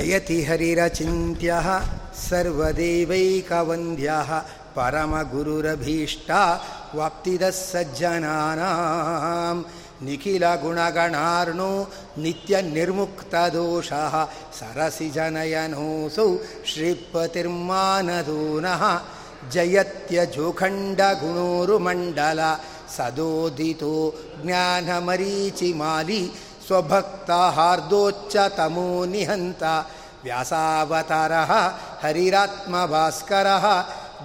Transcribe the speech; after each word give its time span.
जयति 0.00 0.36
हरिरचिन्त्यः 0.48 1.66
सर्वदेवैकवन्द्यः 2.26 4.30
परमगुरुरभीष्टा 4.76 6.38
वाप्तिदः 6.98 7.50
सज्जनानां 7.58 9.56
निखिलगुणगणार्णो 10.06 11.72
नित्यनिर्मुक्तदोषः 12.24 14.14
सरसिजनयनोऽसौ 14.58 16.28
श्रीपतिर्मानदूनः 16.72 18.84
जयत्यजोखण्डगुणोरुमण्डल 19.54 22.40
सदोदितो 22.96 23.94
ज्ञानमरीचिमाली 24.44 26.22
स्वभक्ता 26.70 27.38
हार्दोच्च 27.56 28.34
तमो 28.56 28.90
निहन्त। 29.12 29.62
व्यासावतारः 30.24 31.52
हरिरात्मभास्करः 32.02 33.64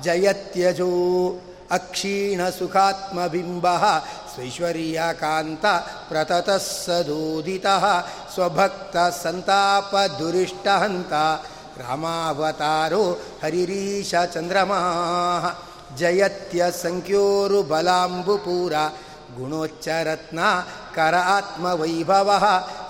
जयत्यजो 0.06 0.92
अक्षीणसुखात्मबिम्बः 1.78 3.84
ऐश्वर्याकान्त 4.46 5.66
प्रततः 6.10 6.60
सदोदितः 6.66 7.86
स्वभक्तसन्तापदुरिष्टहन्त। 8.36 11.14
रामावतारो 11.82 13.04
हरिरीशचन्द्रमाः 13.44 15.44
जयत्य 16.00 16.62
सङ्क्योरुबलाम्बुपूरा 16.84 18.86
गुणोच्च 19.38 19.88
ಆತ್ಮವೈಭವ 21.00 22.44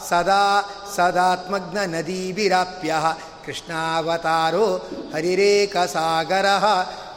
ಸದಾ 0.09 0.61
ಸದಾತ್ಮಜ್ಞ 0.95 1.77
ನದೀಭಿರಾಪ್ಯ 1.85 2.95
ಕೃಷ್ಣಾವತಾರೋ 3.45 4.77
ಹರಿರೇಕಸಾಗರ. 5.13 6.45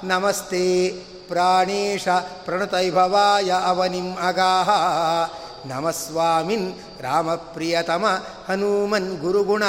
ನಮಸ್ತೆ. 0.05 0.89
ಪ್ರಾಣೇಶ 1.29 2.09
ಪ್ರಣತೈಭವಾಯ 2.45 3.53
ಅವನಿಂ 3.65 4.17
ಅಗಾಹ. 4.17 4.71
ನಮಸ್ವಾಮಿನ್ 5.67 6.75
ರಾಮಪ್ರಿಯತಮ 7.01 8.07
ಹನುಮನ್ 8.49 9.19
ಗುರುಗುಣ. 9.19 9.63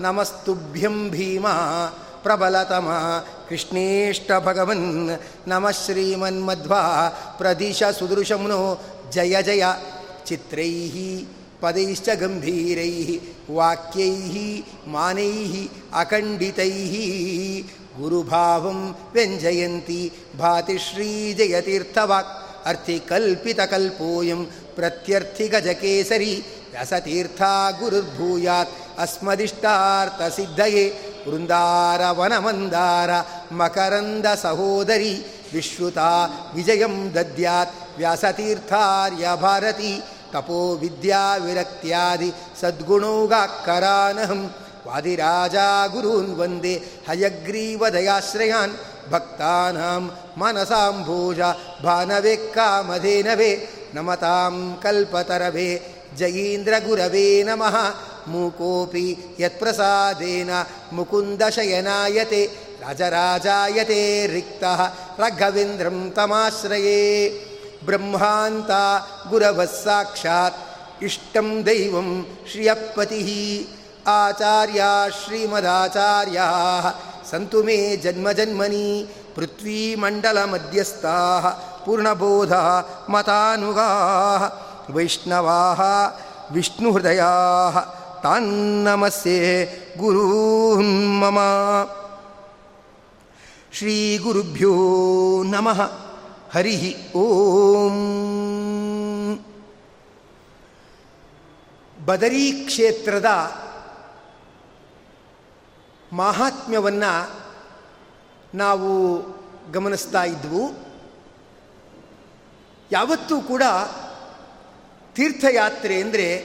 ನಮಸ್ತುಭ್ಯಂ 0.00 1.10
ಭೀಮ 1.10 1.48
ಪ್ರಬಲತಮ. 2.22 2.88
ಕೃಷ್ಣೇಷ್ಟ 3.48 4.30
ಭಗವನ್. 4.44 5.18
ನಮಃ 5.46 5.70
ಶ್ರೀಮನ್ಮಧ್ವಾ 5.70 7.08
ಪ್ರದಿಶ 7.38 7.82
ಸುದೃಶಂನೋ 7.98 8.80
ಜಯ 9.10 9.42
ಜಯ. 9.42 9.64
चित्रैः, 10.26 11.26
पदैश्च 11.62 12.10
गम्भीरैः, 12.10 13.20
वाक्यैः, 13.50 14.62
मानैः, 14.88 15.68
अखण्डितैः। 16.00 17.64
गुरुभावं 18.00 18.90
व्यञ्जयन्ति 18.90 20.10
भातिश्रीजयतीर्थवाक् 20.36 22.66
अर्थे 22.66 22.98
कल्पितकल्पोऽयं 22.98 24.46
प्रत्यर्थिगजकेसरी, 24.76 26.44
रसतीर्था 26.80 27.70
गुरुर्भूयात्, 27.70 28.98
अस्मदिष्टार्थसिद्धये, 28.98 30.98
वृन्दारवनमन्दार, 31.26 33.26
मकरन्दसहोदरी, 33.52 35.26
विश्रुता 35.52 36.30
विजयं 36.54 37.12
दद्यात् 37.12 37.98
व्यासतीर्थार्य 37.98 39.36
भारती 39.36 40.02
ತಪೋ 40.34 40.74
ವಿದ್ಯಾ 40.74 41.36
ವಿರಕ್ತಿಯಾದಿ 41.36 42.32
ಸದ್ಗುಣೋಗಾಕರಾನಹಂ 42.60 44.54
ವಾದಿರಾಜಾ 44.86 45.86
ಗುರೂನ್ 45.86 46.38
ವಂದೇ 46.38 46.82
ಹಯಗ್ರೀವದಯಾಶ್ರಯಾನ್ 47.08 48.74
ಭಕ್ತಾನಾಂ 49.10 50.10
ಮನಸಾಂಭೋಜ 50.36 51.40
ಭಾನವೇ 51.84 52.36
ಕಾಮಧೇನವೇ 52.36 53.68
ನಮತಾಂ 53.94 54.80
ಕಲ್ಪತರವೇ. 54.82 55.72
ಜಯೀಂದ್ರ 56.18 56.74
ಗುರವೇ 56.86 57.42
ನಮಃ. 57.42 57.76
ಮೂಕೋಪಿ 58.26 59.36
ಯತ್ಪ್ರಸಾದೇನ 59.40 60.50
ಮುಕುಂದಶಯನಾಯತೆ 60.92 62.46
ರಾಜರಾಜಾಯತೆ 62.80 64.26
ರಿಕ್ತಃ. 64.26 64.80
ರಘವೇಂದ್ರಂ 65.18 66.12
ತಮಾಶ್ರಯೇ. 66.16 67.00
ब्रह्मान्ता 67.86 69.06
गुरवः 69.30 69.64
साक्षात्। 69.64 71.04
इष्टं 71.04 71.62
दैवं 71.62 72.24
श्रियपतिः। 72.52 73.30
आचार्या 74.12 75.08
श्रीमदाचार्याः। 75.08 76.92
सन्तु 77.30 77.62
मे 77.62 77.96
जन्मजन्मनि 77.96 79.08
पृथ्वीमण्डलमध्यस्थाः। 79.36 81.48
पूर्णबोधः 81.84 82.82
मतानुगाः। 83.10 84.42
वैष्णवाः 84.92 85.80
विष्णुहृदयाः। 86.54 87.80
तान्नमस्ये 88.24 89.42
गुरून् 89.98 91.20
मम। 91.20 91.38
श्रीगुरुभ्यो 93.72 94.74
नमः। 95.46 95.88
ಹರಿ 96.54 96.96
ಓಂ. 97.16 97.94
ಬದರಿ 102.04 102.52
ಕ್ಷೇತ್ರದ 102.52 103.24
ಮಾಹಾತ್ಮ್ಯವನ್ನು 106.12 107.42
ನಾವು 108.54 109.20
ಗಮನಿಸ್ತಾ 109.72 110.24
ಇದ್ವು. 110.24 110.72
ಯಾವತ್ತೂ 112.92 113.40
ಕೂಡ 113.40 113.62
ತೀರ್ಥಯಾತ್ರೆ 115.14 116.00
ಅಂದರೆ 116.00 116.44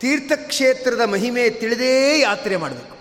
ತೀರ್ಥಕ್ಷೇತ್ರದ 0.00 1.00
ಮಹಿಮೆ 1.00 1.50
ತಿಳಿದೇ 1.50 2.20
ಯಾತ್ರೆ 2.20 2.56
ಮಾಡಬೇಕು. 2.56 2.96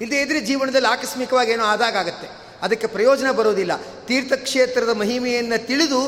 ಇಲ್ಲದೇ 0.00 0.20
ಇದ್ದರೆ 0.20 0.40
ಜೀವನದಲ್ಲಿ 0.40 0.88
ಆಕಸ್ಮಿಕವಾಗಿ 0.88 1.50
ಏನೋ 1.50 1.64
ಆದಾಗತ್ತೆ 1.64 2.43
ಅದಕ್ಕೆ 2.64 2.88
ಪ್ರಯೋಜನ 2.96 3.30
ಬರೋದಿಲ್ಲ. 3.38 3.72
ತೀರ್ಥಕ್ಷೇತ್ರದ 4.08 4.92
ಮಹಿಮೆಯನ್ನು 5.02 5.58
ತಿಳಿದು 5.70 6.00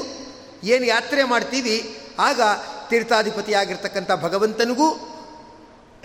ಏನು 0.75 0.85
ಯಾತ್ರೆ 0.95 1.23
ಮಾಡ್ತೀವಿ, 1.33 1.77
ಆಗ 2.29 2.41
ತೀರ್ಥಾಧಿಪತಿಯಾಗಿರ್ತಕ್ಕಂಥ 2.91 4.11
ಭಗವಂತನಿಗೂ 4.25 4.89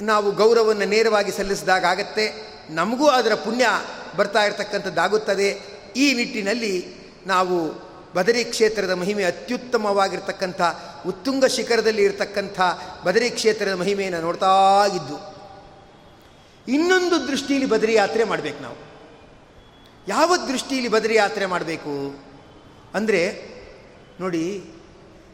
ನಾವು 0.10 0.28
ಗೌರವವನ್ನು 0.42 0.88
ನೇರವಾಗಿ 0.96 1.32
ಸಲ್ಲಿಸಿದಾಗ 1.38 1.86
ಆಗತ್ತೆ. 1.94 2.26
ನಮಗೂ 2.80 3.08
ಅದರ 3.20 3.34
ಪುಣ್ಯ 3.46 3.66
ಬರ್ತಾ 4.18 4.42
ಇರತಕ್ಕಂಥದ್ದಾಗುತ್ತದೆ. 4.48 5.50
ಈ 6.04 6.06
ನಿಟ್ಟಿನಲ್ಲಿ 6.14 6.74
ನಾವು 7.28 7.58
ಬದರಿ 8.16 8.44
ಕ್ಷೇತ್ರದ 8.44 8.94
ಮಹಿಮೆ 9.02 9.24
ಅತ್ಯುತ್ತಮವಾಗಿರ್ತಕ್ಕಂಥ, 9.24 10.62
ಉತ್ತುಂಗ 11.08 11.46
ಶಿಖರದಲ್ಲಿ 11.56 12.04
ಇರತಕ್ಕಂಥ 12.04 12.60
ಬದರಿ 13.06 13.30
ಕ್ಷೇತ್ರದ 13.38 13.76
ಮಹಿಮೆಯನ್ನು 13.82 14.22
ನೋಡ್ತಾ 14.22 14.54
ಇದ್ದು, 15.00 15.18
ಇನ್ನೊಂದು 16.68 17.18
ದೃಷ್ಟಿಯಲ್ಲಿ 17.28 17.70
ಬದರಿ 17.76 17.94
ಯಾತ್ರೆ 17.94 18.24
ಮಾಡಬೇಕು 18.32 18.60
ನಾವು. 18.64 18.78
ಯಾವ 20.12 20.32
ದೃಷ್ಟಿಯಲ್ಲಿ 20.48 20.90
ಬದರಿ 20.90 21.16
ಯಾತ್ರೆ 21.16 21.46
ಮಾಡಬೇಕು? 21.46 21.96
ಅಂದರೆ, 22.94 23.22
ನೋಡಿ 24.20 24.44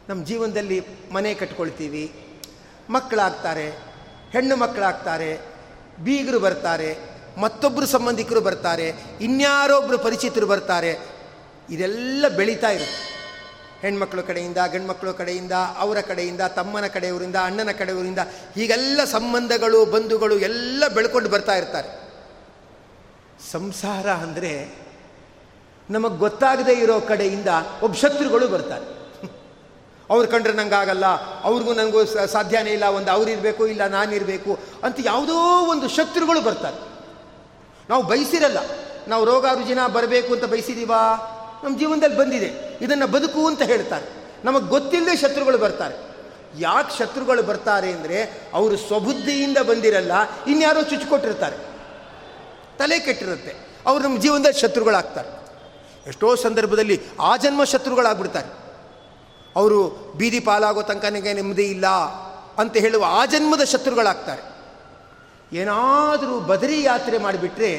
ನಮ್ಮ 0.08 0.20
ಜೀವನದಲ್ಲಿ 0.24 0.78
ಮನೆ 1.12 1.34
ಕಟ್ಕೊಳ್ತೀವಿ, 1.34 2.04
ಮಕ್ಕಳಾಗ್ತಾರೆ, 2.90 3.68
ಹೆಣ್ಣು 4.32 4.56
ಮಕ್ಕಳಾಗ್ತಾರೆ, 4.56 5.30
ಬೀಗರು 6.04 6.40
ಬರ್ತಾರೆ 6.40 6.90
ಮತ್ತೊಬ್ಬರು 7.38 7.86
ಸಂಬಂಧಿಕರು 7.86 8.40
ಬರ್ತಾರೆ 8.40 8.86
ಇನ್ಯಾರೊಬ್ಬರು 9.20 9.98
ಪರಿಚಿತರು 9.98 10.46
ಬರ್ತಾರೆ, 10.46 10.92
ಇದೆಲ್ಲ 11.70 12.24
ಬೆಳೀತಾ 12.36 12.70
ಇರುತ್ತೆ. 12.70 13.04
ಹೆಣ್ಮಕ್ಳ 13.82 14.20
ಕಡೆಯಿಂದ, 14.20 14.60
ಗಂಡ್ಮಕ್ಳ 14.72 15.10
ಕಡೆಯಿಂದ, 15.10 15.54
ಅವರ 15.78 15.98
ಕಡೆಯಿಂದ, 16.00 16.40
ತಮ್ಮನ 16.40 16.86
ಕಡೆಯವರಿಂದ, 16.86 17.36
ಅಣ್ಣನ 17.44 17.72
ಕಡೆಯವರಿಂದ, 17.78 18.18
ಹೀಗೆಲ್ಲ 18.54 19.00
ಸಂಬಂಧಗಳು, 19.04 19.80
ಬಂಧುಗಳು 19.84 20.36
ಎಲ್ಲ 20.38 20.88
ಬೆಳ್ಕೊಂಡು 20.88 21.30
ಬರ್ತಾ 21.30 21.54
ಇರ್ತಾರೆ. 21.56 22.07
ಸಂಸಾರ 23.40 24.06
ಅಂದರೆ 24.10 24.52
ನಮಗೆ 25.88 26.16
ಗೊತ್ತಾಗದೇ 26.16 26.72
ಇರೋ 26.72 27.00
ಕಡೆಯಿಂದ 27.00 27.50
ಒಬ್ಬ 27.82 27.94
ಶತ್ರುಗಳು 27.94 28.48
ಬರ್ತಾರೆ. 28.48 28.86
ಅವ್ರು 30.10 30.28
ಕಂಡ್ರೆ 30.28 30.52
ನಂಗಾಗಲ್ಲ, 30.52 31.06
ಅವ್ರಿಗೂ 31.42 31.72
ನನಗೂ 31.74 32.04
ಸಾಧ್ಯನೇ 32.34 32.70
ಇಲ್ಲ, 32.70 32.86
ಒಂದು 32.88 33.10
ಅವರಿರಬೇಕು 33.10 33.66
ಇಲ್ಲ 33.66 33.86
ನಾನಿರಬೇಕು 33.86 34.58
ಅಂತ 34.84 34.96
ಯಾವುದೋ 35.04 35.36
ಒಂದು 35.72 35.88
ಶತ್ರುಗಳು 35.88 36.40
ಬರ್ತಾರೆ. 36.40 36.78
ನಾವು 37.88 38.02
ಬಯಸಿರಲ್ಲ, 38.02 38.58
ನಾವು 39.08 39.24
ರೋಗ 39.24 39.46
ರುಜಿನ 39.54 39.86
ಬರಬೇಕು 39.86 40.34
ಅಂತ 40.34 40.44
ಬಯಸಿದೀವಾ? 40.44 41.00
ನಮ್ಮ 41.62 41.74
ಜೀವನದಲ್ಲಿ 41.78 42.16
ಬಂದಿದೆ, 42.16 42.50
ಇದನ್ನು 42.80 43.06
ಬದುಕು 43.06 43.46
ಅಂತ 43.46 43.62
ಹೇಳ್ತಾರೆ. 43.62 44.06
ನಮಗೆ 44.44 44.66
ಗೊತ್ತಿಲ್ಲದೆ 44.66 45.16
ಶತ್ರುಗಳು 45.16 45.58
ಬರ್ತಾರೆ. 45.58 45.96
ಯಾಕೆ 46.58 46.92
ಶತ್ರುಗಳು 46.98 47.42
ಬರ್ತಾರೆ 47.42 47.92
ಅಂದರೆ, 47.92 48.18
ಅವರು 48.54 48.76
ಸ್ವಬುದ್ಧಿಯಿಂದ 48.76 49.58
ಬಂದಿರಲ್ಲ, 49.58 50.12
ಇನ್ಯಾರೋ 50.46 50.82
ಚುಚ್ಚಿಕೊಟ್ಟಿರ್ತಾರೆ 50.82 51.56
ತಲೆ 52.78 52.98
ಕೆಟ್ಟಿರುತ್ತೆ. 52.98 53.52
ಅವರು 53.86 54.02
ನಮ್ಮ 54.04 54.18
ಜೀವನದಲ್ಲಿ 54.18 54.60
ಶತ್ರುಗಳಾಗ್ತಾರೆ. 54.60 55.30
ಎಷ್ಟೋ 56.06 56.28
ಸಂದರ್ಭದಲ್ಲಿ 56.36 56.96
ಆ 57.20 57.32
ಜನ್ಮ 57.36 57.64
ಶತ್ರುಗಳಾಗ್ಬಿಡ್ತಾರೆ. 57.64 58.50
ಅವರು 59.56 59.78
ಬೀದಿ 60.16 60.40
ಪಾಲಾಗೋ 60.40 60.82
ತನಕ 60.82 61.04
ನನಗೆ 61.04 61.32
ನೆಮ್ಮದಿ 61.32 61.66
ಇಲ್ಲ 61.66 61.86
ಅಂತ 62.58 62.76
ಹೇಳುವ 62.76 63.04
ಆ 63.08 63.22
ಜನ್ಮದ 63.26 63.64
ಶತ್ರುಗಳಾಗ್ತಾರೆ. 63.64 64.42
ಏನಾದರೂ 65.52 66.34
ಬದರಿ 66.40 66.82
ಯಾತ್ರೆ 66.82 67.18
ಮಾಡಿಬಿಟ್ರೆ 67.18 67.72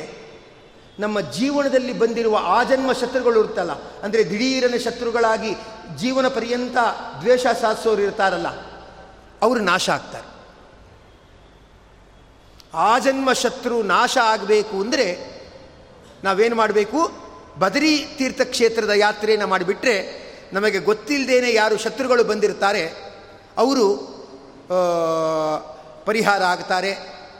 ನಮ್ಮ 0.99 1.17
ಜೀವನದಲ್ಲಿ 1.31 1.93
ಬಂದಿರುವ 1.93 2.37
ಆ 2.43 2.63
ಜನ್ಮ 2.63 2.91
ಶತ್ರುಗಳು 2.93 3.37
ಇರ್ತಲ್ಲ 3.39 3.73
ಅಂದರೆ 4.03 4.21
ದಿಢೀರನ 4.29 4.77
ಶತ್ರುಗಳಾಗಿ 4.77 5.51
ಜೀವನ 5.97 6.27
ಪರ್ಯಂತ 6.27 6.77
ದ್ವೇಷ 7.21 7.43
ಸಾಧಿಸೋರು 7.61 8.01
ಇರ್ತಾರಲ್ಲ, 8.01 8.49
ಅವರು 9.41 9.59
ನಾಶ 9.59 9.89
ಆಗ್ತಾರೆ. 9.89 10.28
ಆಜನ್ಮ 12.73 13.33
ಶತ್ರು 13.33 13.83
ನಾಶ 13.83 14.17
ಆಗಬೇಕು 14.23 14.79
ಅಂದರೆ 14.81 15.05
ನಾವೇನು 16.23 16.55
ಮಾಡಬೇಕು? 16.55 16.99
ಬದರಿ 17.59 18.05
ತೀರ್ಥಕ್ಷೇತ್ರದ 18.17 18.89
ಯಾತ್ರೆಯನ್ನು 18.89 19.47
ಮಾಡಿಬಿಟ್ರೆ 19.47 19.95
ನಮಗೆ 20.53 20.79
ಗೊತ್ತಿಲ್ಲದೇನೆ 20.79 21.53
ಯಾರು 21.53 21.77
ಶತ್ರುಗಳು 21.77 22.23
ಬಂದಿರ್ತಾರೆ, 22.23 22.83
ಅವರು 23.57 23.85
ಪರಿಹಾರ 26.05 26.43
ಆಗ್ತಾರೆ, 26.43 26.91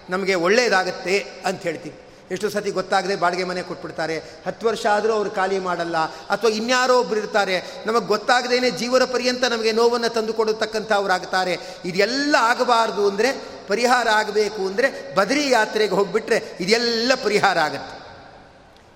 ನಮಗೆ 0.09 0.35
ಒಳ್ಳೆಯದಾಗತ್ತೆ 0.35 1.19
ಅಂತ 1.45 1.61
ಹೇಳ್ತೀವಿ 1.61 2.08
ಎಷ್ಟು 2.31 2.49
ಸತಿ 2.49 2.71
ಗೊತ್ತಾಗದೆ 2.71 3.15
ಬಾಡಿಗೆ 3.15 3.43
ಮನೆ 3.43 3.61
ಕೊಟ್ಬಿಡ್ತಾರೆ. 3.61 4.17
ಹತ್ತು 4.17 4.67
ವರ್ಷ 4.67 4.85
ಆದರೂ 4.85 5.13
ಅವರು 5.13 5.31
ಖಾಲಿ 5.31 5.59
ಮಾಡಲ್ಲ. 5.59 5.97
ಅಥವಾ 6.05 6.49
ಇನ್ಯಾರೋ 6.49 6.99
ಒಬ್ರು 6.99 7.19
ಇರ್ತಾರೆ. 7.19 7.83
ನಮಗೆ 7.85 8.05
ಗೊತ್ತಾಗದೇನೆ 8.05 8.71
ಜೀವನ 8.71 9.03
ಪರ್ಯಂತ 9.03 9.43
ನಮಗೆ 9.43 9.71
ನೋವನ್ನು 9.71 10.13
ತಂದು 10.13 10.33
ಕೊಡತಕ್ಕಂಥವ್ರಾಗ್ತಾರೆ. 10.33 11.57
ಇದೆಲ್ಲ 11.85 12.35
ಆಗಬಾರ್ದು 12.39 13.09
ಅಂದರೆ 13.09 13.59
ಪರಿಹಾರ 13.67 14.07
ಆಗಬೇಕು 14.09 14.67
ಅಂದರೆ 14.67 15.15
ಬದರಿ 15.15 15.49
ಯಾತ್ರೆಗೆ 15.49 15.95
ಹೋಗಿಬಿಟ್ರೆ 15.95 16.57
ಇದೆಲ್ಲ 16.59 17.11
ಪರಿಹಾರ 17.23 17.57
ಆಗತ್ತೆ. 17.59 17.99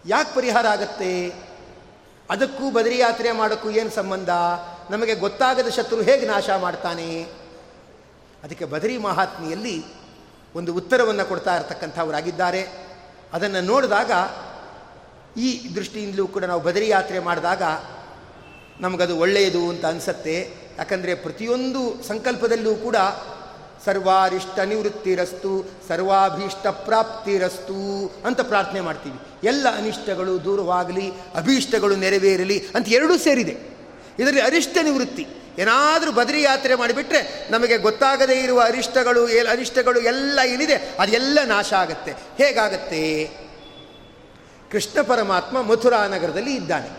ಯಾಕೆ 0.06 0.36
ಪರಿಹಾರ 0.36 0.68
ಆಗತ್ತೆ? 0.68 1.30
ಅದಕ್ಕೂ 2.30 2.72
ಬದರಿ 2.72 2.98
ಯಾತ್ರೆ 2.98 3.32
ಮಾಡೋಕ್ಕೂ 3.32 3.70
ಏನು 3.70 3.90
ಸಂಬಂಧ? 3.90 4.30
ನಮಗೆ 4.90 5.16
ಗೊತ್ತಾಗದ 5.16 5.70
ಶತ್ರು 5.70 6.02
ಹೇಗೆ 6.02 6.26
ನಾಶ 6.26 6.50
ಮಾಡ್ತಾನೆ? 6.50 7.24
ಅದಕ್ಕೆ 8.44 8.66
ಬದರಿ 8.66 8.98
ಮಹಾತ್ಮೆಯಲ್ಲಿ 8.98 9.86
ಒಂದು 10.56 10.74
ಉತ್ತರವನ್ನು 10.74 11.26
ಕೊಡ್ತಾ 11.26 11.56
ಇರತಕ್ಕಂಥವರಾಗಿದ್ದಾರೆ. 11.56 12.93
ಅದನ್ನು 13.34 13.62
ನೋಡಿದಾಗ 13.62 14.12
ಈ 15.40 15.76
ದೃಷ್ಟಿಯಿಂದಲೂ 15.76 16.28
ಕೂಡ 16.28 16.44
ನಾವು 16.44 16.62
ಬದರಿ 16.62 16.90
ಯಾತ್ರೆ 16.90 17.20
ಮಾಡಿದಾಗ 17.20 17.62
ನಮಗದು 18.80 19.18
ಒಳ್ಳೆಯದು 19.18 19.70
ಅಂತ 19.70 19.86
ಅನಿಸತ್ತೆ. 19.86 20.54
ಯಾಕಂದರೆ 20.78 21.16
ಪ್ರತಿಯೊಂದು 21.16 22.04
ಸಂಕಲ್ಪದಲ್ಲೂ 22.04 22.76
ಕೂಡ 22.76 22.96
ಸರ್ವಾರಿಷ್ಟ 23.86 24.60
ನಿವೃತ್ತಿರಸ್ತು, 24.60 25.72
ಸರ್ವಾಭೀಷ್ಟ 25.88 26.68
ಪ್ರಾಪ್ತಿರಸ್ತು 26.68 28.12
ಅಂತ 28.26 28.42
ಪ್ರಾರ್ಥನೆ 28.42 28.82
ಮಾಡ್ತೀವಿ. 28.82 29.20
ಎಲ್ಲ 29.44 29.78
ಅನಿಷ್ಟಗಳು 29.78 30.44
ದೂರವಾಗಲಿ, 30.44 31.12
ಅಭೀಷ್ಟಗಳು 31.36 31.96
ನೆರವೇರಲಿ 31.96 32.64
ಅಂತ 32.76 32.88
ಎರಡೂ 32.90 33.18
ಸೇರಿದೆ. 33.18 33.58
ಇದರಲ್ಲಿ 34.20 34.42
ಅರಿಷ್ಟ 34.42 34.78
ನಿವೃತ್ತಿ. 34.84 35.28
ಏನಾದರೂ 35.60 36.12
ಬದರಿ 36.12 36.42
ಯಾತ್ರೆ 36.42 36.76
ಮಾಡಿಬಿಟ್ರೆ 36.76 37.48
ನಮಗೆ 37.52 37.78
ಗೊತ್ತಾಗದೇ 37.78 38.34
ಇರುವ 38.34 38.62
ಅರಿಷ್ಟಗಳು 38.62 39.26
ಅರಿಷ್ಟಗಳು 39.26 40.00
ಎಲ್ಲ 40.00 40.40
ಏನಿದೆ, 40.46 40.76
ಅದೆಲ್ಲ 40.76 41.40
ನಾಶ 41.46 41.74
ಆಗುತ್ತೆ. 41.74 42.12
ಹೇಗಾಗತ್ತೆ? 42.12 43.30
ಕೃಷ್ಣ 44.72 45.02
ಪರಮಾತ್ಮ 45.02 45.62
ಮಥುರಾ 45.62 46.08
ನಗರದಲ್ಲಿ 46.08 46.56
ಇದ್ದಾನೆ. 46.56 46.90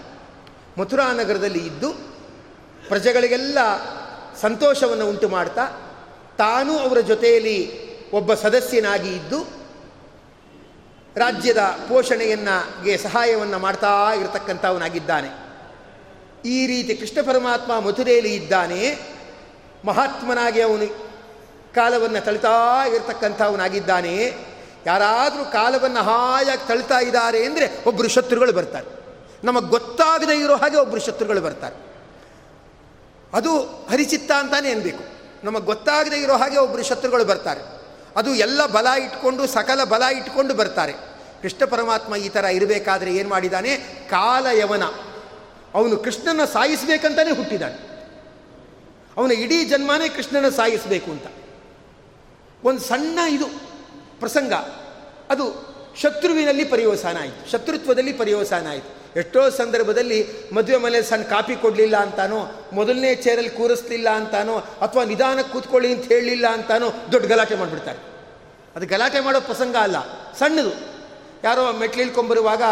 ಮಥುರಾ 0.81 1.13
ನಗರದಲ್ಲಿ 1.13 1.67
ಇದ್ದು 1.67 1.93
ಪ್ರಜೆಗಳಿಗೆಲ್ಲ 2.89 3.59
ಸಂತೋಷವನ್ನು 4.41 5.09
ಉಂಟು 5.09 5.29
ಮಾಡ್ತಾ 5.29 5.67
ತಾನೂ 6.39 6.79
ಅವರ 6.79 7.01
ಜೊತೆಯಲ್ಲಿ 7.01 7.85
ಒಬ್ಬ 8.11 8.35
ಸದಸ್ಯನಾಗಿ 8.35 9.09
ಇದ್ದು 9.09 9.43
ರಾಜ್ಯದ 11.17 11.59
ಪೋಷಣೆಯನ್ನಗೆ 11.59 12.97
ಸಹಾಯವನ್ನು 12.97 13.59
ಮಾಡ್ತಾ 13.59 14.13
ಇರತಕ್ಕಂಥವನಾಗಿದ್ದಾನೆ. 14.21 15.44
ಈ 16.45 16.67
ರೀತಿ 16.67 16.95
ಕೃಷ್ಣ 16.95 17.27
ಪರಮಾತ್ಮ 17.27 17.81
ಮಥುರೆಯಲ್ಲಿ 17.81 18.35
ಇದ್ದಾನೆ, 18.35 18.99
ಮಹಾತ್ಮನಾಗಿ 19.85 20.61
ಅವನು 20.61 20.87
ಕಾಲವನ್ನು 21.75 22.25
ತಳಿತಾ 22.25 22.87
ಇರತಕ್ಕಂಥವನಾಗಿದ್ದಾನೆ. 22.87 24.35
ಯಾರಾದರೂ 24.87 25.45
ಕಾಲವನ್ನು 25.45 26.03
ಹಾಯಾಗಿ 26.03 26.69
ತಳ್ತಾ 26.69 26.99
ಇದ್ದಾರೆ 26.99 27.45
ಅಂದರೆ 27.45 27.85
ಒಬ್ಬರು 27.87 28.09
ಶತ್ರುಗಳು 28.09 28.53
ಬರ್ತಾರೆ. 28.53 29.05
ನಮಗೆ 29.45 29.67
ಗೊತ್ತಾಗದೇ 29.67 30.35
ಇರೋ 30.39 30.57
ಹಾಗೆ 30.57 30.77
ಒಬ್ಬರು 30.77 31.01
ಶತ್ರುಗಳು 31.01 31.41
ಬರ್ತಾರೆ. 31.41 31.77
ಅದು 33.33 33.59
ಹರಿಚಿತ್ತ 33.91 34.33
ಅಂತಾನೆ 34.33 34.71
ಅನ್ಬೇಕು. 34.71 35.05
ನಮಗೆ 35.45 35.65
ಗೊತ್ತಾಗದೇ 35.65 36.17
ಇರೋ 36.17 36.37
ಹಾಗೆ 36.37 36.59
ಒಬ್ಬರು 36.59 36.83
ಶತ್ರುಗಳು 36.83 37.25
ಬರ್ತಾರೆ. 37.25 37.61
ಅದು 38.17 38.35
ಎಲ್ಲ 38.35 38.67
ಬಲ 38.67 38.87
ಇಟ್ಕೊಂಡು, 38.87 39.47
ಸಕಲ 39.47 39.85
ಬಲ 39.85 40.03
ಇಟ್ಕೊಂಡು 40.03 40.55
ಬರ್ತಾರೆ. 40.55 40.93
ಕೃಷ್ಣ 41.43 41.65
ಪರಮಾತ್ಮ 41.65 42.17
ಈ 42.17 42.29
ಥರ 42.29 42.45
ಇರಬೇಕಾದ್ರೆ 42.45 43.15
ಏನು 43.15 43.29
ಮಾಡಿದ್ದಾನೆ? 43.29 43.77
ಕಾಲ 44.11 44.47
ಯವನ 44.59 44.83
ಅವನು 45.75 45.97
ಕೃಷ್ಣನ 45.97 46.45
ಸಾಯಿಸಬೇಕಂತಾನೆ 46.45 47.31
ಹುಟ್ಟಿದ್ದಾನೆ 47.31 47.79
ಅವನ 49.17 49.31
ಇಡೀ 49.33 49.65
ಜನ್ಮನೇ 49.65 50.09
ಕೃಷ್ಣನ 50.09 50.49
ಸಾಯಿಸಬೇಕು 50.49 51.11
ಅಂತ. 51.11 51.27
ಒಂದು 52.65 52.81
ಸಣ್ಣ 52.81 53.19
ಇದು 53.29 53.47
ಪ್ರಸಂಗ. 54.19 54.53
ಅದು 55.31 55.47
ಶತ್ರುವಿನಲ್ಲಿ 56.01 56.65
ಪರ್ಯವಸಾನ 56.65 57.17
ಆಯಿತು. 57.21 57.51
ಶತ್ರುತ್ವದಲ್ಲಿ 57.51 58.13
ಪರ್ಯವಸಾನ 58.13 58.69
ಆಯಿತು. 58.69 59.19
ಎಷ್ಟೋ 59.19 59.51
ಸಂದರ್ಭದಲ್ಲಿ 59.51 60.29
ಮದುವೆ 60.53 60.79
ಮನೆ 60.79 61.03
ಸಣ್ಣ 61.03 61.23
ಕಾಪಿ 61.23 61.57
ಕೊಡಲಿಲ್ಲ 61.57 61.97
ಅಂತಾನೋ, 61.97 62.69
ಮೊದಲನೇ 62.73 63.15
ಚೇರಲ್ಲಿ 63.15 63.51
ಕೂರಿಸ್ಲಿಲ್ಲ 63.51 64.09
ಅಂತಾನೋ, 64.09 64.57
ಅಥವಾ 64.57 65.05
ನಿಧಾನಕ್ಕೆ 65.05 65.53
ಕೂತ್ಕೊಳ್ಳಿ 65.53 65.93
ಅಂತ 65.93 66.05
ಹೇಳಲಿಲ್ಲ 66.05 66.47
ಅಂತಾನೋ 66.47 66.93
ದೊಡ್ಡ 67.13 67.27
ಗಲಾಟೆ 67.27 67.55
ಮಾಡಿಬಿಡ್ತಾರೆ. 67.55 67.99
ಅದು 68.77 68.87
ಗಲಾಟೆ 68.87 69.21
ಮಾಡೋ 69.21 69.41
ಪ್ರಸಂಗ 69.41 69.77
ಅಲ್ಲ, 69.77 69.99
ಸಣ್ಣದು. 70.33 70.73
ಯಾರೋ 71.45 71.73
ಮೆಟ್ಲಿಲ್ಕೊಂಬರುವಾಗ 71.73 72.63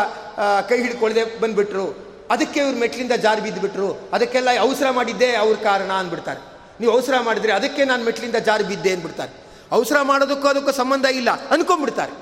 ಕೈ 0.69 0.83
ಹಿಡ್ಕೊಳ್ಳದೆ 0.83 1.41
ಬಂದುಬಿಟ್ರು. 1.41 2.12
ಅದಕ್ಕೆ 2.33 2.61
ಇವ್ರು 2.61 2.79
ಮೆಟ್ಲಿಂದ 2.79 3.13
ಜಾರಿ 3.13 3.41
ಬಿದ್ದುಬಿಟ್ರು. 3.41 3.89
ಅದಕ್ಕೆಲ್ಲ 4.13 4.49
ಅವಸರ 4.61 4.91
ಮಾಡಿದ್ದೆ 4.91 5.37
ಅವ್ರ 5.37 5.57
ಕಾರಣ 5.63 5.93
ಅಂದ್ಬಿಡ್ತಾರೆ. 5.93 6.41
ನೀವು 6.81 6.93
ಅವಸರ 6.93 7.15
ಮಾಡಿದರೆ 7.21 7.53
ಅದಕ್ಕೆ 7.53 7.85
ನಾನು 7.85 8.05
ಮೆಟ್ಲಿಂದ 8.05 8.37
ಜಾರಿ 8.37 8.65
ಬಿದ್ದೆ 8.65 8.91
ಅಂದ್ಬಿಡ್ತಾರೆ. 8.93 9.33
ಅವಸರ 9.73 10.03
ಮಾಡೋದಕ್ಕೂ 10.03 10.49
ಅದಕ್ಕೂ 10.49 10.73
ಸಂಬಂಧ 10.73 11.05
ಇಲ್ಲ 11.05 11.31
ಅಂದ್ಕೊಂಡ್ಬಿಡ್ತಾರೆ 11.31 12.13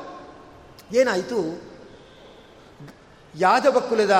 ಏನಾಯಿತು? 0.97 1.39
ಯಾದವ 3.35 3.87
ಕುಲದ 3.89 4.15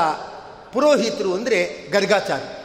ಪುರೋಹಿತರು 0.73 1.35
ಅಂದರೆ 1.35 1.89
ಗರ್ಗಾಚಾರ್ಯ. 1.93 2.60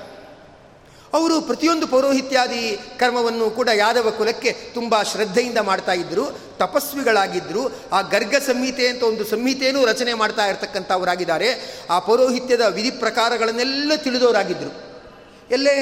ಅವರು 1.15 1.41
ಪ್ರತಿಯೊಂದು 1.41 1.87
ಪೌರೋಹಿತ್ಯಾದಿ 1.87 2.79
ಕರ್ಮವನ್ನು 2.99 3.49
ಕೂಡ 3.49 3.69
ಯಾದವ 3.75 4.09
ಕುಲಕ್ಕೆ 4.09 4.51
ತುಂಬ 4.73 4.95
ಶ್ರದ್ಧೆಯಿಂದ 5.03 5.57
ಮಾಡ್ತಾ 5.57 5.91
ಇದ್ದರು, 5.91 6.25
ತಪಸ್ವಿಗಳಾಗಿದ್ದರು. 6.57 7.71
ಆ 7.91 8.01
ಗರ್ಗ 8.01 8.35
ಸಂಹಿತೆ 8.35 8.87
ಅಂತ 8.87 9.03
ಒಂದು 9.03 9.25
ಸಂಹಿತೆಯನ್ನು 9.25 9.85
ರಚನೆ 9.85 10.13
ಮಾಡ್ತಾ 10.13 10.45
ಇರತಕ್ಕಂಥವರಾಗಿದ್ದಾರೆ. 10.45 11.49
ಆ 11.89 11.99
ಪೌರೋಹಿತ್ಯದ 11.99 12.61
ವಿಧಿ 12.61 12.91
ಪ್ರಕಾರಗಳನ್ನೆಲ್ಲ 12.91 13.95
ತಿಳಿದವರಾಗಿದ್ದರು. 13.95 14.71
ಎಲ್ಲೇ 15.51 15.75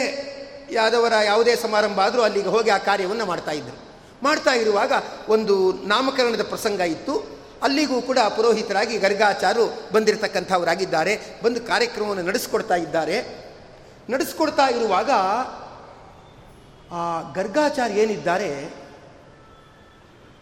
ಯಾದವರ 0.71 1.13
ಯಾವುದೇ 1.25 1.55
ಸಮಾರಂಭ 1.55 1.99
ಆದರೂ 1.99 2.21
ಅಲ್ಲಿಗೆ 2.21 2.49
ಹೋಗಿ 2.49 2.69
ಆ 2.69 2.77
ಕಾರ್ಯವನ್ನು 2.77 3.25
ಮಾಡ್ತಾ 3.25 3.51
ಇದ್ದರು. 3.51 3.77
ಮಾಡ್ತಾ 4.23 4.51
ಇರುವಾಗ 4.53 4.91
ಒಂದು 5.29 5.73
ನಾಮಕರಣದ 5.85 6.43
ಪ್ರಸಂಗ 6.43 6.79
ಇತ್ತು. 6.79 7.13
ಅಲ್ಲಿಗೂ 7.63 8.01
ಕೂಡ 8.01 8.19
ಪುರೋಹಿತರಾಗಿ 8.19 8.97
ಗರ್ಗಾಚಾರು 8.97 9.63
ಬಂದಿರತಕ್ಕಂಥವರಾಗಿದ್ದಾರೆ. 9.93 11.19
ಬಂದು 11.43 11.61
ಕಾರ್ಯಕ್ರಮವನ್ನು 11.61 12.23
ನಡೆಸ್ಕೊಡ್ತಾ 12.23 12.75
ಇದ್ದಾರೆ. 12.75 13.42
ನಡೆಸ್ಕೊಡ್ತಾ 14.11 14.65
ಇರುವಾಗ 14.67 15.11
ಆ 16.93 17.03
ಗರ್ಗಾಚಾರ್ಯ 17.35 18.01
ಏನಿದ್ದಾರೆ, 18.01 18.49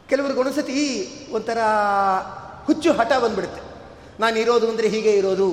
ಕೆಲವ್ರಿಗೆ 0.10 0.39
ಒಂದ್ಸತಿ 0.39 0.80
ಒಂಥರ 1.32 1.60
ಹುಚ್ಚು 2.65 2.89
ಹಠ 2.94 3.12
ಬಂದ್ಬಿಡುತ್ತೆ. 3.13 3.62
ನಾನು 4.20 4.36
ಇರೋದು 4.39 4.70
ಅಂದರೆ 4.70 4.88
ಹೀಗೆ 4.88 5.12
ಇರೋದು 5.12 5.50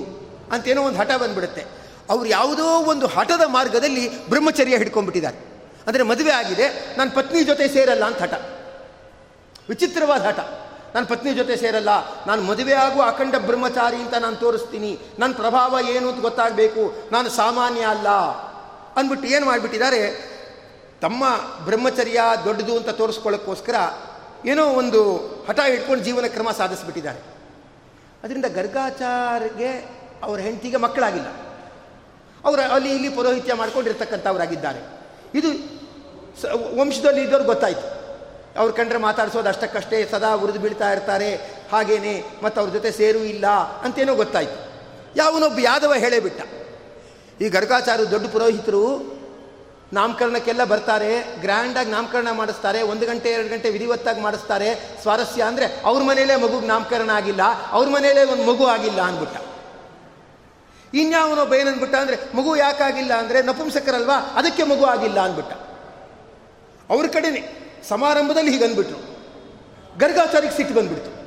ಅಂತೇನೋ 0.52 0.82
ಒಂದು 0.82 0.98
ಹಠ 0.98 1.12
ಬಂದ್ಬಿಡುತ್ತೆ. 1.16 1.62
ಅವ್ರು 2.10 2.26
ಯಾವುದೋ 2.28 2.64
ಒಂದು 2.64 3.06
ಹಠದ 3.06 3.44
ಮಾರ್ಗದಲ್ಲಿ 3.46 4.04
ಬ್ರಹ್ಮಚರ್ಯ 4.28 4.76
ಹಿಡ್ಕೊಂಡ್ಬಿಟ್ಟಿದ್ದಾರೆ. 4.76 5.38
ಅಂದರೆ 5.86 6.02
ಮದುವೆ 6.02 6.30
ಆಗಿದೆ, 6.30 6.66
ನಾನು 6.96 7.10
ಪತ್ನಿ 7.10 7.42
ಜೊತೆ 7.44 7.68
ಸೇರಲ್ಲ 7.68 8.04
ಅಂತ 8.04 8.22
ಹಠ. 8.22 8.34
ವಿಚಿತ್ರವಾದ 9.68 10.22
ಹಠ. 10.22 10.40
ನಾನು 10.94 11.06
ಪತ್ನಿ 11.06 11.34
ಜೊತೆ 11.34 11.56
ಸೇರಲ್ಲ. 11.56 11.88
ನಾನು 12.26 12.42
ಮದುವೆ 12.42 12.72
ಆಗುವ 12.72 13.02
ಅಖಂಡ 13.02 13.34
ಬ್ರಹ್ಮಚಾರಿ 13.36 13.96
ಅಂತ 13.96 14.14
ನಾನು 14.14 14.36
ತೋರಿಸ್ತೀನಿ. 14.36 14.98
ನನ್ನ 15.18 15.34
ಪ್ರಭಾವ 15.34 15.78
ಏನು 15.88 16.08
ಅಂತ 16.08 16.20
ಗೊತ್ತಾಗಬೇಕು. 16.20 16.94
ನಾನು 17.12 17.28
ಸಾಮಾನ್ಯ 17.28 17.80
ಅಲ್ಲ. 17.80 18.08
ಅಂದ್ಬಿಟ್ಟು 18.96 19.28
ಏನು 19.28 19.46
ಮಾಡಿಬಿಟ್ಟಿದ್ದಾರೆ? 19.46 20.28
ತಮ್ಮ 21.00 21.24
ಬ್ರಹ್ಮಚರ್ಯ 21.64 22.20
ದೊಡ್ಡದು 22.44 22.76
ಅಂತ 22.76 22.88
ತೋರಿಸ್ಕೊಳ್ಳೋಕ್ಕೋಸ್ಕರ 22.88 23.74
ಏನೋ 24.46 24.66
ಒಂದು 24.66 25.16
ಹಠ 25.48 25.58
ಇಟ್ಕೊಂಡು 25.58 26.04
ಜೀವನ 26.04 26.26
ಕ್ರಮ 26.26 26.50
ಸಾಧಿಸ್ಬಿಟ್ಟಿದ್ದಾರೆ. 26.50 27.18
ಅದರಿಂದ 28.24 28.44
ಗರ್ಗಾಚಾರ್ಗೆ 28.44 29.70
ಅವರ 30.22 30.38
ಹೆಂಡತಿಗೆ 30.38 30.76
ಮಕ್ಕಳಾಗಿಲ್ಲ. 30.76 31.26
ಅವರು 32.44 32.74
ಅಲ್ಲಿ 32.74 32.94
ಇಲ್ಲಿ 32.94 33.08
ಪುರೋಹಿತ್ಯ 33.08 33.54
ಮಾಡ್ಕೊಂಡಿರ್ತಕ್ಕಂಥವರಾಗಿದ್ದಾರೆ. 33.54 34.78
ಇದು 35.34 35.48
ವಂಶದಲ್ಲಿ 36.80 37.22
ಇದ್ದವ್ರು 37.22 37.44
ಗೊತ್ತಾಯಿತು. 37.44 37.97
ಅವ್ರು 38.60 38.72
ಕಂಡ್ರೆ 38.78 38.98
ಮಾತಾಡಿಸೋದು 39.06 39.48
ಅಷ್ಟಕ್ಕಷ್ಟೇ 39.52 39.98
ಸದಾ 40.12 40.30
ಉರಿದು 40.44 40.60
ಬೀಳ್ತಾ 40.62 40.88
ಇರ್ತಾರೆ. 40.94 41.30
ಹಾಗೇನೆ 41.72 42.14
ಮತ್ತು 42.44 42.56
ಅವ್ರ 42.60 42.70
ಜೊತೆ 42.76 42.90
ಸೇರು 43.00 43.20
ಇಲ್ಲ 43.34 43.46
ಅಂತೇನೋ 43.84 44.14
ಗೊತ್ತಾಯಿತು. 44.22 44.58
ಯಾವನೊಬ್ಬ 45.16 45.58
ಯಾದವ 45.70 45.94
ಹೇಳೇ 46.04 46.18
ಬಿಟ್ಟ. 46.26 46.40
ಈ 47.42 47.48
ಗರ್ಗಾಚಾರ್ಯ 47.56 48.06
ದೊಡ್ಡ 48.14 48.26
ಪುರೋಹಿತರು 48.34 48.82
ನಾಮಕರಣಕ್ಕೆಲ್ಲ 49.96 50.62
ಬರ್ತಾರೆ 50.70 51.10
ಗ್ರ್ಯಾಂಡಾಗಿ 51.42 51.90
ನಾಮಕರಣ 51.90 52.30
ಮಾಡಿಸ್ತಾರೆ, 52.38 52.80
ಒಂದು 52.92 53.04
ಗಂಟೆ, 53.06 53.28
ಎರಡು 53.36 53.48
ಗಂಟೆ 53.48 53.68
ವಿಧಿವತ್ತಾಗಿ 53.76 54.20
ಮಾಡಿಸ್ತಾರೆ. 54.20 54.68
ಸ್ವಾರಸ್ಯ 55.02 55.42
ಅಂದರೆ 55.50 55.66
ಅವ್ರ 55.84 56.00
ಮನೆಯಲ್ಲೇ 56.08 56.36
ಮಗುಗೆ 56.42 56.66
ನಾಮಕರಣ 56.66 57.10
ಆಗಿಲ್ಲ, 57.20 57.42
ಅವ್ರ 57.76 57.86
ಮನೆಯಲ್ಲೇ 57.88 58.24
ಒಂದು 58.24 58.44
ಮಗು 58.50 58.64
ಆಗಿಲ್ಲ 58.74 59.00
ಅಂದ್ಬಿಟ್ಟ. 59.02 59.36
ಇನ್ಯಾವನೊಬ್ಬ 60.92 61.54
ಏನಂದ್ಬಿಟ್ಟ 61.54 61.94
ಅಂದರೆ 61.94 62.16
ಮಗು 62.36 62.52
ಯಾಕಾಗಿಲ್ಲ 62.56 63.12
ಅಂದರೆ 63.22 63.38
ನಪುಂಸಕರಲ್ವಾ, 63.42 64.18
ಅದಕ್ಕೆ 64.34 64.64
ಮಗು 64.64 64.84
ಆಗಿಲ್ಲ 64.94 65.18
ಅಂದ್ಬಿಟ್ಟ. 65.20 65.52
ಅವ್ರ 66.90 67.06
ಕಡೆನೇ. 67.16 67.42
ಸಮಾರಂಭದಲ್ಲಿ 67.88 68.50
ಹೀಗೆ 68.50 68.64
ಅಂದ್ಬಿಟ್ರು. 68.64 68.98
ಗರ್ಗಾಚಾರಿಗೆ 69.98 70.56
ಸಿಟ್ಟು 70.56 70.74
ಬಂದ್ಬಿಡ್ತು. 70.74 71.18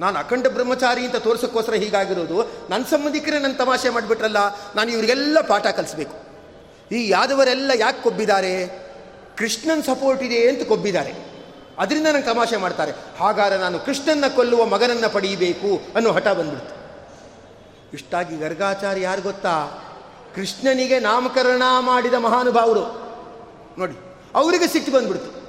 ನಾನು 0.00 0.18
ಅಖಂಡ 0.18 0.46
ಬ್ರಹ್ಮಚಾರಿ 0.46 1.04
ಅಂತ 1.04 1.16
ತೋರಿಸೋಕ್ಕೋಸ್ಕರ 1.16 1.74
ಹೀಗಾಗಿರೋದು 1.74 2.68
ನನ್ನ 2.70 2.84
ಸಂಬಂಧಿಕರೇ 2.84 3.38
ನನ್ನ 3.38 3.52
ತಮಾಷೆ 3.52 3.88
ಮಾಡಿಬಿಟ್ರಲ್ಲ, 3.88 4.36
ನಾನು 4.74 4.90
ಇವರಿಗೆಲ್ಲ 4.90 5.40
ಪಾಠ 5.40 5.66
ಕಲಿಸ್ಬೇಕು. 5.66 6.14
ಈ 6.94 7.08
ಯಾದವರೆಲ್ಲ 7.08 7.70
ಯಾಕೆ 7.74 8.02
ಕೊಬ್ಬಿದ್ದಾರೆ? 8.02 8.82
ಕೃಷ್ಣನ್ 9.36 9.82
ಸಪೋರ್ಟ್ 9.82 10.22
ಇದೆ 10.22 10.48
ಅಂತ 10.48 10.68
ಕೊಬ್ಬಿದ್ದಾರೆ. 10.68 11.12
ಅದರಿಂದ 11.78 12.06
ನಂಗೆ 12.06 12.22
ತಮಾಷೆ 12.22 12.56
ಮಾಡ್ತಾರೆ. 12.56 12.92
ಹಾಗಾದ್ರೆ 13.18 13.58
ನಾನು 13.58 13.80
ಕೃಷ್ಣನ್ನ 13.80 14.24
ಕೊಲ್ಲುವ 14.36 14.64
ಮಗನನ್ನು 14.64 15.10
ಪಡೆಯಬೇಕು 15.10 15.94
ಅನ್ನೋ 15.94 16.12
ಹಠ 16.12 16.28
ಬಂದ್ಬಿಡ್ತು. 16.28 16.74
ಇಷ್ಟಾಗಿ 17.92 18.36
ಗರ್ಗಾಚಾರ್ಯ 18.36 19.02
ಯಾರು 19.02 19.22
ಗೊತ್ತಾ? 19.22 19.54
ಕೃಷ್ಣನಿಗೆ 20.34 20.98
ನಾಮಕರಣ 21.00 21.62
ಮಾಡಿದ 21.80 22.14
ಮಹಾನುಭಾವರು. 22.14 22.84
ನೋಡಿ, 23.78 23.96
ಅವರಿಗೆ 24.34 24.66
ಸಿಟ್ಟು 24.66 24.92
ಬಂದ್ಬಿಡ್ತು. 24.92 25.41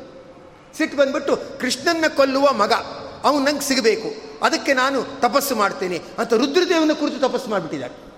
ಸಿಟ್ಟು 0.77 0.97
ಬಂದ್ಬಿಟ್ಟು 0.97 1.59
ಕೃಷ್ಣನ್ನ 1.59 2.05
ಕೊಲ್ಲುವ 2.15 2.51
ಮಗ. 2.51 2.73
ಅವನು 3.23 3.45
ನಂಗೆ 3.45 3.61
ಸಿಗಬೇಕು. 3.61 4.09
ಅದಕ್ಕೆ 4.45 4.73
ನಾನು 4.73 5.03
ತಪಸ್ಸು 5.03 5.55
ಮಾಡ್ತೇನೆ 5.55 6.01
ಅಂತ 6.17 6.33
ರುದ್ರದೇವನ 6.33 6.91
ಕುರಿತು 6.93 7.19
ತಪಸ್ಸು 7.19 7.49
ಮಾಡಿಬಿಟ್ಟಿದ್ದಾರೆ. 7.49 8.13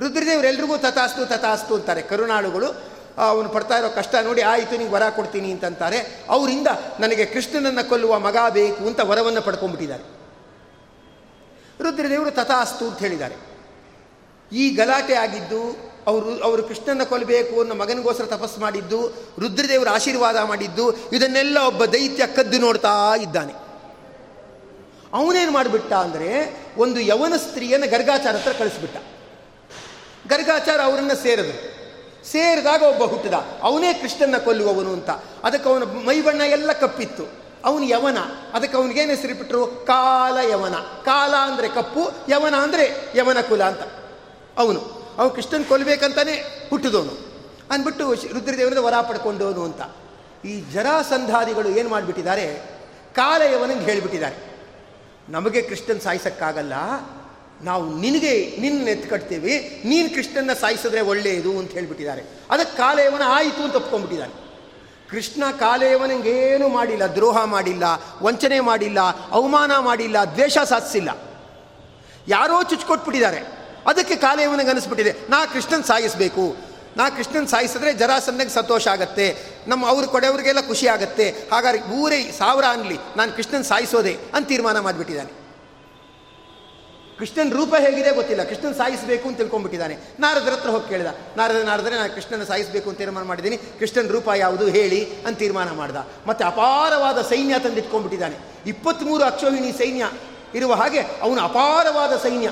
ರುದ್ರದೇವರು 0.00 0.46
ಎಲ್ರಿಗೂ 0.46 0.76
ತಥಾಸ್ತು 0.76 1.26
ತಥಾಸ್ತು 1.26 1.74
ಅಂತಾರೆ. 1.74 2.02
ಕರುಣಾಳುಗಳು 2.02 2.98
ಅವನು 3.18 3.48
ಪಡ್ತಾ 3.48 3.78
ಇರೋ 3.78 3.88
ಕಷ್ಟ 3.88 4.14
ನೋಡಿ 4.22 4.42
ಆಯಿತು 4.42 4.76
ನೀವು 4.76 4.90
ವರ 4.90 5.02
ಕೊಡ್ತೀನಿ 5.08 5.52
ಅಂತಂತಾರೆ. 5.52 6.24
ಅವರಿಂದ 6.28 6.66
ನನಗೆ 7.00 7.24
ಕೃಷ್ಣನನ್ನು 7.24 7.88
ಕೊಲ್ಲುವ 7.88 8.18
ಮಗ 8.18 8.36
ಬೇಕು 8.50 8.86
ಅಂತ 8.86 9.00
ವರವನ್ನು 9.00 9.42
ಪಡ್ಕೊಂಡ್ಬಿಟ್ಟಿದ್ದಾರೆ. 9.42 10.04
ರುದ್ರದೇವರು 11.82 12.30
ತಥಾಸ್ತು 12.30 12.88
ಅಂತ 12.88 12.98
ಹೇಳಿದ್ದಾರೆ. 12.98 13.34
ಈ 14.52 14.74
ಗಲಾಟೆ 14.74 15.14
ಆಗಿದ್ದು 15.14 15.90
ಅವರು 16.08 16.42
ಅವರು 16.42 16.62
ಕೃಷ್ಣನ 16.62 17.04
ಕೊಲ್ಲಬೇಕು 17.04 17.60
ಅನ್ನೋ 17.60 17.74
ಮಗನಿಗೋಸ್ಕರ 17.74 18.24
ತಪಸ್ಸು 18.24 18.60
ಮಾಡಿದ್ದು, 18.60 19.08
ರುದ್ರದೇವರು 19.38 19.90
ಆಶೀರ್ವಾದ 19.90 20.36
ಮಾಡಿದ್ದು, 20.36 20.92
ಇದನ್ನೆಲ್ಲ 21.12 21.58
ಒಬ್ಬ 21.58 21.84
ದೈತ್ಯ 21.84 22.26
ಕದ್ದು 22.26 22.58
ನೋಡ್ತಾ 22.58 23.16
ಇದ್ದಾನೆ. 23.16 23.52
ಅವನೇನು 25.12 25.52
ಮಾಡಿಬಿಟ್ಟ 25.52 25.92
ಅಂದರೆ, 25.92 26.56
ಒಂದು 26.76 27.00
ಯವನ 27.00 27.34
ಸ್ತ್ರೀಯನ್ನು 27.36 27.90
ಗರ್ಗಾಚಾರ 27.90 28.36
ಹತ್ರ 28.36 28.52
ಕಳಿಸ್ಬಿಟ್ಟ. 28.52 28.96
ಗರ್ಗಾಚಾರ 30.28 30.80
ಅವರನ್ನು 30.84 31.22
ಸೇರಿದ್ರು 31.22 31.78
ಸೇರಿದಾಗ 32.26 32.82
ಒಬ್ಬ 32.82 33.04
ಹುಟ್ಟಿದ. 33.04 33.32
ಅವನೇ 33.62 33.94
ಕೃಷ್ಣನ 33.94 34.38
ಕೊಲ್ಲುವವನು 34.38 34.92
ಅಂತ. 34.92 35.10
ಅದಕ್ಕೆ 35.44 35.68
ಅವನ 35.68 35.82
ಮೈ 35.82 36.20
ಬಣ್ಣ 36.20 36.40
ಎಲ್ಲ 36.40 36.72
ಕಪ್ಪಿತ್ತು. 36.72 37.24
ಅವನು 37.64 37.84
ಯವನ. 37.84 38.18
ಅದಕ್ಕೆ 38.54 38.76
ಅವನಿಗೇನು 38.76 39.10
ಹೆಸರಿಬಿಟ್ರು 39.10 39.66
ಕಾಲ 39.66 40.50
ಯವನ 40.50 40.74
ಕಾಲ 41.04 41.34
ಅಂದರೆ 41.34 41.68
ಕಪ್ಪು, 41.68 42.10
ಯವನ 42.28 42.54
ಅಂದರೆ 42.54 43.12
ಯವನ 43.16 43.40
ಕುಲ 43.40 43.62
ಅಂತ. 43.62 43.80
ಅವನು. 44.58 44.97
ಅವನು 45.18 45.30
ಕೃಷ್ಣನ್ 45.30 45.64
ಕೊಲ್ಲಬೇಕಂತಾನೆ 45.64 46.32
ಹುಟ್ಟಿದವನು. 46.70 47.28
ಅಂದ್ಬಿಟ್ಟು 47.70 48.14
ರುದ್ರದೇವರಿಂದ 48.14 48.78
ವರ 48.78 48.94
ಪಡ್ಕೊಂಡವನು 49.08 49.64
ಅಂತ. 49.64 49.80
ಈ 50.44 50.60
ಜರಾಸಂಧಾದಿಗಳು 50.60 51.68
ಏನು 51.68 51.88
ಮಾಡಿಬಿಟ್ಟಿದ್ದಾರೆ? 51.88 52.54
ಕಾಲಯವನಿಗೆ 53.14 53.80
ಹೇಳಿಬಿಟ್ಟಿದ್ದಾರೆ. 53.80 54.48
ನಮಗೆ 55.28 55.62
ಕೃಷ್ಣನ್ 55.62 56.00
ಸಾಯಿಸೋಕ್ಕಾಗಲ್ಲ. 56.00 56.72
ನಾವು 57.62 57.96
ನಿನಗೆ, 57.96 58.56
ನಿನ್ನ 58.60 58.88
ಎತ್ಕಟ್ತೀವಿ 58.88 59.82
ನೀನು 59.84 60.14
ಕೃಷ್ಣನ್ನ 60.14 60.52
ಸಾಯಿಸಿದ್ರೆ 60.52 61.00
ಒಳ್ಳೆಯದು 61.00 61.58
ಅಂತ 61.58 61.70
ಹೇಳಿಬಿಟ್ಟಿದ್ದಾರೆ. 61.70 62.22
ಅದಕ್ಕೆ 62.50 62.76
ಕಾಲಯವನ 62.76 63.22
ಆಯಿತು 63.26 63.64
ಅಂತ 63.64 63.74
ಒಪ್ಕೊಂಡ್ಬಿಟ್ಟಿದ್ದಾನೆ 63.74 64.48
ಕೃಷ್ಣ 65.10 65.44
ಕಾಲೇವನಿಗೇನು 65.58 66.68
ಮಾಡಿಲ್ಲ, 66.68 67.04
ದ್ರೋಹ 67.04 67.44
ಮಾಡಿಲ್ಲ, 67.44 67.82
ವಂಚನೆ 68.22 68.60
ಮಾಡಿಲ್ಲ, 68.60 69.00
ಅವಮಾನ 69.30 69.78
ಮಾಡಿಲ್ಲ, 69.78 70.16
ದ್ವೇಷ 70.24 70.58
ಸಾಧಿಸಿಲ್ಲ. 70.58 71.10
ಯಾರೋ 72.28 72.62
ಚುಚ್ಕೊಟ್ಬಿಟ್ಟಿದ್ದಾರೆ. 72.62 73.67
ಅದಕ್ಕೆ 73.86 74.16
ಕಾಲೇವನಿಗೆ 74.16 74.70
ಅನಿಸ್ಬಿಟ್ಟಿದೆ, 74.70 75.16
ನಾ 75.30 75.46
ಕೃಷ್ಣನ್ 75.46 75.84
ಸಾಯಿಸಬೇಕು. 75.84 76.56
ನಾ 76.96 77.10
ಕೃಷ್ಣನ್ 77.10 77.48
ಸಾಯಿಸಿದ್ರೆ 77.48 77.92
ಜರಾಸಂದಗೆ 77.92 78.48
ಸಂತೋಷ 78.48 78.88
ಆಗತ್ತೆ. 78.88 79.36
ನಮ್ಮ 79.66 79.88
ಅವ್ರ 79.88 80.04
ಕೊಡೆಯವ್ರಿಗೆಲ್ಲ 80.04 80.60
ಖುಷಿ 80.60 80.88
ಆಗುತ್ತೆ. 80.88 81.30
ಹಾಗಾದ್ರೆ 81.52 81.82
ಊರೇ 81.82 82.32
ಸಾವಿರ 82.38 82.64
ಅನ್ಲಿ 82.64 82.98
ನಾನು 83.16 83.32
ಕೃಷ್ಣನ್ 83.32 83.64
ಸಾಯಿಸೋದೆ 83.64 84.16
ಅಂತ 84.34 84.48
ತೀರ್ಮಾನ 84.48 84.80
ಮಾಡಿಬಿಟ್ಟಿದ್ದಾನೆ. 84.80 85.48
ಕೃಷ್ಣನ್ 87.18 87.52
ರೂಪ 87.52 87.74
ಹೇಗಿದೆ 87.80 88.14
ಗೊತ್ತಿಲ್ಲ. 88.14 88.44
ಕೃಷ್ಣನ್ 88.44 88.74
ಸಾಯಿಸಬೇಕು 88.74 89.28
ಅಂತ 89.28 89.36
ತಿಳ್ಕೊಂಡ್ಬಿಟ್ಟಿದ್ದಾನೆ. 89.36 89.98
ನಾರದ್ರ 90.20 90.50
ಹತ್ರ 90.50 90.70
ಹೋಗಿ 90.70 90.88
ಕೇಳಿದ. 90.88 91.06
ನಾರದ 91.36 91.64
ನಾರದ್ರೆ 91.64 91.96
ನಾನು 91.96 92.14
ಕೃಷ್ಣನ 92.14 92.44
ಸಾಯಿಸಬೇಕು 92.44 92.88
ಅಂತ 92.88 92.98
ತೀರ್ಮಾನ 92.98 93.24
ಮಾಡಿದ್ದೀನಿ. 93.24 93.56
ಕೃಷ್ಣನ್ 93.56 94.08
ರೂಪ 94.08 94.28
ಯಾವುದು 94.36 94.66
ಹೇಳಿ 94.66 95.16
ಅಂತ 95.26 95.38
ತೀರ್ಮಾನ 95.38 95.70
ಮಾಡ್ದ. 95.70 95.96
ಮತ್ತೆ 96.26 96.44
ಅಪಾರವಾದ 96.44 97.22
ಸೈನ್ಯ 97.22 97.58
ತಂದಿಟ್ಕೊಂಡ್ಬಿಟ್ಟಿದ್ದಾನೆ. 97.58 98.36
ಇಪ್ಪತ್ತ್ಮೂರು 98.66 99.24
ಅಕ್ಷೋಹಿಣಿ 99.24 99.72
ಸೈನ್ಯ 99.72 100.10
ಇರುವ 100.54 100.74
ಹಾಗೆ 100.74 101.00
ಅವನು 101.00 101.40
ಅಪಾರವಾದ 101.40 102.16
ಸೈನ್ಯ. 102.16 102.50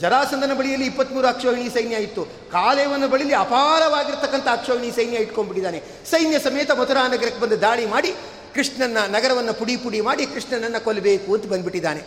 ಜರಾಸಂದನ 0.00 0.54
ಬಳಿಯಲ್ಲಿ 0.58 0.86
ಇಪ್ಪತ್ತ್ಮೂರು 0.90 1.26
ಅಕ್ಷೋಹಿಣಿ 1.32 1.70
ಸೈನ್ಯ 1.76 1.96
ಇತ್ತು. 2.06 2.22
ಕಾಲೇವನ 2.52 3.06
ಬಳಿಯಲ್ಲಿ 3.12 3.36
ಅಪಾರವಾಗಿರ್ತಕ್ಕಂಥ 3.44 4.48
ಅಕ್ಷೋಹಿಣಿ 4.52 4.90
ಸೈನ್ಯ 4.98 5.24
ಇಟ್ಕೊಂಡ್ಬಿಟ್ಟಿದ್ದಾನೆ. 5.24 5.80
ಸೈನ್ಯ 6.10 6.38
ಸಮೇತ 6.46 6.70
ಮಥುರಾ 6.80 7.02
ನಗರಕ್ಕೆ 7.14 7.40
ಬಂದು 7.40 7.58
ದಾಳಿ 7.66 7.86
ಮಾಡಿ 7.94 8.10
ಕೃಷ್ಣನ 8.54 8.98
ನಗರವನ್ನು 9.16 9.54
ಪುಡಿ 9.54 9.74
ಪುಡಿ 9.76 10.00
ಮಾಡಿ 10.00 10.26
ಕೃಷ್ಣನನ್ನು 10.26 10.80
ಕೊಲ್ಲಬೇಕು 10.84 11.28
ಅಂತ 11.34 11.46
ಬಂದ್ಬಿಟ್ಟಿದ್ದಾನೆ. 11.52 12.02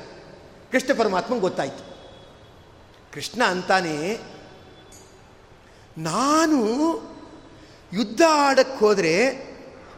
ಕೃಷ್ಣ 0.71 0.89
ಪರಮಾತ್ಮಂಗೆ 0.97 1.41
ಗೊತ್ತಾಯಿತು. 1.41 1.83
ಕೃಷ್ಣ 3.13 3.41
ಅಂತಾನೆ, 3.53 3.95
ನಾನು 6.09 6.59
ಯುದ್ಧ 7.93 8.21
ಆಡಕ್ಕೆ 8.45 8.77
ಹೋದರೆ 8.85 9.13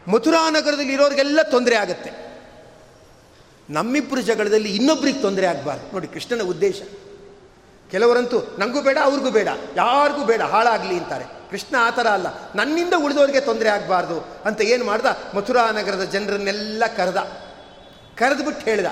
ಮಥುರಾ 0.08 0.42
ನಗರದಲ್ಲಿ 0.50 0.92
ಇರೋರಿಗೆಲ್ಲ 0.92 1.40
ತೊಂದರೆ 1.50 1.76
ಆಗುತ್ತೆ. 1.76 2.10
ನಮ್ಮಿಬ್ಬರು 3.70 4.22
ಜಗಳದಲ್ಲಿ 4.22 4.70
ಇನ್ನೊಬ್ರಿಗೆ 4.76 5.20
ತೊಂದರೆ 5.22 5.46
ಆಗಬಾರ್ದು. 5.46 5.86
ನೋಡಿ 5.92 6.06
ಕೃಷ್ಣನ 6.06 6.44
ಉದ್ದೇಶ. 6.52 6.80
ಕೆಲವರಂತೂ 7.92 8.38
ನನಗೂ 8.58 8.80
ಬೇಡ, 8.80 8.98
ಅವ್ರಿಗೂ 9.04 9.30
ಬೇಡ, 9.30 9.48
ಯಾರಿಗೂ 9.76 10.22
ಬೇಡ, 10.24 10.42
ಹಾಳಾಗಲಿ 10.42 10.96
ಅಂತಾರೆ. 10.98 11.26
ಕೃಷ್ಣ 11.50 11.74
ಆ 11.80 11.90
ಥರ 11.90 12.06
ಅಲ್ಲ. 12.08 12.28
ನನ್ನಿಂದ 12.54 12.94
ಉಳಿದವರಿಗೆ 13.04 13.40
ತೊಂದರೆ 13.40 13.68
ಆಗಬಾರ್ದು 13.68 14.18
ಅಂತ 14.44 14.60
ಏನು 14.62 14.84
ಮಾಡ್ದ? 14.84 15.06
ಮಥುರಾ 15.34 15.64
ನಗರದ 15.70 16.04
ಜನರನ್ನೆಲ್ಲ 16.04 16.84
ಕರೆದ. 16.96 17.20
ಕರೆದ್ಬಿಟ್ಟು 18.18 18.64
ಹೇಳ್ದ, 18.64 18.88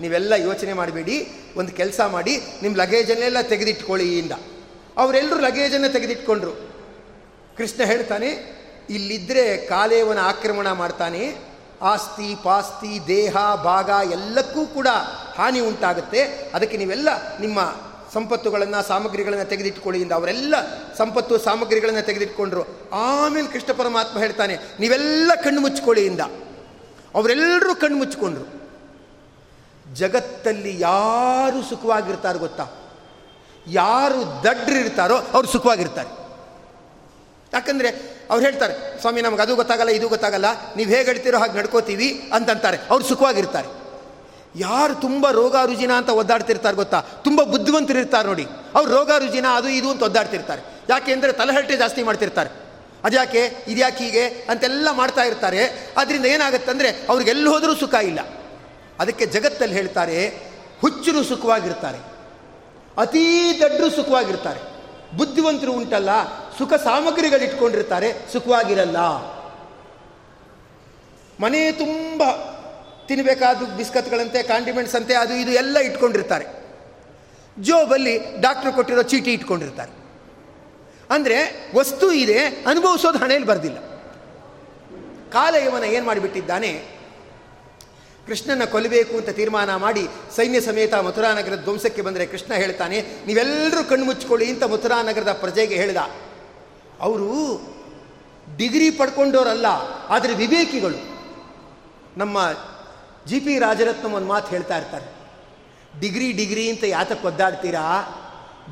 ನೀವೆಲ್ಲ 0.00 0.32
ಯೋಚನೆ 0.32 0.72
ಮಾಡಬೇಡಿ, 0.72 1.16
ಒಂದು 1.56 1.72
ಕೆಲಸ 1.72 2.00
ಮಾಡಿ 2.00 2.34
ನಿಮ್ಮ 2.62 2.76
ಲಗೇಜನ್ನೆಲ್ಲ 2.76 3.40
ತೆಗೆದಿಟ್ಕೊಳ್ಳಿ 3.42 4.18
ಇಂದ. 4.18 4.32
ಅವರೆಲ್ಲರೂ 4.96 5.40
ಲಗೇಜನ್ನು 5.40 5.88
ತೆಗೆದಿಟ್ಕೊಂಡ್ರು. 5.88 6.52
ಕೃಷ್ಣ 7.56 7.84
ಹೇಳ್ತಾನೆ 7.84 8.30
ಇಲ್ಲಿದ್ದರೆ 8.90 9.44
ಕಾಲೇವನ 9.66 10.18
ಆಕ್ರಮಣ 10.18 10.68
ಮಾಡ್ತಾನೆ. 10.72 11.22
ಆಸ್ತಿ, 11.82 12.28
ಪಾಸ್ತಿ, 12.42 12.92
ದೇಹ, 13.06 13.36
ಭಾಗ 13.64 13.90
ಎಲ್ಲಕ್ಕೂ 14.10 14.62
ಕೂಡ 14.66 14.88
ಹಾನಿ 15.36 15.60
ಉಂಟಾಗುತ್ತೆ. 15.60 16.20
ಅದಕ್ಕೆ 16.54 16.76
ನೀವೆಲ್ಲ 16.76 17.08
ನಿಮ್ಮ 17.40 17.60
ಸಂಪತ್ತುಗಳನ್ನು, 18.14 18.80
ಸಾಮಗ್ರಿಗಳನ್ನು 18.88 19.46
ತೆಗೆದಿಟ್ಕೊಳ್ಳಿ 19.50 20.00
ಇಂದ 20.02 20.12
ಅವರೆಲ್ಲ 20.12 20.54
ಸಂಪತ್ತು, 20.98 21.38
ಸಾಮಗ್ರಿಗಳನ್ನು 21.38 22.02
ತೆಗೆದಿಟ್ಕೊಂಡ್ರು. 22.06 22.64
ಆಮೇಲೆ 22.92 23.48
ಕೃಷ್ಣ 23.48 23.72
ಪರಮಾತ್ಮ 23.72 24.18
ಹೇಳ್ತಾನೆ, 24.18 24.56
ನೀವೆಲ್ಲ 24.80 25.32
ಕಣ್ಣು 25.44 25.60
ಮುಚ್ಕೊಳ್ಳಿ 25.60 26.04
ಇಂದ. 26.06 26.20
ಅವರೆಲ್ಲರೂ 27.14 27.74
ಕಣ್ಣು 27.74 27.98
ಮುಚ್ಚಿಕೊಂಡ್ರು 27.98 28.46
ಜಗತ್ತಲ್ಲಿ 29.94 30.80
ಯಾರು 30.80 31.58
ಸುಖವಾಗಿರ್ತಾರೆ 31.62 32.38
ಗೊತ್ತಾ? 32.38 32.64
ಯಾರು 33.66 34.20
ದಡ್ರಿರ್ತಾರೋ 34.44 35.16
ಅವ್ರು 35.32 35.48
ಸುಖವಾಗಿರ್ತಾರೆ. 35.48 36.10
ಯಾಕಂದರೆ 37.52 37.90
ಅವ್ರು 38.30 38.42
ಹೇಳ್ತಾರೆ, 38.44 38.74
ಸ್ವಾಮಿ 39.00 39.20
ನಮ್ಗೆ 39.22 39.42
ಅದು 39.42 39.56
ಗೊತ್ತಾಗಲ್ಲ, 39.56 39.90
ಇದು 39.90 40.06
ಗೊತ್ತಾಗಲ್ಲ, 40.08 40.48
ನೀವು 40.76 40.90
ಹೇಗೆ 40.90 41.04
ಹೇಳ್ತೀರೋ 41.04 41.38
ಹಾಗೆ 41.38 41.58
ನಡ್ಕೋತೀವಿ 41.58 42.08
ಅಂತಂತಾರೆ. 42.34 42.78
ಅವ್ರು 42.90 43.04
ಸುಖವಾಗಿರ್ತಾರೆ. 43.04 43.83
ಯಾರು 44.56 44.94
ತುಂಬ 44.94 45.30
ರೋಗ 45.30 45.56
ರುಜಿನ 45.64 45.92
ಅಂತ 45.92 46.08
ಒದ್ದಾಡ್ತಿರ್ತಾರೆ 46.08 46.76
ಗೊತ್ತಾ? 46.76 47.00
ತುಂಬ 47.00 47.42
ಬುದ್ಧಿವಂತರಿರ್ತಾರೆ 47.42 48.28
ನೋಡಿ. 48.28 48.46
ಅವ್ರು 48.74 48.90
ರೋಗ 48.94 49.10
ರುಜಿನ, 49.18 49.46
ಅದು 49.54 49.68
ಇದು 49.68 49.90
ಅಂತ 49.90 50.02
ಒದ್ದಾಡ್ತಿರ್ತಾರೆ. 50.02 50.62
ಯಾಕೆ 50.88 51.12
ಅಂದರೆ 51.12 51.32
ತಲೆಹರಟೆ 51.32 51.76
ಜಾಸ್ತಿ 51.76 52.02
ಮಾಡ್ತಿರ್ತಾರೆ. 52.02 52.50
ಅದ್ಯಾಕೆ? 53.04 53.64
ಇದ್ಯಾಕೆ 53.68 54.04
ಹೀಗೆ 54.04 54.46
ಅಂತೆಲ್ಲ 54.48 54.88
ಮಾಡ್ತಾ 54.92 55.22
ಇರ್ತಾರೆ. 55.22 55.92
ಅದರಿಂದ 55.96 56.24
ಏನಾಗುತ್ತೆ 56.24 56.70
ಅಂದರೆ 56.70 57.06
ಅವ್ರಿಗೆಲ್ಲಿ 57.08 57.48
ಹೋದರೂ 57.48 57.74
ಸುಖ 57.74 57.94
ಇಲ್ಲ. 57.94 58.20
ಅದಕ್ಕೆ 59.00 59.26
ಜಗತ್ತಲ್ಲಿ 59.26 59.74
ಹೇಳ್ತಾರೆ, 59.74 60.28
ಹುಚ್ಚರು 60.80 61.22
ಸುಖವಾಗಿರ್ತಾರೆ. 61.22 61.98
ಅತೀ 62.98 63.52
ದಡ್ಡರು 63.60 63.90
ಸುಖವಾಗಿರ್ತಾರೆ. 63.90 64.60
ಬುದ್ಧಿವಂತರು 65.16 65.72
ಉಂಟಲ್ಲ, 65.72 66.10
ಸುಖ 66.58 66.74
ಸಾಮಗ್ರಿಗಳಿಟ್ಕೊಂಡಿರ್ತಾರೆ, 66.74 68.12
ಸುಖವಾಗಿರಲ್ಲ. 68.32 68.98
ಮನೆ 71.40 71.72
ತುಂಬ 71.72 72.22
ತಿನ್ನಬೇಕಾದ 73.08 73.56
ಬಿಸ್ಕತ್ಗಳಂತೆ 73.76 74.42
ಕಾಂಡಿಮೆಂಟ್ಸ್ 74.42 74.94
ಅಂತೆ, 74.94 75.14
ಅದು 75.14 75.34
ಇದು 75.34 75.50
ಎಲ್ಲ 75.50 75.78
ಇಟ್ಕೊಂಡಿರ್ತಾರೆ. 75.78 76.46
ಜೋಬಲ್ಲಿ 77.60 78.18
ಡಾಕ್ಟ್ರು 78.40 78.72
ಕೊಟ್ಟಿರೋ 78.72 79.02
ಚೀಟಿ 79.02 79.32
ಇಟ್ಕೊಂಡಿರ್ತಾರೆ. 79.32 79.92
ಅಂದರೆ 81.10 81.68
ವಸ್ತು 81.74 82.12
ಇದೆ, 82.12 82.38
ಅನುಭವಿಸೋದು 82.44 83.18
ಹಣೆಯಲ್ಲಿ 83.18 83.48
ಬರೆದಿಲ್ಲ. 83.48 83.78
ಕಾಲ 85.32 85.54
ಇವನ 85.54 85.84
ಏನು 85.84 86.06
ಮಾಡಿಬಿಟ್ಟಿದ್ದಾನೆ? 86.06 86.94
ಕೃಷ್ಣನ 88.26 88.64
ಕೊಲ್ಲಬೇಕು 88.64 89.16
ಅಂತ 89.16 89.28
ತೀರ್ಮಾನ 89.28 89.76
ಮಾಡಿ 89.76 90.08
ಸೈನ್ಯ 90.36 90.60
ಸಮೇತ 90.60 90.94
ಮಥುರಾನಗರದ 90.94 91.62
ಧ್ವಂಸಕ್ಕೆ 91.62 92.02
ಬಂದರೆ 92.02 92.26
ಕೃಷ್ಣ 92.26 92.54
ಹೇಳ್ತಾನೆ 92.54 93.02
ನೀವೆಲ್ಲರೂ 93.26 93.84
ಕಣ್ಣು 93.84 94.04
ಮುಚ್ಕೊಳ್ಳಿ 94.04 94.50
ಅಂತ 94.50 94.64
ಮಥುರಾ 94.64 95.02
ನಗರದ 95.02 95.32
ಪ್ರಜೆಗೆ 95.32 95.74
ಹೇಳಿದ. 95.74 95.96
ಅವರು 97.00 97.30
ಡಿಗ್ರಿ 98.56 98.90
ಪಡ್ಕೊಂಡವರಲ್ಲ 98.90 99.66
ಆದರೆ 100.08 100.34
ವಿವೇಕಿಗಳು. 100.34 101.00
ನಮ್ಮ 102.16 102.38
ಜಿ 103.26 103.40
ಪಿ 103.40 103.58
ರಾಜರತ್ನಂ 103.58 104.12
ಒಂದು 104.12 104.26
ಮಾತು 104.26 104.48
ಹೇಳ್ತಾ 104.48 104.76
ಇರ್ತಾರೆ. 104.78 105.14
ಡಿಗ್ರಿ 106.00 106.32
ಡಿಗ್ರಿ 106.32 106.70
ಅಂತ 106.70 106.84
ಯಾತಕ್ಕೆ 106.84 107.26
ಒದ್ದಾಡ್ತೀರಾ? 107.26 107.82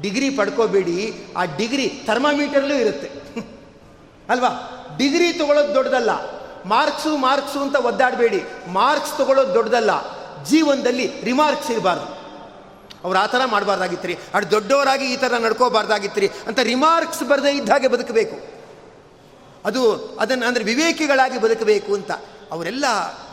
ಡಿಗ್ರಿ 0.00 0.30
ಪಡ್ಕೋಬೇಡಿ. 0.30 1.14
ಆ 1.36 1.44
ಡಿಗ್ರಿ 1.44 1.88
ಥರ್ಮಾಮೀಟರ್ಲೂ 2.06 2.74
ಇರುತ್ತೆ. 2.74 3.10
ಅಲ್ವಾ? 4.28 4.48
ಡಿಗ್ರಿ 4.98 5.32
ತಗೊಳ್ಳೋದು 5.32 5.74
ದೊಡ್ಡದಲ್ಲ. 5.74 6.10
ಮಾರ್ಕ್ಸು 6.64 7.16
ಮಾರ್ಕ್ಸು 7.16 7.60
ಅಂತ 7.60 7.76
ಒದ್ದಾಡಬೇಡಿ. 7.76 8.42
ಮಾರ್ಕ್ಸ್ 8.68 9.18
ತಗೊಳ್ಳೋದು 9.18 9.54
ದೊಡ್ಡದಲ್ಲ. 9.54 9.90
ಜೀವನದಲ್ಲಿ 10.44 11.20
ರಿಮಾರ್ಕ್ಸ್ 11.22 11.70
ಇರಬಾರ್ದು. 11.70 12.22
ಅವ್ರು 13.04 13.18
ಆ 13.18 13.26
ಥರ 13.26 13.40
ಮಾಡಬಾರ್ದಾಗಿತ್ತು 13.46 14.08
ರೀ 14.08 14.18
ಅದು 14.34 14.50
ದೊಡ್ಡವರಾಗಿ 14.50 15.04
ಈ 15.04 15.16
ಥರ 15.16 15.32
ನಡ್ಕೋಬಾರ್ದಾಗಿತ್ತು 15.38 16.44
ಅಂತ 16.46 16.58
ರಿಮಾರ್ಕ್ಸ್ 16.58 17.22
ಬರದೇ 17.22 17.56
ಇದ್ದ 17.56 17.70
ಹಾಗೆ 17.70 17.88
ಬದುಕಬೇಕು. 17.88 18.61
ಅದು 19.64 19.94
ಅದನ್ನು 20.20 20.46
ಅಂದರೆ 20.46 20.64
ವಿವೇಕಿಗಳಾಗಿ 20.64 21.40
ಬದುಕಬೇಕು 21.40 21.94
ಅಂತ. 21.94 22.10
ಅವರೆಲ್ಲ 22.50 22.84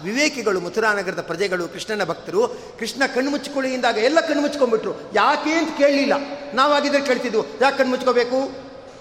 ವಿವೇಕಿಗಳು, 0.04 0.60
ಮಥುರಾನಗರದ 0.60 1.22
ಪ್ರಜೆಗಳು, 1.22 1.68
ಕೃಷ್ಣನ 1.68 2.04
ಭಕ್ತರು, 2.04 2.48
ಕೃಷ್ಣ 2.80 3.04
ಕಣ್ಣು 3.16 3.32
ಮುಚ್ಚಿಕೊಳ್ಳಿಯಿಂದಾಗ 3.32 3.98
ಎಲ್ಲ 3.98 4.20
ಕಣ್ಣು 4.20 4.42
ಮುಚ್ಕೊಂಡ್ಬಿಟ್ರು. 4.42 5.12
ಯಾಕೆ 5.16 5.54
ಅಂತ 5.54 5.78
ಕೇಳಲಿಲ್ಲ. 5.78 6.14
ನಾವಾಗಿದ್ರೆ 6.54 7.06
ಕೇಳ್ತಿದ್ವು, 7.06 7.46
ಯಾಕೆ 7.62 7.78
ಕಣ್ಣು 7.78 7.92
ಮುಚ್ಕೋಬೇಕು 7.92 8.52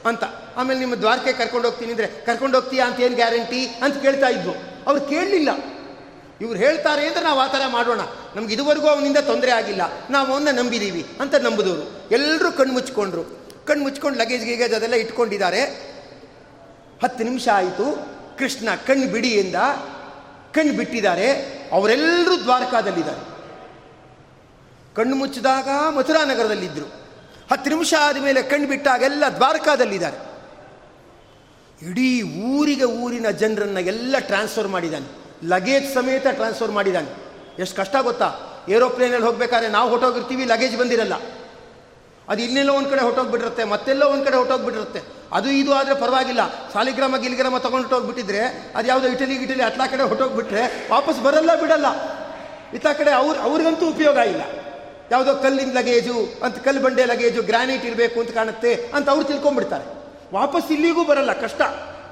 ಅಂತ. 0.09 0.25
ಆಮೇಲೆ 0.57 0.81
ನಿಮ್ಮ 0.81 0.95
ದ್ವಾರಕೆ 0.95 1.33
ಕರ್ಕೊಂಡು 1.33 1.69
ಹೋಗ್ತೀನಿ 1.69 1.93
ಅಂದರೆ, 1.93 2.07
ಕರ್ಕೊಂಡು 2.07 2.61
ಹೋಗ್ತೀಯಾ 2.61 2.87
ಅಂತ 2.87 3.01
ಏನು 3.01 3.15
ಗ್ಯಾರಂಟಿ 3.15 3.67
ಅಂತ 3.67 4.03
ಕೇಳ್ತಾ 4.03 4.29
ಇದ್ವು. 4.29 4.55
ಅವ್ರು 4.87 5.05
ಕೇಳಲಿಲ್ಲ. 5.05 5.49
ಇವ್ರು 6.41 6.59
ಹೇಳ್ತಾರೆ 6.59 7.07
ಅಂದರೆ 7.07 7.25
ನಾವು 7.25 7.41
ಆ 7.41 7.47
ಥರ 7.47 7.61
ಮಾಡೋಣ. 7.67 8.01
ನಮ್ಗೆ 8.37 8.55
ಇದುವರೆಗೂ 8.55 8.89
ಅವನಿಂದ 8.89 9.17
ತೊಂದರೆ 9.17 9.51
ಆಗಿಲ್ಲ. 9.51 9.83
ನಾವು 10.11 10.33
ಅವನ್ನ 10.33 10.49
ನಂಬಿದ್ದೀವಿ 10.53 11.07
ಅಂತ 11.21 11.35
ನಂಬಿದವರು. 11.35 12.09
ಎಲ್ಲರೂ 12.11 12.53
ಕಣ್ಣು 12.53 12.75
ಮುಚ್ಕೊಂಡ್ರು. 12.75 13.25
ಕಣ್ಣು 13.67 13.85
ಮುಚ್ಕೊಂಡು 13.85 14.19
ಲಗೇಜ್ 14.19 14.45
ಗೀಗೇಜ್ 14.45 14.75
ಅದೆಲ್ಲ 14.75 14.95
ಇಟ್ಕೊಂಡಿದ್ದಾರೆ. 14.95 15.89
ಹತ್ತು 17.03 17.25
ನಿಮಿಷ 17.25 17.49
ಆಯಿತು. 17.49 18.19
ಕೃಷ್ಣ 18.39 18.69
ಕಣ್ಣು 18.87 19.13
ಬಿಡಿಯಿಂದ 19.13 19.55
ಕಣ್ಣು 20.55 20.77
ಬಿಟ್ಟಿದ್ದಾರೆ. 20.77 21.33
ಅವರೆಲ್ಲರೂ 21.73 22.43
ದ್ವಾರಕಾದಲ್ಲಿದ್ದಾರೆ. 22.43 23.39
ಕಣ್ಣು 24.95 25.17
ಮುಚ್ಚಿದಾಗ 25.17 25.69
ಮಥುರಾ 25.95 26.25
ನಗರದಲ್ಲಿದ್ದರು 26.25 26.85
ಹತ್ತು 27.51 27.71
ನಿಮಿಷ 27.71 27.95
ಆದಮೇಲೆ 28.01 28.43
ಕಣ್ಣು 28.43 28.69
ಬಿಟ್ಟಾಗೆಲ್ಲ 28.69 29.25
ದ್ವಾರಕಾದಲ್ಲಿದ್ದಾರೆ. 29.37 30.29
ಇಡೀ 31.91 32.23
ಊರಿಗೆ 32.23 32.85
ಊರಿನ 32.85 33.31
ಜನರನ್ನು 33.31 33.81
ಎಲ್ಲ 33.81 34.17
ಟ್ರಾನ್ಸ್ಫರ್ 34.19 34.69
ಮಾಡಿದ್ದಾನೆ. 34.69 35.07
ಲಗೇಜ್ 35.49 35.95
ಸಮೇತ 35.95 36.27
ಟ್ರಾನ್ಸ್ಫರ್ 36.27 36.71
ಮಾಡಿದ್ದಾನೆ. 36.71 37.09
ಎಷ್ಟು 37.59 37.77
ಕಷ್ಟ 37.77 37.97
ಗೊತ್ತಾ? 38.03 38.35
ಏರೋಪ್ಲೇನಲ್ಲಿ 38.69 39.27
ಹೋಗ್ಬೇಕಾದ್ರೆ 39.27 39.69
ನಾವು 39.69 39.91
ಹೊಟ್ಟೋಗಿರ್ತೀವಿ 39.91 40.45
ಲಗೇಜ್ 40.45 40.77
ಬಂದಿರಲ್ಲ. 40.77 41.15
ಅದು 42.29 42.43
ಇನ್ನೆಲ್ಲೋ 42.43 42.75
ಒಂದು 42.75 42.91
ಕಡೆ 42.91 43.01
ಹೊಟ್ಟೋಗ್ಬಿಟ್ಟಿರುತ್ತೆ 43.01 43.65
ಮತ್ತೆಲ್ಲೋ 43.65 44.07
ಒಂದು 44.07 44.25
ಕಡೆ 44.25 44.37
ಹೊಟ್ಟೋಗ್ಬಿಟ್ಟಿರುತ್ತೆ 44.37 45.18
ಅದು 45.33 45.51
ಇದು 45.51 45.75
ಆದರೆ 45.75 45.95
ಪರವಾಗಿಲ್ಲ. 45.95 46.71
ಸಾಲಿಗ್ರಾಮ, 46.73 47.17
ಗಿಲಿಗ್ರಾಮ 47.17 47.59
ತೊಗೊಂಡು 47.59 47.89
ಹೋಗ್ಬಿಟ್ಟಿದ್ರೆ, 47.89 48.73
ಅದು 48.77 48.89
ಯಾವುದೋ 48.89 49.09
ಇಟಲಿ, 49.09 49.37
ಗಿಟಲಿ, 49.39 49.63
ಅತ್ಲಾ 49.63 49.87
ಕಡೆ 49.87 50.03
ಹೊಟ್ಟೋಗ್ಬಿಟ್ರೆ 50.03 50.91
ವಾಪಸ್ 50.91 51.21
ಬರಲ್ಲ, 51.21 51.55
ಬಿಡಲ್ಲ. 51.55 51.87
ಇತ್ತ 52.75 52.87
ಕಡೆ 52.87 53.11
ಅವ್ರು, 53.11 53.41
ಅವ್ರಿಗಂತೂ 53.41 53.89
ಉಪಯೋಗ 53.89 54.17
ಇಲ್ಲ. 54.17 54.41
ಯಾವುದೋ 55.11 55.35
ಕಲ್ಲಿನ 55.35 55.79
ಲಗೇಜು, 55.79 56.41
ಅಂತ 56.43 56.59
ಕಲ್ಲು 56.59 56.83
ಬಂಡೆ 56.83 57.05
ಲಗೇಜು, 57.05 57.43
ಗ್ರಾನೈಟ್ 57.43 57.85
ಇರಬೇಕು 57.85 58.21
ಅಂತ 58.21 58.31
ಕಾಣುತ್ತೆ 58.31 58.75
ಅಂತ 58.95 59.11
ಅವ್ರು 59.11 59.25
ತಿಳ್ಕೊಂಡ್ಬಿಡ್ತಾರೆ 59.25 59.85
ವಾಪಸ್ 60.35 60.73
ಇಲ್ಲಿಗೂ 60.73 61.05
ಬರಲ್ಲ, 61.05 61.33
ಕಷ್ಟ. 61.33 61.63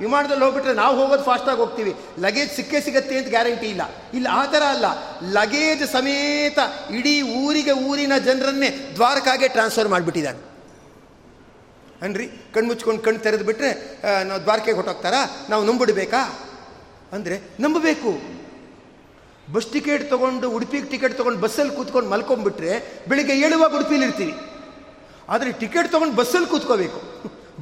ವಿಮಾನದಲ್ಲಿ 0.00 0.44
ಹೋಗ್ಬಿಟ್ರೆ 0.44 0.75
ನಾವು 0.75 0.96
ಹೋಗೋದು 0.96 1.23
ಫಾಸ್ಟಾಗಿ 1.23 1.58
ಹೋಗ್ತೀವಿ. 1.58 1.96
ಲಗೇಜ್ 2.18 2.50
ಸಿಕ್ಕೇ 2.52 2.80
ಸಿಗತ್ತೆ 2.80 3.18
ಅಂತ 3.18 3.28
ಗ್ಯಾರಂಟಿ 3.28 3.66
ಇಲ್ಲ. 3.66 3.82
ಇಲ್ಲಿ, 4.14 4.28
ಆ 4.28 4.46
ಥರ 4.46 4.62
ಅಲ್ಲ. 4.62 4.85
ಲಗೇಜ್ 5.32 5.90
ಸಮೇತ 5.90 6.58
ಇಡೀ 6.90 7.23
ಊರಿಗೆ, 7.23 7.73
ಊರಿನ 7.73 8.18
ಜನರನ್ನೇ 8.18 8.92
ದ್ವಾರಕಾಗೆ 8.94 9.49
ಟ್ರಾನ್ಸ್ಫರ್ 9.49 9.88
ಮಾಡಿಬಿಟ್ಟಿದ್ದಾನೆ. 9.88 10.45
ಅನ್ರಿ? 12.06 12.26
ಕಣ್ಣು 12.54 12.68
ಮುಚ್ಕೊಂಡು 12.70 13.02
ಕಣ್ಣು 13.02 13.20
ತೆರೆದು 13.20 13.44
ಬಿಟ್ಟರೆ 13.44 13.70
ನಾವು 14.25 14.40
ದ್ವಾರಕೆಗೆ 14.40 14.76
ಹೊಟ್ಟೋಗ್ತಾರಾ 14.76 15.20
ನಾವು 15.50 15.62
ನಂಬಿಡ್ಬೇಕಾ? 15.64 16.20
ಅಂದರೆ 17.12 17.36
ನಂಬಬೇಕು. 17.60 18.10
ಬಸ್ 19.52 19.68
ಟಿಕೆಟ್ 19.72 20.04
ತೊಗೊಂಡು, 20.10 20.46
ಉಡುಪಿಗೆ 20.50 20.88
ಟಿಕೆಟ್ 20.90 21.16
ತೊಗೊಂಡು 21.16 21.40
ಬಸ್ಸಲ್ಲಿ 21.40 21.75
ಕೂತ್ಕೊಂಡು 21.76 22.10
ಮಲ್ಕೊಂಡ್ಬಿಟ್ರೆ 22.10 22.72
ಬೆಳಿಗ್ಗೆ 23.08 23.34
ಏಳುವಾಗ 23.40 23.75
ಉಡುಪಿಲಿ 23.75 24.04
ಇರ್ತೀವಿ. 24.04 24.34
ಆದರೆ 25.28 25.52
ಟಿಕೆಟ್ 25.52 25.92
ತೊಗೊಂಡು 25.92 26.14
ಬಸ್ಸಲ್ಲಿ 26.14 26.48
ಕೂತ್ಕೋಬೇಕು. 26.50 27.00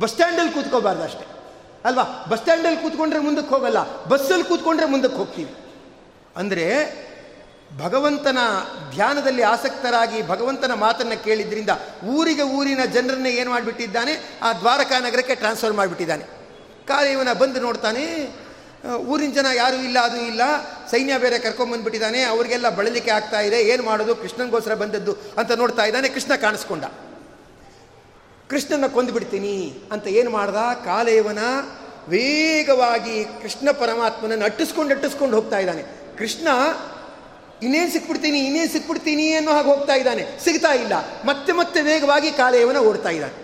ಬಸ್ 0.00 0.10
ಸ್ಟ್ಯಾಂಡಲ್ಲಿ 0.10 0.52
ಕೂತ್ಕೋಬಾರ್ದು 0.52 1.02
ಅಷ್ಟೇ. 1.02 1.26
ಅಲ್ವಾ? 1.84 2.04
ಬಸ್ 2.28 2.40
ಸ್ಟ್ಯಾಂಡಲ್ಲಿ 2.40 2.82
ಕೂತ್ಕೊಂಡ್ರೆ 2.82 3.20
ಮುಂದಕ್ಕೆ 3.20 3.54
ಹೋಗಲ್ಲ. 3.54 3.80
ಬಸ್ಸಲ್ಲಿ 4.06 4.44
ಕೂತ್ಕೊಂಡ್ರೆ 4.44 4.86
ಮುಂದಕ್ಕೆ 4.86 5.16
ಹೋಗ್ತೀವಿ. 5.16 5.52
ಅಂದರೆ 6.36 6.64
ಭಗವಂತನ 7.72 8.38
ಧ್ಯಾನದಲ್ಲಿ 8.90 9.42
ಆಸಕ್ತರಾಗಿ 9.42 10.28
ಭಗವಂತನ 10.28 10.72
ಮಾತನ್ನು 10.74 11.24
ಕೇಳಿದ್ರಿಂದ 11.24 11.70
ಊರಿಗೆ 12.06 12.42
ಊರಿನ 12.42 12.84
ಜನರನ್ನೇ 12.84 13.30
ಏನು 13.30 13.50
ಮಾಡಿಬಿಟ್ಟಿದ್ದಾನೆ? 13.50 14.38
ಆ 14.42 14.52
ದ್ವಾರಕಾ 14.52 14.98
ನಗರಕ್ಕೆ 14.98 15.34
ಟ್ರಾನ್ಸ್ಫರ್ 15.34 15.72
ಮಾಡಿಬಿಟ್ಟಿದ್ದಾನೆ 15.72 16.24
ಕಾಲೇವನ 16.88 17.32
ಬಂದು 17.32 17.60
ನೋಡ್ತಾನೆ 17.60 18.04
ಊರಿನ 18.96 19.32
ಜನ 19.32 19.46
ಯಾರೂ 19.54 19.76
ಇಲ್ಲ, 19.76 19.98
ಅದು 19.98 20.16
ಇಲ್ಲ, 20.16 20.40
ಸೈನ್ಯ 20.90 21.18
ಬೇರೆ 21.18 21.38
ಕರ್ಕೊಂಬಂದ್ಬಿಟ್ಟಿದ್ದಾನೆ 21.38 22.22
ಅವರಿಗೆಲ್ಲ 22.22 22.68
ಬಳಲಿಕೆ 22.68 23.10
ಆಗ್ತಾ 23.10 23.40
ಇದೆ, 23.40 23.62
ಏನು 23.62 23.82
ಮಾಡೋದು? 23.82 24.14
ಕೃಷ್ಣನಿಗೋಸ್ಕರ 24.14 24.74
ಬಂದದ್ದು 24.74 25.12
ಅಂತ 25.12 25.52
ನೋಡ್ತಾ 25.52 25.84
ಇದ್ದಾನೆ, 25.84 26.08
ಕೃಷ್ಣ 26.08 26.34
ಕಾಣಿಸ್ಕೊಂಡ. 26.34 26.84
ಕೃಷ್ಣನ 28.50 28.86
ಕೊಂದುಬಿಡ್ತೀನಿ 28.86 29.80
ಅಂತ 29.92 30.06
ಏನು 30.06 30.30
ಮಾಡ್ದ? 30.30 30.54
ಕಾಲೇವನ 30.84 31.38
ವೇಗವಾಗಿ 32.08 33.24
ಕೃಷ್ಣ 33.24 33.70
ಪರಮಾತ್ಮನನ್ನು 33.70 34.44
ಅಟ್ಟಿಸ್ಕೊಂಡು 34.44 34.94
ಅಟ್ಟಿಸ್ಕೊಂಡು 34.94 35.36
ಹೋಗ್ತಾ 35.36 35.58
ಇದ್ದಾನೆ. 35.58 35.82
ಕೃಷ್ಣ 36.18 36.48
ಇನ್ನೇನು 37.64 37.90
ಸಿಕ್ಬಿಡ್ತೀನಿ 37.92 38.38
ಇನ್ನೇನು 38.38 38.72
ಸಿಕ್ಬಿಡ್ತೀನಿ 38.72 39.32
ಅನ್ನೋ 39.32 39.52
ಹಾಗೆ 39.52 39.68
ಹೋಗ್ತಾ 39.68 39.94
ಇದ್ದಾನೆ. 39.94 40.24
ಸಿಗ್ತಾ 40.44 40.72
ಇಲ್ಲ. 40.84 40.94
ಮತ್ತೆ 41.24 41.52
ಮತ್ತೆ 41.52 41.80
ವೇಗವಾಗಿ 41.80 42.30
ಕಾಲೇವನ 42.30 42.76
ಓಡ್ತಾ 42.76 43.10
ಇದ್ದಾನೆ. 43.10 43.36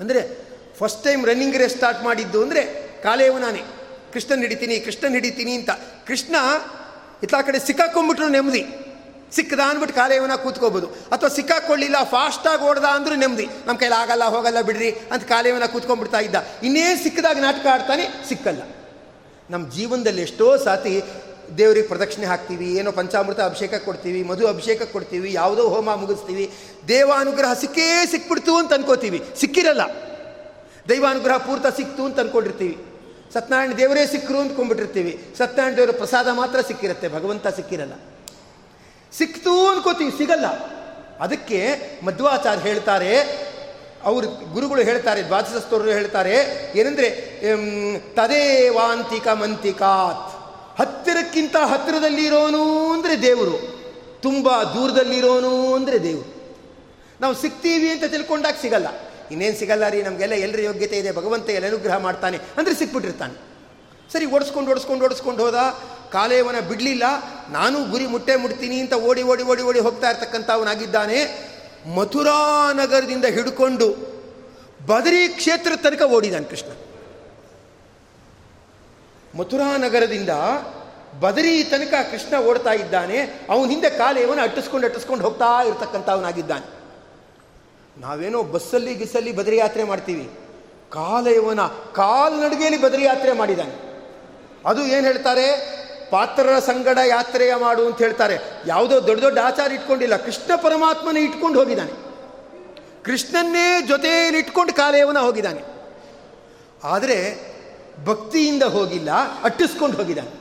ಅಂದರೆ 0.00 0.20
first 0.78 1.04
time 1.04 1.26
running 1.26 1.56
race 1.56 1.76
start 1.76 2.02
ಮಾಡಿದ್ದು 2.02 2.42
ಅಂದರೆ 2.42 2.62
ಕಾಲೇವನಾನೇ 3.02 3.62
ಕೃಷ್ಣನ್ 4.12 4.42
ಹಿಡಿತೀನಿ 4.42 4.80
ಕೃಷ್ಣನ್ 4.80 5.12
ಹಿಡಿತೀನಿ 5.12 5.52
ಅಂತ. 5.54 5.70
ಕೃಷ್ಣ 6.06 6.36
ಇತ್ತ 7.22 7.34
ಕಡೆ 7.46 7.58
ಸಿಕ್ಕಾಕೊಂಡ್ಬಿಟ್ರು 7.58 8.28
ನೆಮ್ಮದಿ. 8.28 8.62
ಸಿಕ್ಕದ 9.36 9.60
ಅಂದ್ಬಿಟ್ಟು 9.60 9.94
ಕಾಲೇವನ 9.96 10.34
ಕೂತ್ಕೋಬೋದು. 10.34 10.86
ಅಥವಾ 10.86 11.28
ಸಿಕ್ಕಾಕೊಳ್ಳಿಲ್ಲ 11.28 11.96
ಫಾಸ್ಟಾಗಿ 12.04 12.62
ಓಡ್ದ 12.62 12.84
ಅಂದ್ರೂ 12.84 13.14
ನೆಮ್ಮದಿ. 13.14 13.46
ನಮ್ಮ 13.66 13.78
ಕೈಲಿ 13.78 13.96
ಆಗಲ್ಲ, 14.00 14.24
ಹೋಗಲ್ಲ, 14.24 14.60
ಬಿಡ್ರಿ 14.60 14.90
ಅಂತ 14.90 15.24
ಕಾಲೇವನ 15.24 15.66
ಕೂತ್ಕೊಂಡ್ಬಿಡ್ತಾ 15.66 16.20
ಇದ್ದ. 16.20 16.36
ಇನ್ನೇ 16.62 16.84
ಸಿಕ್ಕದಾಗ 17.02 17.38
ನಾಟಕ 17.38 17.66
ಆಡ್ತಾನೆ, 17.72 18.04
ಸಿಕ್ಕಲ್ಲ. 18.28 18.62
ನಮ್ಮ 19.50 19.70
ಜೀವನದಲ್ಲಿ 19.70 20.22
ಎಷ್ಟೋ 20.22 20.56
ಸಾತಿ 20.56 20.94
ದೇವರಿಗೆ 21.58 21.86
ಪ್ರದಕ್ಷಿಣೆ 21.88 22.26
ಹಾಕ್ತೀವಿ, 22.26 22.66
ಏನೋ 22.78 22.90
ಪಂಚಾಮೃತ 22.92 23.40
ಅಭಿಷೇಕ 23.40 23.74
ಕೊಡ್ತೀವಿ, 23.84 24.22
ಮಧು 24.22 24.46
ಅಭಿಷೇಕ 24.46 24.82
ಕೊಡ್ತೀವಿ, 24.82 25.32
ಯಾವುದೋ 25.32 25.64
ಹೋಮ 25.68 25.94
ಮುಗಿಸ್ತೀವಿ, 25.94 26.44
ದೇವಾನುಗ್ರಹ 26.88 27.52
ಸಿಕ್ಕೇ 27.52 28.06
ಸಿಕ್ಬಿಡ್ತು 28.10 28.56
ಅಂತ 28.56 28.72
ಅನ್ಕೋತೀವಿ. 28.72 29.20
ಸಿಕ್ಕಿರಲ್ಲ. 29.40 29.82
ದೈವಾನುಗ್ರಹ 30.88 31.36
ಪೂರ್ತ 31.36 31.66
ಸಿಕ್ತು 31.76 32.04
ಅಂತ 32.04 32.18
ಅನ್ಕೊಂಡಿರ್ತೀವಿ. 32.20 32.76
ಸತ್ಯನಾರಾಯಣ 33.34 33.72
ದೇವರೇ 33.78 34.06
ಸಿಕ್ಕರು 34.06 34.38
ಅಂದ್ಕೊಂಡ್ಬಿಟ್ಟಿರ್ತೀವಿ 34.38 35.12
ಸತ್ಯನಾರಾಯಣ 35.38 35.76
ದೇವರ 35.76 35.90
ಪ್ರಸಾದ 35.90 36.28
ಮಾತ್ರ 36.32 36.60
ಸಿಕ್ಕಿರುತ್ತೆ, 36.60 37.08
ಭಗವಂತ 37.08 37.46
ಸಿಕ್ಕಿರಲ್ಲ. 37.56 37.94
ಸಿಕ್ತು 39.12 39.52
ಅನ್ಕೋತೀವಿ, 39.66 40.12
ಸಿಗಲ್ಲ. 40.18 40.46
ಅದಕ್ಕೆ 41.20 41.60
ಮಧ್ವಾಚಾರ್ಯ 42.06 42.62
ಹೇಳ್ತಾರೆ, 42.62 43.12
ಅವರು 44.04 44.26
ಗುರುಗಳು 44.52 44.82
ಹೇಳ್ತಾರೆ 44.82 45.22
ದ್ವಾದಶಸ್ತರು 45.22 45.90
ಹೇಳ್ತಾರೆ, 45.90 46.34
ಏನಂದ್ರೆ 46.80 47.08
ತದೇವಾಂತಿಕ 48.16 49.28
ಮಂತಿಕಾತ್ 49.28 50.37
ಹತ್ತಿರಕ್ಕಿಂತ 50.78 51.56
ಹತ್ತಿರದಲ್ಲಿರೋನು 51.56 52.62
ಅಂದರೆ 52.94 53.22
ದೇವರು. 53.22 53.56
ತುಂಬ 54.22 54.48
ದೂರದಲ್ಲಿರೋನು 54.74 55.74
ಅಂದರೆ 55.74 55.98
ದೇವರು. 56.04 56.30
ನಾವು 57.20 57.34
ಸಿಗ್ತೀವಿ 57.34 57.90
ಅಂತ 57.90 58.04
ತಿಳ್ಕೊಂಡಾಗ 58.04 58.56
ಸಿಗಲ್ಲ. 58.62 58.88
ಇನ್ನೇನು 59.30 59.56
ಸಿಗಲ್ಲ 59.58 59.88
ರೀ, 59.88 60.02
ನಮಗೆಲ್ಲ 60.02 60.34
ಎಲ್ಲರ 60.34 60.60
ಯೋಗ್ಯತೆ 60.60 60.98
ಇದೆ, 60.98 61.12
ಭಗವಂತ 61.12 61.50
ಎಲ್ಲ 61.50 61.66
ಅನುಗ್ರಹ 61.66 61.96
ಮಾಡ್ತಾನೆ 61.98 62.38
ಅಂದರೆ 62.58 62.74
ಸಿಕ್ಬಿಟ್ಟಿರ್ತಾನೆ. 62.74 63.34
ಸರಿ, 64.12 64.26
ಓಡಿಸ್ಕೊಂಡು 64.26 64.70
ಓಡಿಸ್ಕೊಂಡು 64.72 65.04
ಓಡಿಸ್ಕೊಂಡು 65.04 65.42
ಹೋದ, 65.44 65.58
ಕಾಲೇವನ 66.12 66.60
ಬಿಡಲಿಲ್ಲ. 66.68 67.04
ನಾನು 67.50 67.78
ಗುರಿ 67.92 68.06
ಮುಟ್ಟೆ 68.06 68.36
ಮುಡ್ತೀನಿ 68.36 68.80
ಅಂತ 68.80 68.94
ಓಡಿ 69.08 69.22
ಓಡಿ 69.22 69.42
ಓಡಿ 69.42 69.62
ಓಡಿ 69.62 69.80
ಹೋಗ್ತಾ 69.86 70.10
ಇರ್ತಕ್ಕಂಥ 70.10 70.50
ಅವನಾಗಿದ್ದಾನೆ 70.50 71.18
ಮಥುರಾ 71.96 72.38
ನಗರದಿಂದ 72.72 73.24
ಹಿಡ್ಕೊಂಡು 73.24 73.88
ಬದರಿ 74.86 75.28
ಕ್ಷೇತ್ರದ 75.28 75.80
ತನಕ 75.86 76.02
ಓಡಿದಾನೆ 76.16 76.44
ಕೃಷ್ಣ 76.44 76.70
ಮಥುರಾ 79.38 79.76
ನಗರದಿಂದ 79.76 80.28
ಬದರಿ 81.20 81.64
ತನಕ 81.64 81.94
ಕೃಷ್ಣ 82.10 82.36
ಓಡ್ತಾ 82.36 82.72
ಇದ್ದಾನೆ. 82.72 83.18
ಅವನ 83.50 83.68
ಹಿಂದೆ 83.68 83.90
ಕಾಲೇವನ 83.90 84.38
ಅಟ್ಟಿಸ್ಕೊಂಡು 84.42 84.86
ಅಟ್ಟಿಸ್ಕೊಂಡು 84.86 85.24
ಹೋಗ್ತಾ 85.24 85.62
ಇರ್ತಕ್ಕಂಥವನಾಗಿದ್ದಾನೆ. 85.66 86.66
ನಾವೇನೋ 88.00 88.42
ಬಸ್ಸಲ್ಲಿ 88.42 88.94
ಗಿಸ್ಸಲ್ಲಿ 88.94 89.32
ಬದರಿ 89.32 89.56
ಯಾತ್ರೆ 89.56 89.84
ಮಾಡ್ತೀವಿ. 89.84 90.30
ಕಾಲೇವನ 90.90 91.62
ಕಾಲ್ನಡಿಗೆಯಲ್ಲಿ 91.94 92.80
ಬದರಿ 92.80 93.04
ಯಾತ್ರೆ 93.04 93.32
ಮಾಡಿದ್ದಾನೆ. 93.32 94.04
ಅದು 94.66 94.84
ಏನು 94.86 95.06
ಹೇಳ್ತಾರೆ? 95.06 95.78
ಪಾತ್ರರ 96.10 96.58
ಸಂಗಡ 96.58 96.98
ಯಾತ್ರೆಯ 97.06 97.54
ಮಾಡು 97.54 97.86
ಅಂತ 97.86 97.98
ಹೇಳ್ತಾರೆ. 97.98 98.38
ಯಾವುದೋ 98.66 99.06
ದೊಡ್ಡ 99.06 99.22
ದೊಡ್ಡ 99.22 99.38
ಆಚಾರ 99.38 99.72
ಇಟ್ಕೊಂಡಿಲ್ಲ. 99.72 100.16
ಕೃಷ್ಣ 100.16 100.54
ಪರಮಾತ್ಮನ 100.54 101.16
ಇಟ್ಕೊಂಡು 101.16 101.58
ಹೋಗಿದ್ದಾನೆ. 101.58 101.92
ಕೃಷ್ಣನ್ನೇ 103.04 103.86
ಜೊತೆಯಲ್ಲಿ 103.86 104.38
ಇಟ್ಕೊಂಡು 104.38 104.72
ಕಾಲಯವನ 104.72 105.18
ಹೋಗಿದ್ದಾನೆ. 105.18 105.62
ಆದರೆ 106.84 107.48
ಭಕ್ತಿಯಿಂದ 108.06 108.64
ಹೋಗಿಲ್ಲ, 108.76 109.10
ಅಟ್ಟಿಸ್ಕೊಂಡು 109.44 109.96
ಹೋಗಿದ್ದಾನೆ. 109.96 110.32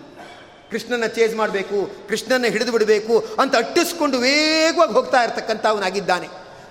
ಕೃಷ್ಣನ 0.72 1.06
ಚೇಜ್ 1.16 1.34
ಮಾಡಬೇಕು, 1.36 1.78
ಕೃಷ್ಣನ 2.10 2.46
ಹಿಡಿದು 2.54 2.72
ಬಿಡಬೇಕು 2.72 3.16
ಅಂತ 3.42 3.54
ಅಟ್ಟಿಸ್ಕೊಂಡು 3.56 4.18
ವೇಗವಾಗಿ 4.18 4.94
ಹೋಗ್ತಾ 4.94 5.20
ಇರ್ತಕ್ಕಂಥವನಾಗಿದ್ದಾನೆ. 5.24 6.28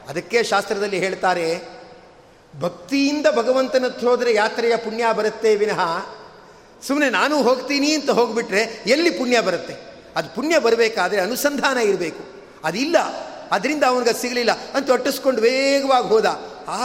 ಅದಕ್ಕೆ 0.09 0.39
ಶಾಸ್ತ್ರದಲ್ಲಿ 0.43 0.99
ಹೇಳ್ತಾರೆ, 0.99 1.47
ಭಕ್ತಿಯಿಂದ 2.55 3.27
ಭಗವಂತನ 3.37 3.89
ಹೋದರೆ 4.09 4.31
ಯಾತ್ರೆಯ 4.35 4.75
ಪುಣ್ಯ 4.85 5.13
ಬರುತ್ತೆ 5.19 5.51
ವಿನಃ 5.57 5.81
ಸುಮ್ಮನೆ 6.83 7.09
ನಾನು 7.11 7.37
ಹೋಗ್ತೀನಿ 7.43 7.91
ಅಂತ 7.95 8.11
ಹೋಗ್ಬಿಟ್ರೆ 8.11 8.63
ಎಲ್ಲಿ 8.87 9.11
ಪುಣ್ಯ 9.11 9.37
ಬರುತ್ತೆ? 9.41 9.75
ಅದು 10.17 10.29
ಪುಣ್ಯ 10.35 10.59
ಬರಬೇಕಾದ್ರೆ 10.59 11.21
ಅನುಸಂಧಾನ 11.21 11.79
ಇರಬೇಕು. 11.91 12.23
ಅದಿಲ್ಲ, 12.65 12.97
ಅದರಿಂದ 13.53 13.85
ಅವನಿಗೆ 13.85 14.15
ಸಿಗಲಿಲ್ಲ 14.21 14.53
ಅಂತ 14.75 14.91
ಒಟ್ಟಿಸ್ಕೊಂಡು 14.91 15.41
ವೇಗವಾಗಿ 15.43 16.09
ಹೋದ. 16.09 16.29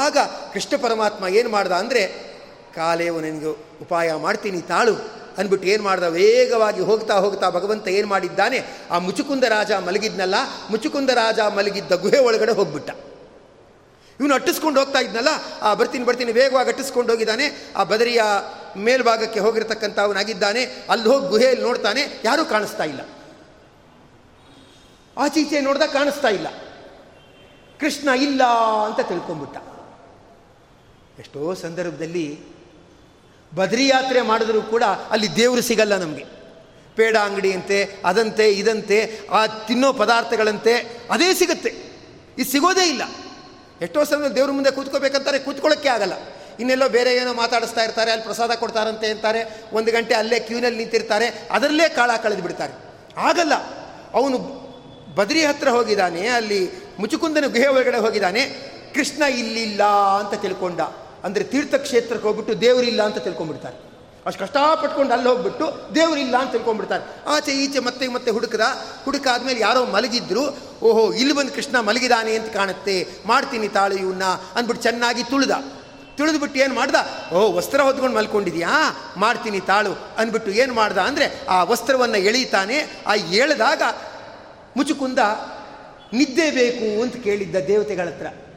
ಆಗ 0.02 0.18
ಕೃಷ್ಣ 0.54 0.74
ಪರಮಾತ್ಮ 0.82 1.28
ಏನು 1.40 1.50
ಮಾಡ್ದ 1.50 1.72
ಅಂದರೆ 1.72 2.31
ಕಾಲೇವು 2.76 3.22
ನಿನಗೆ 3.22 3.52
ಉಪಾಯ 3.82 4.14
ಮಾಡ್ತೀನಿ 4.14 4.62
ತಾಳು 4.62 4.96
ಅಂದ್ಬಿಟ್ಟು 5.38 5.68
ಏನು 5.68 5.84
ಮಾಡ್ದ? 5.84 6.04
ವೇಗವಾಗಿ 6.04 6.82
ಹೋಗ್ತಾ 6.82 7.16
ಹೋಗ್ತಾ 7.16 7.50
ಭಗವಂತ 7.50 7.88
ಏನು 7.88 8.08
ಮಾಡಿದ್ದಾನೆ? 8.08 8.60
ಆ 8.92 8.98
ಮುಚುಕುಂದ 8.98 9.44
ರಾಜ 9.44 9.72
ಮಲಗಿದ್ನಲ್ಲ, 9.72 10.36
ಮುಚುಕುಂದ 10.70 11.10
ರಾಜ 11.10 11.40
ಮಲಗಿದ್ದ 11.40 11.92
ಗುಹೆ 11.92 12.20
ಒಳಗಡೆ 12.20 12.52
ಹೋಗ್ಬಿಟ್ಟ. 12.52 12.90
ಇವನು 14.20 14.34
ಅಟ್ಟಿಸ್ಕೊಂಡು 14.34 14.80
ಹೋಗ್ತಾ 14.80 15.00
ಇದ್ನಲ್ಲ, 15.00 15.28
ಆ 15.62 15.74
ಬರ್ತೀನಿ 15.74 16.06
ಬರ್ತೀನಿ 16.06 16.32
ವೇಗವಾಗಿ 16.32 16.70
ಅಟ್ಟಿಸ್ಕೊಂಡು 16.70 17.12
ಹೋಗಿದ್ದಾನೆ, 17.14 17.46
ಆ 17.76 17.84
ಬದರಿಯ 17.84 18.22
ಮೇಲ್ಭಾಗಕ್ಕೆ 18.78 19.40
ಹೋಗಿರ್ತಕ್ಕಂಥ 19.40 20.00
ಅವನಾಗಿದ್ದಾನೆ, 20.00 20.66
ಅಲ್ಲಿ 20.66 21.10
ಹೋಗಿ 21.10 21.28
ಗುಹೆಯಲ್ಲಿ 21.28 21.64
ನೋಡ್ತಾನೆ, 21.64 22.22
ಯಾರೂ 22.24 22.46
ಕಾಣಿಸ್ತಾ 22.46 22.84
ಇಲ್ಲ. 22.84 23.02
ಆಚೀಚೆ 25.18 25.62
ನೋಡ್ದ 25.62 25.82
ಕಾಣಿಸ್ತಾ 25.94 26.28
ಇಲ್ಲ. 26.28 26.48
ಕೃಷ್ಣ 27.80 28.10
ಇಲ್ಲ 28.10 28.44
ಅಂತ 28.86 29.00
ತಿಳ್ಕೊಂಬಿಟ್ಟ 29.08 29.58
ಎಷ್ಟೋ 31.20 31.54
ಸಂದರ್ಭದಲ್ಲಿ 31.54 32.40
ಬದ್ರಿ 33.56 33.88
ಯಾತ್ರೆ 33.88 34.22
ಮಾಡಿದ್ರೂ 34.22 34.62
ಕೂಡ 34.62 34.84
ಅಲ್ಲಿ 34.84 35.36
ದೇವರು 35.36 35.62
ಸಿಗಲ್ಲ 35.62 35.98
ನಮಗೆ. 35.98 36.26
ಪೇಡ 36.96 37.18
ಅಂಗಡಿಯಂತೆ 37.18 37.90
ಅದಂತೆ, 38.06 38.52
ಇದಂತೆ, 38.52 39.20
ಆ 39.32 39.48
ತಿನ್ನೋ 39.48 39.94
ಪದಾರ್ಥಗಳಂತೆ, 39.94 40.74
ಅದೇ 41.12 41.34
ಸಿಗುತ್ತೆ. 41.34 41.70
ಇದು 42.38 42.52
ಸಿಗೋದೇ 42.52 42.90
ಇಲ್ಲ. 42.90 43.02
ಎಷ್ಟೋ 43.82 44.04
ಸಮಯ 44.04 44.28
ದೇವ್ರ 44.28 44.52
ಮುಂದೆ 44.52 44.72
ಕೂತ್ಕೋಬೇಕಂತಾರೆ, 44.72 45.40
ಕೂತ್ಕೊಳ್ಳೋಕ್ಕೆ 45.40 45.90
ಆಗಲ್ಲ. 45.90 46.14
ಇನ್ನೆಲ್ಲೋ 46.60 46.90
ಬೇರೆ 46.90 47.16
ಏನೋ 47.16 47.34
ಮಾತಾಡಿಸ್ತಾ 47.34 47.84
ಇರ್ತಾರೆ, 47.84 48.12
ಅಲ್ಲಿ 48.12 48.26
ಪ್ರಸಾದ 48.26 48.52
ಕೊಡ್ತಾರಂತೆ 48.52 49.08
ಅಂತಾರೆ, 49.08 49.62
ಒಂದು 49.74 49.92
ಗಂಟೆ 49.92 50.14
ಅಲ್ಲೇ 50.14 50.40
ಕ್ಯೂನಲ್ಲಿ 50.40 50.80
ನಿಂತಿರ್ತಾರೆ, 50.80 51.48
ಅದರಲ್ಲೇ 51.52 51.90
ಕಾಳ 51.90 52.12
ಕಳೆದು 52.24 52.42
ಬಿಡ್ತಾರೆ. 52.42 52.74
ಆಗಲ್ಲ. 53.18 53.54
ಅವನು 54.14 54.38
ಬದ್ರಿ 55.16 55.46
ಹತ್ರ 55.46 55.70
ಹೋಗಿದ್ದಾನೆ, 55.70 56.28
ಅಲ್ಲಿ 56.28 56.70
ಮುಚುಕುಂದನ 57.00 57.46
ಗುಹೆ 57.48 57.68
ಒಳಗಡೆ 57.68 57.98
ಹೋಗಿದ್ದಾನೆ, 57.98 58.46
ಕೃಷ್ಣ 58.94 59.24
ಇಲ್ಲಿಲ್ಲ 59.24 59.84
ಅಂತ 59.84 60.42
ತಿಳ್ಕೊಂಡ. 60.42 60.82
ಅಂದರೆ 61.26 61.44
ತೀರ್ಥಕ್ಷೇತ್ರಕ್ಕೆ 61.44 62.28
ಹೋಗ್ಬಿಟ್ಟು 62.28 62.62
ದೇವರಿಲ್ಲ 62.62 63.04
ಅಂತ 63.04 63.18
ತಿಳ್ಕೊಂಡ್ಬಿಡ್ತಾರೆ. 63.18 63.92
ಅಷ್ಟು 64.26 64.40
ಕಷ್ಟಪಟ್ಕೊಂಡು 64.40 65.14
ಅಲ್ಲಿ 65.14 65.28
ಹೋಗ್ಬಿಟ್ಟು 65.28 65.96
ದೇವರಿಲ್ಲ 65.96 66.38
ಅಂತ 66.38 66.52
ತಿಳ್ಕೊಂಡ್ಬಿಡ್ತಾರೆ. 66.52 67.04
ಆಚೆ 67.28 67.52
ಈಚೆ 67.52 67.80
ಮತ್ತೆ 67.80 68.08
ಮತ್ತೆ 68.08 68.32
ಹುಡುಕದ 68.32 68.62
ಹುಡುಕಾದ್ಮೇಲೆ 69.06 69.60
ಯಾರೋ 69.60 69.86
ಮಲಗಿದ್ರು, 69.86 70.44
ಓಹೋ, 70.82 71.14
ಇಲ್ಲಿ 71.14 71.34
ಬಂದು 71.34 71.52
ಕೃಷ್ಣ 71.52 71.80
ಮಲಗಿದಾನೆ 71.80 72.36
ಅಂತ 72.36 72.54
ಕಾಣುತ್ತೆ, 72.54 73.08
ಮಾಡ್ತೀನಿ 73.26 73.68
ತಾಳು 73.68 73.96
ಇವನ್ನ 73.96 74.24
ಅಂದ್ಬಿಟ್ಟು 74.56 74.84
ಚೆನ್ನಾಗಿ 74.84 75.24
ತುಳಿದ. 75.24 75.52
ತುಳಿದ್ಬಿಟ್ಟು 76.18 76.60
ಏನು 76.60 76.74
ಮಾಡ್ದ? 76.74 76.96
ಓ, 77.34 77.52
ವಸ್ತ್ರ 77.52 77.82
ಹೊದ್ಕೊಂಡು 77.82 78.16
ಮಲ್ಕೊಂಡಿದ್ಯಾ? 78.16 78.70
ಮಾಡ್ತೀನಿ 79.18 79.60
ತಾಳು 79.60 79.94
ಅಂದ್ಬಿಟ್ಟು 80.18 80.52
ಏನು 80.52 80.74
ಮಾಡ್ದ 80.74 80.98
ಅಂದರೆ 80.98 81.46
ಆ 81.50 81.64
ವಸ್ತ್ರವನ್ನು 81.64 82.18
ಎಳೀತಾನೆ, 82.18 83.04
ಆ 83.08 83.16
ಎಳೆದಾಗ 83.16 83.82
ಮುಚುಕುಂದ, 84.78 85.20
ನಿದ್ದೆ 86.14 86.52
ಬೇಕು 86.52 87.02
ಅಂತ 87.02 87.16
ಕೇಳಿದ್ದ 87.16 87.56
ದೇವತೆಗಳ 87.56 88.08
ಹತ್ರ. 88.08 88.51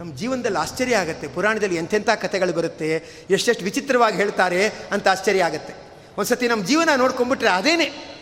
ನಮ್ಮ 0.00 0.14
ಜೀವನದಲ್ಲಿ 0.14 0.58
ಆಶ್ಚರ್ಯ 0.58 0.96
ಆಗುತ್ತೆ. 0.96 1.28
ಪುರಾಣದಲ್ಲಿ 1.28 1.76
ಎಂಥೆಂಥ 1.76 2.10
ಕಥೆಗಳು 2.10 2.52
ಬರುತ್ತೆ, 2.52 3.04
ಎಷ್ಟೆಷ್ಟು 3.30 3.64
ವಿಚಿತ್ರವಾಗಿ 3.64 4.16
ಹೇಳ್ತಾರೆ 4.16 4.68
ಅಂತ 4.68 5.08
ಆಶ್ಚರ್ಯ 5.08 5.44
ಆಗುತ್ತೆ. 5.44 5.74
ಒಂದು 6.18 6.24
ಸತಿ 6.24 6.48
ನಮ್ಮ 6.48 6.64
ಜೀವನ 6.64 6.88
ನೋಡ್ಕೊಂಡ್ಬಿಟ್ರೆ 6.96 7.48
ಅದೇನೇ? 7.48 8.12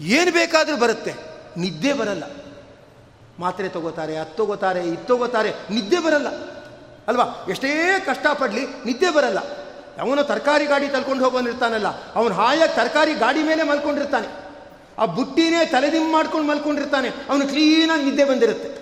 ಏನು 0.00 0.32
ಬೇಕಾದರೂ 0.32 0.76
ಬರುತ್ತೆ. 0.76 1.14
ನಿದ್ದೆ 1.56 1.92
ಬರಲ್ಲ. 1.92 2.24
ಮಾತ್ರೆ 3.38 3.68
ತಗೋತಾರೆ, 3.68 4.16
ಅದು 4.16 4.36
ತಗೋತಾರೆ, 4.36 4.80
ಇದು 4.88 5.06
ತಗೋತಾರೆ, 5.06 5.50
ನಿದ್ದೆ 5.50 5.98
ಬರಲ್ಲ. 5.98 6.28
ಅಲ್ವಾ? 7.08 7.46
ಎಷ್ಟೇ 7.50 7.68
ಕಷ್ಟಪಡಲಿ 8.06 8.66
ನಿದ್ದೆ 8.66 9.10
ಬರಲ್ಲ. 9.10 9.38
ಅವನು 10.00 10.24
ತರಕಾರಿ 10.24 10.66
ಗಾಡಿ 10.66 10.88
ತಲ್ಕೊಂಡು 10.88 11.24
ಹೋಗೋನಿರ್ತಾನಲ್ಲ 11.24 12.14
ಅವನು 12.14 12.34
ಹಾಯಾಗಿ 12.34 12.76
ತರಕಾರಿ 12.76 13.14
ಗಾಡಿ 13.14 13.42
ಮೇಲೆ 13.42 13.62
ಮಲ್ಕೊಂಡಿರ್ತಾನೆ. 13.62 14.28
ಆ 14.98 15.04
ಬುಟ್ಟಿನೇ 15.04 15.66
ತಲೆದಿಮ್ಮ 15.66 16.12
ಮಾಡ್ಕೊಂಡು 16.12 16.48
ಮಲ್ಕೊಂಡಿರ್ತಾನೆ. 16.48 17.08
ಅವನು 17.08 17.48
ಕ್ಲೀನಾಗಿ 17.48 18.04
ನಿದ್ದೆ 18.04 18.24
ಬಂದಿರುತ್ತೆ. 18.24 18.81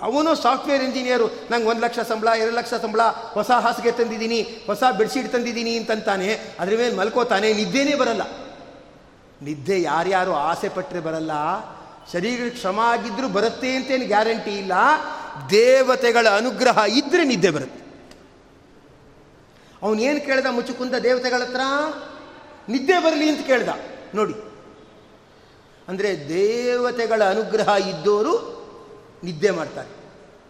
ಅವನೋ 0.00 0.34
ಸಾಫ್ಟ್ವೇರ್ 0.34 0.82
ಇಂಜಿನಿಯರು. 0.82 1.26
ನಂಗೆ 1.26 1.66
ಒಂದು 1.66 1.82
ಲಕ್ಷ 1.82 1.98
ಸಂಬಳ, 1.98 2.28
ಎರಡು 2.28 2.56
ಲಕ್ಷ 2.56 2.74
ಸಂಬಳ, 2.74 3.00
ಹೊಸ 3.32 3.50
ಹಾಸಿಗೆ 3.50 3.92
ತಂದಿದ್ದೀನಿ, 3.92 4.42
ಹೊಸ 4.42 4.82
ಬೆಡ್ಶೀಟ್ 4.98 5.32
ತಂದಿದ್ದೀನಿ 5.32 5.76
ಅಂತಂತಾನೆ. 5.76 6.34
ಅದ್ರ 6.60 6.76
ಮೇಲೆ 6.76 6.96
ಮಲ್ಕೋತಾನೆ, 6.96 7.52
ನಿದ್ದೆನೇ 7.52 7.94
ಬರಲ್ಲ. 7.94 8.22
ನಿದ್ದೆ 9.42 9.82
ಯಾರ್ಯಾರು 9.82 10.34
ಆಸೆ 10.34 10.68
ಪಟ್ಟರೆ 10.68 11.00
ಬರಲ್ಲ. 11.00 11.30
ಶರೀರ 12.12 12.54
ಶ್ರಮ 12.60 12.80
ಆಗಿದ್ದರೂ 12.80 13.28
ಬರುತ್ತೆ 13.28 13.76
ಅಂತೇನು 13.76 14.04
ಗ್ಯಾರಂಟಿ 14.04 14.58
ಇಲ್ಲ. 14.58 14.72
ದೇವತೆಗಳ 15.50 16.28
ಅನುಗ್ರಹ 16.36 16.78
ಇದ್ದರೆ 16.88 17.24
ನಿದ್ದೆ 17.24 17.50
ಬರುತ್ತೆ. 17.50 17.82
ಅವನೇನು 19.82 20.20
ಕೇಳ್ದ 20.20 20.46
ಮುಚ್ಚುಕುಂದ 20.46 20.94
ದೇವತೆಗಳ 20.94 21.42
ಹತ್ರ? 21.42 21.60
ನಿದ್ದೆ 22.68 23.04
ಬರಲಿ 23.04 23.28
ಅಂತ 23.28 23.46
ಕೇಳ್ದ. 23.46 23.68
ನೋಡಿ. 24.14 24.34
ಅಂದರೆ 25.88 26.28
ದೇವತೆಗಳ 26.28 27.24
ಅನುಗ್ರಹ 27.24 27.68
ಇದ್ದವರು 27.88 28.61
ನಿದ್ದೆ 29.24 29.50
ಮಾಡ್ತಾರೆ. 29.50 29.88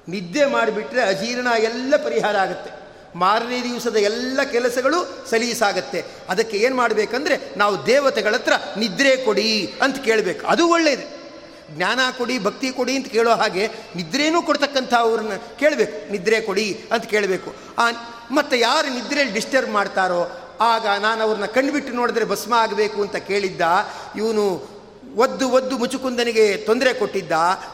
ನಿದ್ದೆ 0.08 0.46
ಮಾಡಿಬಿಟ್ರೆ 0.46 1.02
ಅಜೀರ್ಣ 1.02 1.48
ಎಲ್ಲ 1.58 1.96
ಪರಿಹಾರ 1.96 2.36
ಆಗುತ್ತೆ. 2.36 2.82
ಮಾರನೇ 3.14 3.62
ದಿವಸದ 3.62 3.96
ಎಲ್ಲ 3.96 4.42
ಕೆಲಸಗಳು 4.42 5.26
ಸಲೀಸಾಗತ್ತೆ. 5.30 6.04
ಅದಕ್ಕೆ 6.28 6.56
ಏನು 6.56 6.76
ಮಾಡಬೇಕಂದ್ರೆ 6.76 7.38
ನಾವು 7.56 7.86
ದೇವತೆಗಳ 7.86 8.34
ಹತ್ರ 8.34 8.52
ನಿದ್ರೆ 8.78 9.16
ಕೊಡಿ 9.16 9.74
ಅಂತ 9.82 9.98
ಕೇಳಬೇಕು. 9.98 10.46
ಅದು 10.46 10.68
ಒಳ್ಳೆಯದು 10.68 11.22
ಜ್ಞಾನ 11.76 12.00
ಕೊಡಿ, 12.18 12.38
ಭಕ್ತಿ 12.38 12.70
ಕೊಡಿ 12.70 12.96
ಅಂತ 12.96 13.06
ಕೇಳೋ 13.06 13.30
ಹಾಗೆ 13.30 13.68
ನಿದ್ರೇನೂ 13.96 14.42
ಕೊಡ್ತಕ್ಕಂಥ 14.42 14.94
ಅವ್ರನ್ನ 14.94 15.32
ಕೇಳಬೇಕು. 15.58 16.12
ನಿದ್ರೆ 16.12 16.40
ಕೊಡಿ 16.40 16.84
ಅಂತ 16.92 17.04
ಕೇಳಬೇಕು. 17.04 17.54
ಆ, 17.78 17.90
ಮತ್ತು 18.30 18.56
ಯಾರು 18.56 18.94
ನಿದ್ರೆಯಲ್ಲಿ 18.94 19.34
ಡಿಸ್ಟರ್ಬ್ 19.34 19.70
ಮಾಡ್ತಾರೋ, 19.70 20.40
ಆಗ 20.60 20.86
ನಾನು 21.00 21.22
ಅವ್ರನ್ನ 21.22 21.46
ಕಣ್ಬಿಟ್ಟು 21.46 21.92
ನೋಡಿದ್ರೆ 21.92 22.24
ಭಸ್ಮ 22.24 22.54
ಆಗಬೇಕು 22.54 23.02
ಅಂತ 23.02 23.16
ಕೇಳಿದ್ದ, 23.16 23.60
ಇವನು 24.16 24.71
ಒದ್ದು 25.16 25.50
ಒದ್ದು 25.50 25.78
ಮುಚುಕುಂದನಿಗೆ 25.78 26.56
ತೊಂದರೆ 26.56 26.94
ಕೊಟ್ಟಿದ್ದ, 26.94 27.32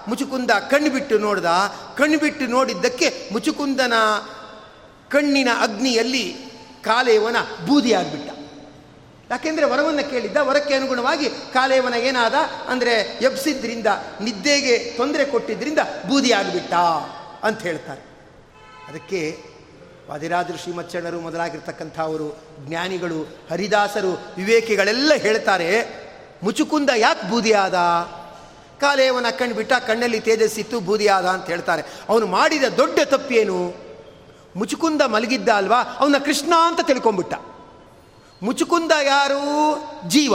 ಮುಚುಕುಂದ 0.08 0.50
ಕಣ್ಣು 0.50 0.90
ಬಿಟ್ಟು 0.90 1.18
ನೋಡ್ದ, 1.18 1.44
ಕಣ್ಣು 1.96 2.18
ಬಿಟ್ಟು 2.18 2.46
ನೋಡಿದ್ದಕ್ಕೆ 2.46 3.28
ಮುಚುಕುಂದನ 3.32 3.92
ಕಣ್ಣಿನ 5.10 5.48
ಅಗ್ನಿಯಲ್ಲಿ 5.60 6.34
ಕಾಲೇವನ 6.84 7.36
ಬೂದಿ 7.66 7.92
ಆಗಿಬಿಟ್ಟ. 7.92 8.30
ಯಾಕೆಂದರೆ 9.30 9.66
ವರವನ್ನು 9.66 10.10
ಕೇಳಿದ್ದ, 10.10 10.36
ವರಕ್ಕೆ 10.36 10.74
ಅನುಗುಣವಾಗಿ 10.74 11.28
ಕಾಲೇವನ 11.28 11.94
ಏನಾದ, 11.94 12.34
ಅಂದರೆ 12.68 13.00
ಎಬ್ಸಿದ್ರಿಂದ, 13.00 13.86
ನಿದ್ದೆಗೆ 14.20 14.78
ತೊಂದರೆ 14.96 15.24
ಕೊಟ್ಟಿದ್ದರಿಂದ 15.24 15.78
ಬೂದಿ 15.78 16.32
ಆಗಿಬಿಟ್ಟ 16.32 16.74
ಅಂತ 17.42 17.62
ಹೇಳ್ತಾರೆ. 17.62 18.00
ಅದಕ್ಕೆ 18.88 19.38
ವಾದಿರಾಜರು, 20.10 20.58
ಶ್ರೀಮಚ್ಚಣ್ಣರು 20.58 21.20
ಮೊದಲಾಗಿರ್ತಕ್ಕಂಥವರು, 21.20 22.38
ಜ್ಞಾನಿಗಳು, 22.66 23.22
ಹರಿದಾಸರು, 23.50 24.12
ವಿವೇಕಿಗಳೆಲ್ಲ 24.36 25.12
ಹೇಳ್ತಾರೆ 25.14 26.07
ಮುಚುಕುಂದ 26.42 26.90
ಯಾಕೆ 26.96 27.30
ಬೂದಿಯಾದ? 27.30 27.74
ಕಾಲೇವನ 28.80 29.26
ಕಣ್ಬಿಟ್ಟ 29.30 29.72
ಕಣ್ಣಲ್ಲಿ 29.72 30.20
ತೇಜಸ್ಸಿತ್ತು, 30.20 30.80
ಬೂದಿಯಾದ 30.80 31.26
ಅಂತ 31.26 31.46
ಹೇಳ್ತಾರೆ. 31.46 31.82
ಅವನು 32.08 32.26
ಮಾಡಿದ 32.26 32.64
ದೊಡ್ಡ 32.64 32.98
ತಪ್ಪೇನು? 33.04 33.88
ಮುಚುಕುಂದ 34.56 35.02
ಮಲಗಿದ್ದ 35.02 35.48
ಅಲ್ವಾ? 35.48 35.82
ಅವನ 35.82 36.14
ಕೃಷ್ಣ 36.24 36.52
ಅಂತ 36.66 36.80
ತಿಳ್ಕೊಂಬಿಟ್ಟ 36.80 37.34
ಮುಚುಕುಂದ 38.42 38.92
ಯಾರು? 39.02 39.40
ಜೀವ. 40.08 40.34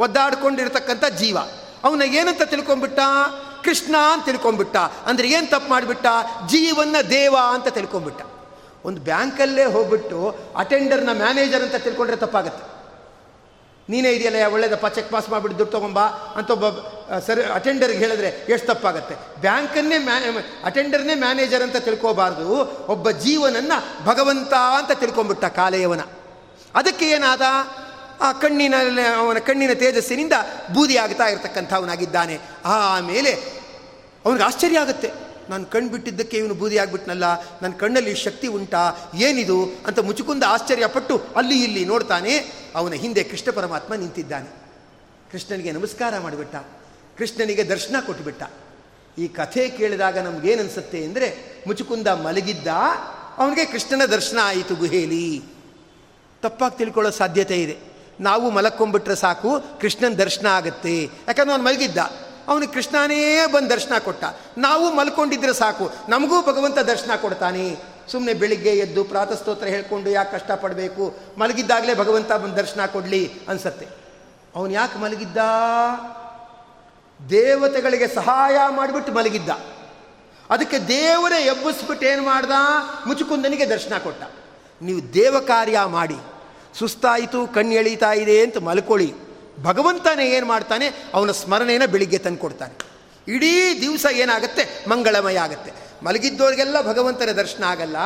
ಒದ್ದಾಡ್ಕೊಂಡಿರ್ತಕ್ಕಂಥ 0.00 1.04
ಜೀವ. 1.04 1.38
ಅವನ 1.84 2.02
ಏನಂತ 2.02 2.42
ತಿಳ್ಕೊಂಬಿಟ್ಟ 2.42 2.98
ಕೃಷ್ಣ 3.64 3.96
ಅಂತ 4.12 4.24
ತಿಳ್ಕೊಂಬಿಟ್ಟ 4.24 4.76
ಅಂದರೆ 4.76 5.30
ಏನು 5.30 5.50
ತಪ್ಪು 5.50 5.70
ಮಾಡಿಬಿಟ್ಟ? 5.70 6.06
ಜೀವನ 6.48 6.96
ದೇವ 7.10 7.36
ಅಂತ 7.50 7.68
ತಿಳ್ಕೊಂಬಿಟ್ಟ 7.68 8.22
ಒಂದು 8.84 9.00
ಬ್ಯಾಂಕಲ್ಲೇ 9.00 9.64
ಹೋಗ್ಬಿಟ್ಟು 9.64 10.36
ಅಟೆಂಡರ್ನ 10.56 11.08
ಮ್ಯಾನೇಜರ್ 11.12 11.62
ಅಂತ 11.62 11.74
ತಿಳ್ಕೊಂಡ್ರೆ 11.74 12.18
ತಪ್ಪಾಗತ್ತೆ. 12.18 12.75
ನೀನೇ 13.88 14.10
ಇದೆಯಲ್ಲ 14.10 14.52
ಒಳ್ಳೆಯದಪ್ಪ 14.52 14.86
ಚೆಕ್ 14.86 15.10
ಪಾಸ್ 15.10 15.30
ಮಾಡಿಬಿಟ್ಟು 15.30 15.58
ದುಡ್ಡು 15.58 15.72
ತೊಗೊಂಬ 15.72 16.00
ಅಂತ 16.36 16.50
ಒಬ್ಬ 16.50 16.64
ಸರ್ 17.18 17.52
ಅಟೆಂಡರ್ಗೆ 17.52 17.98
ಹೇಳಿದ್ರೆ 17.98 18.46
ಎಷ್ಟು 18.48 18.66
ತಪ್ಪಾಗತ್ತೆ? 18.66 19.40
ಬ್ಯಾಂಕನ್ನೇ 19.40 19.98
ಮ್ಯಾ 19.98 20.16
ಅಟೆಂಡರ್ನೇ 20.64 21.14
ಮ್ಯಾನೇಜರ್ 21.14 21.62
ಅಂತ 21.62 21.76
ತಿಳ್ಕೋಬಾರ್ದು, 21.76 22.48
ಒಬ್ಬ 22.86 23.10
ಜೀವನನ್ನು 23.10 24.06
ಭಗವಂತ 24.06 24.54
ಅಂತ 24.54 24.92
ತಿಳ್ಕೊಂಬಿಟ್ಟ 24.92 25.44
ಕಾಲೆಯವನ. 25.44 26.00
ಅದಕ್ಕೆ 26.74 27.08
ಏನಾದ? 27.08 27.42
ಆ 28.20 28.32
ಕಣ್ಣಿನ, 28.32 28.74
ಅವನ 29.18 29.38
ಕಣ್ಣಿನ 29.38 29.72
ತೇಜಸ್ಸಿನಿಂದ 29.72 30.32
ಬೂದಿ 30.74 30.96
ಆಗ್ತಾ 30.96 31.24
ಇರತಕ್ಕಂಥವನಾಗಿದ್ದಾನೆ. 31.24 32.38
ಆಮೇಲೆ 32.64 33.32
ಅವನಿಗೆ 34.24 34.44
ಆಶ್ಚರ್ಯ 34.44 34.78
ಆಗುತ್ತೆ. 34.78 35.25
ನಾನು 35.50 35.66
ಕಣ್ಣು 35.66 35.90
ಬಿಟ್ಟಿದ್ದಕ್ಕೆ 35.90 36.36
ಇವನು 36.38 36.54
ಬೂದಿ 36.54 36.78
ಆಗ್ಬಿಟ್ನಲ್ಲ 36.78 37.24
ನನ್ನ 37.62 37.72
ಕಣ್ಣಲ್ಲಿ 37.72 38.14
ಶಕ್ತಿ 38.14 38.46
ಉಂಟಾ, 38.46 39.12
ಏನಿದು 39.14 39.58
ಅಂತ 39.86 39.98
ಮುಚುಕುಂದ 39.98 40.42
ಆಶ್ಚರ್ಯಪಟ್ಟು 40.48 41.16
ಅಲ್ಲಿ 41.36 41.64
ಇಲ್ಲಿ 41.64 41.84
ನೋಡ್ತಾನೆ, 41.84 42.32
ಅವನ 42.74 42.92
ಹಿಂದೆ 42.92 43.24
ಕೃಷ್ಣ 43.24 43.50
ಪರಮಾತ್ಮ 43.50 43.94
ನಿಂತಿದ್ದಾನೆ. 43.94 44.48
ಕೃಷ್ಣನಿಗೆ 45.32 45.72
ನಮಸ್ಕಾರ 45.72 46.18
ಮಾಡಿಬಿಟ್ಟ. 46.18 46.56
ಕೃಷ್ಣನಿಗೆ 47.18 47.64
ದರ್ಶನ 47.64 47.96
ಕೊಟ್ಟುಬಿಟ್ಟ 48.06 48.42
ಈ 49.18 49.28
ಕಥೆ 49.28 49.68
ಕೇಳಿದಾಗ 49.68 50.18
ನಮಗೇನು 50.18 50.60
ಅನಿಸುತ್ತೆ 50.62 51.04
ಅಂದರೆ, 51.04 51.28
ಮುಚುಕುಂದ 51.66 52.06
ಮಲಗಿದ್ದ, 52.06 52.66
ಅವನಿಗೆ 53.38 53.64
ಕೃಷ್ಣನ 53.64 54.04
ದರ್ಶನ 54.04 54.38
ಆಯಿತು 54.42 54.74
ಗುಹೇಲಿ. 54.74 55.42
ತಪ್ಪಾಗಿ 56.42 56.78
ತಿಳ್ಕೊಳ್ಳೋ 56.78 57.10
ಸಾಧ್ಯತೆ 57.10 57.62
ಇದೆ. 57.62 57.76
ನಾವು 58.20 58.50
ಮಲಕ್ಕೊಂಬಿಟ್ರೆ 58.50 59.16
ಸಾಕು, 59.16 59.50
ಕೃಷ್ಣನ 59.80 60.14
ದರ್ಶನ 60.14 60.46
ಆಗುತ್ತೆ. 60.46 61.04
ಯಾಕಂದ್ರೆ 61.04 61.50
ಅವನು 61.50 61.64
ಮಲಗಿದ್ದ. 61.64 61.98
ಅವನಿಗೆ 62.48 62.72
ಕೃಷ್ಣನೇ 62.72 63.46
ಬಂದು 63.52 63.70
ದರ್ಶನ 63.70 63.98
ಕೊಟ್ಟ. 63.98 64.24
ನಾವು 64.58 64.92
ಮಲ್ಕೊಂಡಿದ್ರೆ 64.92 65.52
ಸಾಕು. 65.52 65.90
ನಮಗೂ 66.08 66.42
ಭಗವಂತ 66.42 66.78
ದರ್ಶನ 66.78 67.16
ಕೊಡ್ತಾನೆ. 67.16 67.76
ಸುಮ್ಮನೆ 68.12 68.34
ಬೆಳಿಗ್ಗೆ 68.34 68.68
ಎದ್ದು 68.68 69.04
ಪ್ರಾತಸ್ತೋತ್ರ 69.04 69.66
ಹೇಳ್ಕೊಂಡು 69.66 70.10
ಯಾಕೆ 70.10 70.38
ಕಷ್ಟಪಡಬೇಕು? 70.38 71.14
ಮಲಗಿದ್ದಾಗಲೇ 71.38 71.94
ಭಗವಂತ 71.94 72.32
ಬಂದು 72.32 72.56
ದರ್ಶನ 72.56 72.86
ಕೊಡಲಿ 72.86 73.32
ಅನ್ಸತ್ತೆ. 73.48 73.88
ಅವನು 74.56 74.72
ಯಾಕೆ 74.72 74.98
ಮಲಗಿದ್ದ? 74.98 75.36
ದೇವತೆಗಳಿಗೆ 77.30 78.08
ಸಹಾಯ 78.08 78.56
ಮಾಡಿಬಿಟ್ಟು 78.68 79.12
ಮಲಗಿದ್ದ. 79.12 79.48
ಅದಕ್ಕೆ 80.50 80.78
ದೇವರೇ 80.78 81.42
ಎಬ್ಬಿಸ್ಬಿಟ್ಟು 81.42 82.06
ಏನು 82.06 82.22
ಮಾಡ್ದ? 82.22 82.50
ಮುಚುಕುಂದನಿಗೆ 83.06 83.66
ದರ್ಶನ 83.66 83.98
ಕೊಟ್ಟ. 83.98 84.22
ನೀವು 84.82 85.14
ದೇವ 85.14 85.38
ಕಾರ್ಯ 85.40 85.80
ಮಾಡಿ. 85.86 86.16
ಸುಸ್ತಾಯಿತು 86.78 87.46
ಕಣ್ಣು 87.46 87.72
ಎಳೀತಾ 87.72 88.12
ಇದೆ 88.12 88.40
ಅಂತ 88.40 88.58
ಮಲ್ಕೊಳ್ಳಿ. 88.58 89.25
ಭಗವಂತನೇ 89.62 90.30
ಏನು 90.30 90.46
ಮಾಡ್ತಾನೆ? 90.46 90.88
ಅವನ 91.14 91.30
ಸ್ಮರಣೆಯನ್ನು 91.30 91.88
ಬೆಳಿಗ್ಗೆ 91.88 92.18
ತಂದು 92.18 92.38
ಕೊಡ್ತಾನೆ. 92.38 92.96
ಇಡೀ 93.28 93.80
ದಿವಸ 93.80 94.06
ಏನಾಗುತ್ತೆ? 94.12 94.84
ಮಂಗಳಮಯ 94.88 95.38
ಆಗುತ್ತೆ. 95.38 95.72
ಮಲಗಿದ್ದವರಿಗೆಲ್ಲ 96.02 96.82
ಭಗವಂತನ 96.82 97.30
ದರ್ಶನ 97.30 97.64
ಆಗಲ್ಲ. 97.64 97.96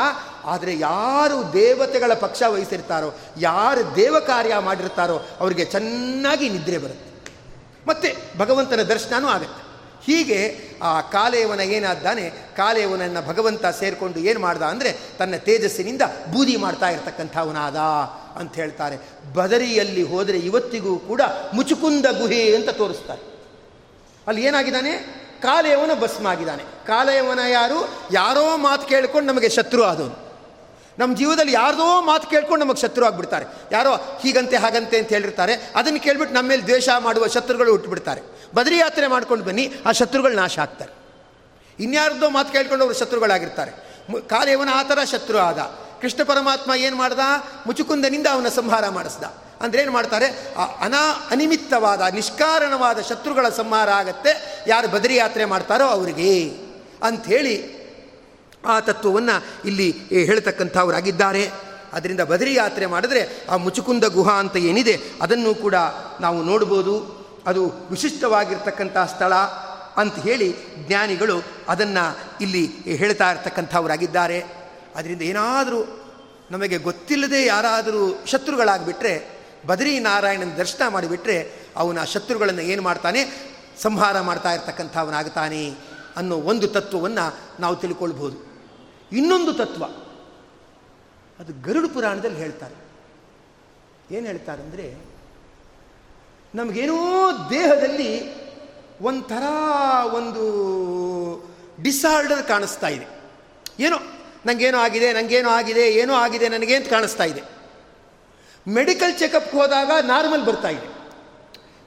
ಆದರೆ 0.45 0.79
ಯಾರು 0.79 1.53
ದೇವತೆಗಳ 1.53 2.15
ಪಕ್ಷ 2.15 2.43
ವಹಿಸಿರ್ತಾರೋ, 2.43 3.15
ಯಾರು 3.39 3.97
ದೇವ 3.97 4.21
ಕಾರ್ಯ 4.21 4.59
ಮಾಡಿರ್ತಾರೋ, 4.59 5.29
ಅವರಿಗೆ 5.41 5.65
ಚೆನ್ನಾಗಿ 5.65 6.49
ನಿದ್ರೆ 6.49 6.79
ಬರುತ್ತೆ. 6.79 7.11
ಮತ್ತೆ 7.87 8.17
ಭಗವಂತನ 8.39 8.83
ದರ್ಶನವೂ 8.83 9.29
ಆಗುತ್ತೆ. 9.29 9.60
ಹೀಗೆ 10.05 10.39
ಆ 10.83 11.01
ಕಾಲೇವನ 11.01 11.61
ಏನಾದ್ದಾನೆ, 11.61 12.25
ಕಾಲೇವನನ್ನು 12.57 13.29
ಭಗವಂತ 13.29 13.67
ಸೇರಿಕೊಂಡು 13.67 14.19
ಏನು 14.21 14.41
ಮಾಡ್ದ 14.41 14.63
ಅಂದರೆ 14.63 14.91
ತನ್ನ 15.19 15.37
ತೇಜಸ್ಸಿನಿಂದ 15.37 16.03
ಬೂದಿ 16.33 16.57
ಮಾಡ್ತಾ 16.57 16.89
ಇರತಕ್ಕಂಥವನಾದ 16.91 17.77
ಅಂತ 18.39 18.55
ಹೇಳ್ತಾರೆ. 18.55 18.97
ಬದರಿಯಲ್ಲಿ 19.35 20.03
ಹೋದರೆ 20.03 20.39
ಇವತ್ತಿಗೂ 20.39 20.99
ಕೂಡ 20.99 21.23
ಮುಚುಕುಂದ 21.55 22.07
ಗುಹೆ 22.19 22.55
ಅಂತ 22.55 22.71
ತೋರಿಸ್ತಾರೆ. 22.71 23.23
ಅಲ್ಲಿ 24.27 24.45
ಏನಾಗಿದ್ದಾನೆ? 24.45 24.93
ಕಾಲೇವನ 25.43 25.91
ಭಸ್ಮ 26.01 26.27
ಆಗಿದ್ದಾನೆ 26.27 26.65
ಕಾಲೇವನ 26.87 27.39
ಯಾರು? 27.51 27.79
ಯಾರೋ 28.13 28.57
ಮಾತು 28.57 28.87
ಕೇಳ್ಕೊಂಡು 28.87 29.33
ನಮಗೆ 29.33 29.49
ಶತ್ರು 29.49 29.83
ಆದವನು. 29.85 30.31
ನಮ್ಮ 30.99 31.17
ಜೀವದಲ್ಲಿ 31.17 31.53
ಯಾರ್ದೋ 31.53 32.01
ಮಾತು 32.01 32.31
ಕೇಳ್ಕೊಂಡು 32.31 32.67
ನಮಗೆ 32.67 32.81
ಶತ್ರು 32.81 33.05
ಆಗಿಬಿಡ್ತಾರೆ. 33.07 33.47
ಯಾರೋ 33.73 33.93
ಹೀಗಂತೆ 34.23 34.57
ಹಾಗಂತೆ 34.57 34.99
ಅಂತ 34.99 35.09
ಹೇಳಿರ್ತಾರೆ. 35.09 35.55
ಅದನ್ನು 35.77 36.01
ಕೇಳ್ಬಿಟ್ಟು 36.01 36.35
ನಮ್ಮ 36.35 36.49
ಮೇಲೆ 36.49 36.63
ದ್ವೇಷ 36.63 36.89
ಮಾಡುವ 36.99 37.27
ಶತ್ರುಗಳು 37.27 37.71
ಹುಟ್ಟುಬಿಡ್ತಾರೆ 37.71 38.21
ಬದರಿ 38.55 38.79
ಯಾತ್ರೆ 38.79 39.07
ಮಾಡ್ಕೊಂಡು 39.07 39.45
ಬನ್ನಿ, 39.45 39.73
ಆ 39.87 39.93
ಶತ್ರುಗಳು 39.93 40.37
ನಾಶ 40.37 40.59
ಆಗ್ತಾರೆ. 40.59 40.93
ಇನ್ಯಾರ್ದೋ 41.83 42.31
ಮಾತು 42.31 42.53
ಕೇಳ್ಕೊಂಡು 42.53 42.85
ಅವರು 42.85 42.99
ಶತ್ರುಗಳಾಗಿರ್ತಾರೆ. 42.99 43.73
ಕಾಲೇವನ 44.21 44.69
ಆ 44.75 44.83
ಥರ 44.83 44.99
ಶತ್ರು 45.11 45.39
ಆದ. 45.39 45.59
ಕೃಷ್ಣ 46.01 46.23
ಪರಮಾತ್ಮ 46.23 46.75
ಏನು 46.75 46.97
ಮಾಡ್ದ? 46.97 47.19
ಮುಚುಕುಂದನಿಂದ 47.67 48.27
ಅವನ 48.33 48.49
ಸಂಹಾರ 48.49 48.89
ಮಾಡಿಸ್ದ. 48.89 49.25
ಅಂದ್ರೆ 49.61 49.83
ಏನು 49.83 49.93
ಮಾಡ್ತಾರೆ? 49.93 50.55
ಆ 50.55 50.65
ಅನಾ 50.65 51.29
ಅನಿಮಿತ್ತವಾದ, 51.31 52.01
ನಿಷ್ಕಾರಣವಾದ 52.01 53.01
ಶತ್ರುಗಳ 53.01 53.49
ಸಂಹಾರ 53.49 53.91
ಆಗತ್ತೆ. 53.91 54.65
ಯಾರು 54.67 54.89
ಬದರಿ 54.89 55.17
ಯಾತ್ರೆ 55.17 55.45
ಮಾಡ್ತಾರೋ 55.45 55.87
ಅವರಿಗೆ 55.87 56.49
ಅಂಥೇಳಿ 57.03 57.81
ಆ 58.67 58.81
ತತ್ವವನ್ನು 58.81 59.45
ಇಲ್ಲಿ 59.65 59.91
ಹೇಳ್ತಕ್ಕಂಥವರಾಗಿದ್ದಾರೆ. 60.09 61.51
ಅದರಿಂದ 61.93 62.21
ಬದರಿ 62.21 62.55
ಯಾತ್ರೆ 62.55 62.87
ಮಾಡಿದ್ರೆ 62.87 63.47
ಆ 63.51 63.57
ಮುಚುಕುಂದ 63.57 64.05
ಗುಹಾ 64.05 64.33
ಅಂತ 64.33 64.57
ಏನಿದೆ, 64.57 65.01
ಅದನ್ನು 65.23 65.55
ಕೂಡ 65.55 65.75
ನಾವು 66.21 66.43
ನೋಡ್ಬೋದು. 66.43 67.20
ಅದು 67.47 67.63
ವಿಶಿಷ್ಟವಾಗಿರ್ತಕ್ಕಂಥ 67.91 68.97
ಸ್ಥಳ 68.97 69.33
ಅಂತ 69.97 70.15
ಹೇಳಿ 70.15 70.49
ಜ್ಞಾನಿಗಳು 70.87 71.37
ಅದನ್ನು 71.69 72.05
ಇಲ್ಲಿ 72.41 72.67
ಹೇಳ್ತಾ 72.97 73.31
ಇರ್ತಕ್ಕಂಥವರಾಗಿದ್ದಾರೆ. 73.31 74.39
ಅದರಿಂದ 74.97 75.23
ಏನಾದರೂ 75.23 75.81
ನಮಗೆ 76.51 76.79
ಗೊತ್ತಿಲ್ಲದೆ 76.79 77.47
ಯಾರಾದರೂ 77.47 78.25
ಶತ್ರುಗಳಾಗಿಬಿಟ್ರೆ 78.27 79.15
ಬದರಿ 79.67 79.99
ನಾರಾಯಣನ 79.99 80.53
ದರ್ಶನ 80.57 80.89
ಮಾಡಿಬಿಟ್ರೆ 80.89 81.37
ಅವನ 81.77 82.05
ಶತ್ರುಗಳನ್ನು 82.05 82.63
ಏನು 82.63 82.83
ಮಾಡ್ತಾನೆ? 82.83 83.25
ಸಂಹಾರ 83.83 84.21
ಮಾಡ್ತಾ 84.21 84.53
ಇರ್ತಕ್ಕಂಥವನಾಗ್ತಾನೆ 84.53 85.71
ಅನ್ನೋ 86.17 86.37
ಒಂದು 86.37 86.69
ತತ್ವವನ್ನು 86.69 87.25
ನಾವು 87.61 87.77
ತಿಳ್ಕೊಳ್ಬೋದು. 87.77 88.37
ಇನ್ನೊಂದು 89.13 89.53
ತತ್ವ, 89.53 89.85
ಅದು 91.39 91.53
ಗರುಡು 91.67 91.89
ಪುರಾಣದಲ್ಲಿ 91.89 92.37
ಹೇಳ್ತಾರೆ. 92.37 92.77
ಏನು 94.17 94.27
ಹೇಳ್ತಾರೆ 94.27 94.63
ಅಂದರೆ 94.63 95.10
ನಮಗೇನೋ 96.55 97.31
ದೇಹದಲ್ಲಿ 97.51 98.41
ಒಂಥರ 99.01 99.43
ಒಂದು 100.15 100.45
ಡಿಸಾರ್ಡರ್ 101.83 102.43
ಕಾಣಿಸ್ತಾ 102.43 102.89
ಇದೆ. 102.89 103.07
ಏನೋ 103.81 103.97
ನನಗೇನೋ 104.47 104.79
ಆಗಿದೆ 104.79 105.13
ನನಗೇನೋ 105.13 105.51
ಆಗಿದೆ, 105.51 105.93
ಏನೋ 105.93 106.15
ಆಗಿದೆ 106.15 106.49
ನನಗೆ 106.49 106.75
ಅಂತ 106.75 106.89
ಕಾಣಿಸ್ತಾ 106.89 107.25
ಇದೆ. 107.25 107.43
ಮೆಡಿಕಲ್ 108.69 109.15
ಚೆಕಪ್ಗೆ 109.15 109.61
ಹೋದಾಗ 109.61 109.91
ನಾರ್ಮಲ್ 110.03 110.45
ಬರ್ತಾ 110.45 110.69
ಇದೆ. 110.69 110.89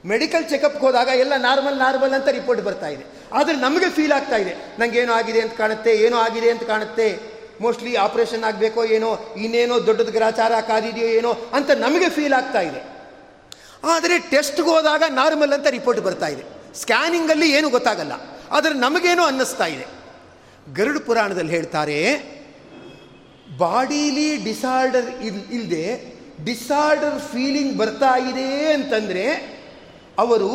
ಮೆಡಿಕಲ್ 0.08 0.48
ಚೆಕಪ್ಗೆ 0.48 0.80
ಹೋದಾಗ 0.80 1.08
ಎಲ್ಲ 1.08 1.36
ನಾರ್ಮಲ್ 1.36 1.78
ನಾರ್ಮಲ್ 1.78 2.14
ಅಂತ 2.14 2.28
ರಿಪೋರ್ಟ್ 2.28 2.62
ಬರ್ತಾ 2.62 2.88
ಇದೆ. 2.88 3.04
ಆದರೆ 3.32 3.56
ನಮಗೆ 3.56 3.88
ಫೀಲ್ 3.90 4.12
ಆಗ್ತಾ 4.12 4.36
ಇದೆ. 4.36 4.54
ನನಗೇನೋ 4.78 5.12
ಆಗಿದೆ 5.12 5.40
ಅಂತ 5.40 5.52
ಕಾಣುತ್ತೆ, 5.52 5.96
ಏನೋ 5.96 6.16
ಆಗಿದೆ 6.16 6.50
ಅಂತ 6.50 6.62
ಕಾಣುತ್ತೆ. 6.62 7.18
ಮೋಸ್ಟ್ಲಿ 7.60 7.96
ಆಪರೇಷನ್ 7.96 8.44
ಆಗಬೇಕೋ 8.44 8.84
ಏನೋ, 8.84 9.34
ಇನ್ನೇನೋ 9.36 9.86
ದೊಡ್ಡದು 9.86 10.12
ಗ್ರಾಚಾರ 10.12 10.52
ಕಾದಿದೆಯೋ 10.60 11.06
ಏನೋ 11.06 11.32
ಅಂತ 11.52 11.70
ನಮಗೆ 11.70 12.08
ಫೀಲ್ 12.08 12.32
ಆಗ್ತಾ 12.32 12.60
ಆದರೆ 13.84 14.18
ಟೆಸ್ಟ್ಗೆ 14.18 14.68
ಹೋದಾಗ 14.68 15.02
ನಾರ್ಮಲ್ 15.10 15.52
ಅಂತ 15.52 15.66
ರಿಪೋರ್ಟ್ 15.66 16.00
ಬರ್ತಾ 16.00 16.26
ಇದೆ. 16.26 16.44
ಸ್ಕ್ಯಾನಿಂಗಲ್ಲಿ 16.74 17.48
ಏನೂ 17.50 17.68
ಗೊತ್ತಾಗಲ್ಲ. 17.68 18.12
ಆದರೆ 18.50 18.74
ನಮಗೇನೋ 18.74 19.24
ಅನ್ನಿಸ್ತಾ 19.24 19.66
ಇದೆ. 19.66 19.86
ಗರುಡ 20.74 20.98
ಪುರಾಣದಲ್ಲಿ 21.06 21.50
ಹೇಳ್ತಾರೆ, 21.50 21.98
ಬಾಡಿಲಿ 23.58 24.44
ಡಿಸಾರ್ಡರ್ 24.44 25.08
ಇಲ್ 25.22 25.42
ಇಲ್ಲದೆ 25.52 25.86
ಡಿಸಾರ್ಡರ್ 26.44 27.18
ಫೀಲಿಂಗ್ 27.20 27.76
ಬರ್ತಾ 27.76 28.14
ಇದೆ 28.30 28.72
ಅಂತಂದರೆ 28.72 29.24
ಅವರು 30.18 30.50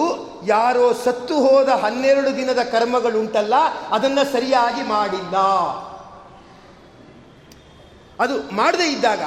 ಯಾರೋ 0.48 0.94
ಸತ್ತು 0.94 1.36
ಹೋದ 1.36 1.70
ಹನ್ನೆರಡು 1.70 2.38
ದಿನದ 2.38 2.64
ಕರ್ಮಗಳುಂಟಲ್ಲ, 2.72 3.54
ಅದನ್ನು 3.90 4.24
ಸರಿಯಾಗಿ 4.32 4.84
ಮಾಡಿಲ್ಲ. 4.88 5.38
ಅದು 8.20 8.56
ಮಾಡದೇ 8.56 8.88
ಇದ್ದಾಗ, 8.92 9.24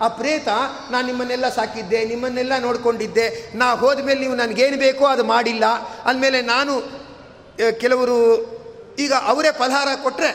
ಆ 0.00 0.08
ಪ್ರೇತ, 0.08 0.48
ನಾನು 0.90 1.06
ನಿಮ್ಮನ್ನೆಲ್ಲ 1.06 1.48
ಸಾಕಿದ್ದೆ, 1.48 2.04
ನಿಮ್ಮನ್ನೆಲ್ಲ 2.04 2.58
ನೋಡಿಕೊಂಡಿದ್ದೆ. 2.58 3.26
ನಾ 3.54 3.74
ಹೋದ 3.74 4.00
ಮೇಲೆ 4.04 4.20
ನೀವು 4.20 4.34
ನನಗೇನು 4.34 4.78
ಬೇಕೋ 4.78 5.04
ಅದು 5.06 5.24
ಮಾಡಿಲ್ಲ. 5.24 5.64
ಅಂದಮೇಲೆ 6.04 6.42
ನಾನು 6.42 6.74
ಕೆಲವರು 7.80 8.18
ಈಗ 8.98 9.12
ಅವರೇ 9.12 9.52
ಫಲಹಾರ 9.52 9.88
ಕೊಟ್ಟರೆ 10.02 10.30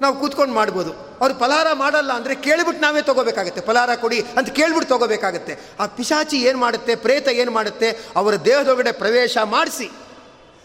ನಾವು 0.00 0.20
ಕೂತ್ಕೊಂಡು 0.20 0.54
ಮಾಡ್ಬೋದು. 0.54 0.92
ಅವ್ರು 1.20 1.38
ಫಲಹಾರ 1.38 1.66
ಮಾಡಲ್ಲ 1.72 2.12
ಅಂದರೆ 2.12 2.34
ಕೇಳಿಬಿಟ್ಟು 2.34 2.82
ನಾವೇ 2.82 3.02
ತೊಗೋಬೇಕಾಗತ್ತೆ. 3.02 3.60
ಫಲಹಾರ 3.60 3.94
ಕೊಡಿ 3.94 4.20
ಅಂತ 4.36 4.48
ಕೇಳ್ಬಿಟ್ಟು 4.48 4.88
ತೊಗೋಬೇಕಾಗತ್ತೆ. 4.88 5.56
ಆ 5.80 5.86
ಪಿಶಾಚಿ 5.86 6.36
ಏನು 6.36 6.58
ಮಾಡುತ್ತೆ, 6.58 6.94
ಪ್ರೇತ 6.94 7.28
ಏನು 7.28 7.50
ಮಾಡುತ್ತೆ, 7.50 7.90
ಅವರ 8.16 8.36
ದೇಹದೊಳಗಡೆ 8.36 8.92
ಪ್ರವೇಶ 8.92 9.38
ಮಾಡಿಸಿ. 9.44 9.90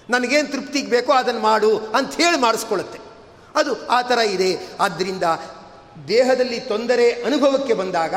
ನನಗೇನು 0.09 0.47
ತೃಪ್ತಿಗೆ 0.51 0.89
ಬೇಕೋ 0.89 1.11
ಅದನ್ನು 1.13 1.41
ಮಾಡು 1.41 1.77
ಅಂತ 1.77 2.13
ಹೇಳಿ 2.13 2.39
ಮಾಡಿಸ್ಕೊಳ್ಳುತ್ತೆ 2.39 2.99
ಅದು 3.55 3.87
ಆ 3.87 4.01
ಥರ 4.01 4.17
ಇದೆ. 4.17 4.51
ಆದ್ದರಿಂದ 4.79 5.23
ದೇಹದಲ್ಲಿ 6.07 6.59
ತೊಂದರೆ 6.59 7.11
ಅನುಭವಕ್ಕೆ 7.11 7.73
ಬಂದಾಗ, 7.73 8.15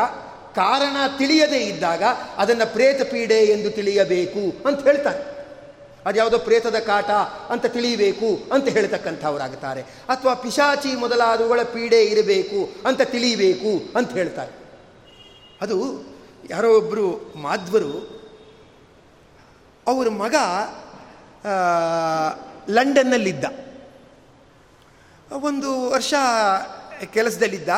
ಕಾರಣ 0.54 0.96
ತಿಳಿಯದೇ 1.18 1.58
ಇದ್ದಾಗ 1.58 2.02
ಅದನ್ನು 2.36 2.72
ಪ್ರೇತ 2.72 3.02
ಪೀಡೆ 3.10 3.34
ಎಂದು 3.34 3.70
ತಿಳಿಯಬೇಕು 3.70 4.68
ಅಂತ 4.68 4.80
ಹೇಳ್ತಾರೆ. 4.82 5.38
ಅದ್ಯಾವುದೋ 6.06 6.38
ಪ್ರೇತದ 6.38 6.78
ಕಾಟ 6.78 7.10
ಅಂತ 7.50 7.66
ತಿಳಿಯಬೇಕು 7.66 8.28
ಅಂತ 8.52 8.68
ಹೇಳ್ತಕ್ಕಂಥವರಾಗುತ್ತಾರೆ 8.68 9.82
ಅಥವಾ 9.82 10.34
ಪಿಶಾಚಿ 10.34 10.96
ಮೊದಲಾದವುಗಳ 10.96 11.62
ಪೀಡೆ 11.62 12.04
ಇರಬೇಕು 12.04 12.88
ಅಂತ 12.88 13.02
ತಿಳಿಯಬೇಕು 13.02 13.98
ಅಂತ 13.98 14.12
ಹೇಳ್ತಾರೆ. 14.12 14.52
ಅದು 15.60 15.76
ಯಾರೋ 16.50 16.76
ಒಬ್ಬರು 16.76 17.06
ಮಾಧ್ವರು, 17.36 17.94
ಅವರ 19.86 20.08
ಮಗ 20.08 20.34
ಲಂಡನ್ನಲ್ಲಿದ್ದ. 22.70 23.44
ಒಂದು 25.44 25.90
ವರ್ಷ 25.90 26.14
ಕೆಲಸದಲ್ಲಿದ್ದ 27.04 27.68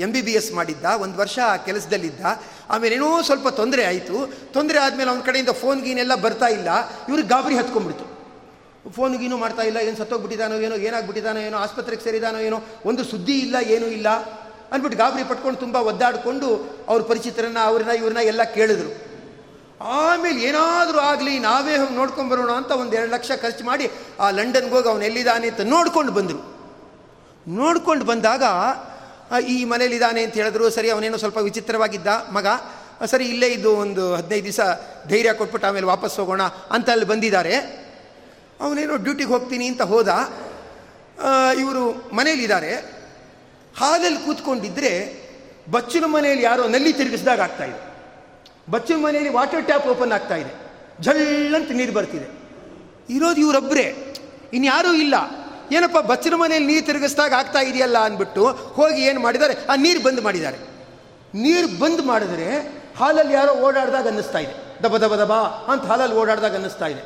ಎಂ 0.00 0.12
ಬಿ 0.12 0.22
ಬಿ 0.22 0.32
ಎಸ್ 0.32 0.52
ಮಾಡಿದ್ದ, 0.52 0.84
ಒಂದು 0.84 1.18
ವರ್ಷ 1.18 1.38
ಕೆಲಸದಲ್ಲಿದ್ದ, 1.64 2.20
ಆಮೇಲೆ 2.70 2.94
ಏನೋ 2.94 3.22
ಸ್ವಲ್ಪ 3.22 3.48
ತೊಂದರೆ 3.48 3.84
ಆಯಿತು. 3.84 4.34
ತೊಂದರೆ 4.52 4.78
ಆದಮೇಲೆ 4.78 5.10
ಅವನ 5.10 5.20
ಕಡೆಯಿಂದ 5.20 5.48
ಫೋನ್ 5.48 5.82
ಗೀನೆಲ್ಲ 5.82 6.14
ಬರ್ತಾ 6.14 6.46
ಇಲ್ಲ. 6.46 6.68
ಇವ್ರಿಗೆ 7.08 7.28
ಗಾಬರಿ 7.28 7.58
ಹತ್ಕೊಂಡ್ಬಿಡ್ತು. 7.58 8.16
ಫೋನ್ 8.90 9.16
ಗೀನು 9.16 9.36
ಮಾಡ್ತಾ 9.36 9.62
ಇಲ್ಲ, 9.62 9.76
ಏನು 9.76 9.96
ಸತ್ತೋಗ್ಬಿಟ್ಟಿದ್ದಾನೋ 9.96 10.54
ಏನೋ 10.54 10.74
ಏನಾಗ್ಬಿಟ್ಟಿದ್ದಾನೋ 10.74 11.40
ಏನೋ, 11.40 11.58
ಆಸ್ಪತ್ರೆಗೆ 11.58 12.04
ಸೇರಿದಾನೋ 12.04 12.38
ಏನೋ, 12.38 12.62
ಒಂದು 12.84 13.04
ಸುದ್ದಿ 13.04 13.38
ಇಲ್ಲ, 13.38 13.56
ಏನೂ 13.62 13.86
ಇಲ್ಲ 13.86 14.08
ಅಂದ್ಬಿಟ್ಟು 14.72 14.98
ಗಾಬರಿ 14.98 15.24
ಪಟ್ಕೊಂಡು 15.24 15.60
ತುಂಬ 15.60 15.76
ಒದ್ದಾಡಿಕೊಂಡು 15.76 16.76
ಅವ್ರ 16.88 17.02
ಪರಿಚಿತರನ್ನ, 17.02 17.58
ಅವ್ರನ್ನ, 17.62 17.90
ಇವ್ರನ್ನ 17.90 18.18
ಎಲ್ಲ 18.18 18.42
ಕೇಳಿದ್ರು. 18.42 19.06
ಆಮೇಲೆ 19.80 20.40
ಏನಾದರೂ 20.40 20.98
ಆಗಲಿ, 20.98 21.38
ನಾವೇ 21.38 21.76
ಹೋಗಿ 21.76 21.94
ನೋಡ್ಕೊಂಡು 21.94 22.30
ಬರೋಣ 22.30 22.50
ಅಂತ 22.50 22.70
ಒಂದು 22.70 22.92
ಎರಡು 22.92 23.12
ಲಕ್ಷ 23.12 23.30
ಖರ್ಚು 23.42 23.64
ಮಾಡಿ 23.64 23.90
ಆ 24.20 24.30
ಲಂಡನ್ಗೆ 24.30 24.70
ಹೋಗಿ 24.70 24.88
ಅವನು 24.88 25.04
ಎಲ್ಲಿದ್ದಾನೆ 25.04 25.48
ಅಂತ 25.48 25.60
ನೋಡ್ಕೊಂಡು 25.60 26.12
ಬಂದರು. 26.12 26.55
ನೋಡ್ಕೊಂಡು 27.48 28.04
ಬಂದಾಗ 28.04 28.42
ಈ 29.48 29.64
ಮನೇಲಿದ್ದಾನೆ 29.64 30.22
ಅಂತ 30.22 30.34
ಹೇಳಿದ್ರು, 30.34 30.70
ಸರಿ, 30.70 30.90
ಅವನೇನೋ 30.90 31.16
ಸ್ವಲ್ಪ 31.16 31.38
ವಿಚಿತ್ರವಾಗಿದ್ದ 31.38 32.06
ಮಗ 32.32 32.46
ಸರಿ, 33.04 33.24
ಇಲ್ಲೇ 33.24 33.46
ಇದ್ದು 33.46 33.76
ಒಂದು 33.76 34.14
ಹದಿನೈದು 34.14 34.44
ದಿವಸ 34.44 34.60
ಧೈರ್ಯ 35.08 35.32
ಕೊಟ್ಬಿಟ್ಟು 35.32 35.68
ಆಮೇಲೆ 35.68 35.86
ವಾಪಸ್ 35.86 36.16
ಹೋಗೋಣ 36.16 36.42
ಅಂತ 36.42 36.90
ಅಲ್ಲಿ 36.90 37.06
ಬಂದಿದ್ದಾರೆ. 37.06 37.54
ಅವನೇನೋ 38.60 38.96
ಡ್ಯೂಟಿಗೆ 38.96 39.28
ಹೋಗ್ತೀನಿ 39.28 39.66
ಅಂತ 39.66 39.82
ಹೋದ 39.82 40.08
ಇವರು 41.60 42.10
ಮನೇಲಿದ್ದಾರೆ 42.16 42.74
ಹಾಲಲ್ಲಿ 43.78 44.18
ಕೂತ್ಕೊಂಡಿದ್ದರೆ 44.24 44.92
ಬಚ್ಚಿನ 45.70 46.04
ಮನೆಯಲ್ಲಿ 46.04 46.44
ಯಾರೋ 46.44 46.68
ನಲ್ಲಿ 46.68 46.92
ತಿರುಗಿಸಿದಾಗ 46.92 47.40
ಆಗ್ತಾ 47.40 47.64
ಇದೆ. 47.64 47.80
ಬಚ್ಚಿನ 48.70 48.96
ಮನೆಯಲ್ಲಿ 48.96 49.32
ವಾಟರ್ 49.32 49.64
ಟ್ಯಾಪ್ 49.64 49.86
ಓಪನ್ 49.86 50.12
ಆಗ್ತಾ 50.12 50.36
ಇದೆ. 50.36 50.52
ಝಳ್ಳಂತ 51.02 51.70
ನೀರು 51.70 51.92
ಬರ್ತಿದೆ. 51.92 52.28
ಇರೋದು 53.14 53.40
ಇವರೊಬ್ಬರೇ 53.40 54.14
ಇನ್ಯಾರೂ 54.52 54.92
ಇಲ್ಲ. 54.92 55.14
ಏನಪ್ಪ, 55.72 55.98
ಬಚ್ಚಿನ 55.98 56.34
ಮನೆಯಲ್ಲಿ 56.34 56.72
ನೀರು 56.72 56.86
ತಿರುಗಿಸ್ದಾಗ 56.86 57.32
ಆಗ್ತಾ 57.32 57.60
ಇದೆಯಲ್ಲ 57.60 57.98
ಅಂದ್ಬಿಟ್ಟು 57.98 58.46
ಹೋಗಿ 58.48 59.02
ಏನು 59.02 59.20
ಮಾಡಿದ್ದಾರೆ? 59.20 59.54
ಆ 59.66 59.74
ನೀರು 59.74 60.02
ಬಂದ್ 60.02 60.20
ಮಾಡಿದ್ದಾರೆ. 60.20 60.56
ನೀರು 61.34 61.78
ಬಂದ್ 61.78 62.02
ಮಾಡಿದ್ರೆ 62.02 62.76
ಹಾಲಲ್ಲಿ 62.98 63.34
ಯಾರೋ 63.34 63.52
ಓಡಾಡ್ದಾಗ 63.52 64.06
ಅನ್ನಿಸ್ತಾ 64.06 64.38
ಇದೆ. 64.38 64.82
ದಬ 64.82 64.96
ದಬ 64.96 65.14
ದಬ 65.14 65.32
ಅಂತ 65.72 65.84
ಹಾಲಲ್ಲಿ 65.84 66.16
ಓಡಾಡ್ದಾಗ 66.16 66.54
ಅನ್ನಿಸ್ತಾ 66.54 66.86
ಇದೆ. 66.86 67.02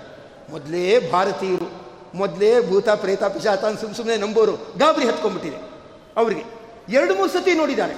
ಮೊದಲೇ 0.51 1.11
ಭಾರತೀಯರು, 1.11 1.73
ಮೊದಲೇ 2.15 2.69
ಭೂತ, 2.69 2.89
ಪ್ರೇತ 2.89 3.25
ಪಿಶಾತ 3.25 3.65
ಅಂತ 3.65 3.81
ಸುಮ್ಮ 3.81 3.95
ಸುಮ್ಮನೆ 3.95 4.17
ನಂಬೋರು 4.17 4.53
ಗಾಬರಿ 4.79 5.07
ಹತ್ಕೊಂಡ್ಬಿಟ್ಟಿದೆ 5.07 5.63
ಅವರಿಗೆ. 6.17 6.45
ಎರಡು, 6.89 7.15
ಮೂರು 7.15 7.29
ಸತಿ 7.29 7.55
ನೋಡಿದ್ದಾರೆ. 7.55 7.95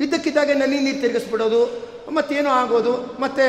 ಇದ್ದಕ್ಕಿದ್ದಾಗೆ 0.00 0.54
ನಲ್ಲಿ 0.54 0.80
ನೀರು 0.80 1.00
ತಿರುಗಿಸ್ಬಿಡೋದು, 1.00 1.88
ಮತ್ತೇನೋ 2.10 2.50
ಆಗೋದು, 2.50 3.16
ಮತ್ತೆ 3.20 3.42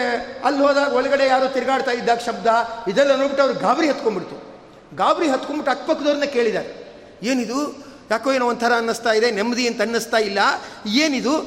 ಅಲ್ಲಿ 0.45 0.61
ಹೋದಾಗ 0.61 0.93
ಒಳಗಡೆ 0.93 1.27
ಯಾರೋ 1.27 1.47
ತಿರುಗಾಡ್ತಾ 1.47 1.91
ಇದ್ದಾಗ 1.91 2.17
ಶಬ್ದ, 2.17 2.47
ಇದೆಲ್ಲ 2.87 3.15
ನೋಡ್ಬಿಟ್ಟು 3.15 3.43
ಅವ್ರು 3.43 3.59
ಗಾಬರಿ 3.59 3.89
ಹತ್ಕೊಂಡ್ಬಿಡ್ತು. 3.89 4.46
ಗಾಬರಿ 4.95 5.27
ಹತ್ಕೊಂಡ್ಬಿಟ್ಟು 5.27 5.71
ಅಕ್ಕಪಕ್ಕದವ್ರನ್ನ 5.71 6.23
ಕೇಳಿದ್ದಾರೆ. 6.23 6.87
ಏನಿದು? 7.23 7.87
ಯಾಕೋ 8.11 8.33
ಏನೋ 8.33 8.47
ಒಂಥರ 8.47 8.73
ಅನ್ನಿಸ್ತಾ 8.75 9.11
ಇದೆ, 9.11 9.31
ನೆಮ್ಮದಿ 9.31 9.67
ಅಂತ 9.67 9.81
ಅನ್ನಿಸ್ತಾ 9.81 10.17
ಇಲ್ಲ. 10.17 10.39
ಏನಿದು? 10.85 11.43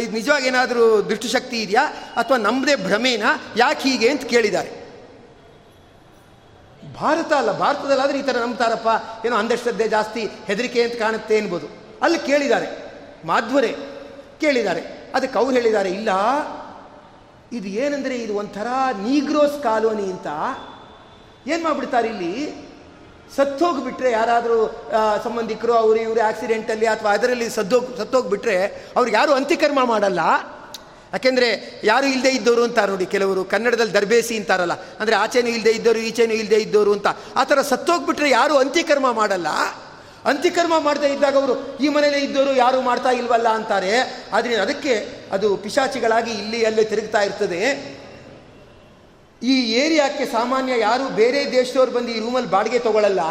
ಇದು 0.00 0.12
ನಿಜವಾಗಿ 0.12 0.46
ಏನಾದರೂ 0.46 1.02
ದೃಷ್ಟಿಶಕ್ತಿ 1.02 1.62
ಇದೆಯಾ? 1.62 1.86
ಅಥವಾ 2.16 2.36
ನಮ್ಮದೇ 2.36 2.76
ಭ್ರಮೇನ? 2.76 3.22
ಯಾಕೆ 3.56 3.88
ಹೀಗೆ 3.88 4.08
ಅಂತ 4.08 4.24
ಕೇಳಿದ್ದಾರೆ. 4.24 4.82
ಭಾರತ 6.94 7.32
ಅಲ್ಲ, 7.32 7.58
ಭಾರತದಲ್ಲಾದ್ರೆ 7.58 8.18
ಈ 8.18 8.22
ಥರ 8.22 8.38
ನಂಬ್ತಾರಪ್ಪ. 8.38 8.88
ಏನೋ 9.26 9.36
ಅಂಧಶ್ರದ್ಧೆ 9.36 9.88
ಜಾಸ್ತಿ, 9.88 10.28
ಹೆದರಿಕೆ 10.44 10.82
ಅಂತ 10.82 10.94
ಕಾಣುತ್ತೆ 10.94 11.38
ಅನ್ಬೋದು. 11.38 11.66
ಅಲ್ಲಿ 12.02 12.18
ಕೇಳಿದ್ದಾರೆ. 12.18 12.92
ಮಾಧ್ವರೇ, 13.24 13.76
ಕೇಳಿದ್ದಾರೆ. 14.40 15.12
ಅದಕ್ಕೆ 15.14 15.38
ಅವ್ರು 15.38 15.52
ಹೇಳಿದ್ದಾರೆ, 15.52 15.90
ಇಲ್ಲ, 15.90 16.08
ಇದು 17.52 17.68
ಏನಂದರೆ 17.68 18.14
ಇದು 18.16 18.34
ಒಂಥರ 18.34 18.66
ನೀಗ್ರೋಸ್ 19.02 19.62
ಕಾಲೋನಿ 19.62 20.02
ಅಂತ. 20.02 20.26
ಏನು 21.48 21.62
ಮಾಡಿಬಿಡ್ತಾರೆ 21.62 22.08
ಇಲ್ಲಿ? 22.08 22.71
ಸತ್ತೋಗ್ಬಿಟ್ರೆ 23.36 24.10
ಯಾರಾದರೂ 24.10 24.58
ಸಂಬಂಧಿಕರು, 25.24 25.74
ಅವರು 25.82 25.98
ಇವರು 26.06 26.20
ಆಕ್ಸಿಡೆಂಟಲ್ಲಿ 26.30 26.86
ಅಥವಾ 26.94 27.10
ಅದರಲ್ಲಿ 27.18 27.46
ಸದ್ದೋಗ್ 27.58 27.86
ಸತ್ತೋಗ್ಬಿಟ್ರೆ 28.00 28.56
ಅವ್ರಿಗೆ 28.96 29.16
ಯಾರು 29.16 29.32
ಅಂತ್ಯಕರ್ಮ 29.40 29.82
ಮಾಡಲ್ಲ. 29.92 30.22
ಯಾಕೆಂದರೆ 31.12 31.48
ಯಾರು 31.84 32.06
ಇಲ್ಲದೆ 32.06 32.30
ಇದ್ದವರು 32.38 32.62
ಅಂತಾರೆ 32.64 32.90
ನೋಡಿ 32.90 33.06
ಕೆಲವರು, 33.14 33.40
ಕನ್ನಡದಲ್ಲಿ 33.44 33.94
ದರ್ಬೇಸಿ 33.94 34.34
ಅಂತಾರಲ್ಲ. 34.40 34.74
ಅಂದರೆ 35.00 35.16
ಆಚೆನೂ 35.22 35.50
ಇಲ್ಲದೆ 35.56 35.72
ಇದ್ದವರು 35.78 36.00
ಈಚೆನೂ 36.08 36.34
ಇಲ್ಲದೆ 36.34 36.58
ಇದ್ದವರು 36.66 36.92
ಅಂತ. 36.96 37.08
ಆ 37.36 37.44
ಥರ 37.50 37.62
ಸತ್ತೋಗ್ಬಿಟ್ರೆ 37.70 38.28
ಯಾರು 38.30 38.54
ಅಂತ್ಯಕರ್ಮ 38.58 39.08
ಮಾಡಲ್ಲ. 39.12 39.48
ಅಂತ್ಯಕರ್ಮ 40.30 40.74
ಮಾಡದೇ 40.78 41.08
ಇದ್ದಾಗ 41.12 41.34
ಅವರು, 41.42 41.54
ಈ 41.84 41.88
ಮನೇಲೇ 41.88 42.18
ಇದ್ದವರು 42.18 42.52
ಯಾರು 42.56 42.80
ಮಾಡ್ತಾ 42.88 43.10
ಇಲ್ವಲ್ಲ 43.20 43.48
ಅಂತಾರೆ. 43.58 43.92
ಆದರೆ 44.32 44.54
ಅದಕ್ಕೆ 44.64 44.94
ಅದು 45.32 45.48
ಪಿಶಾಚಿಗಳಾಗಿ 45.64 46.32
ಇಲ್ಲಿ 46.42 46.60
ಅಲ್ಲೇ 46.68 46.84
ತಿರುಗ್ತಾ 46.92 47.22
ಇರ್ತದೆ. 47.28 47.60
ಈ 49.50 49.54
ಏರಿಯಾಕ್ಕೆ 49.82 50.24
ಸಾಮಾನ್ಯ 50.36 50.72
ಯಾರು 50.80 51.04
ಬೇರೆ 51.20 51.38
ದೇಶದವ್ರು 51.52 51.92
ಬಂದು 51.96 52.10
ಈ 52.16 52.18
ರೂಮಲ್ಲಿ 52.24 52.50
ಬಾಡಿಗೆ 52.50 52.78
ತಗೊಳ್ಳಲ್ಲ 52.78 53.22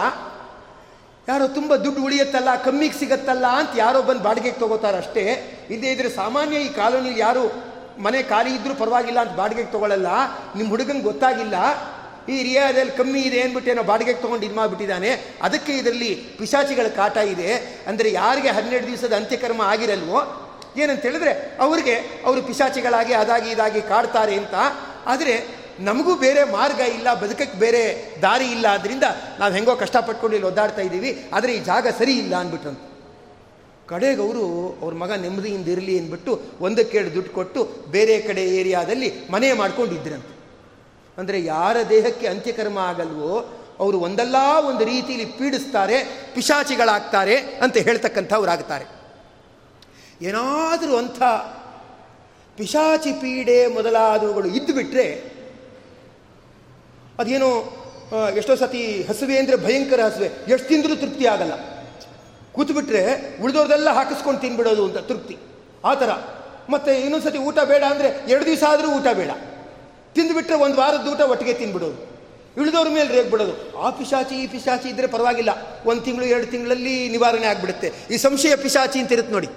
ಯಾರೋ 1.29 1.45
ತುಂಬ 1.57 1.71
ದುಡ್ಡು 1.75 1.99
ಉಳಿಯುತ್ತಲ್ಲ, 2.05 2.51
ಕಮ್ಮಿಗೆ 2.65 2.97
ಸಿಗತ್ತಲ್ಲ 2.99 3.47
ಅಂತ 3.59 3.71
ಯಾರೋ 3.75 3.99
ಬಂದು 4.07 4.23
ಬಾಡಿಗೆಗೆ 4.23 4.59
ತಗೋತಾರ 4.59 4.95
ಅಷ್ಟೇ. 5.03 5.23
ಇಲ್ಲದೇ 5.73 5.89
ಇದ್ರೆ 5.95 6.09
ಸಾಮಾನ್ಯ 6.09 6.57
ಈ 6.67 6.69
ಕಾಲೋನಿ 6.79 7.11
ಯಾರು 7.19 7.43
ಮನೆ 8.05 8.19
ಖಾಲಿ 8.31 8.51
ಇದ್ರೂ 8.55 8.73
ಪರವಾಗಿಲ್ಲ 8.81 9.19
ಅಂತ 9.23 9.33
ಬಾಡಿಗೆಗೆ 9.41 9.71
ತಗೊಳ್ಳಲ್ಲ 9.71 10.09
ನಿಮ್ಮ 10.57 10.67
ಹುಡುಗಂಗೆ 10.69 11.05
ಗೊತ್ತಾಗಿಲ್ಲ. 11.09 11.55
ಈ 12.33 12.35
ರಿಯಾದಲ್ಲಿ 12.43 12.93
ಕಮ್ಮಿ 12.97 13.21
ಇದೆ 13.29 13.39
ಅಂದ್ಬಿಟ್ಟು 13.41 13.71
ಏನೋ 13.71 13.83
ಬಾಡಿಗೆಗೆ 13.83 14.21
ತೊಗೊಂಡು 14.21 14.45
ಇದು 14.45 14.55
ಮಾಡಿಬಿಟ್ಟಿದ್ದಾನೆ. 14.55 15.11
ಅದಕ್ಕೆ 15.41 15.73
ಇದರಲ್ಲಿ 15.77 16.11
ಪಿಶಾಚಿಗಳ 16.39 16.87
ಕಾಟ 16.99 17.17
ಇದೆ. 17.33 17.51
ಅಂದರೆ 17.87 18.11
ಯಾರಿಗೆ 18.11 18.49
ಹನ್ನೆರಡು 18.57 18.87
ದಿವಸದ 18.87 19.13
ಅಂತ್ಯಕರ್ಮ 19.21 19.61
ಆಗಿರಲ್ವೋ? 19.61 20.19
ಏನಂತ 20.81 21.01
ಹೇಳಿದ್ರೆ 21.01 21.31
ಅವ್ರಿಗೆ 21.59 21.95
ಅವರು 22.25 22.41
ಪಿಶಾಚಿಗಳಾಗಿ 22.49 23.13
ಅದಾಗಿ 23.13 23.49
ಇದಾಗಿ 23.55 23.81
ಕಾಡ್ತಾರೆ 23.93 24.35
ಅಂತ. 24.41 24.55
ಆದರೆ 25.13 25.35
ನಮಗೂ 25.87 26.13
ಬೇರೆ 26.23 26.41
ಮಾರ್ಗ 26.55 26.81
ಇಲ್ಲ, 26.97 27.07
ಬದುಕಕ್ಕೆ 27.21 27.57
ಬೇರೆ 27.63 27.81
ದಾರಿ 28.23 28.47
ಇಲ್ಲ 28.55 28.65
ಆದ್ದರಿಂದ 28.75 29.05
ನಾವು 29.39 29.51
ಹೆಂಗೋ 29.57 29.73
ಕಷ್ಟಪಟ್ಕೊಂಡು 29.83 30.35
ಇಲ್ಲಿ 30.37 30.47
ಒದ್ದಾಡ್ತಾ 30.51 30.81
ಇದ್ದೀವಿ 30.87 31.11
ಆದರೆ 31.35 31.51
ಈ 31.57 31.59
ಜಾಗ 31.69 31.87
ಸರಿ 31.99 32.13
ಇಲ್ಲ 32.23 32.33
ಅಂದ್ಬಿಟ್ರಂತ. 32.41 32.81
ಕಡೆಗೆ 33.91 34.21
ಅವರು 34.25 34.43
ಅವ್ರ 34.83 34.93
ಮಗ 35.03 35.11
ನೆಮ್ಮದಿಯಿಂದ 35.23 35.67
ಇರಲಿ 35.75 35.95
ಅಂದ್ಬಿಟ್ಟು 35.99 36.33
ಒಂದಕ್ಕೆರಡು 36.65 37.11
ದುಡ್ಡು 37.15 37.31
ಕೊಟ್ಟು 37.37 37.61
ಬೇರೆ 37.95 38.15
ಕಡೆ 38.27 38.43
ಏರಿಯಾದಲ್ಲಿ 38.59 39.09
ಮನೆ 39.33 39.49
ಮಾಡ್ಕೊಂಡಿದ್ರಂತೆ 39.61 40.35
ಅಂದರೆ 41.17 41.37
ಯಾರ 41.53 41.77
ದೇಹಕ್ಕೆ 41.89 42.27
ಅಂತ್ಯಕರ್ಮ 42.33 42.79
ಆಗಲ್ವೋ, 42.91 43.33
ಅವರು 43.79 43.97
ಒಂದಲ್ಲ 44.07 44.37
ಒಂದು 44.69 44.83
ರೀತಿಯಲ್ಲಿ 44.91 45.27
ಪೀಡಿಸ್ತಾರೆ, 45.37 45.97
ಪಿಶಾಚಿಗಳಾಗ್ತಾರೆ 46.35 47.35
ಅಂತ 47.63 47.77
ಹೇಳ್ತಕ್ಕಂಥವ್ರಾಗ್ತಾರೆ. 47.87 48.85
ಏನಾದರೂ 50.27 50.93
ಅಂಥ 51.01 51.21
ಪಿಶಾಚಿ 52.57 53.11
ಪೀಡೆ 53.21 53.59
ಮೊದಲಾದವುಗಳು 53.77 54.47
ಇದ್ದು 54.57 54.73
ಬಿಟ್ಟರೆ 54.79 55.05
ಅದೇನೋ 57.21 57.51
ಎಷ್ಟೋ 58.37 58.53
ಸತಿ 58.55 58.81
ಹಸುವೆ 59.09 59.35
ಅಂದರೆ 59.37 59.57
ಭಯಂಕರ 59.65 60.01
ಹಸುವೆ, 60.05 60.29
ಎಷ್ಟು 60.53 60.67
ತಿಂದರೂ 60.67 60.95
ತೃಪ್ತಿ 60.95 61.25
ಆಗಲ್ಲ. 61.33 61.53
ಕೂತ್ಬಿಟ್ರೆ 62.55 63.01
ಉಳಿದವ್ರದೆಲ್ಲ 63.43 63.89
ಹಾಕಿಸ್ಕೊಂಡು 63.97 64.39
ತಿನ್ಬಿಡೋದು 64.41 64.83
ಅಂತ 64.85 64.99
ತೃಪ್ತಿ. 65.09 65.35
ಆ 65.85 65.93
ಥರ. 66.01 66.11
ಮತ್ತು 66.69 66.91
ಇನ್ನೊಂದು 67.03 67.25
ಸತಿ 67.25 67.39
ಊಟ 67.49 67.59
ಬೇಡ 67.71 67.83
ಅಂದರೆ 67.83 68.09
ಎರಡು 68.31 68.45
ದಿವಸ 68.45 68.63
ಆದರೂ 68.69 68.87
ಊಟ 68.97 69.07
ಬೇಡ. 69.19 69.31
ತಿಂದುಬಿಟ್ರೆ 70.15 70.57
ಒಂದು 70.65 70.77
ವಾರದ 70.77 71.07
ಊಟ 71.07 71.21
ಒಟ್ಟಿಗೆ 71.33 71.53
ತಿನ್ಬಿಡೋದು. 71.53 71.99
ಇಳಿದವ್ರ 72.57 72.89
ಮೇಲೆ 72.89 73.09
ರೇಗ್ಬಿಡೋದು 73.15 73.53
ಆ 73.79 73.89
ಪಿಶಾಚಿ, 73.89 74.35
ಈ 74.35 74.47
ಪಿಶಾಚಿ 74.47 74.87
ಇದ್ದರೆ 74.89 75.07
ಪರವಾಗಿಲ್ಲ. 75.07 75.51
ಒಂದು 75.85 76.01
ತಿಂಗಳು, 76.01 76.25
ಎರಡು 76.25 76.47
ತಿಂಗಳಲ್ಲಿ 76.47 76.95
ನಿವಾರಣೆ 77.09 77.47
ಆಗಿಬಿಡುತ್ತೆ. 77.47 77.89
ಈ 78.11 78.17
ಸಂಶಯ 78.17 78.55
ಪಿಶಾಚಿ 78.55 78.99
ಅಂತ 78.99 79.11
ಇರುತ್ತೆ 79.11 79.33
ನೋಡಿ. 79.33 79.49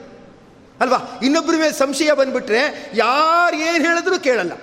ಅಲ್ವಾ? 0.80 0.98
ಇನ್ನೊಬ್ಬರ 1.22 1.56
ಮೇಲೆ 1.58 1.74
ಸಂಶಯ 1.78 2.12
ಬಂದುಬಿಟ್ರೆ 2.12 2.60
ಯಾರು 2.94 3.56
ಏನು 3.56 3.82
ಹೇಳಿದ್ರೂ 3.88 4.18
ಕೇಳಲ್ಲ. 4.18 4.54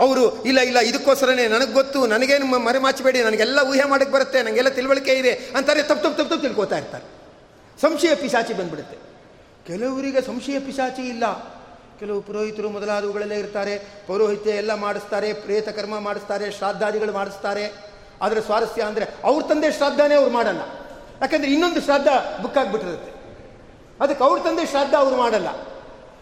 ಅವರು, 0.00 0.44
ಇಲ್ಲ 0.44 0.60
ಇಲ್ಲ, 0.60 0.78
ಇದಕ್ಕೋಸ್ಕರನೇ 0.78 1.48
ನನಗೆ 1.48 1.72
ಗೊತ್ತು, 1.72 2.06
ನನಗೇನು 2.06 2.46
ಮರೆಮಾಚಬೇಡಿ 2.46 3.22
ನನಗೆಲ್ಲ 3.22 3.58
ಊಹೆ 3.68 3.84
ಮಾಡಕ್ಕೆ 3.84 4.12
ಬರುತ್ತೆ 4.12 4.42
ನನಗೆಲ್ಲ 4.42 4.68
ತಿಳುವಳಿಕೆ 4.68 5.12
ಇದೆ 5.12 5.32
ಅಂತಾರೆ, 5.32 5.82
ತಪ್ಪು 5.82 5.94
ತಪ್ಪು 5.94 6.08
ತಪ್ಪು 6.08 6.24
ತಪ್ಪು 6.24 6.42
ತಿಳ್ಕೊತಾ 6.42 6.78
ಇರ್ತಾರೆ. 6.78 7.04
ಸಂಶಯ 7.80 8.14
ಪಿಶಾಚಿ 8.14 8.52
ಬಂದ್ಬಿಡುತ್ತೆ. 8.52 8.96
ಕೆಲವರಿಗೆ 9.66 10.20
ಸಂಶಯ 10.20 10.58
ಪಿಶಾಚಿ 10.58 11.02
ಇಲ್ಲ. 11.02 11.56
ಕೆಲವು 12.00 12.20
ಪುರೋಹಿತರು 12.20 12.70
ಮೊದಲಾದವುಗಳಲ್ಲೇ 12.70 13.38
ಇರ್ತಾರೆ. 13.38 13.78
ಪೌರೋಹಿತ್ಯ 14.06 14.50
ಎಲ್ಲ 14.50 14.74
ಮಾಡಿಸ್ತಾರೆ, 14.74 15.32
ಪ್ರೇತ 15.32 15.68
ಕರ್ಮ 15.68 15.98
ಮಾಡಿಸ್ತಾರೆ, 15.98 16.52
ಶ್ರಾದ್ದಾದಿಗಳು 16.52 17.12
ಮಾಡಿಸ್ತಾರೆ. 17.12 17.92
ಆದರೆ 18.22 18.40
ಸ್ವಾರಸ್ಯ 18.40 18.82
ಅಂದರೆ 18.82 19.06
ಅವ್ರ 19.24 19.46
ತಂದೆ 19.46 19.72
ಶ್ರಾದ್ದಾನೇ 19.72 20.14
ಅವ್ರು 20.14 20.30
ಮಾಡಲ್ಲ. 20.30 20.60
ಯಾಕಂದರೆ 21.20 21.50
ಇನ್ನೊಂದು 21.50 21.80
ಶ್ರಾದ್ದ 21.80 22.06
ಬುಕ್ 22.42 22.58
ಆಗಿಬಿಟ್ಟಿರುತ್ತೆ. 22.58 23.12
ಅದಕ್ಕೆ 24.00 24.24
ಅವ್ರ 24.24 24.42
ತಂದೆ 24.42 24.66
ಶ್ರಾದ್ದ 24.66 24.94
ಅವ್ರು 24.94 25.16
ಮಾಡಲ್ಲ. 25.16 25.48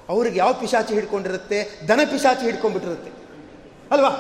ಅವ್ರಿಗೆ 0.09 0.39
ಯಾವ 0.39 0.53
ಪಿಶಾಚಿ 0.53 0.95
ಹಿಡ್ಕೊಂಡಿರುತ್ತೆ? 0.95 1.81
ದನ 1.89 2.01
ಪಿಶಾಚಿ 2.05 2.41
ಹಿಡ್ಕೊಂಡ್ಬಿಟ್ಟಿರುತ್ತೆ. 2.41 3.14
ಅಲ್ವಾ? 3.95 4.13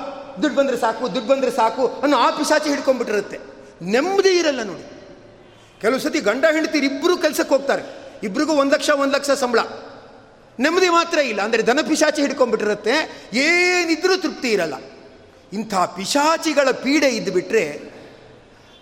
ದುಡ್ಡು 0.43 0.57
ಬಂದರೆ 0.59 0.77
ಸಾಕು, 0.77 1.15
ದುಡ್ಡು 1.15 1.29
ಬಂದರೆ 1.29 1.51
ಸಾಕು 1.51 1.87
ಅನ್ನೋ 2.03 2.17
ಆ 2.17 2.31
ಪಿಶಾಚಿ 2.31 2.69
ಹಿಡ್ಕೊಂಡ್ಬಿಟ್ಟಿರುತ್ತೆ. 2.69 3.39
ನೆಮ್ಮದಿ 3.83 4.29
ಇರಲ್ಲ 4.29 4.63
ನೋಡಿ. 4.63 4.85
ಕೆಲವು 5.81 5.99
ಸತಿ 5.99 6.21
ಗಂಡ 6.21 6.45
ಹೆಂಡತಿರು 6.53 6.87
ಇಬ್ಬರು 6.87 7.17
ಕೆಲಸಕ್ಕೆ 7.17 7.55
ಹೋಗ್ತಾರೆ. 7.55 7.83
ಇಬ್ರಿಗೂ 8.23 8.53
ಒಂದು 8.53 8.75
ಲಕ್ಷ 8.75 8.91
ಒಂದು 8.91 9.15
ಲಕ್ಷ 9.17 9.31
ಸಂಬಳ. 9.31 9.61
ನೆಮ್ಮದಿ 10.61 10.89
ಮಾತ್ರ 10.89 11.19
ಇಲ್ಲ. 11.19 11.43
ಅಂದರೆ 11.43 11.67
ದನ 11.67 11.81
ಪಿಶಾಚಿ 11.89 12.23
ಹಿಡ್ಕೊಂಡ್ಬಿಟ್ಟಿರುತ್ತೆ. 12.23 12.95
ಏನಿದ್ರೂ 13.35 14.17
ತೃಪ್ತಿ 14.17 14.51
ಇರಲ್ಲ. 14.51 14.75
ಇಂಥ 15.53 15.75
ಪಿಶಾಚಿಗಳ 15.75 16.71
ಪೀಡೆ 16.71 17.09
ಇದ್ದು 17.09 17.33
ಬಿಟ್ಟರೆ 17.33 17.65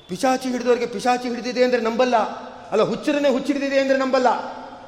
ಪಿಶಾಚಿ 0.08 0.48
ಹಿಡಿದವರಿಗೆ 0.48 0.86
ಪಿಶಾಚಿ 0.86 1.28
ಹಿಡಿದಿದೆ 1.28 1.64
ಅಂದರೆ 1.64 1.80
ನಂಬಲ್ಲ. 1.80 2.16
ಅಲ್ಲ, 2.72 2.82
ಹುಚ್ಚರನ್ನೇ 2.82 3.28
ಹುಚ್ಚಿಡಿದಿದೆ 3.28 3.78
ಅಂದರೆ 3.78 3.98
ನಂಬಲ್ಲ. 3.98 4.28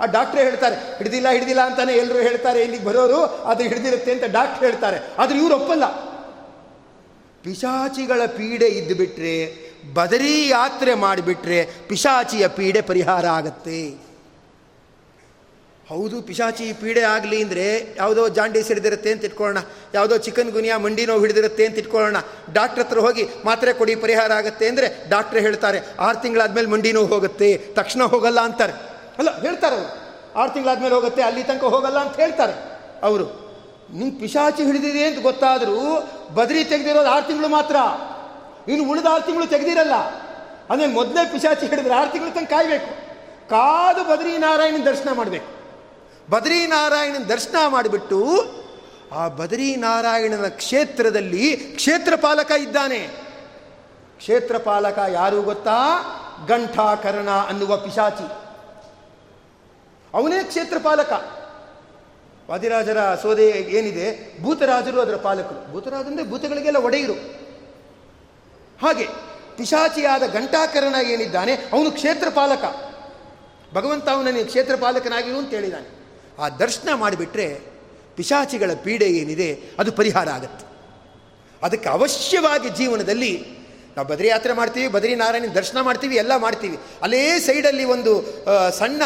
ಆ 0.00 0.06
ಡಾಕ್ಟ್ರೇ 0.16 0.42
ಹೇಳ್ತಾರೆ, 0.48 0.76
ಹಿಡಿದಿಲ್ಲ 0.98 1.28
ಹಿಡಿದಿಲ್ಲ 1.36 1.62
ಅಂತಾನೆ 1.68 1.92
ಎಲ್ಲರೂ 2.02 2.20
ಹೇಳ್ತಾರೆ, 2.28 2.60
ಇಲ್ಲಿಗೆ 2.66 2.86
ಬರೋರು, 2.90 3.20
ಅದು 3.50 3.62
ಹಿಡಿದಿರುತ್ತೆ 3.70 4.12
ಅಂತ 4.16 4.26
ಡಾಕ್ಟ್ರ್ 4.38 4.64
ಹೇಳ್ತಾರೆ. 4.68 4.98
ಆದರೆ 5.18 5.36
ಇವ್ರು 5.42 5.56
ಒಪ್ಪಲ್ಲ. 5.60 5.84
ಪಿಶಾಚಿಗಳ 7.44 8.22
ಪೀಡೆ 8.38 8.68
ಇದ್ದುಬಿಟ್ರೆ 8.80 9.36
ಬದರಿ 9.96 10.34
ಯಾತ್ರೆ 10.48 10.92
ಮಾಡಿಬಿಟ್ರೆ 11.04 11.58
ಪಿಶಾಚಿಯ 11.88 12.44
ಪೀಡೆ 12.58 12.80
ಪರಿಹಾರ 12.90 13.24
ಆಗತ್ತೆ. 13.38 13.80
ಹೌದು, 15.90 16.16
ಪಿಶಾಚಿ 16.28 16.66
ಪೀಡೆ 16.80 17.02
ಆಗಲಿ 17.14 17.38
ಅಂದರೆ 17.44 17.66
ಯಾವುದೋ 17.98 18.22
ಜಾಂಡೀಸ್ 18.36 18.68
ಹಿಡಿದಿರುತ್ತೆ 18.72 19.10
ಅಂತ 19.14 19.28
ಇಟ್ಕೊಳ್ಳೋಣ, 19.28 19.60
ಯಾವುದೋ 19.96 20.16
ಚಿಕನ್ 20.26 20.52
ಗುನಿಯಾ 20.54 20.76
ಮಂಡಿ 20.84 21.04
ನೋವು 21.10 21.22
ಹಿಡಿದಿರುತ್ತೆ 21.24 21.64
ಅಂತ 21.68 21.76
ಇಟ್ಕೊಳ್ಳೋಣ, 21.82 22.20
ಡಾಕ್ಟ್ರ್ 22.58 22.82
ಹತ್ರ 22.84 23.00
ಹೋಗಿ 23.06 23.24
ಮಾತ್ರೆ 23.48 23.72
ಕೊಡಿ 23.80 23.94
ಪರಿಹಾರ 24.04 24.32
ಆಗುತ್ತೆ 24.40 24.64
ಅಂದರೆ 24.72 24.88
ಡಾಕ್ಟ್ರೇ 25.12 25.42
ಹೇಳ್ತಾರೆ, 25.46 25.80
ಆರು 26.06 26.18
ತಿಂಗಳಾದ್ಮೇಲೆ 26.24 26.70
ಮಂಡಿ 26.74 26.92
ನೋವು 26.98 27.10
ಹೋಗುತ್ತೆ, 27.14 27.50
ತಕ್ಷಣ 27.78 28.02
ಹೋಗಲ್ಲ 28.14 28.40
ಅಂತಾರೆ. 28.48 28.74
ಅಲ್ಲ, 29.18 29.40
ಹೇಳ್ತಾರೆ 29.40 29.76
ಅವರು. 29.76 29.90
ಆರು 30.38 30.50
ತಿಂಗಳಾದ್ಮೇಲೆ 30.50 30.94
ಹೋಗುತ್ತೆ, 30.94 31.22
ಅಲ್ಲಿ 31.22 31.42
ತನಕ 31.42 31.64
ಹೋಗಲ್ಲ 31.64 31.98
ಅಂತ 31.98 32.16
ಹೇಳ್ತಾರೆ. 32.16 32.52
ಅವರು, 33.02 33.26
ನಿಂಗೆ 33.92 34.18
ಪಿಶಾಚಿ 34.20 34.64
ಹಿಡಿದಿದೆ 34.64 35.04
ಅಂತ 35.04 35.22
ಗೊತ್ತಾದರೂ 35.22 36.08
ಬದರಿ 36.34 36.64
ತೆಗೆದಿರೋದು 36.64 37.08
ಆರು 37.08 37.26
ತಿಂಗಳು 37.26 37.48
ಮಾತ್ರ. 37.48 37.76
ಇನ್ನು 38.70 38.90
ಉಳಿದ 38.90 39.06
ಆರು 39.10 39.22
ತಿಂಗಳು 39.22 39.46
ತೆಗೆದಿರಲ್ಲ. 39.46 39.94
ಅಂದರೆ 40.70 40.86
ಮೊದಲೇ 40.86 41.32
ಪಿಶಾಚಿ 41.32 41.66
ಹಿಡಿದ್ರೆ 41.66 41.94
ಆರು 41.94 42.12
ತಿಂಗಳು 42.12 42.34
ತನಕ 42.34 42.50
ಕಾಯಬೇಕು. 42.50 42.90
ಕಾದು 43.48 44.04
ಬದ್ರಿ 44.04 44.38
ನಾರಾಯಣನ 44.38 44.84
ದರ್ಶನ 44.84 45.08
ಮಾಡಬೇಕು. 45.12 45.54
ಬದ್ರಿನಾರಾಯಣನ 46.30 47.24
ದರ್ಶನ 47.24 47.56
ಮಾಡಿಬಿಟ್ಟು 47.68 48.44
ಆ 49.12 49.28
ಬದ್ರಿನಾರಾಯಣನ 49.28 50.46
ಕ್ಷೇತ್ರದಲ್ಲಿ 50.48 51.56
ಕ್ಷೇತ್ರಪಾಲಕ 51.56 52.50
ಇದ್ದಾನೆ. 52.50 52.98
ಕ್ಷೇತ್ರಪಾಲಕ 54.16 54.98
ಯಾರು 55.08 55.42
ಗೊತ್ತಾ? 55.42 55.78
ಗಂಠಾಕರ್ಣ 56.48 57.30
ಅನ್ನುವ 57.30 57.76
ಪಿಶಾಚಿ. 57.76 58.43
ಅವನೇ 60.14 60.44
ಕ್ಷೇತ್ರ 60.44 60.78
ಪಾಲಕ 60.78 61.12
ವಾದಿರಾಜರ 62.50 63.14
ಸೋದೆ 63.14 63.48
ಏನಿದೆ? 63.50 64.38
ಭೂತರಾಜರು 64.42 65.00
ಅದರ 65.00 65.16
ಪಾಲಕರು. 65.16 65.72
ಭೂತರಾಜಂದ್ರೆ 65.72 66.30
ಭೂತಗಳಿಗೆಲ್ಲ 66.30 66.78
ಒಡೆಯರು. 66.78 67.12
ಹಾಗೆ 68.82 69.06
ಪಿಶಾಚಿಯಾದ 69.56 70.22
ಗಂಟಾಕರಣ 70.22 70.94
ಏನಿದ್ದಾನೆ? 71.06 71.52
ಅವನು 71.52 71.90
ಕ್ಷೇತ್ರ 71.90 72.28
ಪಾಲಕ 72.30 72.64
ಭಗವಂತ 73.74 74.08
ಅವನನ್ನು 74.08 74.44
ಕ್ಷೇತ್ರ 74.44 74.76
ಪಾಲಕನಾಗಿರು 74.76 75.38
ಅಂತ 75.38 75.50
ಹೇಳಿದ್ದಾನೆ 75.50 75.88
ಆ 76.38 76.48
ದರ್ಶನ 76.48 76.88
ಮಾಡಿಬಿಟ್ರೆ 76.94 77.60
ಪಿಶಾಚಿಗಳ 78.16 78.70
ಪೀಡೆ 78.84 79.04
ಏನಿದೆ? 79.04 79.62
ಅದು 79.78 79.92
ಪರಿಹಾರ 79.92 80.28
ಆಗುತ್ತೆ. 80.28 80.66
ಅದಕ್ಕೆ 81.62 81.88
ಅವಶ್ಯವಾಗಿ 81.88 82.68
ಜೀವನದಲ್ಲಿ 82.68 83.63
ನಾವು 83.96 84.06
ಬದ್ರಿ 84.08 84.28
ಯಾತ್ರೆ 84.28 84.52
ಮಾಡ್ತೀವಿ 84.60 84.86
ಬದ್ರಿನಾರಾಯಣ 84.94 85.50
ದರ್ಶನ 85.56 85.78
ಮಾಡ್ತೀವಿ, 85.88 86.16
ಎಲ್ಲ 86.22 86.34
ಮಾಡ್ತೀವಿ. 86.44 86.76
ಅಲ್ಲೇ 87.02 87.20
ಸೈಡಲ್ಲಿ 87.46 87.84
ಒಂದು 87.94 88.12
ಸಣ್ಣ 88.78 89.02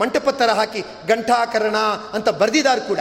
ಮಂಟಪ 0.00 0.28
ಥರ 0.40 0.50
ಹಾಕಿ 0.60 0.82
ಘಂಟಾಕರಣ 1.08 1.78
ಅಂತ 2.16 2.28
ಬರೆದಿದ್ದಾರೆ 2.42 2.82
ಕೂಡ. 2.90 3.00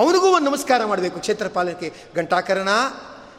ಅವನಿಗೂ 0.00 0.28
ಒಂದು 0.36 0.48
ನಮಸ್ಕಾರ 0.50 0.80
ಮಾಡಬೇಕು 0.84 1.18
ಕ್ಷೇತ್ರಪಾಲಕ್ಕೆ 1.20 1.88
ಘಂಟಾಕರಣ, 2.16 2.70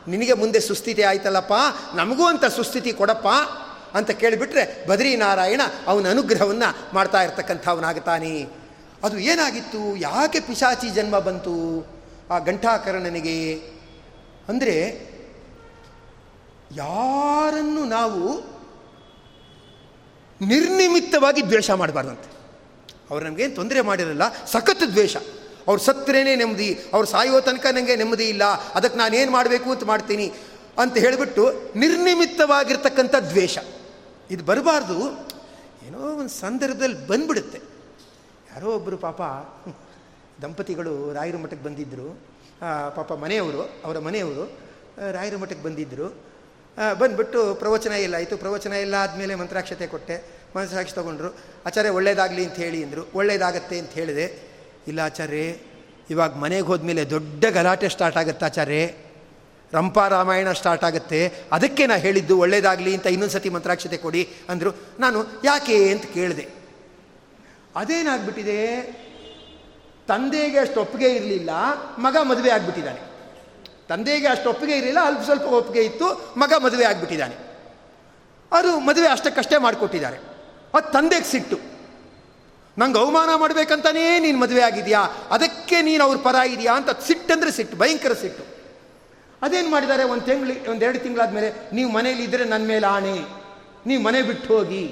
ನಿನಗೆ 0.07 0.33
ಮುಂದೆ 0.41 0.59
ಸುಸ್ಥಿತಿ 0.69 1.03
ಆಯ್ತಲ್ಲಪ್ಪ, 1.09 1.55
ನಮಗೂ 1.95 2.25
ಅಂತ 2.25 2.45
ಸುಸ್ಥಿತಿ 2.57 2.91
ಕೊಡಪ್ಪ 2.93 3.27
ಅಂತ 3.97 4.09
ಕೇಳಿಬಿಟ್ರೆ 4.21 4.63
ಬದ್ರಿನಾರಾಯಣ 4.89 5.61
ಅವನ 5.87 6.09
ಅನುಗ್ರಹವನ್ನು 6.09 6.69
ಮಾಡ್ತಾ 6.95 7.21
ಇರ್ತಕ್ಕಂಥವನಾಗ್ತಾನೆ. 7.21 8.33
ಅದು 9.05 9.15
ಏನಾಗಿತ್ತು? 9.31 9.81
ಯಾಕೆ 10.07 10.39
ಪಿಶಾಚಿ 10.39 10.89
ಜನ್ಮ 10.89 11.15
ಬಂತು 11.19 11.55
ಆ 12.33 12.37
ಘಂಟಾಕರಣನಿಗೆ? 12.49 13.37
ಅಂದರೆ 14.49 14.75
ಯಾರನ್ನು 16.76 17.86
ನಾವು 17.86 18.22
ನಿರ್ನಿಮಿತ್ತವಾಗಿ 20.41 21.41
ದ್ವೇಷ 21.47 21.69
ಮಾಡಬಾರ್ದಂತೆ. 21.72 22.30
ಅವ್ರು 23.11 23.24
ನಮಗೇನು 23.26 23.55
ತೊಂದರೆ 23.55 23.82
ಮಾಡಿರಲ್ಲ, 23.82 24.26
ಸಖತ್ 24.45 24.86
ದ್ವೇಷ. 24.91 25.15
ಅವ್ರು 25.67 25.82
ಸತ್ತರೇನೆ 25.82 26.36
ನೆಮ್ಮದಿ, 26.36 26.69
ಅವ್ರು 26.93 27.07
ಸಾಯೋ 27.07 27.41
ತನಕ 27.41 27.65
ನನಗೆ 27.72 27.95
ನೆಮ್ಮದಿ 27.95 28.24
ಇಲ್ಲ 28.24 28.43
ಅದಕ್ಕೆ 28.74 28.97
ನಾನೇನು 28.97 29.32
ಮಾಡಬೇಕು 29.32 29.72
ಅಂತ 29.72 29.84
ಮಾಡ್ತೀನಿ 29.84 30.32
ಅಂತ 30.78 30.97
ಹೇಳಿಬಿಟ್ಟು 30.97 31.43
ನಿರ್ನಿಮಿತ್ತವಾಗಿರ್ತಕ್ಕಂಥ 31.76 33.15
ದ್ವೇಷ. 33.15 33.57
ಇದು 34.32 34.43
ಬರಬಾರ್ದು. 34.45 34.97
ಏನೋ 35.88 35.99
ಒಂದು 35.99 36.34
ಸಂದರ್ಭದಲ್ಲಿ 36.39 37.07
ಬಂದ್ಬಿಡುತ್ತೆ. 37.07 37.59
ಯಾರೋ 38.53 38.67
ಒಬ್ಬರು 38.76 38.97
ಪಾಪ 38.97 39.22
ದಂಪತಿಗಳು 40.41 41.13
ರಾಯರ 41.13 41.38
ಮಠಕ್ಕೆ 41.38 41.65
ಬಂದಿದ್ದರು 41.65 42.07
ಪಾಪ 42.95 43.13
ಮನೆಯವರು, 43.13 43.61
ಅವರ 43.86 43.99
ಮನೆಯವರು 43.99 44.43
ರಾಯರ 45.11 45.38
ಮಠಕ್ಕೆ 45.38 45.63
ಬಂದಿದ್ದರು 45.63 46.30
ಬಂದುಬಿಟ್ಟು 46.99 47.55
ಪ್ರವಚನ 47.55 47.91
ಇಲ್ಲ, 47.91 48.15
ಆಯಿತು, 48.15 48.38
ಪ್ರವಚನ 48.38 48.74
ಇಲ್ಲ 48.74 48.95
ಆದಮೇಲೆ 48.95 49.36
ಮಂತ್ರಾಕ್ಷತೆ 49.36 49.88
ಕೊಟ್ಟೆ. 49.88 50.24
ಮಂತ್ರಾಕ್ಷ 50.55 50.93
ತೊಗೊಂಡ್ರು, 50.93 51.36
ಆಚಾರ್ಯ, 51.65 51.89
ಒಳ್ಳೇದಾಗಲಿ 51.89 52.45
ಅಂತ 52.45 52.55
ಹೇಳಿ 52.55 52.84
ಅಂದರು. 52.84 53.09
ಒಳ್ಳೇದಾಗತ್ತೆ 53.13 53.80
ಅಂತ 53.80 53.91
ಹೇಳಿದೆ. 53.91 54.39
ಇಲ್ಲ 54.88 54.99
ಆಚಾರ್ಯ, 54.99 55.55
ಇವಾಗ 56.09 56.36
ಮನೆಗೆ 56.36 56.65
ಹೋದ್ಮೇಲೆ 56.65 57.09
ದೊಡ್ಡ 57.09 57.45
ಗಲಾಟೆ 57.45 57.89
ಸ್ಟಾರ್ಟ್ 57.89 58.17
ಆಗುತ್ತೆ 58.17 58.45
ಆಚಾರ್ಯ. 58.45 58.88
ರಂಪಾ 59.74 60.07
ರಾಮಾಯಣ 60.07 60.51
ಸ್ಟಾರ್ಟ್ 60.51 60.84
ಆಗುತ್ತೆ. 60.84 61.34
ಅದಕ್ಕೆ 61.51 61.86
ನಾ 61.86 61.95
ಹೇಳಿದ್ದು 61.95 62.39
ಒಳ್ಳೇದಾಗಲಿ 62.39 62.93
ಅಂತ 62.93 63.07
ಇನ್ನೊಂದು 63.07 63.34
ಸತಿ 63.34 63.49
ಮಂತ್ರಾಕ್ಷತೆ 63.49 63.97
ಕೊಡಿ 63.97 64.30
ಅಂದರು. 64.49 64.78
ನಾನು, 64.99 65.26
ಯಾಕೆ? 65.43 65.89
ಅಂತ 65.89 66.05
ಕೇಳಿದೆ. 66.05 66.47
ಅದೇನಾಗ್ಬಿಟ್ಟಿದೆ? 67.76 68.82
ತಂದೆಗೆ 70.07 70.59
ಅಷ್ಟು 70.59 70.82
ಒಪ್ಪಿಗೆ 70.82 71.09
ಇರಲಿಲ್ಲ, 71.15 71.49
ಮಗ 71.97 72.17
ಮದುವೆ 72.22 72.49
ಆಗಿಬಿಟ್ಟಿದ್ದಾನೆ. 72.49 73.11
ತಂದೆಗೆ 73.91 74.27
ಅಷ್ಟು 74.27 74.49
ಒಪ್ಪಿಗೆ 74.49 74.75
ಇರಲಿಲ್ಲ, 74.77 74.99
ಅಲ್ಪ 75.05 75.21
ಸ್ವಲ್ಪ 75.21 75.43
ಒಪ್ಪಿಗೆ 75.43 75.85
ಇತ್ತು, 75.85 76.07
ಮಗ 76.37 76.53
ಮದುವೆ 76.63 76.85
ಆಗಿಬಿಟ್ಟಿದ್ದಾನೆ. 76.85 77.35
ಅದು 78.51 78.79
ಮದುವೆ 78.79 79.07
ಅಷ್ಟಕ್ಕಷ್ಟೇ 79.07 79.57
ಮಾಡಿಕೊಟ್ಟಿದ್ದಾರೆ. 79.57 80.17
ಅದು 80.73 80.91
ತಂದೆಗೆ 80.91 81.25
ಸಿಟ್ಟು. 81.25 81.57
ನಂಗೆ 82.77 82.99
ಅವಮಾನ 82.99 83.35
ಮಾಡಬೇಕಂತಾನೇ 83.35 84.19
ನೀನು 84.19 84.39
ಮದುವೆ 84.39 84.61
ಆಗಿದೆಯಾ? 84.61 85.01
ಅದಕ್ಕೆ 85.31 85.81
ನೀನು 85.81 86.03
ಅವ್ರ 86.03 86.17
ಪರ 86.17 86.35
ಇದೆಯಾ 86.35 86.75
ಅಂತ 86.75 86.89
ಸಿಟ್ಟಂದ್ರೆ 86.89 87.51
ಸಿಟ್ಟು, 87.51 87.77
ಭಯಂಕರ 87.77 88.13
ಸಿಟ್ಟು. 88.13 88.43
ಅದೇನು 89.41 89.69
ಮಾಡಿದ್ದಾರೆ 89.69 90.03
ಒಂದು 90.03 90.25
ತಿಂಗಳು, 90.25 90.71
ಒಂದು 90.71 90.85
ಎರಡು 90.85 90.99
ತಿಂಗಳಾದ್ಮೇಲೆ, 90.99 91.69
ನೀವು 91.73 91.91
ಮನೇಲಿ 91.91 92.23
ಇದ್ದರೆ 92.23 92.43
ನನ್ನ 92.43 92.67
ಮೇಲೆ 92.67 92.87
ಆಣೆ, 92.87 93.15
ನೀವು 93.85 94.03
ಮನೆ 94.03 94.21
ಬಿಟ್ಟು 94.21 94.57
ಹೋಗಿ 94.57 94.83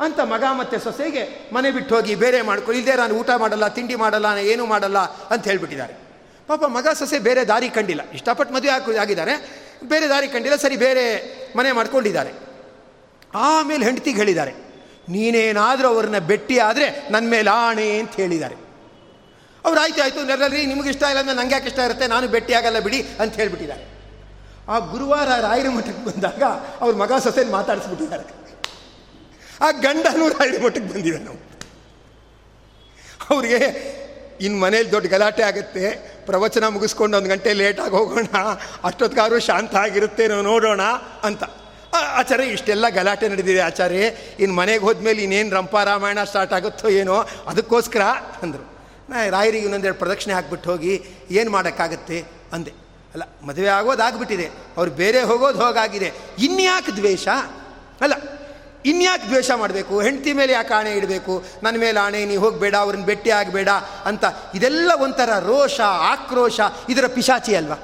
ಅಂತ 0.00 0.20
ಮಗ 0.20 0.44
ಮತ್ತು 0.52 0.78
ಸೊಸೆಗೆ 0.78 1.48
ಮನೆ 1.54 1.70
ಬಿಟ್ಟು 1.70 1.94
ಹೋಗಿ, 1.94 2.14
ಬೇರೆ 2.14 2.42
ಮಾಡ್ಕೊಳ್ಳಿ 2.42 2.82
ಇಲ್ಲದೆ 2.82 2.96
ನಾನು 2.96 3.14
ಊಟ 3.14 3.30
ಮಾಡಲ್ಲ, 3.36 3.68
ತಿಂಡಿ 3.68 3.94
ಮಾಡಲ್ಲ 3.94 4.26
ನಾನು 4.26 4.40
ಏನೂ 4.40 4.66
ಮಾಡಲ್ಲ 4.66 4.98
ಅಂತ 4.98 5.44
ಹೇಳ್ಬಿಟ್ಟಿದ್ದಾರೆ. 5.44 6.07
ಪಾಪ 6.48 6.62
ಮಗ 6.76 6.86
ಸೊಸೆ 7.00 7.18
ಬೇರೆ 7.26 7.42
ದಾರಿ 7.50 7.68
ಕಂಡಿಲ್ಲ. 7.78 8.02
ಇಷ್ಟಪಟ್ಟು 8.18 8.52
ಮದುವೆ 8.54 8.72
ಹಾಕಿ, 8.74 8.96
ಆಗಿದ್ದಾರೆ. 9.04 9.34
ಬೇರೆ 9.90 10.06
ದಾರಿ 10.12 10.28
ಕಂಡಿಲ್ಲ, 10.34 10.56
ಸರಿ 10.64 10.76
ಬೇರೆ 10.86 11.04
ಮನೆ 11.58 11.70
ಮಾಡ್ಕೊಂಡಿದ್ದಾರೆ. 11.78 12.32
ಆಮೇಲೆ 13.48 13.82
ಹೆಂಡತಿಗೆ 13.88 14.18
ಹೇಳಿದ್ದಾರೆ, 14.22 14.52
ನೀನೇನಾದರೂ 15.14 15.88
ಅವ್ರನ್ನ 15.94 16.18
ಬೆಟ್ಟಿ 16.30 16.56
ಆದರೆ 16.68 16.86
ನನ್ನ 17.14 17.26
ಮೇಲೆ 17.34 17.50
ಆಣೆ 17.66 17.86
ಅಂತ 18.00 18.14
ಹೇಳಿದ್ದಾರೆ. 18.22 18.56
ಅವ್ರು, 19.64 19.78
ಆಯ್ತು, 19.84 20.00
ಆಯಿತು 20.04 20.20
ನೆರಳರಿ 20.30 20.60
ನಿಮಗೆ 20.72 20.90
ಇಷ್ಟ 20.94 21.04
ಇಲ್ಲ 21.12 21.20
ಅಂದರೆ 21.22 21.36
ನಂಗೆ 21.40 21.54
ಯಾಕೆ 21.56 21.68
ಇಷ್ಟ 21.70 21.80
ಇರುತ್ತೆ? 21.88 22.06
ನಾನು 22.14 22.26
ಭೇಟಿ 22.34 22.52
ಆಗಲ್ಲ 22.58 22.78
ಬಿಡಿ 22.86 23.00
ಅಂತ 23.22 23.32
ಹೇಳಿಬಿಟ್ಟಿದ್ದಾರೆ. 23.40 23.84
ಆ 24.72 24.78
ಗುರುವಾರ 24.92 25.28
ರಾಯರ 25.46 25.68
ಮಠಕ್ಕೆ 25.76 26.02
ಬಂದಾಗ 26.08 26.42
ಅವ್ರ 26.82 26.92
ಮಗ 27.02 27.12
ಸೊಸೆನ 27.26 27.50
ಮಾತಾಡಿಸ್ಬಿಟ್ಟಿದ್ದಾರೆ. 27.58 28.24
ಆ 29.64 29.68
ಗಂಡನೂ 29.84 30.24
ರಾಯರ 30.36 30.58
ಮಠಕ್ಕೆ 30.64 30.88
ಬಂದಿದೆ 30.92 31.20
ನಾವು 31.28 31.40
ಅವ್ರಿಗೆ 33.32 33.60
ಇನ್ನು 34.46 34.58
ಮನೇಲಿ 34.64 34.90
ದೊಡ್ಡ 34.92 35.06
ಗಲಾಟೆ 35.14 35.42
ಆಗುತ್ತೆ. 35.50 35.84
ಪ್ರವಚನ 36.30 36.66
ಮುಗಿಸ್ಕೊಂಡು 36.68 37.16
ಒಂದು 37.16 37.28
ಗಂಟೆ 37.28 37.52
ಲೇಟಾಗಿ 37.52 37.94
ಹೋಗೋಣ 37.96 38.28
ಅಷ್ಟೊತ್ತಿಗಾರು 38.84 39.38
ಶಾಂತ 39.40 39.74
ಆಗಿರುತ್ತೆ 39.76 40.26
ನಾವು 40.28 40.42
ನೋಡೋಣ 40.42 40.82
ಅಂತ. 41.22 41.44
ಆಚಾರ್ಯ, 41.94 42.44
ಇಷ್ಟೆಲ್ಲ 42.44 42.88
ಗಲಾಟೆ 42.88 43.28
ನಡೆದಿದೆ 43.28 43.60
ಆಚಾರ್ಯ. 43.60 44.06
ಇನ್ನು 44.40 44.54
ಮನೆಗೆ 44.54 44.84
ಹೋದ್ಮೇಲೆ 44.84 45.22
ಇನ್ನೇನು 45.22 45.50
ರಂಪ 45.56 45.76
ರಾಮಾಯಣ 45.84 46.24
ಸ್ಟಾರ್ಟ್ 46.24 46.52
ಆಗುತ್ತೋ 46.52 46.88
ಏನೋ, 46.88 47.16
ಅದಕ್ಕೋಸ್ಕರ 47.46 48.02
ಅಂದರು. 48.42 48.64
ನಾ 49.10 49.16
ರಾಯರಿಗೆ 49.28 49.64
ಇನ್ನೊಂದೆರಡು 49.64 49.98
ಪ್ರದಕ್ಷಿಣೆ 49.98 50.34
ಹಾಕ್ಬಿಟ್ಟು 50.34 50.70
ಹೋಗಿ, 50.70 50.94
ಏನು 51.30 51.50
ಮಾಡೋಕ್ಕಾಗತ್ತೆ 51.50 52.18
ಅಂದೆ. 52.52 52.72
ಅಲ್ಲ, 53.14 53.24
ಮದುವೆ 53.46 53.68
ಆಗೋದಾಗ್ಬಿಟ್ಟಿದೆ 53.68 54.48
ಅವ್ರು 54.76 54.90
ಬೇರೆ 54.92 55.20
ಹೋಗೋದು 55.22 55.58
ಹೋಗಾಗಿದೆ. 55.58 56.12
ಇನ್ಯಾಕೆ 56.38 56.92
ದ್ವೇಷ? 56.92 57.28
ಅಲ್ಲ 58.00 58.14
ಇನ್ಯಾಕೆ 58.84 59.26
ದ್ವೇಷ 59.26 59.50
ಮಾಡಬೇಕು? 59.50 60.00
ಹೆಂಡತಿ 60.00 60.32
ಮೇಲೆ 60.32 60.52
ಯಾಕೆ 60.52 60.74
ಆಣೆ 60.74 60.92
ಇಡಬೇಕು? 60.92 61.44
ನನ್ನ 61.62 61.76
ಮೇಲೆ 61.78 62.00
ಆಣೆ 62.00 62.24
ನೀವು 62.24 62.44
ಹೋಗಬೇಡ, 62.44 62.74
ಅವ್ರನ್ನ 62.74 63.04
ಭೇಟಿ 63.04 63.30
ಆಗಬೇಡ 63.30 63.68
ಅಂತ 64.04 64.24
ಇದೆಲ್ಲ 64.54 64.90
ಒಂಥರ 65.00 65.30
ರೋಷ, 65.38 65.80
ಆಕ್ರೋಶ, 65.80 66.60
ಇದರ 66.88 67.06
ಪಿಶಾಚಿ 67.06 67.54
ಅಲ್ವಾ? 67.54 67.78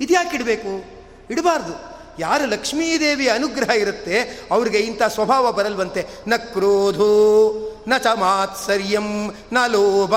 ಇದ್ಯಾಕೆ 0.00 0.36
ಇಡಬೇಕು? 0.36 0.84
ಇಡಬಾರ್ದು. 1.30 1.90
ಯಾರು 2.18 2.46
ಲಕ್ಷ್ಮೀದೇವಿ 2.46 3.28
ಅನುಗ್ರಹ 3.28 3.70
ಇರುತ್ತೆ, 3.76 4.46
ಅವ್ರಿಗೆ 4.50 4.78
ಇಂಥ 4.78 5.02
ಸ್ವಭಾವ 5.02 5.52
ಬರಲ್ವಂತೆ. 5.52 6.06
ನ 6.28 6.36
ಕ್ರೋಧೋ, 6.36 7.12
ನ 7.88 7.96
ಚ 7.96 8.06
ಮಾತ್ಸರ್ಯಂ, 8.14 9.34
ನ 9.52 9.58
ಲೋಭ, 9.66 10.14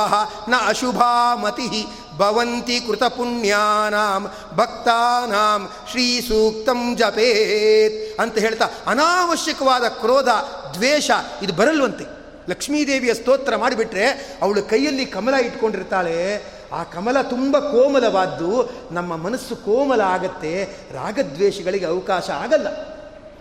ನ 0.50 0.54
ಅಶುಭಾಮತಿ, 0.68 1.88
ಭವಂತಿ 2.18 2.80
ಕೃತಪುಣ್ಯಾನಾಂ, 2.80 4.32
ಭಕ್ತಾನಾಂ, 4.56 5.70
ಶ್ರೀ 5.92 6.22
ಸೂಕ್ತಂ 6.22 6.96
ಜಪೇತ್. 6.96 8.03
ಅಂತ 8.20 8.38
ಹೇಳ್ತಾ 8.38 8.70
ಅನಾವಶ್ಯಕವಾದ 8.88 9.84
ಕ್ರೋಧ, 9.84 10.28
ದ್ವೇಷ 10.74 11.12
ಇದು 11.42 11.54
ಬರಲ್ವಂತೆ. 11.54 12.06
ಲಕ್ಷ್ಮೀದೇವಿಯ 12.50 13.14
ಸ್ತೋತ್ರ 13.14 13.56
ಮಾಡಿಬಿಟ್ರೆ 13.56 14.08
ಅವಳು 14.42 14.64
ಕೈಯಲ್ಲಿ 14.64 15.06
ಕಮಲ 15.06 15.34
ಇಟ್ಕೊಂಡಿರ್ತಾಳೆ. 15.34 16.44
ಆ 16.74 16.84
ಕಮಲ 16.84 17.22
ತುಂಬ 17.22 17.60
ಕೋಮಲವಾದ್ದು, 17.60 18.70
ನಮ್ಮ 18.92 19.16
ಮನಸ್ಸು 19.16 19.56
ಕೋಮಲ 19.56 20.02
ಆಗತ್ತೆ, 20.02 20.64
ರಾಗದ್ವೇಷಗಳಿಗೆ 20.92 21.86
ಅವಕಾಶ 21.86 22.30
ಆಗಲ್ಲ. 22.30 22.68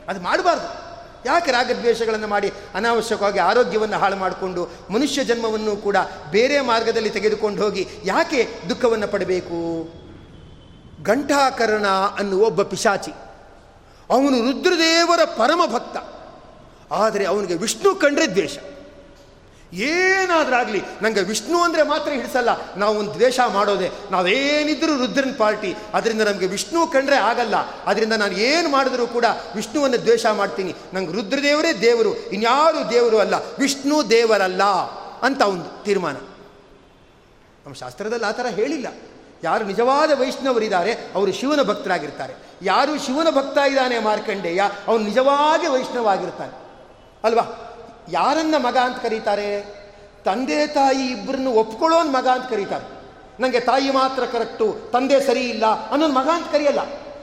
ಅದು 0.09 0.21
ಮಾಡಬಾರ್ದು. 0.21 0.93
ಯಾಕೆ 1.27 1.51
ರಾಗದ್ವೇಷಗಳನ್ನು 1.51 2.27
ಮಾಡಿ 2.27 2.53
ಅನಾವಶ್ಯಕವಾಗಿ 2.75 3.39
ಆರೋಗ್ಯವನ್ನು 3.39 3.97
ಹಾಳು 3.97 4.17
ಮಾಡಿಕೊಂಡು 4.17 4.69
ಮನುಷ್ಯ 4.91 5.25
ಜನ್ಮವನ್ನು 5.25 5.77
ಕೂಡ 5.77 5.97
ಬೇರೆ 6.31 6.61
ಮಾರ್ಗದಲ್ಲಿ 6.61 7.11
ತೆಗೆದುಕೊಂಡು 7.11 7.63
ಹೋಗಿ 7.63 7.89
ಯಾಕೆ 8.05 8.49
ದುಃಖವನ್ನು 8.69 9.09
ಪಡಬೇಕು? 9.09 9.89
ಘಂಟಾಕರ್ಣ 11.05 11.87
ಅನ್ನುವ 12.19 12.45
ಒಬ್ಬ 12.45 12.63
ಪಿಶಾಚಿ. 12.63 13.11
ಅವನು 14.11 14.37
ರುದ್ರದೇವರ 14.49 15.21
ಪರಮ 15.25 15.63
ಭಕ್ತ 15.67 15.97
ಆದರೆ 16.91 17.25
ಅವನಿಗೆ 17.25 17.55
ವಿಷ್ಣು 17.55 17.95
ಕಂಡ್ರೆ 17.95 18.27
ದ್ವೇಷ. 18.27 18.59
ಏನಾದ್ರಾಗಲಿ 19.73 20.81
ನನಗೆ 21.03 21.21
ವಿಷ್ಣು 21.21 21.59
ಅಂದರೆ 21.63 21.83
ಮಾತ್ರ 21.83 22.13
ಹಿಡಿಸಲ್ಲ, 22.13 22.51
ನಾವು 22.77 22.99
ಒಂದು 22.99 23.15
ದ್ವೇಷ 23.15 23.41
ಮಾಡೋದೆ, 23.41 23.89
ನಾವೇನಿದ್ರೂ 24.11 24.97
ರುದ್ರನ 24.97 25.33
ಪಾರ್ಟಿ, 25.39 25.75
ಅದರಿಂದ 25.95 26.21
ನಮಗೆ 26.21 26.47
ವಿಷ್ಣು 26.47 26.87
ಕಂಡ್ರೆ 26.87 27.17
ಆಗಲ್ಲ, 27.17 27.57
ಅದರಿಂದ 27.87 28.13
ನಾನು 28.13 28.35
ಏನು 28.35 28.69
ಮಾಡಿದ್ರೂ 28.69 29.07
ಕೂಡ 29.07 29.25
ವಿಷ್ಣುವನ್ನು 29.57 29.97
ದ್ವೇಷ 29.97 30.27
ಮಾಡ್ತೀನಿ. 30.27 30.75
ನಂಗೆ 30.95 31.13
ರುದ್ರದೇವರೇ 31.13 31.73
ದೇವರು, 31.73 32.15
ಇನ್ಯಾರು 32.15 32.91
ದೇವರು 32.91 33.19
ಅಲ್ಲ, 33.19 33.35
ವಿಷ್ಣು 33.59 34.11
ದೇವರಲ್ಲ 34.11 34.63
ಅಂತ 35.23 35.43
ಒಂದು 35.43 35.85
ತೀರ್ಮಾನ. 35.85 36.17
ನಮ್ಮ 37.65 37.75
ಶಾಸ್ತ್ರದಲ್ಲಿ 37.75 38.25
ಆ 38.25 38.31
ಥರ 38.31 38.47
ಹೇಳಿಲ್ಲ. 38.47 38.89
ಯಾರು 39.43 39.65
ನಿಜವಾದ 39.65 40.21
ವೈಷ್ಣವರಿದ್ದಾರೆ, 40.21 40.93
ಅವರು 41.15 41.33
ಶಿವನ 41.33 41.63
ಭಕ್ತರಾಗಿರ್ತಾರೆ. 41.63 42.35
ಯಾರು 42.63 42.99
ಶಿವನ 42.99 43.31
ಭಕ್ತ 43.31 43.59
ಇದ್ದಾನೆ 43.59 43.99
ಮಾರ್ಕಂಡೇಯ, 43.99 44.63
ಅವನು 44.89 45.05
ನಿಜವಾಗಿ 45.05 45.67
ವೈಷ್ಣವ 45.67 46.09
ಆಗಿರ್ತಾನೆ 46.09 46.53
ಅಲ್ವಾ? 47.25 47.45
ಯಾರನ್ನ 48.11 48.55
ಮಗ 48.59 48.77
ಅಂತ 48.77 48.99
ಕರೀತಾರೆ? 48.99 49.63
ತಂದೆ 50.25 50.67
ತಾಯಿ 50.67 51.07
ಇಬ್ಬರನ್ನು 51.07 51.53
ಒಪ್ಕೊಳ್ಳೋನ್ 51.53 52.13
ಮಗ 52.13 52.29
ಅಂತ 52.29 52.51
ಕರೀತಾರೆ. 52.51 52.85
ನನಗೆ 53.41 53.61
ತಾಯಿ 53.61 53.91
ಮಾತ್ರ 53.91 54.25
ಕರೆಕ್ಟು, 54.25 54.77
ತಂದೆ 54.93 55.21
ಸರಿ 55.27 55.41
ಇಲ್ಲ 55.41 55.91
ಅನ್ನೋದು 55.91 56.13
ಮಗ 56.13 56.29
ಅಂತ 56.29 56.53
ಕರೆಯಲ್ಲ. 56.53 56.81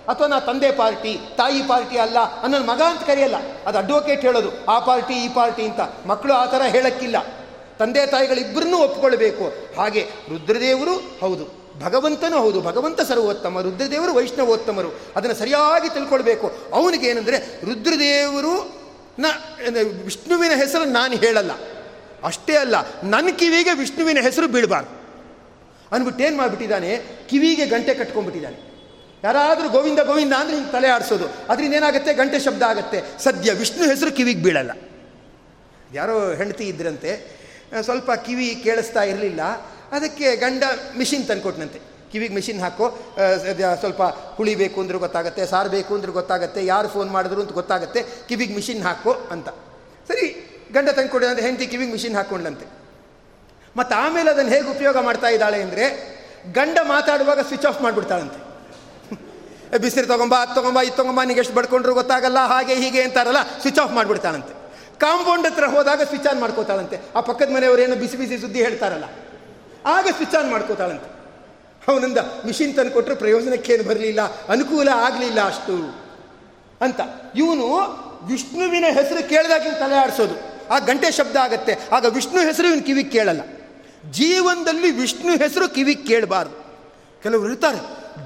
ಅಥವಾ 0.08 0.28
ನಾ 0.28 0.40
ತಂದೆ 0.40 0.72
ಪಾರ್ಟಿ, 0.72 1.20
ತಾಯಿ 1.38 1.62
ಪಾರ್ಟಿ 1.62 1.98
ಅಲ್ಲ, 1.98 2.20
ಅನ್ನೋನ್ 2.20 2.68
ಮಗ 2.68 2.82
ಅಂತ 2.82 3.04
ಕರೆಯಲ್ಲ. 3.04 3.36
ಅದು 3.66 3.78
ಅಡ್ವೊಕೇಟ್ 3.78 4.22
ಹೇಳೋದು, 4.22 4.66
ಆ 4.70 4.80
ಪಾರ್ಟಿ, 4.80 5.14
ಈ 5.14 5.28
ಪಾರ್ಟಿ 5.28 5.64
ಅಂತ. 5.64 5.80
ಮಕ್ಕಳು 6.08 6.34
ಆ 6.34 6.46
ಥರ 6.46 6.62
ಹೇಳಕ್ಕಿಲ್ಲ. 6.62 7.16
ತಂದೆ 7.80 8.06
ತಾಯಿಗಳಿಬ್ಬರನ್ನೂ 8.06 8.78
ಒಪ್ಕೊಳ್ಬೇಕು. 8.78 9.46
ಹಾಗೆ 9.80 10.10
ರುದ್ರದೇವರು 10.30 10.96
ಹೌದು. 11.20 11.59
ಭಗವಂತನೂ 11.80 12.38
ಹೌದು, 12.38 12.62
ಭಗವಂತ 12.62 13.02
ಸರ್ವೋತ್ತಮ, 13.02 13.62
ರುದ್ರದೇವರು 13.62 14.14
ವೈಷ್ಣವೋತ್ತಮರು. 14.14 14.90
ಅದನ್ನು 15.16 15.36
ಸರಿಯಾಗಿ 15.36 15.90
ತಿಳ್ಕೊಳ್ಬೇಕು. 15.94 16.52
ಅವನಿಗೆ 16.74 17.08
ಏನಂದರೆ, 17.08 17.38
ರುದ್ರದೇವರು 17.66 18.80
ನ 19.20 19.26
ವಿಷ್ಣುವಿನ 20.06 20.52
ಹೆಸರು 20.52 20.86
ನಾನು 20.86 21.16
ಹೇಳಲ್ಲ. 21.16 21.52
ಅಷ್ಟೇ 22.24 22.56
ಅಲ್ಲ 22.56 22.76
ನನ್ನ 23.04 23.28
ಕಿವಿಗೆ 23.30 23.74
ವಿಷ್ಣುವಿನ 23.74 24.18
ಹೆಸರು 24.22 24.48
ಬೀಳಬಾರ್ದು. 24.48 25.00
ಅಂದ್ಬಿಟ್ಟು 25.96 26.24
ಏನು 26.24 26.38
ಮಾಡಿಬಿಟ್ಟಿದ್ದಾನೆ, 26.38 27.02
ಕಿವಿಗೆ 27.30 27.66
ಗಂಟೆ 27.66 27.94
ಕಟ್ಕೊಂಡ್ಬಿಟ್ಟಿದ್ದಾನೆ. 27.94 28.70
ಯಾರಾದರೂ 29.24 29.70
ಗೋವಿಂದ 29.70 30.00
ಗೋವಿಂದ 30.00 30.34
ಅಂದರೆ 30.34 30.56
ಹಿಂಗೆ 30.56 30.72
ತಲೆ 30.72 30.88
ಆಡಿಸೋದು. 30.88 31.26
ಅದರಿಂದ 31.50 31.74
ಏನಾಗುತ್ತೆ, 31.74 32.14
ಗಂಟೆ 32.14 32.40
ಶಬ್ದ 32.40 32.64
ಆಗುತ್ತೆ. 32.64 33.24
ಸದ್ಯ 33.24 33.52
ವಿಷ್ಣು 33.52 33.90
ಹೆಸರು 33.90 34.12
ಕಿವಿಗೆ 34.12 34.44
ಬೀಳಲ್ಲ. 34.44 34.72
ಯಾರೋ 35.94 36.34
ಹೆಂಡತಿ 36.34 36.64
ಇದ್ರಂತೆ, 36.64 37.40
ಸ್ವಲ್ಪ 37.82 38.12
ಕಿವಿ 38.12 38.62
ಕೇಳಿಸ್ತಾ 38.64 39.04
ಇರಲಿಲ್ಲ. 39.04 39.42
ಅದಕ್ಕೆ 39.98 40.28
ಗಂಡ 40.44 40.64
ಮಿಷಿನ್ 41.00 41.26
ತಂದುಕೊಟ್ಟನಂತೆ 41.30 41.80
ಕಿವಿಗೆ 42.12 42.36
ಮಿಷಿನ್ 42.38 42.60
ಹಾಕೋ 42.66 42.86
ಸ್ವಲ್ಪ 43.82 44.02
ಹುಳಿ 44.38 44.54
ಬೇಕು 44.62 44.78
ಅಂದ್ರೆ 44.84 44.98
ಗೊತ್ತಾಗುತ್ತೆ, 45.06 45.44
ಸಾರು 45.52 45.70
ಬೇಕು 45.76 45.92
ಅಂದ್ರೆ 45.98 46.12
ಗೊತ್ತಾಗುತ್ತೆ, 46.20 46.62
ಯಾರು 46.74 46.88
ಫೋನ್ 46.94 47.10
ಮಾಡಿದ್ರು 47.16 47.42
ಅಂತ 47.44 47.54
ಗೊತ್ತಾಗುತ್ತೆ, 47.60 48.02
ಕಿವಿಗೆ 48.30 48.54
ಮಿಷಿನ್ 48.60 48.82
ಹಾಕೋ 48.88 49.14
ಅಂತ. 49.36 49.50
ಸರಿ, 50.10 50.26
ಗಂಡ 50.76 50.90
ತಂದುಕೊಡಿ 50.98 51.26
ಅಂದರೆ 51.32 51.46
ಹೆಂಡತಿ 51.48 51.68
ಕಿವಿಗೆ 51.74 51.92
ಮಿಷಿನ್ 51.96 52.16
ಹಾಕ್ಕೊಂಡ್ಲಂತೆ 52.20 52.66
ಮತ್ತು 53.76 53.94
ಆಮೇಲೆ 54.04 54.30
ಅದನ್ನು 54.34 54.52
ಹೇಗೆ 54.56 54.68
ಉಪಯೋಗ 54.76 54.98
ಮಾಡ್ತಾ 55.08 55.30
ಇದ್ದಾಳೆ 55.36 55.60
ಅಂದರೆ, 55.66 55.86
ಗಂಡ 56.58 56.78
ಮಾತಾಡುವಾಗ 56.94 57.40
ಸ್ವಿಚ್ 57.50 57.68
ಆಫ್ 57.70 57.80
ಮಾಡಿಬಿಡ್ತಾಳಂತೆ. 57.86 58.40
ಬಿಸಿರು 59.84 60.08
ತೊಗೊಂಬ, 60.14 60.36
ಅದು 60.44 60.54
ತೊಗೊಂಬ, 60.58 60.80
ಇದು 60.90 60.98
ತೊಗೊಂಬ 61.00 61.22
ನಿಗೆ 61.30 61.42
ಎಷ್ಟು 61.44 61.56
ಬಡ್ಕೊಂಡ್ರು 61.58 61.94
ಗೊತ್ತಾಗಲ್ಲ, 62.02 62.40
ಹಾಗೆ 62.54 62.76
ಹೀಗೆ 62.84 63.02
ಅಂತಾರಲ್ಲ, 63.08 63.42
ಸ್ವಿಚ್ 63.64 63.80
ಆಫ್ 63.84 63.94
ಮಾಡಿಬಿಡ್ತಾಳಂತೆ. 63.98 64.54
ಕಾಂಪೌಂಡ್ 65.04 65.46
ಹತ್ರ 65.48 65.66
ಹೋದಾಗ 65.76 66.02
ಸ್ವಿಚ್ 66.12 66.28
ಆನ್ 66.30 66.40
ಮಾಡ್ಕೋತಾಳಂತೆ. 66.44 66.98
ಆ 67.16 67.20
ಪಕ್ಕದ 67.28 67.50
ಮನೆಯವರು 67.56 67.82
ಏನು 67.88 67.96
ಬಿಸಿ 68.04 68.18
ಬಿಸಿ 68.22 68.38
ಸುದ್ದಿ 68.44 68.60
ಹೇಳ್ತಾರಲ್ಲ. 68.68 69.08
ಆಗ 69.86 70.08
ಸ್ವಿಚ್ 70.12 70.36
ಆನ್ 70.36 70.52
ಮಾಡ್ಕೋತಾಳಂತೆ. 70.52 71.20
ಅವನಿಂದ 71.92 72.18
ಮಿಷಿನ್ 72.46 72.76
ತಂದು 72.76 72.92
ಕೊಟ್ಟರು 72.92 73.16
ಪ್ರಯೋಜನಕ್ಕೇನು 73.16 73.84
ಬರಲಿಲ್ಲ, 73.84 74.22
ಅನುಕೂಲ 74.48 74.88
ಆಗಲಿಲ್ಲ 74.88 75.48
ಅಷ್ಟು 75.48 75.76
ಅಂತ. 76.82 77.00
ಇವನು 77.36 77.68
ವಿಷ್ಣುವಿನ 78.28 78.86
ಹೆಸರು 78.88 79.30
ಕೇಳಿದಾಗ 79.30 79.62
ತಲೆ 79.80 79.96
ಆಡಿಸೋದು. 79.96 80.36
ಆ 80.74 80.80
ಗಂಟೆ 80.80 81.12
ಶಬ್ದ 81.12 81.36
ಆಗತ್ತೆ. 81.36 81.78
ಆಗ 81.92 82.06
ವಿಷ್ಣು 82.06 82.42
ಹೆಸರು 82.42 82.68
ಇವನು 82.68 82.84
ಕಿವಿಗೆ 82.84 83.10
ಕೇಳಲ್ಲ. 83.10 83.42
ಜೀವನದಲ್ಲಿ 84.12 84.92
ವಿಷ್ಣು 84.92 85.38
ಹೆಸರು 85.38 85.70
ಕಿವಿಗೆ 85.70 86.04
ಕೇಳಬಾರ್ದು. 86.04 86.56
ಕೆಲವರು 87.24 87.50
ಇರ್ತಾರೆ. 87.50 87.78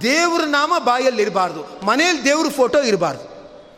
ದೇವ್ರ 0.01 0.45
ನಾಮ 0.45 0.74
ಬಾಯಲ್ಲಿ 0.78 1.22
ಇರಬಾರ್ದು 1.22 1.86
ಮನೆಯಲ್ಲಿ 1.86 2.24
ದೇವ್ರ 2.24 2.49
ಫೋಟೋ 2.49 2.82
ಇರಬಾರ್ದು. 2.82 3.24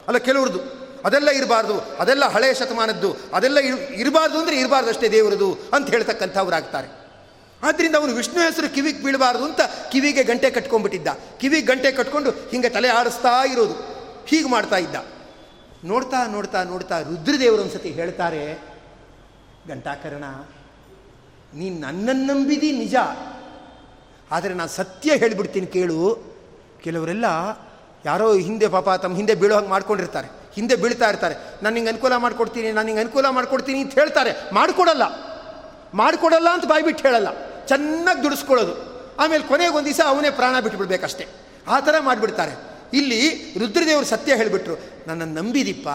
ಅಲ್ಲ 0.07 0.17
ಕೆಲವ್ರದ್ದು 0.17 0.59
ಅದೆಲ್ಲ 1.05 1.29
ಇರಬಾರ್ದು. 1.29 1.79
ಅದೆಲ್ಲ 1.99 2.25
ಹಳೆಯ 2.25 2.53
ಶತಮಾನದ್ದು. 2.53 3.17
ಅದೆಲ್ಲ 3.33 3.57
ಇರಬಾರ್ದು 3.93 4.39
ಅಂದರೆ 4.39 4.59
ಇರಬಾರ್ದು 4.59 4.89
ಅಷ್ಟೇ 4.89 5.09
ದೇವರದು 5.09 5.69
ಅಂತ 5.73 5.89
ಹೇಳ್ತಕ್ಕಂಥವ್ರಾಗ್ತಾರೆ 5.89 7.04
ಆದ್ದರಿಂದ 7.65 7.95
ಅವನು 7.95 8.13
ವಿಷ್ಣು 8.13 8.41
ಹೆಸರು 8.41 8.69
ಕಿವಿಗೆ 8.75 9.03
ಬೀಳಬಾರ್ದು 9.03 9.45
ಅಂತ 9.45 9.61
ಕಿವಿಗೆ 9.91 10.23
ಗಂಟೆ 10.23 10.49
ಕಟ್ಕೊಂಡ್ಬಿಟ್ಟಿದ್ದ. 10.49 11.07
ಕಿವಿಗೆ 11.39 11.65
ಗಂಟೆ 11.65 11.91
ಕಟ್ಕೊಂಡು 11.91 12.31
ಹಿಂಗೆ 12.31 12.69
ತಲೆ 12.69 12.87
ಆಡಿಸ್ತಾ 12.87 13.45
ಇರೋದು. 13.45 13.73
ಹೀಗೆ 14.25 14.49
ಮಾಡ್ತಾ 14.49 14.77
ಇದ್ದ. 14.77 14.95
ನೋಡ್ತಾ 15.85 16.27
ನೋಡ್ತಾ 16.27 16.63
ನೋಡ್ತಾ 16.63 17.01
ರುದ್ರದೇವರು 17.01 17.61
ಒಂದ್ಸತಿ 17.61 17.89
ಹೇಳ್ತಾರೆ 17.89 18.61
ಗಂಟಾಕರಣ 19.67 20.23
ನೀನು 21.53 21.79
ನನ್ನನ್ನು 21.79 22.33
ನಂಬಿದಿ 22.33 22.71
ನಿಜ. 22.71 22.95
ಆದರೆ 24.31 24.53
ನಾನು 24.53 24.69
ಸತ್ಯ 24.69 25.15
ಹೇಳಿಬಿಡ್ತೀನಿ 25.15 25.67
ಕೇಳು. 25.67 25.99
ಕೆಲವರೆಲ್ಲ 26.83 27.25
ಯಾರೋ 28.05 28.33
ಹಿಂದೆ 28.33 28.67
ಪಾಪ 28.67 28.89
ತಮ್ಮ 28.89 29.15
ಹಿಂದೆ 29.15 29.35
ಬೀಳೋ 29.35 29.55
ಹಾಗೆ 29.55 29.67
ಮಾಡ್ಕೊಂಡಿರ್ತಾರೆ. 29.67 30.27
ಹಿಂದೆ 30.55 30.75
ಬೀಳ್ತಾ 30.75 31.09
ಇರ್ತಾರೆ. 31.09 31.35
ನಾನು 31.63 31.73
ನಿಂಗೆ 31.73 31.89
ಅನುಕೂಲ 31.89 32.15
ಮಾಡ್ಕೊಡ್ತೀನಿ, 32.15 32.71
ನಾನು 32.71 32.85
ನಿಂಗೆ 32.85 33.01
ಅನುಕೂಲ 33.01 33.29
ಮಾಡ್ಕೊಡ್ತೀನಿ 33.29 33.79
ಅಂತ 33.79 33.93
ಹೇಳ್ತಾರೆ. 33.93 34.31
ಮಾಡಿಕೊಡಲ್ಲ. 34.53 35.03
ಮಾಡಿಕೊಡಲ್ಲ 35.93 36.49
ಅಂತ 36.49 36.65
ಬಾಯ್ಬಿಟ್ಟು 36.65 37.03
ಹೇಳಲ್ಲ. 37.03 37.54
ಚೆನ್ನಾಗಿ 37.67 38.23
ದುಡಿಸ್ಕೊಳ್ಳೋದು. 38.23 38.75
ಆಮೇಲೆ 39.17 39.43
ಕೊನೆಗೆ 39.43 39.73
ಒಂದು 39.73 39.85
ದಿವಸ 39.85 40.01
ಅವನೇ 40.05 40.29
ಪ್ರಾಣ 40.29 40.59
ಬಿಟ್ಬಿಡ್ಬೇಕಷ್ಟೇ. 40.59 41.27
ಆ 41.67 41.79
ಥರ 41.79 41.95
ಮಾಡಿಬಿಡ್ತಾರೆ. 41.99 42.53
ಇಲ್ಲಿ 42.93 43.53
ರುದ್ರದೇವರು 43.59 44.05
ಸತ್ಯ 44.05 44.35
ಹೇಳಿಬಿಟ್ರು 44.35 44.75
ನನ್ನನ್ನು 45.07 45.33
ನಂಬಿದಿಪ್ಪ, 45.33 45.89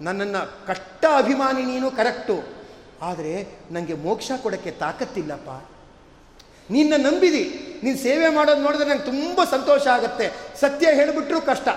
ನನ್ನನ್ನು 0.00 0.66
ಕಷ್ಟ 0.66 1.04
ಅಭಿಮಾನಿ 1.16 1.62
ನೀನು 1.62 1.90
ಕರೆಕ್ಟು. 1.90 2.42
ಆದರೆ 3.02 3.58
ನನಗೆ 3.70 3.94
ಮೋಕ್ಷ 3.94 4.32
ಕೊಡೋಕ್ಕೆ 4.42 4.70
ತಾಕತ್ತಿಲ್ಲಪ್ಪ. 4.70 5.50
ನಿನ್ನ 6.70 6.94
ನಂಬಿದಿ, 6.96 7.44
ನೀನು 7.82 7.98
ಸೇವೆ 7.98 8.28
ಮಾಡೋದು 8.28 8.62
ನೋಡಿದ್ರೆ 8.62 8.88
ನಂಗೆ 8.88 9.04
ತುಂಬ 9.04 9.44
ಸಂತೋಷ 9.44 9.86
ಆಗುತ್ತೆ. 9.86 10.32
ಸತ್ಯ 10.60 10.86
ಹೇಳಿಬಿಟ್ರೂ 10.94 11.40
ಕಷ್ಟ. 11.40 11.68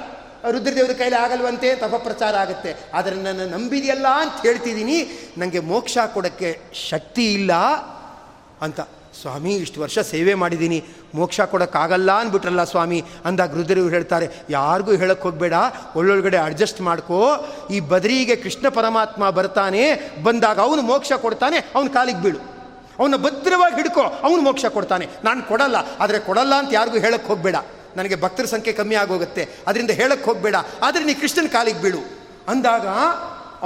ರುದ್ರದೇವ್ರ 0.52 0.92
ಕೈಲಿ 0.92 1.16
ಆಗಲ್ವಂತೆ, 1.16 1.76
ತಪಪ್ರಚಾರ 1.76 2.36
ಆಗುತ್ತೆ. 2.36 2.76
ಆದರೆ 2.94 3.16
ನನ್ನ 3.16 3.54
ನಂಬಿದೆಯಲ್ಲ 3.54 4.08
ಅಂತ 4.08 4.42
ಹೇಳ್ತಿದ್ದೀನಿ 4.42 4.98
ನನಗೆ 5.38 5.60
ಮೋಕ್ಷ 5.60 5.98
ಕೊಡೋಕ್ಕೆ 6.14 6.60
ಶಕ್ತಿ 6.90 7.34
ಇಲ್ಲ 7.34 7.54
ಅಂತ. 8.62 8.80
ಸ್ವಾಮಿ, 9.22 9.52
ಇಷ್ಟು 9.64 9.82
ವರ್ಷ 9.82 10.00
ಸೇವೆ 10.12 10.34
ಮಾಡಿದ್ದೀನಿ. 10.42 10.80
ಮೋಕ್ಷ 11.18 11.42
ಕೊಡೋಕ್ಕಾಗಲ್ಲ 11.52 12.12
ಅಂದ್ಬಿಟ್ರಲ್ಲ 12.22 12.64
ಸ್ವಾಮಿ, 12.72 13.00
ಅಂದಾಗ 13.28 13.56
ರುದ್ರದೇವ್ರು 13.60 13.94
ಹೇಳ್ತಾರೆ, 13.98 14.28
ಯಾರಿಗೂ 14.50 14.92
ಹೇಳಕ್ಕೆ 15.02 15.24
ಹೋಗಬೇಡ, 15.28 15.56
ಒಳ್ಳೊಳಗಡೆ 16.00 16.38
ಅಡ್ಜಸ್ಟ್ 16.48 16.82
ಮಾಡ್ಕೋ. 16.88 17.20
ಈ 17.76 17.80
ಬದರಿಗೆ 17.92 18.36
ಕೃಷ್ಣ 18.44 18.66
ಪರಮಾತ್ಮ 18.78 19.30
ಬರ್ತಾನೆ, 19.40 19.84
ಬಂದಾಗ 20.26 20.60
ಅವನು 20.68 20.82
ಮೋಕ್ಷ 20.92 21.12
ಕೊಡ್ತಾನೆ, 21.26 21.60
ಅವನ 21.76 21.88
ಕಾಲಿಗೆ 21.98 22.22
ಬೀಳು. 22.24 22.40
ಅವನ 23.00 23.18
ಭದ್ರವಾಗಿ 23.26 23.76
ಹಿಡ್ಕೋ, 23.82 24.06
ಅವನು 24.28 24.42
ಮೋಕ್ಷ 24.48 24.66
ಕೊಡ್ತಾನೆ. 24.78 25.06
ನಾನು 25.28 25.42
ಕೊಡಲ್ಲ, 25.52 25.78
ಆದರೆ 26.04 26.20
ಕೊಡಲ್ಲ 26.28 26.54
ಅಂತ 26.62 26.72
ಯಾರಿಗೂ 26.80 27.00
ಹೇಳಕ್ಕೆ 27.06 27.28
ಹೋಗಬೇಡ. 27.32 27.58
ನನಗೆ 27.98 28.16
ಭಕ್ತರ 28.24 28.46
ಸಂಖ್ಯೆ 28.54 28.74
ಕಮ್ಮಿ 28.80 28.96
ಆಗೋಗುತ್ತೆ, 29.04 29.44
ಅದರಿಂದ 29.70 29.92
ಹೇಳಕ್ಕೆ 30.02 30.26
ಹೋಗಬೇಡ, 30.30 30.56
ಆದರೆ 30.88 31.04
ನೀ 31.10 31.14
ಕೃಷ್ಣನ 31.22 31.50
ಕಾಲಿಗೆ 31.58 31.82
ಬೀಳು. 31.84 32.02
ಅಂದಾಗ 32.54 32.88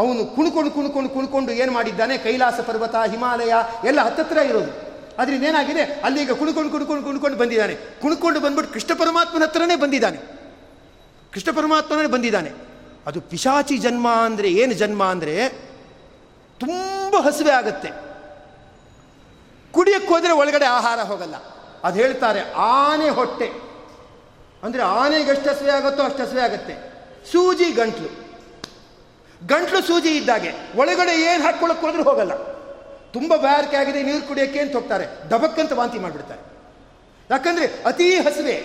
ಅವನು 0.01 0.21
ಕುಣ್ಕೊಂಡು 0.35 0.71
ಕುಣ್ಕೊಂಡು 0.75 1.09
ಕುಣ್ಕೊಂಡು 1.13 1.51
ಏನು 1.61 1.71
ಮಾಡಿದ್ದಾನೆ? 1.77 2.15
ಕೈಲಾಸ 2.25 2.59
ಪರ್ವತ, 2.67 2.95
ಹಿಮಾಲಯ, 3.13 3.53
ಎಲ್ಲ 3.89 3.99
ಹತ್ತತ್ರ 4.07 4.37
ಇರೋದು. 4.51 4.73
ಅದರಿಂದ 5.17 5.43
ಏನಾಗಿದೆ 5.43 5.81
ಅಲ್ಲಿ 5.81 6.21
ಈಗ 6.21 6.31
ಕುಣ್ಕೊಂಡು 6.31 6.71
ಕುಣ್ಕೊಂಡು 6.71 7.03
ಕುಣ್ಕೊಂಡು 7.03 7.37
ಬಂದಿದ್ದಾನೆ. 7.37 7.75
ಕುಣ್ಕೊಂಡು 7.75 8.39
ಬಂದ್ಬಿಟ್ಟು 8.39 8.73
ಕೃಷ್ಣ 8.73 8.93
ಪರಮಾತ್ಮನ 8.93 9.43
ಹತ್ರನೇ 9.43 9.75
ಬಂದಿದ್ದಾನೆ. 9.75 10.17
ಕೃಷ್ಣ 11.33 11.57
ಪರಮಾತ್ಮನೇ 11.57 12.07
ಬಂದಿದ್ದಾನೆ. 12.07 12.51
ಅದು 13.07 13.21
ಪಿಶಾಚಿ 13.21 13.77
ಜನ್ಮ 13.77 14.11
ಅಂದರೆ 14.11 14.49
ಏನು 14.51 14.73
ಜನ್ಮ 14.73 15.03
ಅಂದರೆ 15.03 15.49
ತುಂಬ 16.59 17.15
ಹಸಿವೆ 17.19 17.51
ಆಗುತ್ತೆ. 17.51 17.89
ಕುಡಿಯಕ್ಕೆ 19.71 20.09
ಹೋದರೆ 20.09 20.31
ಒಳಗಡೆ 20.31 20.65
ಆಹಾರ 20.65 20.99
ಹೋಗಲ್ಲ. 20.99 21.35
ಅದು 21.83 21.99
ಹೇಳ್ತಾರೆ 21.99 22.41
ಆನೆ 22.51 23.09
ಹೊಟ್ಟೆ. 23.09 23.51
ಅಂದರೆ 24.63 24.81
ಆನೆಗೆ 24.81 25.29
ಎಷ್ಟು 25.31 25.49
ಹಸಿವೆ 25.49 25.71
ಆಗುತ್ತೋ 25.71 26.03
ಅಷ್ಟು 26.03 26.23
ಹಸಿವೆ 26.23 26.41
ಆಗುತ್ತೆ. 26.41 26.73
ಸೂಜಿ 27.31 27.71
ಗಂಟ್ಲು. 27.71 28.27
ಗಂಟ್ಲು 29.47 29.81
ಸೂಜಿ 29.81 30.09
ಇದ್ದಾಗೆ. 30.09 30.51
ಒಳಗಡೆ 30.75 31.33
ಏನು 31.33 31.43
ಹಾಕ್ಕೊಳ್ಳೋಕೆ 31.43 31.85
ಹೋದರೂ 31.85 32.03
ಹೋಗಲ್ಲ. 32.03 32.56
ತುಂಬ 33.17 33.35
ಬ್ಯಾರಿಕೆ 33.35 33.77
ಆಗಿದೆ, 33.77 34.03
ನೀರು 34.03 34.27
ಕುಡಿಯೋಕ್ಕೆ 34.27 34.59
ಅಂತ 34.59 34.73
ಹೋಗ್ತಾರೆ. 34.73 35.05
ದಬಕ್ಕಂತ 35.29 35.71
ವಾಂತಿ 35.71 35.99
ಮಾಡಿಬಿಡ್ತಾರೆ. 35.99 36.41
ಯಾಕಂದರೆ 37.31 37.65
ಅತೀ 37.85 38.15
ಹಸಿವೆ. 38.15 38.57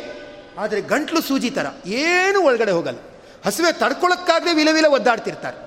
ಆದರೆ 0.58 0.80
ಗಂಟ್ಲು 0.80 1.20
ಸೂಜಿ 1.20 1.50
ಥರ 1.50 1.66
ಏನು 1.86 2.40
ಒಳಗಡೆ 2.42 2.72
ಹೋಗಲ್ಲ. 2.72 2.98
ಹಸಿವೆ 3.46 3.72
ತಡ್ಕೊಳಕ್ಕಾಗದೆ 3.72 4.54
ವಿಲ 4.54 4.68
ವಿಲ 4.72 4.86
ಒದ್ದಾಡ್ತಿರ್ತಾರೆ. 4.86 5.58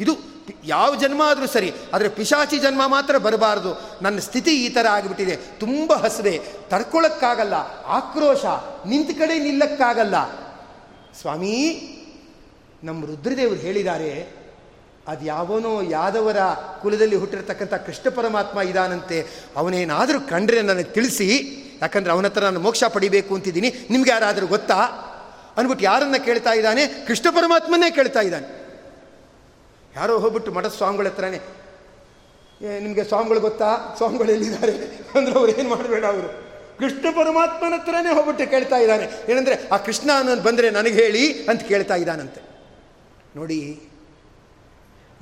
ಇದು 0.00 0.12
ಯಾವ 0.64 0.96
ಜನ್ಮ 0.96 1.22
ಆದರೂ 1.22 1.46
ಸರಿ, 1.46 1.72
ಆದರೆ 1.94 2.08
ಪಿಶಾಚಿ 2.08 2.58
ಜನ್ಮ 2.58 2.86
ಮಾತ್ರ 2.86 3.18
ಬರಬಾರ್ದು. 3.18 3.70
ನನ್ನ 4.02 4.18
ಸ್ಥಿತಿ 4.18 4.52
ಈ 4.64 4.68
ಥರ 4.68 4.86
ಆಗಿಬಿಟ್ಟಿದೆ. 4.86 5.36
ತುಂಬ 5.36 5.92
ಹಸಿವೆ. 5.92 6.40
ತಡ್ಕೊಳಕ್ಕಾಗಲ್ಲ. 6.70 7.54
ಆಕ್ರೋಶ. 7.84 8.44
ನಿಂತ 8.86 9.10
ಕಡೆ 9.18 9.38
ನಿಲ್ಲಕ್ಕಾಗಲ್ಲ. 9.38 10.16
ಸ್ವಾಮಿ, 11.20 11.54
ನಮ್ಮ 12.84 13.06
ರುದ್ರದೇವರು 13.06 13.60
ಹೇಳಿದ್ದಾರೆ 13.66 14.37
ಅದು 15.08 15.24
ಯಾವನೋ 15.24 15.80
ಯಾದವರ 15.80 16.36
ಕುಲದಲ್ಲಿ 16.82 17.16
ಹುಟ್ಟಿರ್ತಕ್ಕಂಥ 17.16 17.74
ಕೃಷ್ಣ 17.74 18.10
ಪರಮಾತ್ಮ 18.10 18.60
ಇದಾನಂತೆ, 18.60 19.26
ಅವನೇನಾದರೂ 19.56 20.20
ಕಂಡ್ರೆ 20.20 20.62
ನನಗೆ 20.62 20.84
ತಿಳಿಸಿ, 20.84 21.58
ಯಾಕಂದರೆ 21.82 22.12
ಅವನ 22.12 22.24
ಹತ್ರ 22.24 22.44
ನಾನು 22.44 22.60
ಮೋಕ್ಷ 22.60 22.84
ಪಡಿಬೇಕು 22.84 23.34
ಅಂತಿದ್ದೀನಿ. 23.34 23.74
ನಿಮ್ಗೆ 23.90 24.10
ಯಾರಾದರೂ 24.10 24.46
ಗೊತ್ತಾ? 24.46 24.74
ಅಂದ್ಬಿಟ್ಟು 25.56 25.84
ಯಾರನ್ನ 25.84 26.16
ಕೇಳ್ತಾ 26.16 26.52
ಇದ್ದಾನೆ? 26.52 26.86
ಕೃಷ್ಣ 26.86 27.30
ಪರಮಾತ್ಮನೇ 27.30 27.90
ಕೇಳ್ತಾ 27.90 28.20
ಇದ್ದಾನೆ. 28.20 28.76
ಯಾರೋ 29.96 30.18
ಹೋಗ್ಬಿಟ್ಟು 30.18 30.52
ಮಠ 30.52 30.66
ಸ್ವಾಮಿಗಳ 30.66 31.06
ಹತ್ರನೇ, 31.06 31.40
ಏ, 32.62 32.80
ನಿಮಗೆ 32.80 33.04
ಸ್ವಾಮಿಗಳು 33.04 33.40
ಗೊತ್ತಾ? 33.40 33.94
ಸ್ವಾಮಿಗಳು 33.96 34.32
ಎಲ್ಲಿದ್ದಾರೆ? 34.32 34.72
ಅಂದ್ರೆ 35.14 35.38
ಅವ್ರು 35.38 35.58
ಏನು 35.58 35.68
ಮಾಡಬೇಡ 35.68 36.04
ಅವರು. 36.04 36.28
ಕೃಷ್ಣ 36.78 37.06
ಪರಮಾತ್ಮನ 37.10 37.72
ಹತ್ರನೇ 37.72 38.14
ಹೋಗ್ಬಿಟ್ಟು 38.14 38.50
ಕೇಳ್ತಾ 38.50 38.76
ಇದ್ದಾನೆ. 38.76 39.32
ಏನಂದರೆ, 39.32 39.68
ಆ 39.68 39.76
ಕೃಷ್ಣ 39.76 40.10
ಅನ್ನೋದು 40.18 40.42
ಬಂದರೆ 40.42 40.70
ನನಗೆ 40.70 41.02
ಹೇಳಿ 41.02 41.32
ಅಂತ 41.32 41.62
ಕೇಳ್ತಾ 41.62 41.94
ಇದ್ದಾನಂತೆ. 41.94 42.40
ನೋಡಿ 43.36 43.87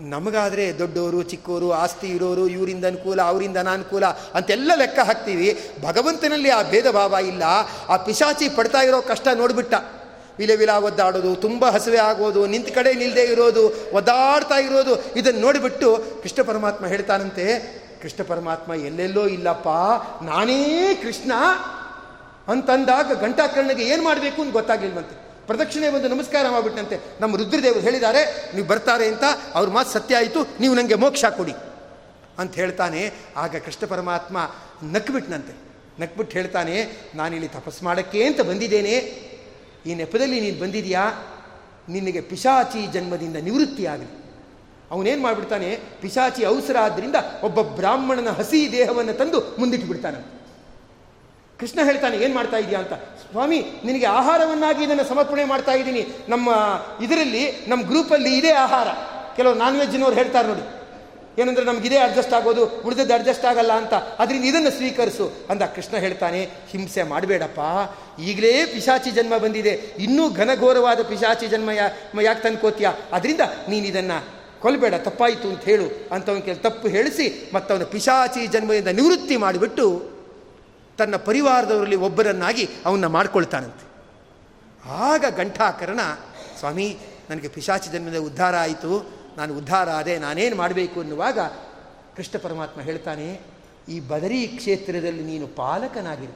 ನಮಗಾದರೆ 0.00 0.78
ದೊಡ್ಡವರು 0.78 1.22
ಚಿಕ್ಕವರು 1.22 1.72
ಆಸ್ತಿ 1.72 2.08
ಇರೋರು 2.08 2.48
ಇವರಿಂದ 2.48 2.84
ಅನುಕೂಲ 2.84 3.22
ಅವರಿಂದ 3.22 3.56
ಅನಾನುಕೂಲ 3.56 4.04
ಅಂತೆಲ್ಲ 4.04 4.72
ಲೆಕ್ಕ 4.74 4.98
ಹಾಕ್ತೀವಿ. 4.98 5.58
ಭಗವಂತನಲ್ಲಿ 5.82 6.50
ಆ 6.50 6.62
ಭೇದ 6.62 6.90
ಭಾವ 6.90 7.14
ಇಲ್ಲ. 7.26 7.42
ಆ 7.88 7.96
ಪಿಶಾಚಿ 7.96 8.48
ಪಡ್ತಾ 8.48 8.78
ಇರೋ 8.78 9.02
ಕಷ್ಟ 9.02 9.28
ನೋಡಿಬಿಟ್ಟ. 9.34 9.74
ವಿಲೆ 10.38 10.56
ವಿಲ 10.56 10.70
ಒದ್ದಾಡೋದು, 10.70 11.36
ತುಂಬ 11.36 11.68
ಹಸಿವೆ 11.70 11.96
ಆಗೋದು, 11.96 12.46
ನಿಂತ 12.46 12.68
ಕಡೆ 12.68 12.94
ನಿಲ್ಲದೆ 12.94 13.22
ಇರೋದು, 13.22 13.68
ಒದ್ದಾಡ್ತಾ 13.92 14.54
ಇರೋದು 14.54 15.14
ಇದನ್ನು 15.14 15.40
ನೋಡಿಬಿಟ್ಟು 15.40 16.04
ಕೃಷ್ಣ 16.22 16.42
ಪರಮಾತ್ಮ 16.42 16.86
ಹೇಳ್ತಾನಂತೆ, 16.86 17.46
ಕೃಷ್ಣ 18.02 18.22
ಪರಮಾತ್ಮ 18.22 18.74
ಎಲ್ಲೆಲ್ಲೋ 18.74 19.26
ಇಲ್ಲಪ್ಪ, 19.26 19.68
ನಾನೇ 20.24 20.94
ಕೃಷ್ಣ 21.02 21.32
ಅಂತಂದಾಗ 22.48 23.12
ಗಂಟಾಕರ್ಣಿಗೆ 23.12 23.82
ಏನು 23.82 24.04
ಮಾಡಬೇಕು 24.04 24.42
ಅಂತ 24.42 24.52
ಗೊತ್ತಾಗ್ಲಿಲ್ವಂತೆ. 24.52 25.25
ಪ್ರದಕ್ಷಿಣೆ 25.46 25.90
ಬಂದು 25.90 26.08
ನಮಸ್ಕಾರ 26.08 26.48
ಮಾಡಿಬಿಟ್ಟಂತೆ. 26.48 27.00
ನಮ್ಮ 27.20 27.36
ರುದ್ರದೇವರು 27.36 27.80
ಹೇಳಿದ್ದಾರೆ, 27.80 28.52
ನೀವು 28.54 28.66
ಬರ್ತಾರೆ 28.66 29.06
ಅಂತ, 29.06 29.24
ಅವ್ರ 29.54 29.70
ಮಾತು 29.70 29.90
ಸತ್ಯ 29.90 30.16
ಆಯಿತು, 30.16 30.46
ನೀವು 30.60 30.74
ನನಗೆ 30.74 30.94
ಮೋಕ್ಷ 30.94 31.24
ಕೊಡಿ. 31.24 31.54
ಅಂತ 32.38 32.54
ಹೇಳ್ತಾನೆ. 32.54 33.12
ಆಗ 33.36 33.56
ಕೃಷ್ಣ 33.56 33.86
ಪರಮಾತ್ಮ 33.86 34.50
ನಕ್ಬಿಟ್ನಂತೆ. 34.82 35.54
ನಕ್ಬಿಟ್ಟು 36.02 36.38
ಹೇಳ್ತಾನೆ, 36.38 36.88
ನಾನಿಲ್ಲಿ 37.14 37.48
ತಪಸ್ 37.48 37.82
ಮಾಡೋಕ್ಕೆ 37.82 38.24
ಅಂತ 38.24 38.40
ಬಂದಿದ್ದೇನೆ. 38.40 38.92
ಈ 39.86 39.94
ನೆಪದಲ್ಲಿ 39.94 40.40
ನೀನು 40.40 40.60
ಬಂದಿದೆಯಾ 40.60 41.04
ನಿನಗೆ 41.88 42.20
ಪಿಶಾಚಿ 42.20 42.86
ಜನ್ಮದಿಂದ 42.86 43.36
ನಿವೃತ್ತಿ 43.36 43.86
ಆಗಲಿ 43.86 44.26
ಅವನೇನು 44.90 45.22
ಮಾಡಿಬಿಡ್ತಾನೆ, 45.22 45.78
ಪಿಶಾಚಿ 46.00 46.44
ಅವಸರ 46.44 46.76
ಆದ್ದರಿಂದ 46.82 47.14
ಒಬ್ಬ 47.42 47.62
ಬ್ರಾಹ್ಮಣನ 47.62 48.30
ಹಸಿ 48.30 48.72
ದೇಹವನ್ನು 48.72 49.12
ತಂದು 49.12 49.56
ಮುಂದಿಟ್ಟು 49.58 49.88
ಬಿಡ್ತಾನೆ 49.88 50.35
ಕೃಷ್ಣ 51.60 51.80
ಹೇಳ್ತಾನೆ, 51.84 52.16
ಏನು 52.16 52.34
ಮಾಡ್ತಾ 52.34 52.56
ಇದೆಯಾ 52.56 52.80
ಅಂತ? 52.80 52.92
ಸ್ವಾಮಿ, 52.92 53.64
ನಿನಗೆ 53.84 54.06
ಆಹಾರವನ್ನಾಗಿ 54.06 54.84
ಇದನ್ನು 54.84 55.04
ಸಮರ್ಪಣೆ 55.04 55.44
ಮಾಡ್ತಾ 55.44 55.72
ಇದ್ದೀನಿ. 55.72 56.06
ನಮ್ಮ 56.28 56.48
ಇದರಲ್ಲಿ, 57.02 57.50
ನಮ್ಮ 57.68 57.86
ಗ್ರೂಪಲ್ಲಿ 57.86 58.38
ಇದೇ 58.38 58.50
ಆಹಾರ. 58.50 58.88
ಕೆಲವು 59.36 59.54
ನಾನ್ 59.54 59.78
ವೆಜ್ನವ್ರು 59.78 60.14
ಹೇಳ್ತಾರೆ 60.14 60.48
ನೋಡಿ. 60.48 60.76
ಏನಂದ್ರೆ 61.42 61.66
ನಮಗಿದೇ 61.66 61.98
ಅಡ್ಜಸ್ಟ್ 61.98 62.34
ಆಗೋದು, 62.34 62.66
ಉಳಿದದ್ದು 62.66 63.14
ಅಡ್ಜಸ್ಟ್ 63.14 63.44
ಆಗಲ್ಲ 63.44 63.72
ಅಂತ. 63.72 63.94
ಅದರಿಂದ 63.94 64.44
ಇದನ್ನು 64.44 64.70
ಸ್ವೀಕರಿಸು. 64.70 65.32
ಅಂದ 65.50 65.62
ಕೃಷ್ಣ 65.62 65.96
ಹೇಳ್ತಾನೆ, 65.96 66.50
ಹಿಂಸೆ 66.70 67.02
ಮಾಡಬೇಡಪ್ಪ. 67.02 67.60
ಈಗಲೇ 68.20 68.64
ಪಿಶಾಚಿ 68.64 69.10
ಜನ್ಮ 69.10 69.36
ಬಂದಿದೆ. 69.36 69.70
ಇನ್ನೂ 69.98 70.30
ಘನಘೋರವಾದ 70.30 71.02
ಪಿಶಾಚಿ 71.02 71.46
ಜನ್ಮ 71.46 71.70
ಯಾ, 71.70 71.88
ಯಾಕೆ 72.22 72.42
ತಂದ್ಕೋತೀಯ? 72.42 72.88
ಅದರಿಂದ 73.12 73.40
ನೀನು 73.68 73.86
ಇದನ್ನು 73.86 74.26
ಕೊಲ್ಬೇಡ, 74.60 74.94
ತಪ್ಪಾಯಿತು 74.94 75.48
ಅಂತ 75.48 75.64
ಹೇಳು. 75.64 76.08
ಅಂತವನ 76.12 76.38
ಕೇಳಿ 76.38 76.58
ತಪ್ಪು 76.58 76.88
ಹೇಳಿಸಿ 76.88 77.50
ಮತ್ತವನ 77.54 77.82
ಪಿಶಾಚಿ 77.82 78.46
ಜನ್ಮದಿಂದ 78.46 78.88
ನಿವೃತ್ತಿ 78.88 79.36
ಮಾಡಿಬಿಟ್ಟು 79.36 80.15
ತನ್ನ 80.98 81.16
ಪರಿವಾರದವರಲ್ಲಿ 81.16 81.96
ಒಬ್ಬರನ್ನಾಗಿ 81.96 82.64
ಅವನ್ನ 82.86 83.06
ಮಾಡ್ಕೊಳ್ತಾನಂತೆ. 83.06 83.84
ಆಗ 84.90 85.24
ಗಂಠಾಕರಣ 85.36 86.00
ಸ್ವಾಮಿ, 86.58 86.88
ನನಗೆ 87.30 87.48
ಪಿಶಾಚಿ 87.48 87.88
ಜನ್ಮದ 87.90 88.18
ಉದ್ಧಾರ 88.18 88.56
ಆಯಿತು. 88.56 88.92
ನಾನು 89.36 89.52
ಉದ್ಧಾರ 89.56 89.90
ಆದೆ. 89.90 90.18
ನಾನೇನು 90.18 90.56
ಮಾಡಬೇಕು 90.56 91.00
ಅನ್ನುವಾಗ 91.00 91.38
ಕೃಷ್ಣ 92.16 92.38
ಪರಮಾತ್ಮ 92.38 92.80
ಹೇಳ್ತಾನೆ, 92.80 93.40
ಈ 93.88 94.00
ಬದರಿ 94.00 94.40
ಕ್ಷೇತ್ರದಲ್ಲಿ 94.46 95.24
ನೀನು 95.24 95.46
ಪಾಲಕನಾಗಿರು. 95.46 96.34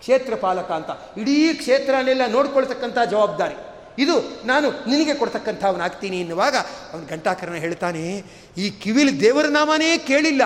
ಕ್ಷೇತ್ರ 0.00 0.34
ಪಾಲಕ 0.34 0.70
ಅಂತ. 0.70 0.90
ಇಡೀ 1.18 1.36
ಕ್ಷೇತ್ರನೆಲ್ಲ 1.54 2.24
ನೋಡ್ಕೊಳ್ತಕ್ಕಂಥ 2.28 2.98
ಜವಾಬ್ದಾರಿ. 3.10 3.56
ಇದು 3.98 4.46
ನಾನು 4.46 4.68
ನಿನಗೆ 4.70 5.14
ಕೊಡ್ತಕ್ಕಂಥವನಾಗ್ತೀನಿ 5.14 6.20
ಎನ್ನುವಾಗ 6.20 6.56
ಅವನು 6.92 7.06
ಗಂಟಾಕರಣ 7.06 7.54
ಹೇಳ್ತಾನೆ, 7.54 8.02
ಈ 8.58 8.70
ಕಿವಿಲಿ 8.70 9.14
ದೇವರ 9.20 9.46
ನಾಮನೇ 9.48 9.98
ಕೇಳಿಲ್ಲ. 9.98 10.42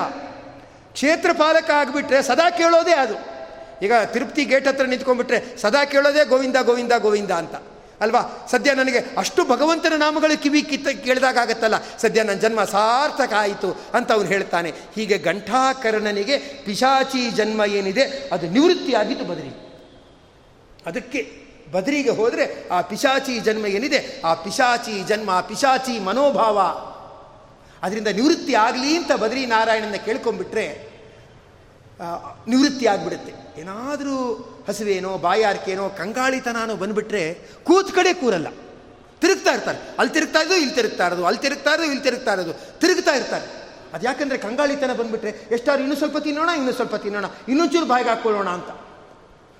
ಕ್ಷೇತ್ರ 0.92 1.30
ಪಾಲಕ 1.32 1.70
ಆಗಿಬಿಟ್ರೆ 1.70 2.22
ಸದಾ 2.22 2.50
ಕೇಳೋದೇ 2.50 2.94
ಅದು. 2.94 3.35
ಈಗ 3.82 3.92
ತಿರುಪ್ತಿ 4.12 4.44
ಗೇಟ್ 4.44 4.68
ಹತ್ರ 4.68 4.84
ನಿಂತ್ಕೊಂಡ್ಬಿಟ್ರೆ 4.84 5.58
ಸದಾ 5.58 5.84
ಕೇಳೋದೇ 5.84 6.24
ಗೋವಿಂದ 6.24 6.56
ಗೋವಿಂದ 6.62 6.92
ಗೋವಿಂದ 6.98 7.30
ಅಂತ. 7.30 7.54
ಅಲ್ವಾ? 8.00 8.48
ಸದ್ಯ 8.50 8.74
ನನಗೆ 8.74 8.98
ಅಷ್ಟು 8.98 9.44
ಭಗವಂತನ 9.44 9.92
ನಾಮಗಳು 9.96 10.42
ಕಿವಿ 10.42 10.62
ಕಿತ್ತ 10.62 10.88
ಕೇಳಿದಾಗತ್ತಲ್ಲ 10.88 11.74
ಸದ್ಯ 11.98 12.22
ನನ್ನ 12.22 12.40
ಜನ್ಮ 12.40 12.64
ಸಾರ್ಥಕ 12.64 13.32
ಆಯಿತು 13.34 13.80
ಅಂತ 13.94 14.12
ಅವನು 14.12 14.28
ಹೇಳ್ತಾನೆ. 14.28 14.70
ಹೀಗೆ 14.70 15.18
ಗಂಠಾಕರ್ಣನಿಗೆ 15.18 16.38
ಪಿಶಾಚಿ 16.38 17.30
ಜನ್ಮ 17.30 17.62
ಏನಿದೆ, 17.66 18.28
ಅದು 18.32 18.46
ನಿವೃತ್ತಿ 18.46 18.94
ಆಗಿತ್ತು 18.94 19.24
ಬದರಿ. 19.24 19.48
ಅದಕ್ಕೆ 20.86 21.30
ಬದರಿಗೆ 21.72 22.10
ಹೋದರೆ 22.10 22.68
ಆ 22.68 22.80
ಪಿಶಾಚಿ 22.80 23.40
ಜನ್ಮ 23.40 23.66
ಏನಿದೆ, 23.66 24.22
ಆ 24.24 24.34
ಪಿಶಾಚಿ 24.34 25.04
ಜನ್ಮ 25.04 25.40
ಪಿಶಾಚಿ 25.40 25.98
ಮನೋಭಾವ. 25.98 26.58
ಅದರಿಂದ 27.82 28.06
ನಿವೃತ್ತಿ 28.06 28.54
ಆಗಲಿ 28.54 28.96
ಅಂತ 28.96 29.12
ಬದರಿ 29.12 29.46
ನಾರಾಯಣನ 29.46 29.94
ಕೇಳ್ಕೊಂಡ್ಬಿಟ್ರೆ 30.04 30.95
ನಿವೃತ್ತಿ 32.48 32.86
ಆಗಿಬಿಡುತ್ತೆ. 32.86 33.60
ಏನಾದರೂ 33.60 34.34
ಹಸಿವೇನೋ, 34.68 35.18
ಬಾಯಾರಿಕೆನೋ 35.18 35.88
ಕಂಗಾಳಿತನೋ 35.88 36.76
ಬಂದುಬಿಟ್ರೆ 36.76 37.34
ಕೂತ್ 37.64 37.94
ಕಡೆ 37.94 38.14
ಕೂರಲ್ಲ. 38.14 38.46
ತಿರುಗ್ತಾ 39.20 39.50
ಇರ್ತಾರೆ. 39.54 39.78
ಅಲ್ಲಿ 39.98 40.14
ತಿರುಗ್ತಾ 40.14 40.38
ಇರೋದು, 40.38 40.54
ಇಲ್ಲಿ 40.54 40.74
ತಿರುಗ್ತಾ 40.74 41.06
ಇರೋದು, 41.06 41.26
ಅಲ್ಲಿ 41.26 41.42
ತಿರುಗ್ತಾ 41.42 41.70
ಇರೋದು, 41.70 41.86
ಇಲ್ಲಿ 41.86 42.02
ತಿರುಗ್ತಾ 42.02 42.32
ಇರೋದು. 42.32 42.52
ತಿರುಗ್ತಾ 42.52 43.10
ಇರ್ತಾರೆ. 43.10 43.66
ಅದು 43.94 44.06
ಯಾಕಂದರೆ 44.06 44.38
ಕಂಗಾಳಿತನ 44.38 44.92
ಬಂದುಬಿಟ್ರೆ 44.92 45.30
ಎಷ್ಟಾದ್ರು 45.30 45.82
ಇನ್ನೂ 45.82 45.96
ಸ್ವಲ್ಪ 45.96 46.18
ತಿನ್ನೋಣ, 46.18 46.48
ಇನ್ನೂ 46.48 46.72
ಸ್ವಲ್ಪ 46.72 46.94
ತಿನ್ನೋಣ, 46.94 47.24
ಇನ್ನೊಂಚೂರು 47.48 47.86
ಬಾಯಿಗೆ 47.86 48.10
ಹಾಕ್ಕೊಳ್ಳೋಣ 48.10 48.48
ಅಂತ. 48.48 48.66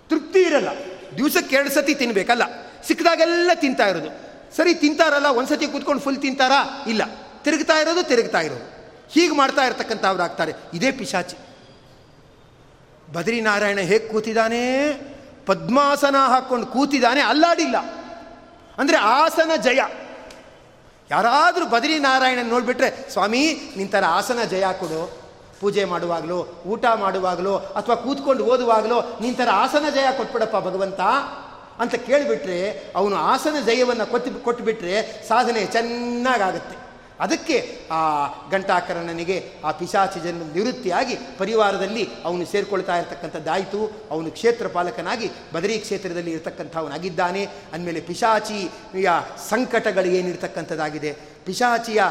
ತೃಪ್ತಿ 0.09 0.41
ಇರಲ್ಲ. 0.41 0.69
ದಿವಸಕ್ಕೆ 1.17 1.57
ಎರಡು 1.57 1.71
ಸತಿ 1.71 1.95
ತಿನ್ನಬೇಕಲ್ಲ 1.95 2.43
ಸಿಕ್ಕದಾಗೆಲ್ಲ 2.87 3.51
ತಿಂತಾ 3.55 3.87
ಇರೋದು. 3.87 4.27
ಸರಿ, 4.57 4.75
ತಿಂತಾರಲ್ಲ 4.75 5.27
ಒಂದು 5.27 5.49
ಸತಿ 5.49 5.67
ಕೂತ್ಕೊಂಡು 5.67 6.03
ಫುಲ್ 6.03 6.23
ತಿಂತಾರಾ? 6.23 6.85
ಇಲ್ಲ. 6.89 7.03
ತಿರುಗ್ತಾ 7.43 7.75
ಇರೋದು 7.75 8.03
ತಿರುಗ್ತಾ 8.03 8.41
ಇರೋದು. 8.41 8.77
ಹೀಗೆ 9.09 9.37
ಮಾಡ್ತಾ 9.37 9.65
ಇರ್ತಕ್ಕಂಥವ್ರು 9.65 10.23
ಆಗ್ತಾರೆ. 10.23 10.53
ಇದೇ 10.75 10.91
ಪಿಶಾಚಿ. 10.91 11.37
ಬದ್ರಿನಾರಾಯಣ 13.13 13.79
ಹೇಗೆ 13.79 14.09
ಕೂತಿದ್ದಾನೆ 14.09 14.93
ಪದ್ಮಾಸನ 15.47 16.17
ಹಾಕ್ಕೊಂಡು 16.17 16.67
ಕೂತಿದ್ದಾನೆ 16.67 17.21
ಅಲ್ಲಾಡಿಲ್ಲ. 17.21 17.77
ಅಂದರೆ 18.79 18.97
ಆಸನ 18.97 19.51
ಜಯ. 19.63 19.81
ಯಾರಾದರೂ 21.11 21.67
ಬದ್ರಿನಾರಾಯಣನ 21.67 22.51
ನೋಡಿಬಿಟ್ರೆ, 22.51 23.13
ಸ್ವಾಮಿ 23.13 23.61
ನಿಂತರ 23.77 24.05
ಆಸನ 24.09 24.45
ಜಯ 24.45 24.65
ಕೊಡು. 24.81 25.27
ಪೂಜೆ 25.61 25.85
ಮಾಡುವಾಗಲೋ, 25.85 26.63
ಊಟ 26.67 26.85
ಮಾಡುವಾಗಲೋ, 26.95 27.57
ಅಥವಾ 27.57 27.95
ಕೂತ್ಕೊಂಡು 27.95 28.45
ಓದುವಾಗಲೋ 28.45 29.19
ನಿಂತರ 29.21 29.49
ಆಸನ 29.53 29.85
ಜಯ 29.95 30.07
ಕೊಟ್ಬಿಡಪ್ಪ 30.17 30.57
ಭಗವಂತ. 30.57 31.01
ಅಂತ 31.81 31.95
ಕೇಳಿಬಿಟ್ರೆ, 31.95 32.93
ಅವನು 32.97 33.17
ಆಸನ 33.17 33.61
ಜಯವನ್ನು 33.67 34.07
ಕೊಟ್ಟು 34.07 34.45
ಕೊಟ್ಟುಬಿಟ್ರೆ 34.45 35.25
ಸಾಧನೆ 35.29 35.67
ಚೆನ್ನಾಗಾಗುತ್ತೆ. 35.67 36.86
ಅದಕ್ಕೆ 37.21 37.79
ಆ 37.91 38.27
ಗಂಟಾಕರಣನಿಗೆ 38.51 39.51
ಆ 39.65 39.71
ಪಿಶಾಚಿ 39.71 40.21
ಜನ 40.21 40.43
ನಿವೃತ್ತಿಯಾಗಿ 40.55 41.17
ಪರಿವಾರದಲ್ಲಿ 41.39 42.09
ಅವನು 42.25 42.47
ಸೇರಿಕೊಳ್ತಾ 42.47 42.97
ಇರತಕ್ಕಂಥದ್ದಾಯಿತು. 42.97 44.09
ಅವನು 44.11 44.31
ಕ್ಷೇತ್ರ 44.31 44.67
ಪಾಲಕನಾಗಿ 44.69 45.31
ಬದರಿ 45.53 45.79
ಕ್ಷೇತ್ರದಲ್ಲಿ 45.79 46.31
ಇರತಕ್ಕಂಥವನಾಗಿದ್ದಾನೆ. 46.31 47.47
ಅಂದಮೇಲೆ 47.73 48.01
ಪಿಶಾಚಿಯ 48.01 49.11
ಸಂಕಟಗಳು 49.49 50.05
ಏನಿರ್ತಕ್ಕಂಥದ್ದಾಗಿದೆ? 50.05 51.17
ಪಿಶಾಚಿಯ 51.45 52.03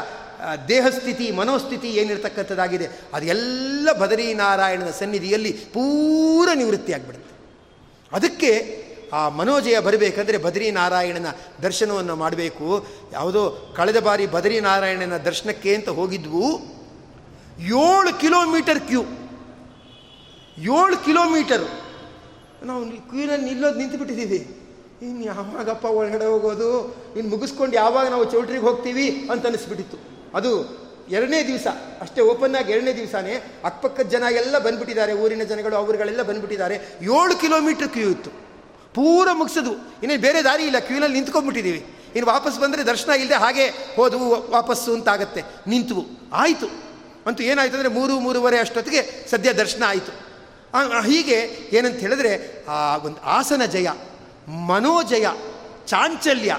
ದೇಹಸ್ಥಿತಿ, 0.68 1.30
ಮನೋಸ್ಥಿತಿ 1.30 1.88
ಏನಿರ್ತಕ್ಕಂಥದ್ದಾಗಿದೆ? 1.88 2.88
ಅದೆಲ್ಲ 3.12 3.92
ಬದರಿ 3.92 4.34
ನಾರಾಯಣನ 4.34 4.90
ಸನ್ನಿಧಿಯಲ್ಲಿ 4.90 5.52
ಪೂರ 5.52 6.48
ನಿವೃತ್ತಿ 6.54 6.92
ಆಗಿಬಿಡುತ್ತೆ 6.92 7.36
ಅದಕ್ಕೆ 8.16 8.85
ಆ 9.12 9.28
ಮನೋಜಯ 9.28 9.80
ಬರಬೇಕಂದ್ರೆ 9.80 10.38
ಬದ್ರಿನಾರಾಯಣನ 10.38 11.26
ದರ್ಶನವನ್ನು 11.62 12.16
ಮಾಡಬೇಕು. 12.16 12.86
ಯಾವುದೋ 13.12 13.74
ಕಳೆದ 13.76 14.00
ಬಾರಿ 14.00 14.26
ಬದ್ರಿನಾರಾಯಣನ 14.26 15.16
ದರ್ಶನಕ್ಕೆ 15.16 15.74
ಅಂತ 15.74 15.88
ಹೋಗಿದ್ವು. 15.88 16.60
ಏಳು 17.60 18.20
ಕಿಲೋಮೀಟರ್ 18.20 18.80
ಕ್ಯೂ. 18.80 19.02
ಏಳು 20.58 21.04
ಕಿಲೋಮೀಟರ್. 21.04 21.64
ನಾವು 22.64 22.84
ಕ್ಯೂನಲ್ಲಿ 22.84 23.44
ನಿಲ್ಲೋದು 23.44 23.78
ನಿಂತು 23.78 23.98
ಬಿಟ್ಟಿದ್ದೀವಿ 23.98 24.62
ಇನ್ನು 25.02 25.24
ಯಾವಾಗಪ್ಪ 25.24 25.84
ಒಳಗಡೆ 25.84 26.24
ಹೋಗೋದು? 26.24 26.96
ಇನ್ನು 27.16 27.30
ಮುಗಿಸ್ಕೊಂಡು 27.30 27.76
ಯಾವಾಗ 27.76 28.08
ನಾವು 28.08 28.24
ಚೌಟ್ರಿಗೆ 28.24 28.60
ಹೋಗ್ತೀವಿ 28.60 29.28
ಅಂತ 29.30 29.46
ಅನಿಸ್ಬಿಟ್ಟಿತ್ತು. 29.46 29.96
ಅದು 30.36 30.78
ಎರಡನೇ 31.10 31.46
ದಿವಸ. 31.46 31.66
ಅಷ್ಟೇ 32.00 32.20
ಓಪನ್ 32.22 32.54
ಆಗಿ 32.54 32.72
ಎರಡನೇ 32.72 32.92
ದಿವಸನೇ 32.92 33.60
ಅಕ್ಕಪಕ್ಕದ 33.64 34.02
ಜನ 34.02 34.22
ಎಲ್ಲ 34.30 34.58
ಬಂದ್ಬಿಟ್ಟಿದ್ದಾರೆ. 34.58 35.12
ಊರಿನ 35.12 35.42
ಜನಗಳು, 35.42 35.76
ಅವರುಗಳೆಲ್ಲ 35.76 36.22
ಬಂದ್ಬಿಟ್ಟಿದ್ದಾರೆ. 36.22 36.74
ಏಳು 37.02 37.40
ಕಿಲೋಮೀಟರ್ 37.40 37.88
ಕ್ಯೂ 37.88 38.10
ಇತ್ತು. 38.10 38.45
ಪೂರ 38.96 39.28
ಮುಗಿಸೋದು. 39.32 39.72
ಇನ್ನೇ 39.72 40.16
ಬೇರೆ 40.16 40.44
ದಾರಿ 40.44 40.62
ಇಲ್ಲ 40.62 40.78
ಕ್ಯೂನಲ್ಲಿ 40.78 41.14
ನಿಂತ್ಕೊಂಡ್ಬಿಟ್ಟಿದ್ದೀವಿ. 41.14 41.96
ಇನ್ನು 42.16 42.32
ವಾಪಸ್ 42.32 42.60
ಬಂದರೆ 42.60 42.82
ದರ್ಶನ 42.82 43.10
ಇಲ್ಲದೆ 43.10 43.34
ಹಾಗೆ 43.34 43.68
ಹೋದವು, 43.96 44.50
ವಾಪಸ್ಸು 44.50 44.94
ಅಂತಾಗತ್ತೆ. 44.94 45.42
ನಿಂತು 45.66 46.06
ಆಯಿತು. 46.32 46.66
ಅಂತೂ 47.26 47.42
ಏನಾಯಿತು 47.42 47.76
ಅಂದರೆ 47.76 47.90
ಮೂರು, 47.90 48.20
ಮೂರುವರೆ 48.20 48.58
ಅಷ್ಟೊತ್ತಿಗೆ 48.58 49.30
ಸದ್ಯ 49.30 49.52
ದರ್ಶನ 49.52 49.82
ಆಯಿತು. 49.86 50.12
ಹೀಗೆ 51.00 51.68
ಏನಂತ 51.72 51.96
ಹೇಳಿದ್ರೆ, 51.96 52.64
ಆ, 52.68 52.96
ಒಂದು 52.96 53.20
ಆಸನ 53.20 53.64
ಜಯ, 53.64 53.88
ಮನೋಜಯ, 54.48 55.26
ಚಾಂಚಲ್ಯ 55.86 56.58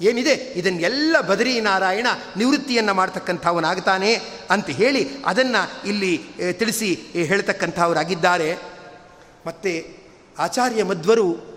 ಏನಿದೆ, 0.00 0.32
ಇದನ್ನೆಲ್ಲ 0.32 1.20
ಬದರಿ 1.20 1.60
ನಾರಾಯಣ 1.60 2.06
ನಿವೃತ್ತಿಯನ್ನು 2.36 2.94
ಮಾಡ್ತಕ್ಕಂಥವನಾಗ್ತಾನೆ 2.94 4.14
ಅಂತ 4.50 4.70
ಹೇಳಿ 4.70 5.08
ಅದನ್ನು 5.26 5.88
ಇಲ್ಲಿ 5.88 6.24
ತಿಳಿಸಿ 6.52 7.00
ಹೇಳ್ತಕ್ಕಂಥವರಾಗಿದ್ದಾರೆ. 7.12 8.56
ಮತ್ತು 9.46 9.96
ಆಚಾರ್ಯ 10.38 10.84
ಮಧ್ವರು 10.84 11.55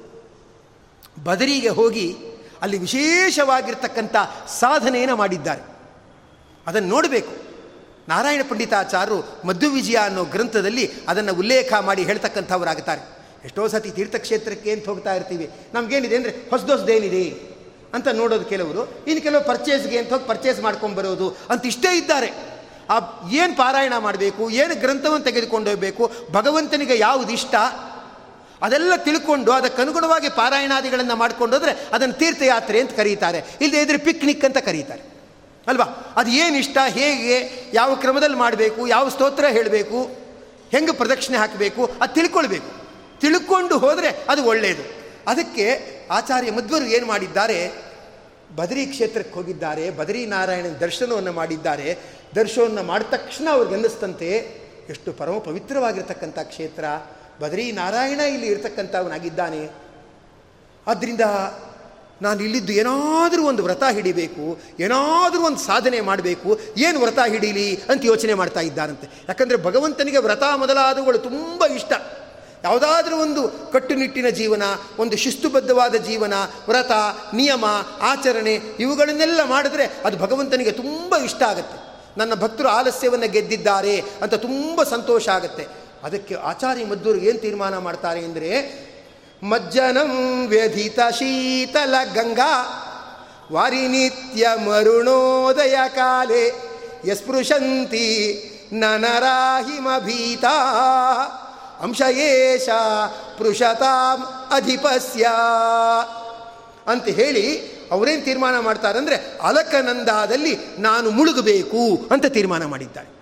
ಬದರಿಗೆ 1.24 1.70
ಹೋಗಿ 1.70 2.18
ಅಲ್ಲಿ 2.62 2.78
ವಿಶೇಷವಾಗಿರ್ತಕ್ಕಂಥ 2.78 4.16
ಸಾಧನೆಯನ್ನು 4.60 5.16
ಮಾಡಿದ್ದಾರೆ. 5.16 5.62
ಅದನ್ನು 6.68 6.90
ನೋಡಬೇಕು. 6.90 7.34
ನಾರಾಯಣ 8.10 8.42
ಪಂಡಿತಾಚಾರ್ಯರು 8.50 9.20
ವಿಜಯ 9.70 9.96
ಅನ್ನೋ 9.96 10.24
ಗ್ರಂಥದಲ್ಲಿ 10.24 10.92
ಅದನ್ನು 11.08 11.34
ಉಲ್ಲೇಖ 11.34 11.74
ಮಾಡಿ 11.74 12.04
ಹೇಳ್ತಕ್ಕಂಥವರಾಗುತ್ತಾರೆ. 12.04 13.02
ಎಷ್ಟೋ 13.46 13.68
ಸತಿ 13.68 13.92
ತೀರ್ಥಕ್ಷೇತ್ರಕ್ಕೆ 13.92 14.72
ಅಂತ 14.72 14.86
ಹೋಗ್ತಾ 14.86 15.14
ಇರ್ತೀವಿ. 15.16 15.50
ನಮಗೇನಿದೆ 15.74 16.16
ಅಂದರೆ 16.16 16.50
ಹೊಸದೊಸ್ದೇನಿದೆ 16.50 17.26
ಅಂತ 17.94 18.08
ನೋಡೋದು 18.08 18.46
ಕೆಲವರು, 18.46 18.82
ಇನ್ನು 19.08 19.22
ಕೆಲವು 19.22 19.44
ಪರ್ಚೇಸ್ಗೆ 19.44 19.98
ಅಂತ 19.98 20.10
ಹೋಗಿ 20.10 20.28
ಪರ್ಚೇಸ್ 20.28 20.60
ಮಾಡ್ಕೊಂಬರೋದು 20.60 21.38
ಅಂತ 21.50 21.66
ಇಷ್ಟೇ 21.66 21.98
ಇದ್ದಾರೆ. 21.98 22.30
ಆ 22.90 23.00
ಏನು 23.30 23.58
ಪಾರಾಯಣ 23.58 23.94
ಮಾಡಬೇಕು, 23.98 24.50
ಏನು 24.50 24.80
ಗ್ರಂಥವನ್ನು 24.80 25.26
ತೆಗೆದುಕೊಂಡೋಗಬೇಕು 25.26 26.12
ಭಗವಂತನಿಗೆ 26.32 26.98
ಯಾವುದು 26.98 27.34
ಇಷ್ಟ 27.34 27.56
ಅದೆಲ್ಲ 28.62 28.96
ತಿಳ್ಕೊಂಡು 28.96 29.52
ಅದಕ್ಕನುಗುಣವಾಗಿ 29.52 30.30
ಪಾರಾಯಣಾದಿಗಳನ್ನು 30.30 31.16
ಮಾಡ್ಕೊಂಡೋದ್ರೆ 31.16 31.90
ಅದನ್ನು 31.94 32.14
ತೀರ್ಥಯಾತ್ರೆ 32.14 32.82
ಅಂತ 32.82 32.92
ಕರೀತಾರೆ. 32.92 33.44
ಇಲ್ಲದೆ 33.62 33.82
ಇದ್ರೆ 33.82 33.98
ಪಿಕ್ನಿಕ್ 33.98 34.46
ಅಂತ 34.46 34.58
ಕರೀತಾರೆ. 34.58 35.02
ಅಲ್ವಾ? 35.68 36.14
ಅದು 36.16 36.30
ಏನು 36.30 36.58
ಇಷ್ಟ? 36.58 36.78
ಹೇಗೆ? 36.88 37.64
ಯಾವ 37.74 37.96
ಕ್ರಮದಲ್ಲಿ 37.96 38.38
ಮಾಡಬೇಕು? 38.38 38.88
ಯಾವ 38.88 39.10
ಸ್ತೋತ್ರ 39.10 39.46
ಹೇಳಬೇಕು? 39.46 40.04
ಹೆಂಗೆ 40.72 40.92
ಪ್ರದಕ್ಷಿಣೆ 40.92 41.38
ಹಾಕಬೇಕು? 41.38 41.92
ಅದು 42.02 42.14
ತಿಳ್ಕೊಳ್ಬೇಕು. 42.14 42.80
ತಿಳ್ಕೊಂಡು 43.20 43.78
ಹೋದರೆ 43.78 44.26
ಅದು 44.30 44.44
ಒಳ್ಳೆಯದು 44.44 44.84
ಅದಕ್ಕೆ 45.28 46.00
ಆಚಾರ್ಯ 46.12 46.52
ಮಧ್ವರು 46.52 46.86
ಏನು 46.86 47.06
ಮಾಡಿದ್ದಾರೆ? 47.06 47.72
ಬದರಿ 48.56 48.86
ಕ್ಷೇತ್ರಕ್ಕೆ 48.86 49.34
ಹೋಗಿದ್ದಾರೆ. 49.34 49.90
ಬದರಿ 49.90 50.26
ನಾರಾಯಣನ 50.26 50.74
ದರ್ಶನವನ್ನು 50.74 51.34
ಮಾಡಿದ್ದಾರೆ. 51.34 51.98
ದರ್ಶನವನ್ನು 52.36 52.84
ಮಾಡಿದ 52.84 53.08
ತಕ್ಷಣ 53.08 53.48
ಅವ್ರಿಗೆ 53.52 53.76
ಅನ್ನಿಸ್ತಂತೆ, 53.76 54.62
ಎಷ್ಟು 54.90 55.14
ಪರಮ 55.14 55.38
ಪವಿತ್ರವಾಗಿರ್ತಕ್ಕಂಥ 55.38 56.40
ಕ್ಷೇತ್ರ. 56.40 56.86
ಬದರಿ 57.42 57.72
ನಾರಾಯಣ 57.72 58.20
ಇಲ್ಲಿ 58.20 58.48
ಇರ್ತಕ್ಕಂಥವನಾಗಿದ್ದಾನೆ. 58.48 59.70
ಆದ್ದರಿಂದ 60.88 61.22
ನಾನು 62.22 62.44
ಇಲ್ಲಿದ್ದು 62.44 62.74
ಏನಾದರೂ 62.74 63.48
ಒಂದು 63.48 63.64
ವ್ರತ 63.64 63.84
ಹಿಡಿಬೇಕು, 63.92 64.60
ಏನಾದರೂ 64.80 65.42
ಒಂದು 65.42 65.60
ಸಾಧನೆ 65.60 66.02
ಮಾಡಬೇಕು, 66.02 66.60
ಏನು 66.78 67.00
ವ್ರತ 67.00 67.20
ಹಿಡೀಲಿ 67.28 67.76
ಅಂತ 67.76 68.06
ಯೋಚನೆ 68.06 68.34
ಮಾಡ್ತಾ 68.34 68.60
ಇದ್ದಾರಂತೆ 68.60 69.08
ಯಾಕಂದರೆ 69.28 69.58
ಭಗವಂತನಿಗೆ 69.58 70.18
ವ್ರತ 70.18 70.44
ಮೊದಲಾದವುಗಳು 70.56 71.18
ತುಂಬ 71.18 71.66
ಇಷ್ಟ. 71.66 71.94
ಯಾವುದಾದ್ರೂ 72.64 73.18
ಒಂದು 73.18 73.72
ಕಟ್ಟುನಿಟ್ಟಿನ 73.72 74.30
ಜೀವನ, 74.30 74.64
ಒಂದು 75.00 75.18
ಶಿಸ್ತುಬದ್ಧವಾದ 75.18 75.96
ಜೀವನ, 75.96 76.34
ವ್ರತ, 76.68 76.92
ನಿಯಮ, 77.34 77.66
ಆಚರಣೆ, 78.02 78.54
ಇವುಗಳನ್ನೆಲ್ಲ 78.80 79.40
ಮಾಡಿದ್ರೆ 79.44 79.86
ಅದು 80.06 80.18
ಭಗವಂತನಿಗೆ 80.18 80.72
ತುಂಬ 80.72 81.16
ಇಷ್ಟ 81.18 81.44
ಆಗುತ್ತೆ. 81.44 81.78
ನನ್ನ 82.18 82.34
ಭಕ್ತರು 82.34 82.68
ಆಲಸ್ಯವನ್ನು 82.68 83.32
ಗೆದ್ದಿದ್ದಾರೆ 83.32 84.00
ಅಂತ 84.00 84.34
ತುಂಬ 84.34 84.84
ಸಂತೋಷ 84.84 85.30
ಆಗುತ್ತೆ. 85.30 85.79
ಅದಕ್ಕೆ 86.04 86.36
ಆಚಾರ್ಯ 86.36 86.86
ಮದ್ದೂರು 86.86 87.20
ಏನು 87.20 87.40
ತೀರ್ಮಾನ 87.40 87.78
ಮಾಡ್ತಾರೆ 87.78 88.20
ಅಂದರೆ, 88.20 88.52
ಮಜ್ಜನಂ 89.44 90.46
ವ್ಯಧಿತ 90.48 91.00
ಶೀತಲ 91.12 91.96
ಗಂಗಾ 92.14 92.54
ವಾರಿನಿತ್ಯ 93.52 94.48
ಮರುಣೋದಯ 94.66 95.76
ಕಾಲೇ, 95.96 96.54
ಯಸ್ಪೃಶಂತಿ 97.06 98.08
ನನರಾಹಿಮಭೀತ 98.74 100.46
ಅಂಶಯೇಷ 101.82 102.70
ಪೃಷತಾಂ 103.38 104.22
ಅಧಿಪಸ್ಯ. 104.54 105.28
ಅಂತ 106.88 107.08
ಹೇಳಿ 107.08 107.46
ಅವರೇನು 107.92 108.26
ತೀರ್ಮಾನ 108.26 108.60
ಮಾಡ್ತಾರೆ 108.60 108.98
ಅಂದರೆ, 108.98 109.16
ಅಲಕನಂದಾದಲ್ಲಿ 109.42 110.58
ನಾನು 110.80 111.10
ಮುಳುಗಬೇಕು 111.10 112.08
ಅಂತ 112.12 112.26
ತೀರ್ಮಾನ 112.26 112.66
ಮಾಡಿದ್ದಾರೆ. 112.66 113.19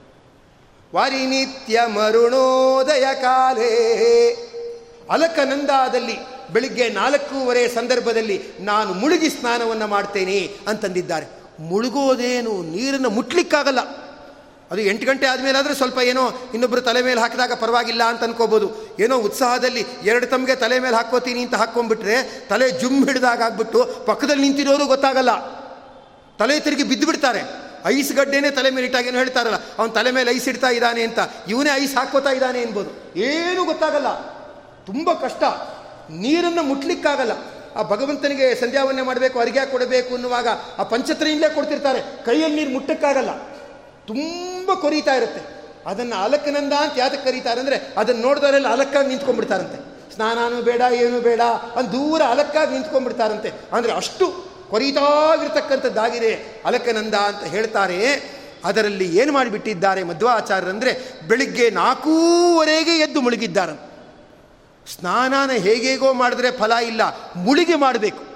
ವಾರಿನಿತ್ಯ 0.95 1.81
ಮರುಣೋದಯ 1.88 3.05
ಕಾಲೇ 3.21 3.71
ಅಲಕನಂದಾದಲ್ಲಿ 5.09 6.17
ಬೆಳಿಗ್ಗೆ 6.53 6.89
ನಾಲ್ಕೂವರೆ 6.89 7.67
ಸಂದರ್ಭದಲ್ಲಿ 7.67 8.41
ನಾನು 8.59 8.93
ಮುಳುಗಿ 8.93 9.29
ಸ್ನಾನವನ್ನು 9.29 9.88
ಮಾಡ್ತೇನೆ 9.88 10.55
ಅಂತಂದಿದ್ದಾರೆ. 10.67 11.27
ಮುಳುಗೋದೇನು 11.59 12.63
ನೀರನ್ನು 12.63 13.09
ಮುಟ್ಲಿಕ್ಕಾಗಲ್ಲ. 13.09 13.79
ಅದು 14.71 14.81
ಎಂಟು 14.81 15.05
ಗಂಟೆ 15.05 15.25
ಆದಮೇಲೆ 15.25 15.57
ಆದರೆ 15.57 15.73
ಸ್ವಲ್ಪ 15.73 15.97
ಏನೋ 15.97 16.31
ಇನ್ನೊಬ್ಬರು 16.53 16.81
ತಲೆ 16.81 17.01
ಮೇಲೆ 17.01 17.21
ಹಾಕಿದಾಗ 17.21 17.53
ಪರವಾಗಿಲ್ಲ 17.53 18.03
ಅಂತ 18.03 18.23
ಅನ್ಕೋಬೋದು. 18.23 18.97
ಏನೋ 18.99 19.17
ಉತ್ಸಾಹದಲ್ಲಿ 19.17 19.85
ಎರಡು 20.03 20.27
ತಮಗೆ 20.27 20.55
ತಲೆ 20.55 20.79
ಮೇಲೆ 20.79 20.95
ಹಾಕ್ಕೋತೀನಿ 20.95 21.41
ಅಂತ 21.41 21.55
ಹಾಕ್ಕೊಂಡ್ಬಿಟ್ರೆ 21.55 22.47
ತಲೆ 22.49 22.71
ಜುಮ್ 22.71 23.05
ಹಿಡಿದಾಗ 23.05 23.41
ಆಗ್ಬಿಟ್ಟು 23.41 23.85
ಪಕ್ಕದಲ್ಲಿ 24.05 24.41
ನಿಂತಿರೋರು 24.41 24.85
ಗೊತ್ತಾಗಲ್ಲ. 24.85 25.29
ತಲೆ 26.39 26.59
ತಿರುಗಿ 26.59 26.83
ಬಿದ್ದು 26.83 27.07
ಬಿಡ್ತಾರೆ 27.07 27.66
ಐಸ್ 27.86 28.13
ಗಡ್ಡೆನೇ 28.13 28.51
ತಲೆ 28.51 28.69
ಮೇಲೆ 28.69 28.88
ಇಟ್ಟಾಗೇನು 28.88 29.17
ಹೇಳ್ತಾರಲ್ಲ? 29.17 29.55
ಅವನ 29.78 29.89
ತಲೆ 29.89 30.11
ಮೇಲೆ 30.11 30.32
ಐಸ್ 30.32 30.49
ಇಡ್ತಾ 30.49 30.69
ಇದ್ದಾನೆ 30.69 31.03
ಅಂತ. 31.03 31.19
ಇವನೇ 31.47 31.69
ಐಸ್ 31.84 31.95
ಹಾಕೋತಾ 31.95 32.30
ಇದ್ದಾನೆ 32.30 32.61
ಎನ್ಬೋದು 32.61 33.19
ಏನೂ 33.19 33.65
ಗೊತ್ತಾಗಲ್ಲ. 33.65 34.19
ತುಂಬ 34.86 35.13
ಕಷ್ಟ. 35.13 35.43
ನೀರನ್ನು 36.09 36.63
ಮುಟ್ಲಿಕ್ಕಾಗಲ್ಲ. 36.63 37.32
ಆ 37.75 37.82
ಭಗವಂತನಿಗೆ 37.82 38.55
ಸಂಧ್ಯಾವನ್ನೇ 38.55 39.01
ಮಾಡಬೇಕು, 39.01 39.39
ಅರಿಗೆ 39.39 39.71
ಕೊಡಬೇಕು 39.71 40.13
ಅನ್ನುವಾಗ 40.13 40.47
ಆ 40.78 40.84
ಪಂಚತ್ರೆಯಿಂದಲೇ 40.84 41.55
ಕೊಡ್ತಿರ್ತಾರೆ. 41.55 42.25
ಕೈಯಲ್ಲಿ 42.25 42.57
ನೀರು 42.57 42.69
ಮುಟ್ಟಕ್ಕಾಗಲ್ಲ. 42.69 43.30
ತುಂಬ 44.07 44.73
ಕೊರೀತಾ 44.73 45.15
ಇರುತ್ತೆ. 45.15 45.57
ಅದನ್ನು 45.86 46.23
ಅಲಕ್ಕನಂದ 46.23 46.73
ಅಂತ 46.73 46.93
ಯಾತಕ್ಕೆ 46.97 47.30
ಕರೀತಾರೆ 47.30 47.59
ಅಂದರೆ, 47.59 47.93
ಅದನ್ನು 47.97 48.21
ನೋಡಿದವರೆಲ್ಲ 48.21 48.67
ಅಲಕ್ಕಾಗಿ 48.67 49.07
ನಿಂತ್ಕೊಂಡ್ಬಿಡ್ತಾರಂತೆ. 49.07 49.97
ಸ್ನಾನನೂ 50.15 50.61
ಬೇಡ, 50.61 50.82
ಏನೂ 50.93 51.19
ಬೇಡ. 51.19 51.41
ಅಂತ 51.75 51.89
ದೂರ 51.89 52.21
ಅಲಕ್ಕಾಗಿ 52.21 52.71
ನಿಂತ್ಕೊಂಡ್ಬಿಡ್ತಾರಂತೆ. 52.71 53.51
ಅಂದರೆ 53.71 53.91
ಅಷ್ಟು 53.91 54.57
ಕೊರಿತಾಗಿರ್ತಕ್ಕಂಥದ್ದಾಗಿದೆ. 54.70 56.61
ಅಲಕನಂದ 56.65 57.13
ಅಂತ 57.13 57.43
ಹೇಳ್ತಾರೆ. 57.43 58.32
ಅದರಲ್ಲಿ 58.65 59.18
ಏನು 59.18 59.34
ಮಾಡಿಬಿಟ್ಟಿದ್ದಾರೆ 59.34 60.03
ಮಧ್ವಾಚಾರ್ಯರಂದರೆ, 60.03 61.22
ಬೆಳಿಗ್ಗೆ 61.28 61.70
ನಾಲ್ಕೂವರೆಗೆ 61.70 62.91
ಎದ್ದು 62.91 63.22
ಮುಳುಗಿದ್ದಾರೆ. 63.22 63.88
ಸ್ನಾನಾನ 64.93 65.51
ಹೇಗೇಗೋ 65.51 66.13
ಮಾಡಿದ್ರೆ 66.13 66.51
ಫಲ 66.51 66.72
ಇಲ್ಲ, 66.72 67.01
ಮುಳುಗಿ 67.36 67.76
ಮಾಡಬೇಕು. 67.76 68.28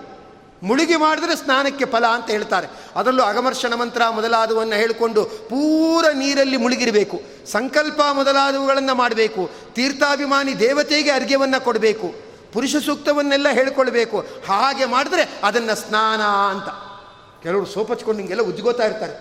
ಮುಳುಗಿ 0.64 0.96
ಮಾಡಿದ್ರೆ 0.96 1.36
ಸ್ನಾನಕ್ಕೆ 1.36 1.86
ಫಲ 1.86 2.06
ಅಂತ 2.06 2.30
ಹೇಳ್ತಾರೆ. 2.30 2.68
ಅದರಲ್ಲೂ 2.96 3.24
ಅಗಮರ್ಷಣ 3.24 3.74
ಮಂತ್ರ 3.74 4.02
ಮೊದಲಾದವನ್ನು 4.10 4.76
ಹೇಳಿಕೊಂಡು 4.76 5.24
ಪೂರ 5.26 6.06
ನೀರಲ್ಲಿ 6.14 6.58
ಮುಳುಗಿರಬೇಕು. 6.58 7.22
ಸಂಕಲ್ಪ 7.52 8.02
ಮೊದಲಾದವುಗಳನ್ನು 8.12 8.96
ಮಾಡಬೇಕು. 8.96 9.52
ತೀರ್ಥಾಭಿಮಾನಿ 9.74 10.60
ದೇವತೆಗೆ 10.60 11.12
ಅರ್ಘ್ಯವನ್ನು 11.12 11.64
ಕೊಡಬೇಕು. 11.64 12.31
ಪುರುಷ 12.54 12.76
ಸೂಕ್ತವನ್ನೆಲ್ಲ 12.86 13.48
ಹೇಳ್ಕೊಳ್ಬೇಕು. 13.60 14.18
ಹಾಗೆ 14.48 14.86
ಮಾಡಿದ್ರೆ 14.94 15.24
ಅದನ್ನು 15.50 15.76
ಸ್ನಾನ 15.84 16.22
ಅಂತ. 16.54 16.70
ಕೆಲವರು 17.44 17.68
ಸೋಪಚ್ಕೊಂಡು 17.76 18.20
ಹಿಂಗೆಲ್ಲ 18.22 18.44
ಉಜ್ಗೋತಾ 18.52 18.86
ಇರ್ತಾರೆ. 18.90 19.16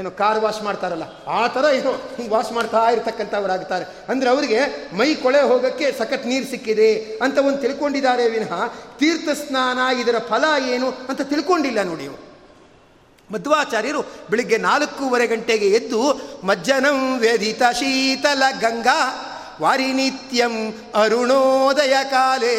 ಏನು 0.00 0.10
ಕಾರ್ 0.18 0.38
ವಾಶ್ 0.42 0.60
ಮಾಡ್ತಾರಲ್ಲ, 0.66 1.06
ಆ 1.38 1.40
ಥರ 1.54 1.64
ಏನು 1.78 1.90
ಹಿಂಗೆ 2.16 2.30
ವಾಶ್ 2.34 2.50
ಮಾಡ್ತಾ 2.52 2.80
ಇರ್ತಕ್ಕಂಥವರಾಗ್ತಾರೆ. 2.94 3.84
ಅಂದರೆ 4.10 4.28
ಅವರಿಗೆ 4.30 4.60
ಮೈ 4.98 5.08
ಕೊಳೆ 5.24 5.40
ಹೋಗೋಕ್ಕೆ 5.50 5.86
ಸಖತ್ 5.98 6.26
ನೀರು 6.30 6.46
ಸಿಕ್ಕಿದೆ 6.50 6.88
ಅಂತ 7.24 7.36
ಒಂದು 7.46 7.60
ತಿಳ್ಕೊಂಡಿದ್ದಾರೆ 7.64 8.24
ವಿನಃ 8.34 8.52
ತೀರ್ಥ 9.00 9.28
ಸ್ನಾನ 9.42 9.78
ಇದರ 10.02 10.18
ಫಲ 10.30 10.44
ಏನು 10.74 10.88
ಅಂತ 11.10 11.20
ತಿಳ್ಕೊಂಡಿಲ್ಲ 11.32 11.82
ನೋಡಿ 11.90 12.08
ಮಧ್ವಾಚಾರ್ಯರು 13.30 14.00
ಬೆಳಿಗ್ಗೆ 14.30 14.58
ನಾಲ್ಕೂವರೆ 14.68 15.26
ಗಂಟೆಗೆ 15.26 15.68
ಎದ್ದು 15.78 16.00
ಮಜ್ಜನಂ 16.48 16.98
ವ್ಯಧಿತ 17.18 17.62
ಶೀತಲ 17.78 18.42
ಗಂಗಾ 18.60 18.98
ವಾರಿನಿತ್ಯಂ 19.62 20.54
ಅರುಣೋದಯ 20.94 21.96
ಕಾಲೇ. 22.10 22.54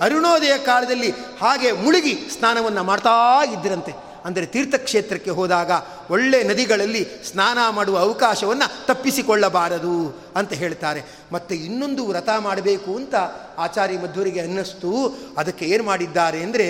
ಅರುಣೋದಯ 0.00 0.54
ಕಾಲದಲ್ಲಿ 0.64 1.10
ಹಾಗೆ 1.40 1.70
ಮುಳುಗಿ 1.72 2.14
ಸ್ನಾನವನ್ನು 2.34 2.84
ಮಾಡ್ತಾ 2.84 3.16
ಇದ್ದರಂತೆ 3.52 3.92
ಅಂದರೆ 4.24 4.46
ತೀರ್ಥಕ್ಷೇತ್ರಕ್ಕೆ 4.46 5.30
ಹೋದಾಗ 5.30 5.70
ಒಳ್ಳೆ 6.10 6.38
ನದಿಗಳಲ್ಲಿ 6.44 7.02
ಸ್ನಾನ 7.30 7.58
ಮಾಡುವ 7.70 7.98
ಅವಕಾಶವನ್ನು 7.98 8.66
ತಪ್ಪಿಸಿಕೊಳ್ಳಬಾರದು 8.86 9.96
ಅಂತ 10.36 10.52
ಹೇಳ್ತಾರೆ. 10.52 11.00
ಮತ್ತು 11.32 11.54
ಇನ್ನೊಂದು 11.54 12.02
ವ್ರತ 12.06 12.30
ಮಾಡಬೇಕು 12.38 12.90
ಅಂತ 12.96 13.14
ಆಚಾರ್ಯ 13.58 13.98
ಮಧ್ವರಿಗೆ 13.98 14.40
ಅನ್ನಿಸ್ತು. 14.40 14.92
ಅದಕ್ಕೆ 15.38 15.64
ಏನು 15.64 15.84
ಮಾಡಿದ್ದಾರೆ 15.84 16.40
ಅಂದರೆ 16.42 16.68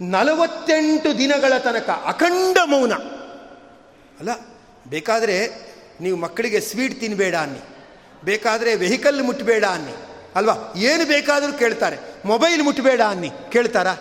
ನಲವತ್ತೆಂಟು 0.00 1.18
ದಿನಗಳ 1.18 1.58
ತನಕ 1.58 1.90
ಅಖಂಡ 2.06 2.58
ಮೌನ. 2.64 2.92
ಅಲ್ಲ, 4.20 4.30
ಬೇಕಾದರೆ 4.88 5.36
ನೀವು 6.00 6.16
ಮಕ್ಕಳಿಗೆ 6.16 6.60
ಸ್ವೀಟ್ 6.60 7.00
ತಿನ್ನಬೇಡ 7.00 7.34
ಅನ್ನಿ. 7.34 7.60
ಬೇಕಾದರೆ 8.24 8.74
ವೆಹಿಕಲ್ 8.74 9.22
ಮುಟ್ಟಬೇಡ 9.22 9.64
ಅನ್ನಿ. 9.64 9.94
ಅಲ್ವಾ? 10.36 10.72
ಏನು 10.76 11.06
ಬೇಕಾದರೂ 11.06 11.52
ಕೇಳ್ತಾರೆ. 11.52 11.98
ಮೊಬೈಲ್ 12.24 12.62
ಮುಟ್ಟಬೇಡ 12.62 13.00
ಅನ್ನಿ. 13.08 13.30
ಕೇಳ್ತಾರಾ? 13.52 13.92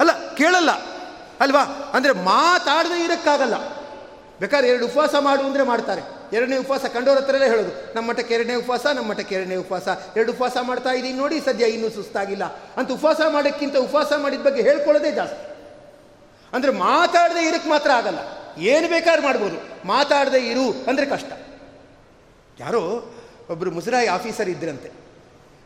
ಅಲ್ಲ, 0.00 0.34
ಕೇಳಲ್ಲ. 0.34 0.70
ಅಲ್ವಾ? 1.40 1.62
ಅಂದರೆ 1.94 2.12
ಮಾತಾಡದೇ 2.12 3.04
ಇರೋಕ್ಕಾಗಲ್ಲ. 3.04 3.54
ಬೇಕಾದ್ರೆ 4.40 4.68
ಎರಡು 4.68 4.86
ಉಪವಾಸ 4.86 5.14
ಮಾಡು 5.18 5.42
ಅಂದರೆ 5.42 5.62
ಮಾಡ್ತಾರೆ. 5.62 6.02
ಎರಡನೇ 6.32 6.56
ಉಪವಾಸ 6.56 6.84
ಕಂಡೋರ 6.84 7.18
ಹತ್ರನೇ 7.18 7.48
ಹೇಳೋದು. 7.48 7.94
ನಮ್ಮ 7.94 8.08
ಮಟ್ಟಕ್ಕೆ 8.08 8.34
ಎರಡನೇ 8.34 8.54
ಉಪವಾಸ, 8.54 8.86
ನಮ್ಮ 8.86 9.10
ಮಠಕ್ಕೆ 9.10 9.34
ಎರಡನೇ 9.34 9.56
ಉಪವಾಸ. 9.56 9.88
ಎರಡು 10.16 10.32
ಉಪವಾಸ 10.32 10.56
ಮಾಡ್ತಾ 10.62 10.90
ಇದ್ದೀನಿ 10.90 11.18
ನೋಡಿ, 11.18 11.40
ಸದ್ಯ 11.40 11.64
ಇನ್ನೂ 11.64 11.90
ಸುಸ್ತಾಗಿಲ್ಲ. 11.90 12.44
ಅಂತ 12.76 12.92
ಉಪವಾಸ 12.92 13.20
ಮಾಡೋಕ್ಕಿಂತ 13.28 13.76
ಉಪವಾಸ 13.76 14.12
ಮಾಡಿದ 14.16 14.40
ಬಗ್ಗೆ 14.40 14.62
ಹೇಳ್ಕೊಳ್ಳೋದೇ 14.62 15.10
ಜಾಸ್ತಿ. 15.10 15.54
ಅಂದರೆ 16.52 16.72
ಮಾತಾಡದೇ 16.72 17.48
ಇರಕ್ಕೆ 17.48 17.70
ಮಾತ್ರ 17.70 17.90
ಆಗಲ್ಲ. 17.90 18.43
ಏನು 18.58 18.88
ಬೇಕಾದ್ರೂ 18.88 19.22
ಮಾಡ್ಬೋದು. 19.22 19.56
ಮಾತಾಡದೆ 19.86 20.38
ಇರು 20.38 20.70
ಅಂದರೆ 20.70 21.06
ಕಷ್ಟ. 21.06 21.32
ಯಾರೋ 22.60 23.12
ಒಬ್ಬರು 23.50 23.70
ಮುಜರಾಯಿ 23.70 24.06
ಆಫೀಸರ್ 24.06 24.48
ಇದ್ರಂತೆ. 24.48 24.90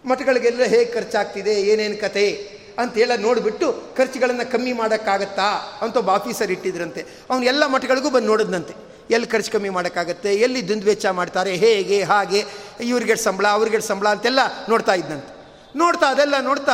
ಮಠಗಳಿಗೆಲ್ಲ 0.04 0.62
ಹೇಗೆ 0.64 0.84
ಖರ್ಚಾಗ್ತಿದೆ, 0.84 1.54
ಏನೇನು 1.62 2.00
ಕತೆ 2.00 2.58
ಅಂತೇಳ 2.78 3.10
ನೋಡಿಬಿಟ್ಟು 3.16 3.94
ಖರ್ಚುಗಳನ್ನು 3.96 4.52
ಕಮ್ಮಿ 4.52 4.72
ಮಾಡೋಕ್ಕಾಗತ್ತಾ 4.72 5.78
ಅಂತ 5.82 5.96
ಒಬ್ಬ 5.96 6.10
ಆಫೀಸರ್ 6.10 6.50
ಇಟ್ಟಿದ್ರಂತೆ. 6.50 7.06
ಅವನು 7.30 7.44
ಎಲ್ಲ 7.44 7.66
ಮಠಗಳಿಗೂ 7.66 8.10
ಬಂದು 8.10 8.26
ನೋಡಿದ್ನಂತೆ. 8.26 8.74
ಎಲ್ಲಿ 9.10 9.26
ಖರ್ಚು 9.26 9.52
ಕಮ್ಮಿ 9.52 9.68
ಮಾಡೋಕ್ಕಾಗತ್ತೆ, 9.68 10.34
ಎಲ್ಲಿ 10.34 10.84
ವೆಚ್ಚ 10.84 11.06
ಮಾಡ್ತಾರೆ, 11.06 11.54
ಹೇಗೆ, 11.54 12.02
ಹಾಗೆ 12.02 12.44
ಇವ್ರಿಗೆ 12.80 13.16
ಸಂಬಳ 13.16 13.46
ಅವ್ರಿಗೆ 13.46 13.80
ಸಂಬಳ 13.80 14.08
ಅಂತೆಲ್ಲ 14.08 14.40
ನೋಡ್ತಾ 14.68 14.94
ಇದ್ದಂತೆ 14.94 15.38
ನೋಡ್ತಾ 15.76 16.06
ಅದೆಲ್ಲ 16.06 16.40
ನೋಡ್ತಾ 16.40 16.72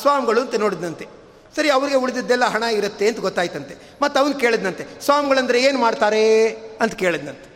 ಸ್ವಾಮಿಗಳು 0.00 0.40
ಅಂತ 0.40 0.54
ನೋಡಿದಂತೆ 0.54 1.15
ಸರಿ, 1.56 1.70
ಅವರಿಗೆ 1.70 1.96
ಉಳಿದಿದ್ದೆಲ್ಲ 1.96 2.44
ಹಣ 2.44 2.62
ಇರುತ್ತೆ 2.62 3.08
ಅಂತ 3.08 3.20
ಗೊತ್ತಾಯ್ತಂತೆ. 3.20 3.74
ಮತ್ತು 4.02 4.20
ಅವನು 4.20 4.34
ಕೇಳಿದ್ನಂತೆ, 4.34 4.86
ಸ್ವಾಮಿಗಳಂದ್ರೆ 5.00 5.62
ಏನು 5.62 5.78
ಮಾಡ್ತಾರೆ 5.78 6.50
ಅಂತ 6.80 6.94
ಕೇಳಿದ್ನಂತೆ. 6.94 7.46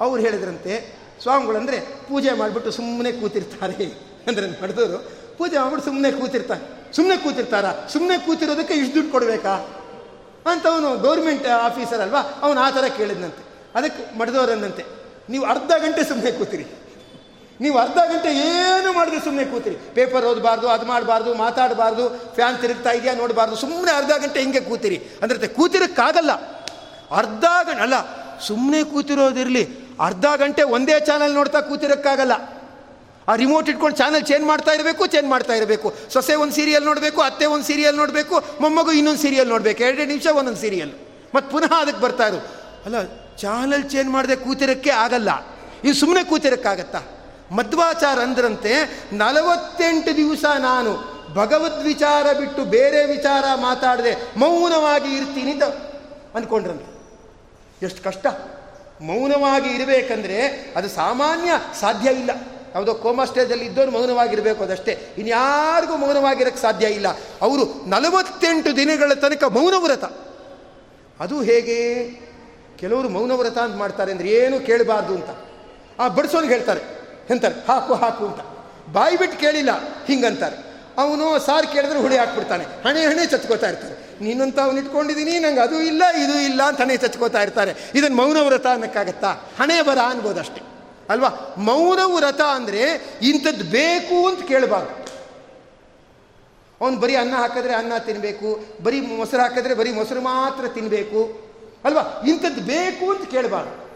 ಅವ್ರು 0.00 0.22
ಹೇಳಿದ್ರಂತೆ, 0.22 0.98
ಸ್ವಾಮಿಗಳಂದರೆ 1.22 1.78
ಪೂಜೆ 1.80 2.32
ಮಾಡಿಬಿಟ್ಟು 2.32 2.70
ಸುಮ್ಮನೆ 2.70 3.12
ಕೂತಿರ್ತಾರೆ 3.12 3.84
ಅಂದರೆ 4.26 4.46
ನಡೆದವರು 4.46 4.98
ಪೂಜೆ 5.38 5.56
ಮಾಡಿಬಿಟ್ಟು 5.56 5.84
ಸುಮ್ಮನೆ 5.84 6.12
ಕೂತಿರ್ತಾರೆ. 6.12 6.92
ಸುಮ್ಮನೆ 6.92 7.16
ಕೂತಿರ್ತಾರ? 7.16 7.64
ಸುಮ್ಮನೆ 7.88 8.18
ಕೂತಿರೋದಕ್ಕೆ 8.18 8.74
ಇಷ್ಟು 8.74 8.94
ದುಡ್ಡು 8.94 9.12
ಕೊಡಬೇಕಾ? 9.12 9.54
ಅಂತ 10.52 10.66
ಅವನು 10.66 10.98
ಗೌರ್ಮೆಂಟ್ 10.98 11.46
ಆಫೀಸರ್ 11.46 12.00
ಅಲ್ವಾ, 12.00 12.20
ಅವನು 12.42 12.60
ಆ 12.60 12.70
ಥರ 12.70 12.84
ಕೇಳಿದ್ನಂತೆ. 12.96 13.42
ಅದಕ್ಕೆ 13.74 14.18
ಮಡ್ದವರನ್ನಂತೆ 14.18 14.84
ನೀವು 15.28 15.44
ಅರ್ಧ 15.44 15.70
ಗಂಟೆ 15.78 16.04
ಸುಮ್ಮನೆ 16.04 16.30
ಕೂತಿರಿ. 16.32 16.66
ನೀವು 17.60 17.78
ಅರ್ಧ 17.78 17.96
ಗಂಟೆ 17.96 18.28
ಏನು 18.28 18.92
ಮಾಡಿದ್ರೆ 18.92 19.20
ಸುಮ್ಮನೆ 19.20 19.44
ಕೂತಿರಿ. 19.44 19.76
ಪೇಪರ್ 19.94 20.24
ಓದಬಾರ್ದು, 20.24 20.68
ಅದು 20.68 20.86
ಮಾಡಬಾರ್ದು, 20.86 21.34
ಮಾತಾಡಬಾರ್ದು, 21.34 22.34
ಫ್ಯಾನ್ 22.34 22.58
ತಿರುಗ್ತಾ 22.58 22.90
ಇದೆಯಾ 22.90 23.14
ನೋಡಬಾರ್ದು 23.14 23.56
ಸುಮ್ಮನೆ 23.56 23.92
ಅರ್ಧ 23.92 24.10
ಗಂಟೆ 24.10 24.40
ಹಿಂಗೆ 24.40 24.60
ಕೂತಿರಿ. 24.60 24.96
ಅಂದ್ರೆ 25.22 25.48
ಕೂತಿರಕ್ಕಾಗಲ್ಲ. 25.48 26.30
ಅರ್ಧ 27.10 27.44
ಗಂಟೆ, 27.66 27.80
ಅಲ್ಲ 27.80 27.94
ಸುಮ್ಮನೆ 28.46 28.84
ಕೂತಿರೋದಿರಲಿ. 28.84 29.68
ಅರ್ಧ 30.00 30.24
ಗಂಟೆ 30.36 30.62
ಒಂದೇ 30.62 31.00
ಚಾನಲ್ 31.00 31.34
ನೋಡ್ತಾ 31.34 31.60
ಕೂತಿರೋಕ್ಕಾಗಲ್ಲ. 31.60 32.32
ಆ 33.28 33.34
ರಿಮೋಟ್ 33.34 33.68
ಇಟ್ಕೊಂಡು 33.68 33.96
ಚಾನಲ್ 33.96 34.24
ಚೇಂಜ್ 34.24 34.46
ಮಾಡ್ತಾ 34.46 34.70
ಇರಬೇಕು 34.72 35.06
ಚೇಂಜ್ 35.06 35.28
ಮಾಡ್ತಾ 35.28 35.54
ಇರಬೇಕು. 35.54 35.94
ಸೊಸೆ 36.12 36.34
ಒಂದು 36.34 36.54
ಸೀರಿಯಲ್ 36.54 36.84
ನೋಡಬೇಕು, 36.84 37.20
ಅತ್ತೆ 37.20 37.46
ಒಂದು 37.46 37.64
ಸೀರಿಯಲ್ 37.64 37.96
ನೋಡಬೇಕು, 37.96 38.42
ಮೊಮ್ಮಗು 38.60 38.92
ಇನ್ನೊಂದು 38.92 39.20
ಸೀರಿಯಲ್ 39.20 39.48
ನೋಡಬೇಕು. 39.48 39.82
ಎರಡು 39.82 40.04
ನಿಮಿಷ 40.04 40.26
ಒಂದೊಂದು 40.26 40.60
ಸೀರಿಯಲ್ 40.60 40.90
ಮತ್ತು 41.34 41.50
ಪುನಃ 41.50 41.74
ಅದಕ್ಕೆ 41.80 42.00
ಬರ್ತಾ 42.00 42.26
ಇರು. 42.26 42.36
ಅಲ್ಲ 42.84 42.96
ಚಾನಲ್ 43.36 43.90
ಚೇಂಜ್ 43.90 44.10
ಮಾಡದೆ 44.10 44.36
ಕೂತಿರೋಕ್ಕೆ 44.36 44.90
ಆಗಲ್ಲ. 44.90 45.28
ಇದು 45.84 45.94
ಸುಮ್ಮನೆ 45.94 46.24
ಕೂತಿರೋಕ್ಕಾಗತ್ತಾ? 46.24 46.98
ಮಧ್ವಾಚಾರ 47.52 48.18
ಅಂದ್ರಂತೆ 48.18 49.00
ನಲವತ್ತೆಂಟು 49.12 50.16
ದಿವಸ 50.16 50.44
ನಾನು 50.58 51.18
ಭಗವದ್ 51.34 51.84
ವಿಚಾರ 51.84 52.32
ಬಿಟ್ಟು 52.32 52.64
ಬೇರೆ 52.64 53.06
ವಿಚಾರ 53.06 53.44
ಮಾತಾಡದೆ 53.54 54.16
ಮೌನವಾಗಿ 54.36 55.16
ಇರ್ತೀನಿ 55.16 55.50
ಅಂತ 55.50 55.62
ಅಂದ್ಕೊಂಡ್ರಂತೆ. 56.36 56.98
ಎಷ್ಟು 57.82 58.04
ಕಷ್ಟ. 58.04 58.26
ಮೌನವಾಗಿ 59.00 59.70
ಇರಬೇಕಂದ್ರೆ 59.70 60.46
ಅದು 60.76 60.88
ಸಾಮಾನ್ಯ 60.88 61.52
ಸಾಧ್ಯ 61.80 62.10
ಇಲ್ಲ. 62.10 62.30
ಯಾವುದೋ 62.74 62.94
ಕೋಮಾ 62.94 63.24
ಸ್ಟೇಜಲ್ಲಿ 63.24 63.64
ಇದ್ದವರು 63.64 63.90
ಮೌನವಾಗಿರಬೇಕು 63.90 64.64
ಅದಷ್ಟೇ. 64.64 65.14
ಇನ್ಯಾರಿಗೂ 65.18 65.96
ಮೌನವಾಗಿರೋಕ್ಕೆ 65.96 66.62
ಸಾಧ್ಯ 66.62 66.86
ಇಲ್ಲ. 66.86 67.08
ಅವರು 67.42 67.88
ನಲವತ್ತೆಂಟು 67.88 68.76
ದಿನಗಳ 68.76 69.14
ತನಕ 69.14 69.44
ಮೌನವ್ರತ. 69.44 70.04
ಅದು 71.20 71.42
ಹೇಗೆ? 71.42 72.04
ಕೆಲವರು 72.76 73.08
ಮೌನವ್ರತ 73.08 73.58
ಅಂತ 73.58 73.76
ಮಾಡ್ತಾರೆ 73.76 74.12
ಅಂದರೆ 74.12 74.28
ಏನು 74.28 74.60
ಕೇಳಬಾರ್ದು 74.60 75.14
ಅಂತ. 75.14 75.30
ಆ 76.00 76.08
ಬಡಿಸೋನಿಗೆ 76.08 76.52
ಹೇಳ್ತಾರೆ. 76.52 76.97
ಎಂತಾರೆ, 77.30 77.54
ಹಾಕು 77.68 77.94
ಹಾಕು 77.94 78.26
ಅಂತ. 78.26 78.40
ಬಾಯಿ 78.92 79.16
ಬಿಟ್ಟು 79.16 79.38
ಕೇಳಿಲ್ಲ, 79.38 79.70
ಹಿಂಗಂತಾರೆ. 80.06 80.56
ಅವನು 80.98 81.38
ಸಾರು 81.38 81.68
ಕೇಳಿದ್ರೆ 81.68 81.98
ಹುಳಿ 81.98 82.16
ಹಾಕ್ಬಿಡ್ತಾನೆ. 82.16 82.64
ಹಣೆ 82.64 83.06
ಹಣೆ 83.06 83.26
ಚಚ್ಕೋತಾ 83.26 83.68
ಇರ್ತಾರೆ. 83.68 84.24
ನೀನಂತ 84.24 84.58
ಅವನು 84.58 84.78
ಇಟ್ಕೊಂಡಿದ್ದೀನಿ 84.78 85.38
ನಂಗೆ 85.38 85.60
ಅದು 85.60 85.80
ಇಲ್ಲ, 85.80 86.02
ಇದು 86.24 86.38
ಇಲ್ಲ 86.38 86.62
ಅಂತ 86.62 86.80
ಹಣೆ 86.80 86.96
ಚಚ್ಕೋತಾ 86.96 87.42
ಇರ್ತಾರೆ. 87.42 87.74
ಇದನ್ನು 87.94 88.16
ಮೌನವ್ರತ 88.16 88.66
ಅನ್ನೋಕ್ಕಾಗತ್ತಾ? 88.66 89.32
ಹಣೆ 89.32 89.82
ಬರ 89.82 89.98
ಅನ್ಬೋದಷ್ಟೇ. 89.98 90.62
ಅಲ್ವಾ? 91.10 91.54
ಮೌನ 91.58 91.98
ವ್ರತ 92.04 92.40
ಅಂದರೆ 92.40 92.82
ಇಂಥದ್ದು 93.22 93.64
ಬೇಕು 93.64 94.28
ಅಂತ 94.28 94.48
ಕೇಳಬಾರ್ದು. 94.48 95.08
ಅವನು 96.80 96.96
ಬರೀ 96.96 97.14
ಅನ್ನ 97.14 97.34
ಹಾಕಿದ್ರೆ 97.34 97.74
ಅನ್ನ 97.74 97.96
ತಿನ್ನಬೇಕು 97.98 98.64
ಬರೀ 98.82 99.00
ಮೊಸರು 99.00 99.40
ಹಾಕಿದ್ರೆ 99.40 99.74
ಬರೀ 99.74 99.92
ಮೊಸರು 99.92 100.20
ಮಾತ್ರ 100.20 100.68
ತಿನ್ನಬೇಕು 100.68 101.50
ಅಲ್ವಾ? 101.84 102.22
ಇಂಥದ್ದು 102.26 102.60
ಬೇಕು 102.60 103.10
ಅಂತ 103.10 103.30
ಕೇಳಬಾರ್ದು. 103.30 103.88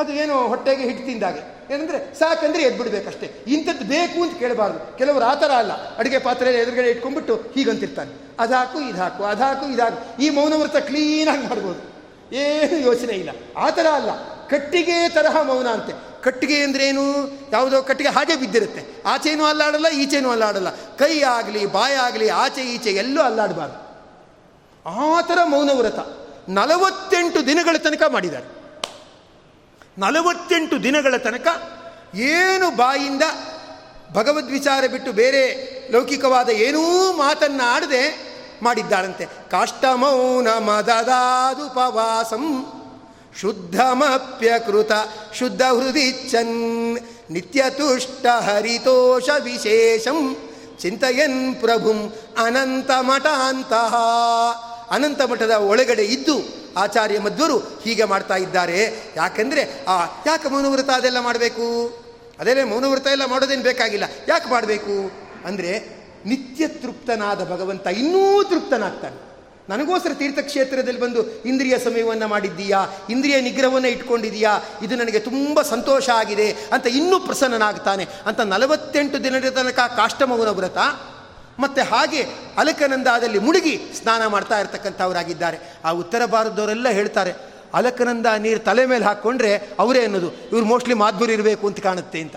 ಅದು 0.00 0.12
ಏನು 0.12 0.48
ಹೊಟ್ಟೆಗೆ 0.48 0.82
ಹಿಟ್ಟು 0.82 1.06
ತಿಂದಾಗೆ. 1.06 1.55
ಏನಂದರೆ 1.70 2.18
ಸಾಕಂದ್ರೆ 2.18 2.62
ಎದ್ಬಿಡ್ಬೇಕಷ್ಟೇ. 2.62 3.44
ಇಂಥದ್ದು 3.46 3.84
ಬೇಕು 3.84 4.22
ಅಂತ 4.22 4.38
ಕೇಳಬಾರ್ದು. 4.38 4.98
ಕೆಲವರು 4.98 5.24
ಆ 5.24 5.34
ಥರ 5.34 5.50
ಅಲ್ಲ. 5.50 5.96
ಅಡುಗೆ 5.96 6.18
ಪಾತ್ರೆಯಲ್ಲಿ 6.18 6.62
ಎದುರುಗಡೆ 6.62 6.90
ಇಟ್ಕೊಂಡ್ಬಿಟ್ಟು 6.90 7.34
ಹೀಗಂತಿರ್ತಾನೆ 7.54 8.26
ಅದಾಕು 8.40 8.78
ಇದಾಕು 8.78 8.90
ಇದು 8.90 9.02
ಹಾಕು, 9.02 9.24
ಅದು 9.24 9.44
ಹಾಕು 9.44 9.72
ಇದಾಕು 9.72 10.22
ಈ 10.22 10.30
ಮೌನವ್ರತ 10.30 10.76
ಕ್ಲೀನಾಗಿ 10.76 11.46
ಮಾಡ್ಬೋದು. 11.48 11.96
ಏನು 12.34 12.78
ಯೋಚನೆ 12.78 13.12
ಇಲ್ಲ. 13.12 13.30
ಆ 13.56 13.70
ಥರ 13.70 13.86
ಅಲ್ಲ. 13.94 14.10
ಕಟ್ಟಿಗೆ 14.48 15.08
ತರಹ 15.08 15.42
ಮೌನ 15.42 15.66
ಅಂತೆ. 15.66 16.22
ಕಟ್ಟಿಗೆ 16.22 16.62
ಅಂದ್ರೇನು? 16.62 17.32
ಯಾವುದೋ 17.52 17.82
ಕಟ್ಟಿಗೆ 17.82 18.10
ಹಾಗೆ 18.10 18.36
ಬಿದ್ದಿರುತ್ತೆ. 18.36 19.02
ಆಚೆನೂ 19.06 19.44
ಅಲ್ಲಾಡಲ್ಲ, 19.44 19.88
ಈಚೆನೂ 19.88 20.30
ಅಲ್ಲಾಡಲ್ಲ. 20.30 20.70
ಕೈ 20.70 21.22
ಆಗಲಿ 21.22 21.66
ಬಾಯಾಗಲಿ 21.66 22.28
ಆಚೆ, 22.28 22.62
ಈಚೆ 22.62 22.90
ಎಲ್ಲೂ 22.90 23.22
ಅಲ್ಲಾಡಬಾರ್ದು. 23.22 23.86
ಆ 24.88 25.20
ಥರ 25.20 25.38
ಮೌನವ್ರತ 25.44 25.98
ನಲವತ್ತೆಂಟು 26.48 27.46
ದಿನಗಳ 27.46 27.76
ತನಕ 27.76 28.02
ಮಾಡಿದ್ದಾರೆ. 28.08 28.55
ನಲವತ್ತೆಂಟು 29.98 30.82
ದಿನಗಳ 30.82 31.16
ತನಕ 31.16 31.46
ಏನು 32.16 32.76
ಬಾಯಿಂದ 32.76 33.22
ಭಗವದ್ 34.12 34.50
ವಿಚಾರ 34.50 34.86
ಬಿಟ್ಟು 34.86 35.12
ಬೇರೆ 35.12 35.42
ಲೌಕಿಕವಾದ 35.92 36.48
ಏನೂ 36.48 37.12
ಮಾತನ್ನು 37.12 37.64
ಆಡದೆ 37.64 38.02
ಮಾಡಿದ್ದಾಳಂತೆ. 38.62 39.24
ಕಾಷ್ಟಮೌನ 39.50 40.48
ಮದದಾದುಪವಾಸಂ 40.48 42.44
ಶುದ್ಧಮಪ್ಯಕೃತ 43.40 44.92
ಶುದ್ಧ 45.34 45.62
ಹೃದಿಚ್ಛನ್ 45.62 46.98
ನಿತ್ಯತುಷ್ಟ 47.30 48.26
ಹರಿತೋಷ 48.26 49.28
ವಿಶೇಷಂ 49.42 50.36
ಚಿಂತಯನ್ 50.78 51.54
ಪ್ರಭುಂ 51.54 52.12
ಅನಂತ 52.38 52.90
ಮಠಾಂತಹ 53.00 53.94
ಅನಂತ 54.90 55.22
ಮಠದ 55.22 55.50
ಒಳಗಡೆ 55.50 56.04
ಇದ್ದು 56.04 56.66
ಆಚಾರ್ಯ 56.76 57.18
ಮಧ್ವರು 57.18 57.58
ಹೀಗೆ 57.58 58.04
ಮಾಡ್ತಾ 58.04 58.36
ಇದ್ದಾರೆ. 58.36 59.12
ಯಾಕೆಂದರೆ, 59.16 59.84
ಆ, 59.88 60.04
ಯಾಕೆ 60.26 60.48
ಮೌನವ್ರತ 60.48 60.90
ಅದೆಲ್ಲ 60.90 61.20
ಮಾಡಬೇಕು? 61.20 61.98
ಅದೇ 62.40 62.64
ಮೌನವ್ರತ 62.64 63.06
ಎಲ್ಲ 63.06 63.24
ಮಾಡೋದೇನು 63.24 63.62
ಬೇಕಾಗಿಲ್ಲ. 63.62 64.04
ಯಾಕೆ 64.28 64.50
ಮಾಡಬೇಕು? 64.50 65.10
ಅಂದರೆ 65.44 65.96
ನಿತ್ಯ 66.26 66.68
ತೃಪ್ತನಾದ 66.68 67.52
ಭಗವಂತ 67.52 67.86
ಇನ್ನೂ 67.86 68.42
ತೃಪ್ತನಾಗ್ತಾನೆ. 68.42 69.26
ನನಗೋಸ್ಕರ 69.68 70.10
ತೀರ್ಥಕ್ಷೇತ್ರದಲ್ಲಿ 70.14 71.00
ಬಂದು 71.00 71.42
ಇಂದ್ರಿಯ 71.42 71.78
ಸಮಯವನ್ನು 71.78 72.28
ಮಾಡಿದ್ದೀಯಾ? 72.28 72.86
ಇಂದ್ರಿಯ 73.10 73.40
ನಿಗ್ರಹವನ್ನು 73.40 73.88
ಇಟ್ಕೊಂಡಿದೀಯಾ 73.88 74.58
ಇದು 74.82 74.96
ನನಗೆ 74.96 75.18
ತುಂಬ 75.18 75.62
ಸಂತೋಷ 75.62 76.10
ಆಗಿದೆ 76.10 76.50
ಅಂತ 76.50 76.86
ಇನ್ನೂ 76.86 77.20
ಪ್ರಸನ್ನನಾಗ್ತಾನೆ 77.20 78.06
ಅಂತ 78.26 78.40
ನಲವತ್ತೆಂಟು 78.40 79.24
ದಿನದ 79.24 79.48
ತನಕ 79.48 79.78
ಕಾಷ್ಟಮೌನ 79.96 80.48
ವ್ರತ 80.48 80.76
ಮತ್ತು 81.58 81.82
ಹಾಗೆ 81.90 82.22
ಅಲಕನಂದಾದಲ್ಲಿ 82.62 83.38
ಮುಳುಗಿ 83.46 83.74
ಸ್ನಾನ 83.98 84.22
ಮಾಡ್ತಾ 84.34 84.56
ಇರ್ತಕ್ಕಂಥವರಾಗಿದ್ದಾರೆ. 84.62 85.58
ಆ 85.84 85.90
ಉತ್ತರ 86.02 86.22
ಭಾರತದವರೆಲ್ಲ 86.34 86.88
ಹೇಳ್ತಾರೆ, 86.98 87.32
ಅಲಕನಂದ 87.74 88.26
ನೀರು 88.44 88.60
ತಲೆ 88.68 88.82
ಮೇಲೆ 88.86 89.04
ಹಾಕ್ಕೊಂಡ್ರೆ 89.04 89.52
ಅವರೇ 89.82 90.02
ಅನ್ನೋದು. 90.06 90.30
ಇವ್ರು 90.52 90.66
ಮೋಸ್ಟ್ಲಿ 90.72 90.96
ಮಾಧ್ವರಿ 91.04 91.32
ಇರಬೇಕು 91.38 91.64
ಅಂತ 91.70 91.80
ಕಾಣುತ್ತೆ 91.88 92.20
ಅಂತ. 92.26 92.36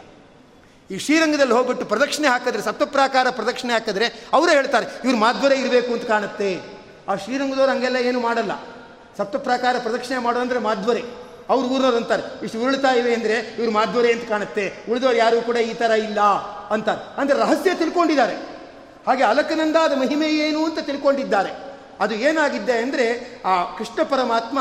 ಈ 0.90 0.98
ಶ್ರೀರಂಗದಲ್ಲಿ 1.06 1.54
ಹೋಗ್ಬಿಟ್ಟು 1.54 1.86
ಪ್ರದಕ್ಷಿಣೆ 1.86 2.28
ಹಾಕಿದ್ರೆ 2.28 2.64
ಸತ್ವಪ್ರಾಕಾರ 2.68 3.28
ಪ್ರದಕ್ಷಿಣೆ 3.40 3.74
ಹಾಕಿದ್ರೆ 3.74 4.06
ಅವರೇ 4.38 4.54
ಹೇಳ್ತಾರೆ, 4.60 4.86
ಇವ್ರು 5.06 5.18
ಮಾಧ್ವರೇ 5.26 5.58
ಇರಬೇಕು 5.64 5.92
ಅಂತ 5.96 6.06
ಕಾಣುತ್ತೆ. 6.14 6.50
ಆ 7.10 7.16
ಶ್ರೀರಂಗದವ್ರು 7.24 7.72
ಹಂಗೆಲ್ಲ 7.74 7.98
ಏನು 8.10 8.20
ಮಾಡಲ್ಲ. 8.28 8.54
ಸಪ್ತಪ್ರಾಕಾರ 9.18 9.76
ಪ್ರದಕ್ಷಿಣೆ 9.86 10.20
ಮಾಡೋ 10.26 10.40
ಅಂದರೆ 10.46 10.60
ಮಾಧ್ವರೆ 10.68 11.04
ಅವ್ರು 11.54 11.66
ಊರವ್ರು 11.76 11.98
ಅಂತಾರೆ, 12.00 12.24
ಇಷ್ಟು 12.46 12.58
ಉರುಳ್ತಾ 12.64 12.90
ಇವೆ 13.00 13.12
ಅಂದರೆ 13.18 13.36
ಇವ್ರು 13.60 13.72
ಮಾಧ್ವರೆ 13.78 14.10
ಅಂತ 14.16 14.26
ಕಾಣುತ್ತೆ. 14.30 14.66
ಉಳಿದವರು 14.90 15.18
ಯಾರೂ 15.18 15.38
ಕೂಡ 15.48 15.58
ಈ 15.70 15.74
ಥರ 15.82 15.92
ಇಲ್ಲ 16.08 16.22
ಅಂತಾರೆ. 16.76 17.02
ಅಂದರೆ 17.22 17.38
ರಹಸ್ಯ 17.44 17.72
ತಿಳ್ಕೊಂಡಿದ್ದಾರೆ. 17.82 18.36
ಹಾಗೆ 19.08 19.24
ಅಲಕನಂದಾದ 19.24 19.94
ಮಹಿಮೆ 20.00 20.28
ಏನು 20.48 20.66
ಅಂತ 20.66 20.80
ತಿಳ್ಕೊಂಡಿದ್ದಾರೆ. 20.80 21.52
ಅದು 22.00 22.16
ಏನಾಗಿದ್ದೆ 22.16 22.76
ಅಂದರೆ 22.78 23.06
ಆ 23.46 23.54
ಕೃಷ್ಣ 23.78 24.04
ಪರಮಾತ್ಮ 24.04 24.60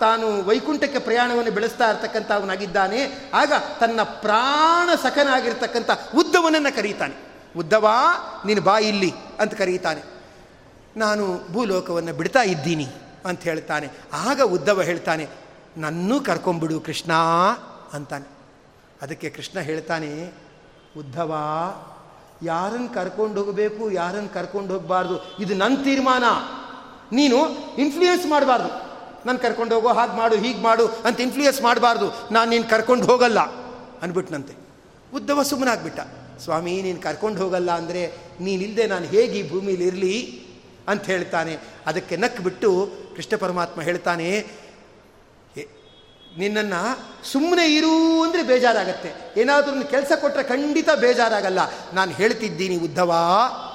ತಾನು 0.00 0.26
ವೈಕುಂಠಕ್ಕೆ 0.44 0.98
ಪ್ರಯಾಣವನ್ನು 0.98 1.52
ಬೆಳೆಸ್ತಾ 1.52 1.90
ಇರ್ತಕ್ಕಂಥವನಾಗಿದ್ದಾನೆ. 1.90 3.00
ಆಗ 3.34 3.52
ತನ್ನ 3.80 4.02
ಪ್ರಾಣ 4.02 4.88
ಸಖನಾಗಿರ್ತಕ್ಕಂಥ 5.02 5.90
ಉದ್ದವನನ್ನು 6.14 6.76
ಕರೀತಾನೆ. 6.76 7.16
ಉದ್ದವಾ, 7.56 7.94
ನೀನು 8.46 8.60
ಬಾ 8.62 8.78
ಇಲ್ಲಿ 8.78 9.12
ಅಂತ 9.40 9.54
ಕರೀತಾನೆ. 9.54 10.02
ನಾನು 10.96 11.52
ಭೂಲೋಕವನ್ನು 11.52 12.12
ಬಿಡ್ತಾ 12.12 12.42
ಇದ್ದೀನಿ 12.42 12.88
ಅಂತ 13.26 13.40
ಹೇಳ್ತಾನೆ. 13.42 13.88
ಆಗ 14.12 14.40
ಉದ್ದವ 14.40 14.82
ಹೇಳ್ತಾನೆ, 14.82 15.28
ನನ್ನೂ 15.76 16.20
ಕರ್ಕೊಂಬಿಡು 16.20 16.80
ಕೃಷ್ಣ 16.80 17.12
ಅಂತಾನೆ. 17.92 18.28
ಅದಕ್ಕೆ 19.02 19.30
ಕೃಷ್ಣ 19.30 19.58
ಹೇಳ್ತಾನೆ, 19.60 20.10
ಉದ್ದವ 20.98 21.32
ಯಾರನ್ನು 22.42 22.94
ಕರ್ಕೊಂಡು 22.94 23.40
ಹೋಗಬೇಕು 23.40 23.90
ಯಾರನ್ನು 23.90 24.34
ಕರ್ಕೊಂಡು 24.34 24.74
ಹೋಗಬಾರ್ದು, 24.74 25.16
ಇದು 25.42 25.54
ನನ್ನ 25.54 25.76
ತೀರ್ಮಾನ. 25.84 26.24
ನೀನು 27.12 27.38
ಇನ್ಫ್ಲೂಯೆನ್ಸ್ 27.76 28.26
ಮಾಡಬಾರ್ದು. 28.26 28.70
ನಾನು 29.26 29.38
ಕರ್ಕೊಂಡು 29.38 29.74
ಹೋಗೋ 29.74 29.88
ಹಾಗೆ 29.88 30.16
ಮಾಡು, 30.16 30.36
ಹೀಗೆ 30.36 30.62
ಮಾಡು 30.62 30.86
ಅಂತ 30.86 31.20
ಇನ್ಫ್ಲೂಯೆನ್ಸ್ 31.20 31.62
ಮಾಡಬಾರ್ದು. 31.62 32.06
ನಾನು 32.32 32.50
ನೀನು 32.50 32.64
ಕರ್ಕೊಂಡು 32.64 33.06
ಹೋಗಲ್ಲ 33.06 33.40
ಅಂದ್ಬಿಟ್ನಂತೆ. 34.02 34.54
ಉದ್ದವ 35.14 35.42
ಸುಮ್ಮನಾಗ್ಬಿಟ್ಟ. 35.42 36.00
ಸ್ವಾಮಿ, 36.44 36.82
ನೀನು 36.82 37.00
ಕರ್ಕೊಂಡು 37.00 37.42
ಹೋಗಲ್ಲ 37.42 37.70
ಅಂದರೆ 37.70 38.02
ನೀನಿಲ್ಲದೆ 38.40 38.86
ನಾನು 38.86 39.04
ಹೇಗೆ 39.04 39.38
ಈ 39.38 39.50
ಭೂಮಿಲಿ 39.50 39.86
ಇರಲಿ 39.86 40.14
ಅಂತ 40.88 41.04
ಹೇಳ್ತಾನೆ. 41.04 41.54
ಅದಕ್ಕೆ 41.86 42.16
ನಕ್ಬಿಟ್ಟು 42.16 42.70
ಕೃಷ್ಣ 43.16 43.36
ಪರಮಾತ್ಮ 43.36 43.82
ಹೇಳ್ತಾನೆ 43.82 44.28
ನಿನ್ನನ್ನು 46.38 46.98
ಸುಮ್ಮನೆ 47.24 47.74
ಇರು 47.74 48.22
ಅಂದರೆ 48.22 48.42
ಬೇಜಾರಾಗತ್ತೆ. 48.42 49.40
ಏನಾದರೂ 49.40 49.84
ಕೆಲಸ 49.84 50.12
ಕೊಟ್ಟರೆ 50.20 50.42
ಖಂಡಿತ 50.42 50.90
ಬೇಜಾರಾಗಲ್ಲ. 50.90 51.58
ನಾನು 51.92 52.10
ಹೇಳ್ತಿದ್ದೀನಿ 52.10 52.76
ಉದ್ದವಾ. 52.76 53.66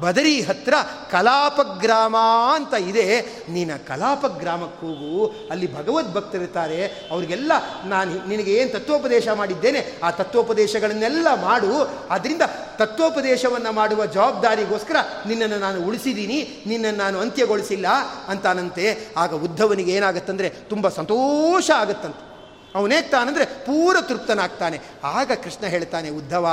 ಬದರಿ 0.00 0.40
ಹತ್ರ 0.42 0.74
ಕಲಾಪ 1.10 1.60
ಗ್ರಾಮ 1.60 2.16
ಅಂತ 2.54 2.74
ಇದೆ. 2.74 3.20
ನೀನು 3.48 3.86
ಕಲಾಪ 3.86 4.26
ಗ್ರಾಮಕ್ಕೆ 4.26 4.86
ಹೋಗು. 4.86 5.32
ಅಲ್ಲಿ 5.50 5.74
ಭಗವದ್ 5.76 6.14
ಭಕ್ತರಿರ್ತಾರೆ 6.14 6.86
ಅವರಿಗೆಲ್ಲ 6.86 7.52
ನಾನು 7.84 8.28
ನಿನಗೆ 8.28 8.54
ಏನು 8.54 8.70
ತತ್ವೋಪದೇಶ 8.70 9.28
ಮಾಡಿದ್ದೇನೆ, 9.28 9.98
ಆ 10.02 10.10
ತತ್ವೋಪದೇಶಗಳನ್ನೆಲ್ಲ 10.10 11.28
ಮಾಡು. 11.42 11.90
ಅದರಿಂದ 12.10 12.42
ತತ್ವೋಪದೇಶವನ್ನು 12.76 13.72
ಮಾಡುವ 13.72 14.06
ಜವಾಬ್ದಾರಿಗೋಸ್ಕರ 14.06 14.96
ನಿನ್ನನ್ನು 15.26 15.58
ನಾನು 15.58 15.82
ಉಳಿಸಿದ್ದೀನಿ 15.82 16.64
ನಿನ್ನನ್ನು 16.66 16.98
ನಾನು 16.98 17.20
ಅಂತ್ಯಗೊಳಿಸಿಲ್ಲ 17.20 17.86
ಅಂತಾನಂತೆ. 18.28 18.98
ಆಗ 19.16 19.34
ಉದ್ಧವನಿಗೆ 19.34 19.92
ಏನಾಗುತ್ತಂದರೆ 19.92 20.48
ತುಂಬ 20.48 20.88
ಸಂತೋಷ 20.88 21.70
ಆಗುತ್ತಂತೆ. 21.70 22.34
ಅವನೇಗ್ತಾನಂದರೆ 22.74 23.44
ಪೂರ 23.44 23.96
ತೃಪ್ತನಾಗ್ತಾನೆ. 24.00 24.80
ಆಗ 25.04 25.32
ಕೃಷ್ಣ 25.32 25.66
ಹೇಳ್ತಾನೆ, 25.66 26.10
ಉದ್ಧವ 26.10 26.48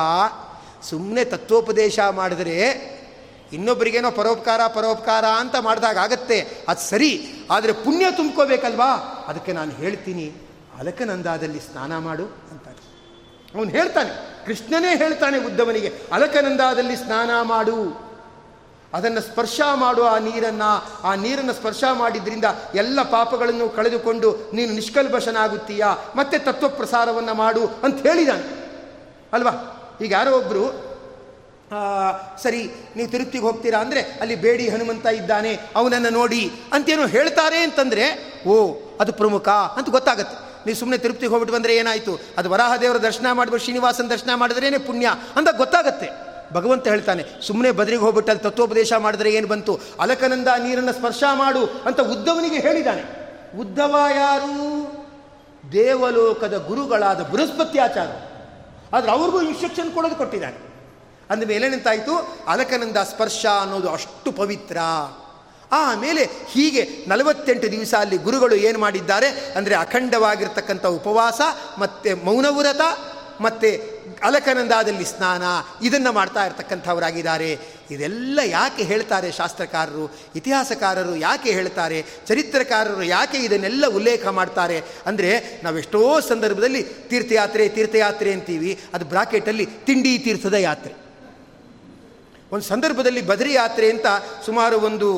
ಸುಮ್ಮನೆ 0.90 1.24
ತತ್ವೋಪದೇಶ 1.26 2.00
ಮಾಡಿದ್ರೆ 2.12 3.01
ಇನ್ನೊಬ್ಬರಿಗೇನೋ 3.54 4.12
ಪರೋಪಕಾರ 4.12 4.68
ಪರೋಪಕಾರ 4.68 5.26
ಅಂತ 5.26 5.56
ಮಾಡಿದಾಗ 5.56 5.98
ಆಗತ್ತೆ. 5.98 6.66
ಅದು 6.68 6.90
ಸರಿ. 6.90 7.26
ಆದರೆ 7.52 7.74
ಪುಣ್ಯ 7.74 8.06
ತುಂಬ್ಕೋಬೇಕಲ್ವಾ? 8.12 8.96
ಅದಕ್ಕೆ 9.28 9.52
ನಾನು 9.52 9.72
ಹೇಳ್ತೀನಿ, 9.72 10.34
ಅಲಕನಂದಾದಲ್ಲಿ 10.80 11.60
ಸ್ನಾನ 11.60 11.98
ಮಾಡು 11.98 12.26
ಅಂತಾನೆ. 12.26 12.82
ಅವನು 13.58 13.70
ಹೇಳ್ತಾನೆ, 13.70 14.46
ಕೃಷ್ಣನೇ 14.46 14.98
ಹೇಳ್ತಾನೆ 14.98 15.38
ಉದ್ದವನಿಗೆ, 15.38 15.94
ಅಲಕನಂದಾದಲ್ಲಿ 16.12 16.96
ಸ್ನಾನ 16.96 17.30
ಮಾಡು. 17.42 18.12
ಅದನ್ನು 18.94 19.22
ಸ್ಪರ್ಶ 19.22 19.62
ಮಾಡು 19.74 20.04
ಆ 20.04 20.18
ನೀರನ್ನು. 20.18 21.02
ಆ 21.04 21.16
ನೀರನ್ನು 21.16 21.54
ಸ್ಪರ್ಶ 21.54 21.84
ಮಾಡಿದ್ರಿಂದ 21.94 22.46
ಎಲ್ಲ 22.76 23.02
ಪಾಪಗಳನ್ನು 23.02 23.70
ಕಳೆದುಕೊಂಡು 23.70 24.52
ನೀನು 24.54 24.74
ನಿಷ್ಕಲ್ಭಶನಾಗುತ್ತೀಯಾ 24.74 25.98
ಮತ್ತೆ 26.16 26.38
ತತ್ವಪ್ರಸಾರವನ್ನು 26.40 27.34
ಮಾಡು 27.34 27.68
ಅಂತ 27.68 28.08
ಹೇಳಿದಾನೆ. 28.08 28.62
ಅಲ್ವಾ? 29.34 29.52
ಈಗ 30.02 30.12
ಯಾರೋ 30.12 30.38
ಒಬ್ಬರು 30.38 30.91
ಸರಿ 32.44 32.72
ನೀವು 32.96 33.12
ತಿರುಪ್ತಿಗೆ 33.12 33.44
ಹೋಗ್ತೀರಾ 33.44 33.80
ಅಂದರೆ 33.80 34.02
ಅಲ್ಲಿ 34.02 34.36
ಬೇಡಿ 34.36 34.70
ಹನುಮಂತ 34.70 35.06
ಇದ್ದಾನೆ, 35.06 35.60
ಅವನನ್ನು 35.76 36.10
ನೋಡಿ 36.10 36.52
ಅಂತೇನು 36.72 37.08
ಹೇಳ್ತಾರೆ 37.08 37.58
ಅಂತಂದರೆ, 37.58 38.06
ಓ, 38.48 38.74
ಅದು 39.00 39.14
ಪ್ರಮುಖ 39.14 39.50
ಅಂತ 39.50 39.90
ಗೊತ್ತಾಗುತ್ತೆ. 39.90 40.66
ನೀವು 40.66 40.78
ಸುಮ್ಮನೆ 40.78 40.98
ತಿರುಪ್ತಿಗೆ 40.98 41.30
ಹೋಗ್ಬಿಟ್ಟು 41.30 41.58
ಬಂದರೆ 41.58 41.76
ಏನಾಯಿತು? 41.76 42.20
ಅದು 42.38 42.50
ವರಾಹ 42.50 42.76
ದೇವರ 42.76 42.98
ದರ್ಶನ 42.98 43.26
ಮಾಡಿಬಿಟ್ಟು 43.32 43.64
ಶ್ರೀನಿವಾಸನ 43.64 44.08
ದರ್ಶನ 44.08 44.30
ಮಾಡಿದ್ರೇನೆ 44.36 44.78
ಪುಣ್ಯ 44.78 45.08
ಅಂತ 45.36 45.48
ಗೊತ್ತಾಗತ್ತೆ. 45.58 46.10
ಭಗವಂತ 46.54 46.88
ಹೇಳ್ತಾನೆ 46.88 47.26
ಸುಮ್ಮನೆ 47.48 47.72
ಬದರಿಗೆ 47.72 48.02
ಹೋಗ್ಬಿಟ್ಟು 48.02 48.32
ಅಲ್ಲಿ 48.32 48.44
ತತ್ವೋಪದೇಶ 48.44 48.94
ಮಾಡಿದ್ರೆ 48.94 49.34
ಏನು 49.34 49.48
ಬಂತು? 49.48 49.80
ಅಲಕನಂದ 50.00 50.48
ನೀರನ್ನು 50.48 50.94
ಸ್ಪರ್ಶ 50.94 51.24
ಮಾಡು 51.34 51.66
ಅಂತ 51.66 52.00
ಉದ್ದವನಿಗೆ 52.00 52.60
ಹೇಳಿದ್ದಾನೆ 52.60 53.04
ಉದ್ದವ 53.60 53.96
ಯಾರು? 54.16 54.52
ದೇವಲೋಕದ 55.72 56.66
ಗುರುಗಳಾದ 56.68 57.20
ಬೃಹಸ್ಪತ್ಯಾಚಾರ 57.20 58.08
ಆದರೆ 58.94 59.12
ಅವ್ರಿಗೂ 59.12 59.42
ಇನ್ಸ್ಟ್ರಕ್ಷನ್ 59.42 59.92
ಕೊಡೋದು 59.92 60.16
ಕೊಟ್ಟಿದ್ದಾನೆ 60.16 60.71
ಅಂದಮೇಲೆ 61.32 61.70
ನಿಂತಾಯಿತು 61.70 62.14
ಅಲಕನಂದ 62.48 62.98
ಸ್ಪರ್ಶ 62.98 63.46
ಅನ್ನೋದು 63.62 63.90
ಅಷ್ಟು 63.90 64.32
ಪವಿತ್ರ. 64.32 64.78
ಆಮೇಲೆ 65.72 66.24
ಹೀಗೆ 66.26 67.06
ನಲವತ್ತೆಂಟು 67.08 67.72
ದಿವಸ 67.72 67.94
ಅಲ್ಲಿ 68.00 68.18
ಗುರುಗಳು 68.18 68.56
ಏನು 68.56 68.80
ಮಾಡಿದ್ದಾರೆ? 68.80 69.54
ಅಂದರೆ 69.56 69.76
ಅಖಂಡವಾಗಿರ್ತಕ್ಕಂಥ 69.76 70.86
ಉಪವಾಸ, 70.86 71.42
ಮತ್ತು 71.78 72.26
ಮೌನವ್ರತ, 72.26 72.82
ಮತ್ತು 73.42 73.70
ಅಲಕನಂದಾದಲ್ಲಿ 74.24 75.06
ಸ್ನಾನ, 75.06 75.44
ಇದನ್ನು 75.82 76.12
ಮಾಡ್ತಾ 76.12 76.46
ಇರ್ತಕ್ಕಂಥವರಾಗಿದ್ದಾರೆ. 76.46 77.60
ಇದೆಲ್ಲ 77.92 78.40
ಯಾಕೆ 78.44 78.84
ಹೇಳ್ತಾರೆ 78.84 79.32
ಶಾಸ್ತ್ರಕಾರರು? 79.32 80.16
ಇತಿಹಾಸಕಾರರು 80.36 81.16
ಯಾಕೆ 81.16 81.52
ಹೇಳ್ತಾರೆ? 81.52 82.06
ಚರಿತ್ರಕಾರರು 82.28 83.04
ಯಾಕೆ 83.04 83.38
ಇದನ್ನೆಲ್ಲ 83.38 83.86
ಉಲ್ಲೇಖ 83.88 84.28
ಮಾಡ್ತಾರೆ? 84.28 84.84
ಅಂದರೆ 85.06 85.62
ನಾವೆಷ್ಟೋ 85.64 86.20
ಸಂದರ್ಭದಲ್ಲಿ 86.20 86.84
ತೀರ್ಥಯಾತ್ರೆ 86.84 87.70
ತೀರ್ಥಯಾತ್ರೆ 87.70 88.34
ಅಂತೀವಿ. 88.34 88.80
ಅದು 88.94 89.06
ಬ್ರಾಕೆಟಲ್ಲಿ 89.06 89.66
ತಿಂಡಿ 89.66 90.18
ತೀರ್ಥದ 90.18 90.54
ಯಾತ್ರೆ. 90.54 91.01
ಒಂದು 92.52 92.66
ಸಂದರ್ಭದಲ್ಲಿ 92.66 93.22
ಬದರಿ 93.22 93.54
ಯಾತ್ರೆ 93.54 93.90
ಅಂತ 93.90 94.06
ಸುಮಾರು 94.46 94.80
ಒಂದು 94.80 95.10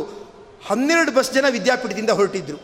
ಹನ್ನೆರಡು 0.66 1.12
ಬಸ್ 1.12 1.34
ಜನ 1.34 1.46
ವಿದ್ಯಾಪೀಠದಿಂದ 1.50 2.10
ಹೊರಟಿದ್ರು. 2.10 2.58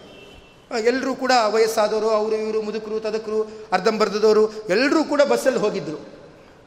ಎಲ್ಲರೂ 0.84 1.15
ಕೂಡ 1.15 1.32
ವಯಸ್ಸಾದವರು, 1.47 2.09
ಅವರು 2.09 2.36
ಇವರು 2.36 2.61
ಮುದುಕರು, 2.61 2.99
ತದಕರು 2.99 3.39
ಅರ್ಧಂಬರ್ಧದವರು 3.72 4.43
ಎಲ್ಲರೂ 4.67 5.03
ಕೂಡ 5.03 5.22
ಬಸ್ಸಲ್ಲಿ 5.22 5.59
ಹೋಗಿದ್ದರು 5.59 5.97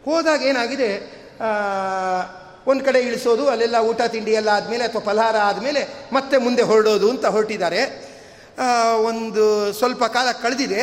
ಹೋದಾಗ 0.04 0.42
ಏನಾಗಿದೆ? 0.42 0.88
ಒಂದು 2.66 2.84
ಕಡೆ 2.84 3.00
ಇಳಿಸೋದು, 3.00 3.48
ಅಲ್ಲೆಲ್ಲ 3.48 3.76
ಊಟ 3.76 4.02
ತಿಂಡಿ 4.02 4.32
ಎಲ್ಲ 4.32 4.48
ಆದಮೇಲೆ 4.48 4.84
ಅಥವಾ 4.84 5.02
ಫಲಹಾರ 5.02 5.36
ಆದಮೇಲೆ 5.36 5.82
ಮತ್ತೆ 6.12 6.36
ಮುಂದೆ 6.36 6.62
ಹೊರಡೋದು 6.62 7.10
ಅಂತ 7.10 7.26
ಹೊರಟಿದ್ದಾರೆ. 7.26 7.80
ಒಂದು 9.04 9.72
ಸ್ವಲ್ಪ 9.72 10.04
ಕಾಲ 10.04 10.32
ಕಳೆದಿದೆ. 10.42 10.82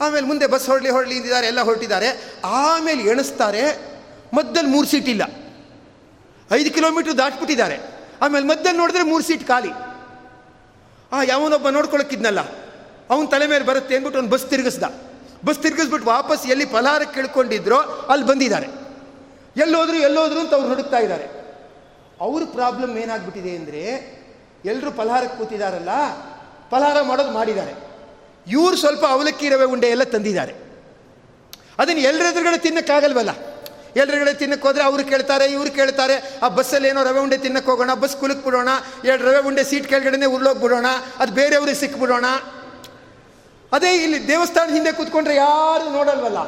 ಆಮೇಲೆ 0.00 0.26
ಮುಂದೆ 0.26 0.46
ಬಸ್ 0.46 0.66
ಹೊರಡಲಿ 0.66 0.90
ಹೊರಡಲಿ 0.90 1.14
ಇದ್ದಿದ್ದಾರೆ 1.14 1.46
ಎಲ್ಲ 1.46 1.60
ಹೊರಟಿದ್ದಾರೆ. 1.60 2.08
ಆಮೇಲೆ 2.44 3.02
ಎಣಿಸ್ತಾರೆ. 3.02 3.62
ಮದ್ದಲ್ಲಿ 4.34 4.70
ಮೂರು 4.70 4.86
ಸೀಟ್ 4.86 5.08
ಇಲ್ಲ. 5.08 5.22
ಐದು 6.52 6.70
ಕಿಲೋಮೀಟ್ರ್ 6.70 7.18
ದಾಟ್ಬಿಟ್ಟಿದ್ದಾರೆ. 7.18 7.78
ಆಮೇಲೆ 8.22 8.46
ಮಧ್ಯದಲ್ಲಿ 8.46 8.78
ನೋಡಿದ್ರೆ 8.78 9.02
ಮೂರು 9.02 9.24
ಸೀಟ್ 9.24 9.48
ಖಾಲಿ. 9.48 9.70
ಆ, 11.12 11.22
ಯಾವನೊಬ್ಬ 11.22 11.68
ನೋಡ್ಕೊಳಕ್ಕಿದ್ನಲ್ಲ, 11.68 12.40
ಅವನ 13.10 13.26
ತಲೆ 13.26 13.46
ಮೇಲೆ 13.46 13.64
ಬರುತ್ತೆ 13.64 13.94
ಅಂದ್ಬಿಟ್ಟು 13.94 14.18
ಅವ್ನು 14.18 14.30
ಬಸ್ 14.30 14.46
ತಿರುಗಿಸ್ದ. 14.46 14.82
ಬಸ್ 15.44 15.58
ತಿರುಗಿಸ್ಬಿಟ್ಟು 15.58 16.08
ವಾಪಸ್ 16.08 16.46
ಎಲ್ಲಿ 16.46 16.66
ಫಲಹಾರ 16.66 17.02
ಕೇಳ್ಕೊಂಡಿದ್ರೋ 17.02 17.78
ಅಲ್ಲಿ 18.08 18.26
ಬಂದಿದ್ದಾರೆ. 18.26 18.66
ಎಲ್ಲೋದ್ರು 19.56 19.96
ಎಲ್ಲೋದ್ರು 19.96 20.40
ಅಂತ 20.40 20.54
ಅವ್ರು 20.54 20.68
ಹುಡುಕ್ತಾ 20.68 20.98
ಇದ್ದಾರೆ. 20.98 21.24
ಅವ್ರ 22.20 22.42
ಪ್ರಾಬ್ಲಮ್ 22.44 22.98
ಏನಾಗ್ಬಿಟ್ಟಿದೆ 22.98 23.56
ಅಂದರೆ 23.56 23.82
ಎಲ್ಲರೂ 24.64 24.90
ಫಲಹಾರಕ್ಕೆ 24.90 25.38
ಕೂತಿದಾರಲ್ಲ 25.38 25.88
ಫಲಹಾರ 26.70 27.02
ಮಾಡೋದು 27.02 27.30
ಮಾಡಿದ್ದಾರೆ. 27.30 27.72
ಇವ್ರು 28.46 28.76
ಸ್ವಲ್ಪ 28.76 29.04
ಅವಲಕ್ಕಿ 29.06 29.48
ರವೆ 29.48 29.64
ಉಂಡೆ 29.64 29.86
ಎಲ್ಲ 29.86 30.02
ತಂದಿದ್ದಾರೆ. 30.02 30.54
ಅದನ್ನು 31.78 32.02
ಎಲ್ಲರೆದುರುಗಡೆ 32.02 32.58
ತಿನ್ನಕ್ಕಾಗಲ್ವಲ್ಲ? 32.58 33.30
ಎಲ್ಲರುಗಡೆ 34.00 34.32
ತಿನ್ನಕ್ಕೆ 34.42 34.66
ಹೋದ್ರೆ 34.68 34.84
ಅವರು 34.88 35.02
ಕೇಳ್ತಾರೆ, 35.12 35.44
ಇವ್ರು 35.56 35.70
ಕೇಳ್ತಾರೆ, 35.78 36.16
ಆ 36.44 36.48
ಬಸ್ಸಲ್ಲಿ 36.56 36.88
ಏನೋ 36.88 37.02
ರವೆ 37.08 37.20
ಉಂಡೆ 37.24 37.38
ತಿನ್ನಕ್ಕೆ 37.44 37.70
ಹೋಗೋಣ 37.70 37.94
ಬಸ್ 38.02 38.16
ಕುಲಕ್ಕೆ 38.20 38.44
ಬಿಡೋಣ 38.46 38.70
ಎರಡು 39.08 39.24
ರವೆ 39.28 39.40
ಉಂಡೆ 39.48 39.64
ಸೀಟ್ 39.70 39.88
ಕೆಳಗಡೆ 39.92 40.28
ಉರ್ಲೋಗಿ 40.36 40.60
ಬಿಡೋಣ, 40.64 40.88
ಅದು 41.18 41.32
ಬೇರೆಯವ್ರಿಗೆ 41.40 41.80
ಸಿಕ್ಬಿಡೋಣ. 41.84 42.26
ಅದೇ 43.72 43.90
ಇಲ್ಲಿ 44.04 44.18
ದೇವಸ್ಥಾನ 44.28 44.68
ಹಿಂದೆ 44.76 44.92
ಕೂತ್ಕೊಂಡ್ರೆ 44.98 45.34
ಯಾರು 45.36 45.86
ನೋಡಲ್ವಲ್ಲ? 45.98 46.40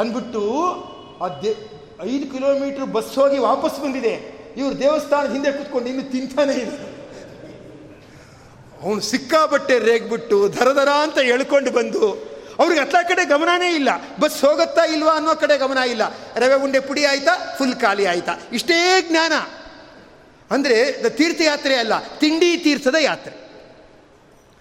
ಅಂದ್ಬಿಟ್ಟು 0.00 0.42
ಆ 1.24 1.28
ದೇ, 1.42 1.52
ಐದು 2.12 2.26
ಕಿಲೋಮೀಟ್ರ್ 2.32 2.86
ಬಸ್ 2.96 3.12
ಹೋಗಿ 3.18 3.38
ವಾಪಸ್ 3.50 3.76
ಬಂದಿದೆ. 3.84 4.14
ಇವ್ರು 4.60 4.74
ದೇವಸ್ಥಾನ 4.80 5.24
ಹಿಂದೆ 5.32 5.50
ಕೂತ್ಕೊಂಡು 5.58 5.88
ಇನ್ನು 5.88 6.04
ತಿಂತಾನೆ 6.12 6.54
ಇದೆ 6.62 6.76
ಅವನು 8.82 9.00
ಸಿಕ್ಕಾಬಟ್ಟೆ 9.12 9.74
ರೇಗ್ಬಿಟ್ಟು 9.78 10.36
ದರ 10.56 10.68
ದರ 10.78 10.90
ಅಂತ 11.06 11.18
ಎಳ್ಕೊಂಡು 11.32 11.70
ಬಂದು 11.78 12.04
ಅವ್ರಿಗೆ 12.60 12.80
ಅತ್ತ 12.80 12.96
ಕಡೆ 13.08 13.24
ಗಮನನೇ 13.24 13.68
ಇಲ್ಲ. 13.74 13.90
ಬಸ್ 14.20 14.40
ಹೋಗುತ್ತಾ 14.44 14.84
ಇಲ್ವಾ 14.84 15.12
ಅನ್ನೋ 15.16 15.34
ಕಡೆ 15.34 15.56
ಗಮನ 15.58 15.78
ಇಲ್ಲ. 15.78 16.02
ರವೆ 16.36 16.56
ಉಂಡೆ 16.64 16.80
ಪುಡಿ 16.80 17.04
ಆಯ್ತಾ 17.04 17.34
ಫುಲ್ 17.58 17.74
ಖಾಲಿ 17.74 18.06
ಆಯ್ತಾ. 18.06 18.32
ಇಷ್ಟೇ 18.52 18.78
ಜ್ಞಾನ. 19.08 19.32
ಅಂದರೆ 20.50 20.76
ತೀರ್ಥಯಾತ್ರೆ 21.10 21.74
ಅಲ್ಲ, 21.74 21.94
ತಿಂಡಿ 22.18 22.50
ತೀರ್ಥದ 22.56 22.98
ಯಾತ್ರೆ. 23.00 23.34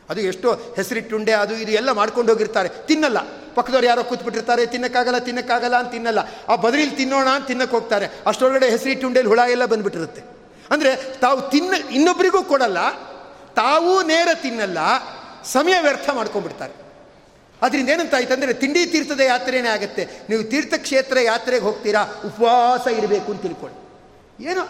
ಅದು 0.10 0.22
ಎಷ್ಟೋ 0.22 0.50
ಹೆಸರಿಟ್ಟುಂಡೆ 0.76 1.34
ಅದು 1.34 1.54
ಇದು 1.56 1.72
ಎಲ್ಲ 1.72 1.92
ಮಾಡ್ಕೊಂಡು 1.92 2.32
ಹೋಗಿರ್ತಾರೆ. 2.32 2.70
ತಿನ್ನಲ್ಲ. 2.88 3.20
ಪಕ್ಕದವ್ರು 3.56 3.88
ಯಾರೋ 3.88 4.04
ಕೂತ್ಬಿಟ್ಟಿರ್ತಾರೆ, 4.04 4.66
ತಿನ್ನಕ್ಕಾಗಲ್ಲ 4.66 5.18
ತಿನ್ನಕ್ಕಾಗಲ್ಲ 5.18 5.76
ಅಂತ 5.76 5.92
ತಿನ್ನಲ್ಲ. 5.92 6.20
ಆ 6.50 6.56
ಬದಲಿಲಿ 6.56 6.96
ತಿನ್ನೋಣ 6.96 7.28
ಅಂತ 7.28 7.48
ತಿನ್ನಕ್ಕೆ 7.48 7.76
ಹೋಗ್ತಾರೆ. 7.76 8.08
ಅಷ್ಟೊಳಗಡೆ 8.26 8.70
ಹೆಸರಿಟ್ಟುಂಡೆಲಿ 8.70 9.28
ಹುಳ 9.28 9.40
ಎಲ್ಲ 9.50 9.66
ಬಂದ್ಬಿಟ್ಟಿರುತ್ತೆ. 9.66 10.22
ಅಂದರೆ 10.72 10.92
ತಾವು 11.20 11.50
ತಿನ್ನ 11.50 11.74
ಇನ್ನೊಬ್ಬರಿಗೂ 11.92 12.44
ಕೊಡಲ್ಲ, 12.44 12.80
ತಾವೂ 13.54 13.94
ನೇರ 14.02 14.30
ತಿನ್ನಲ್ಲ, 14.42 14.78
ಸಮಯ 15.46 15.76
ವ್ಯರ್ಥ 15.82 16.10
ಮಾಡ್ಕೊಂಡ್ಬಿಡ್ತಾರೆ. 16.10 16.89
ಅದರಿಂದ 17.66 17.90
ಏನಂತ 17.96 18.14
ಆಯ್ತು 18.20 18.34
ಅಂದರೆ 18.38 18.54
ತಿಂಡಿ 18.62 18.82
ತೀರ್ಥದ 18.94 19.24
ಯಾತ್ರೆನೇ 19.34 19.70
ಆಗುತ್ತೆ, 19.76 20.04
ನೀವು 20.30 20.44
ತೀರ್ಥಕ್ಷೇತ್ರ 20.52 21.18
ಯಾತ್ರೆಗೆ 21.32 21.64
ಹೋಗ್ತೀರಾ, 21.68 22.02
ಉಪವಾಸ 22.30 22.86
ಇರಬೇಕು 23.00 23.30
ಅಂತ 23.34 23.42
ತಿಳ್ಕೊಳ್ಳಿ. 23.48 23.78
ಏನೋ? 24.52 24.64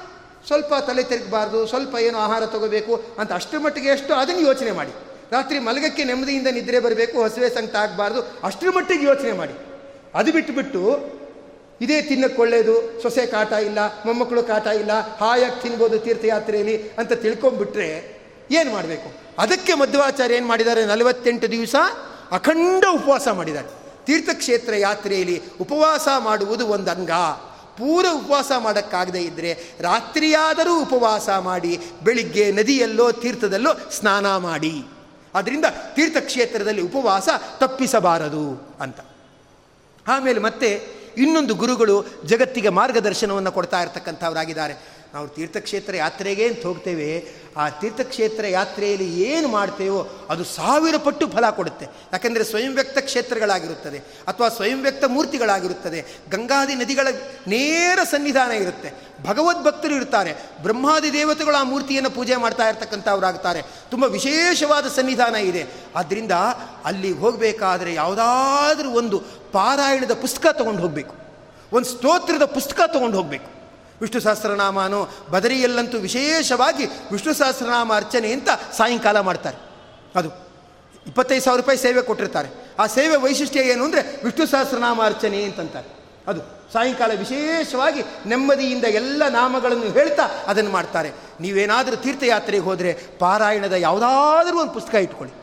ಸ್ವಲ್ಪ 0.48 0.74
ತಲೆ 0.88 1.04
ತಿರುಗಬಾರ್ದು, 1.12 1.60
ಸ್ವಲ್ಪ 1.72 1.94
ಏನೋ 2.08 2.18
ಆಹಾರ 2.26 2.44
ತಗೋಬೇಕು 2.56 2.94
ಅಂತ 3.20 3.32
ಅಷ್ಟರ 3.40 3.60
ಮಟ್ಟಿಗೆ 3.66 3.90
ಎಷ್ಟು, 3.96 4.12
ಅದನ್ನು 4.22 4.44
ಯೋಚನೆ 4.50 4.74
ಮಾಡಿ. 4.80 4.94
ರಾತ್ರಿ 5.36 5.58
ಮಲಗಕ್ಕೆ 5.70 6.04
ನೆಮ್ಮದಿಯಿಂದ 6.10 6.50
ನಿದ್ರೆ 6.58 6.80
ಬರಬೇಕು, 6.86 7.18
ಹಸುವೆ 7.26 7.50
ಸಂಕಟ 7.58 7.76
ಆಗಬಾರ್ದು 7.86 8.22
ಅಷ್ಟರ 8.48 8.70
ಮಟ್ಟಿಗೆ 8.78 9.06
ಯೋಚನೆ 9.12 9.34
ಮಾಡಿ. 9.42 9.56
ಅದು 10.20 10.30
ಬಿಟ್ಟುಬಿಟ್ಟು 10.36 10.84
ಇದೇ 11.86 11.98
ತಿನ್ನಕ್ಕೆ 12.08 12.40
ಒಳ್ಳೆಯದು 12.44 12.76
ಸೊಸೆ 13.02 13.24
ಕಾಟ 13.34 13.52
ಇಲ್ಲ, 13.68 13.80
ಮೊಮ್ಮಕ್ಕಳು 14.06 14.42
ಕಾಟ 14.44 14.68
ಇಲ್ಲ, 14.82 14.94
ಹಾಯಾಗಿ 15.20 15.58
ತಿನ್ಬೋದು 15.64 15.98
ತೀರ್ಥಯಾತ್ರೆಯಲ್ಲಿ 16.06 16.76
ಅಂತ 17.00 17.12
ತಿಳ್ಕೊಂಬಿಟ್ರೆ 17.24 17.90
ಏನು 18.60 18.70
ಮಾಡಬೇಕು? 18.76 19.10
ಅದಕ್ಕೆ 19.44 19.74
ಮಧ್ವಾಚಾರ್ಯ 19.82 20.40
ಏನು 20.40 20.48
ಮಾಡಿದ್ದಾರೆ? 20.48 20.82
ನಲವತ್ತೆಂಟು 20.86 21.48
ದಿವಸ 21.52 21.76
ಅಖಂಡ 22.32 22.84
ಉಪವಾಸ 22.92 23.28
ಮಾಡಿದ್ದಾರೆ. 23.28 23.68
ತೀರ್ಥಕ್ಷೇತ್ರ 24.06 24.74
ಯಾತ್ರೆಯಲ್ಲಿ 24.74 25.42
ಉಪವಾಸ 25.62 26.08
ಮಾಡುವುದು 26.20 26.68
ಒಂದು 26.68 26.92
ಅಂಗ. 26.92 27.12
ಪೂರ 27.78 28.06
ಉಪವಾಸ 28.14 28.52
ಮಾಡೋಕ್ಕಾಗದೇ 28.58 29.20
ಇದ್ದರೆ 29.20 29.64
ರಾತ್ರಿಯಾದರೂ 29.80 30.82
ಉಪವಾಸ 30.82 31.30
ಮಾಡಿ, 31.30 31.80
ಬೆಳಿಗ್ಗೆ 32.04 32.52
ನದಿಯಲ್ಲೋ 32.52 33.12
ತೀರ್ಥದಲ್ಲೋ 33.12 33.72
ಸ್ನಾನ 33.92 34.38
ಮಾಡಿ. 34.38 34.86
ಆದ್ದರಿಂದ 35.36 35.66
ತೀರ್ಥಕ್ಷೇತ್ರದಲ್ಲಿ 35.96 36.82
ಉಪವಾಸ 36.82 37.30
ತಪ್ಪಿಸಬಾರದು 37.58 38.76
ಅಂತ. 38.82 39.00
ಆಮೇಲೆ 40.08 40.40
ಮತ್ತೆ 40.40 41.00
ಇನ್ನೊಂದು 41.18 41.56
ಗುರುಗಳು 41.56 42.06
ಜಗತ್ತಿಗೆ 42.26 42.70
ಮಾರ್ಗದರ್ಶನವನ್ನು 42.70 43.52
ಕೊಡ್ತಾ 43.52 43.82
ಇರ್ತಕ್ಕಂಥವರಾಗಿದ್ದಾರೆ. 43.82 44.74
ನಾವು 45.14 45.28
ತೀರ್ಥಕ್ಷೇತ್ರ 45.28 45.96
ಯಾತ್ರೆಗೆ 45.96 46.48
ಅಂತ 46.48 46.66
ಹೋಗ್ತೇವೆ, 46.66 47.40
ಆ 47.58 47.70
ತೀರ್ಥಕ್ಷೇತ್ರ 47.70 48.48
ಯಾತ್ರೆಯಲ್ಲಿ 48.48 49.22
ಏನು 49.22 49.48
ಮಾಡ್ತೇವೋ 49.48 50.10
ಅದು 50.30 50.44
ಸಾವಿರ 50.44 50.98
ಪಟ್ಟು 50.98 51.28
ಫಲ 51.28 51.50
ಕೊಡುತ್ತೆ. 51.50 51.86
ಯಾಕೆಂದರೆ 51.86 52.44
ಸ್ವಯಂ 52.44 52.76
ವ್ಯಕ್ತ 52.76 52.98
ಕ್ಷೇತ್ರಗಳಾಗಿರುತ್ತದೆ, 52.98 53.98
ಅಥವಾ 53.98 54.50
ಸ್ವಯಂ 54.50 54.82
ವ್ಯಕ್ತ 54.82 55.04
ಮೂರ್ತಿಗಳಾಗಿರುತ್ತದೆ, 55.08 56.06
ಗಂಗಾದಿ 56.32 56.76
ನದಿಗಳ 56.76 57.08
ನೇರ 57.48 58.00
ಸನ್ನಿಧಾನ 58.12 58.52
ಇರುತ್ತೆ. 58.52 58.94
ಭಗವದ್ಭಕ್ತರು 59.26 59.96
ಇರ್ತಾರೆ, 59.96 60.34
ಬ್ರಹ್ಮಾದಿ 60.64 61.14
ದೇವತೆಗಳು 61.14 61.56
ಆ 61.56 61.64
ಮೂರ್ತಿಯನ್ನು 61.64 62.12
ಪೂಜೆ 62.12 62.36
ಮಾಡ್ತಾ 62.36 62.70
ಇರ್ತಕ್ಕಂಥವ್ರಾಗ್ತಾರೆ. 62.70 63.62
ತುಂಬ 63.62 64.04
ವಿಶೇಷವಾದ 64.04 64.88
ಸನ್ನಿಧಾನ 64.88 65.36
ಇದೆ. 65.36 65.66
ಆದ್ದರಿಂದ 65.96 66.32
ಅಲ್ಲಿ 66.86 67.12
ಹೋಗಬೇಕಾದ್ರೆ 67.12 67.94
ಯಾವುದಾದ್ರೂ 67.94 68.92
ಒಂದು 68.92 69.20
ಪಾರಾಯಣದ 69.52 70.14
ಪುಸ್ತಕ 70.14 70.48
ತೊಗೊಂಡು 70.52 70.82
ಹೋಗಬೇಕು. 70.82 71.16
ಒಂದು 71.74 71.90
ಸ್ತೋತ್ರದ 71.90 72.46
ಪುಸ್ತಕ 72.46 72.82
ತೊಗೊಂಡು 72.88 73.18
ಹೋಗಬೇಕು. 73.18 73.59
ವಿಷ್ಣು 74.02 74.22
ಸಹಸ್ರನಾಮನೋ 74.22 75.10
ಬದರಿಯಲ್ಲಂತೂ 75.30 75.98
ವಿಶೇಷವಾಗಿ 75.98 76.86
ವಿಷ್ಣು 76.86 77.34
ಸಹಸ್ರನಾಮ 77.34 77.94
ಅರ್ಚನೆ 77.94 78.32
ಅಂತ 78.32 78.50
ಸಾಯಂಕಾಲ 78.78 79.20
ಮಾಡ್ತಾರೆ. 79.20 79.58
ಅದು 80.16 80.30
ಇಪ್ಪತ್ತೈದು 81.08 81.44
ಸಾವಿರ 81.44 81.62
ರೂಪಾಯಿ 81.62 81.78
ಸೇವೆ 81.78 82.02
ಕೊಟ್ಟಿರ್ತಾರೆ. 82.02 82.50
ಆ 82.80 82.88
ಸೇವೆ 82.88 83.16
ವೈಶಿಷ್ಟ್ಯ 83.16 83.60
ಏನು 83.60 83.84
ಅಂದರೆ 83.84 84.02
ವಿಷ್ಣು 84.24 84.46
ಸಹಸ್ರನಾಮ 84.46 85.02
ಅರ್ಚನೆ 85.04 85.44
ಅಂತಂತಾರೆ. 85.44 85.88
ಅದು 86.28 86.42
ಸಾಯಂಕಾಲ 86.74 87.12
ವಿಶೇಷವಾಗಿ 87.12 88.02
ನೆಮ್ಮದಿಯಿಂದ 88.26 88.84
ಎಲ್ಲ 88.84 89.24
ನಾಮಗಳನ್ನು 89.30 89.88
ಹೇಳ್ತಾ 89.92 90.26
ಅದನ್ನು 90.48 90.72
ಮಾಡ್ತಾರೆ. 90.72 91.10
ನೀವೇನಾದರೂ 91.42 91.96
ತೀರ್ಥಯಾತ್ರೆಗೆ 91.96 92.64
ಹೋದರೆ 92.64 92.94
ಪಾರಾಯಣದ 93.20 93.74
ಯಾವುದಾದ್ರೂ 93.74 94.60
ಒಂದು 94.60 94.74
ಪುಸ್ತಕ 94.74 94.96
ಇಟ್ಕೊಳ್ಳಿ. 94.96 95.36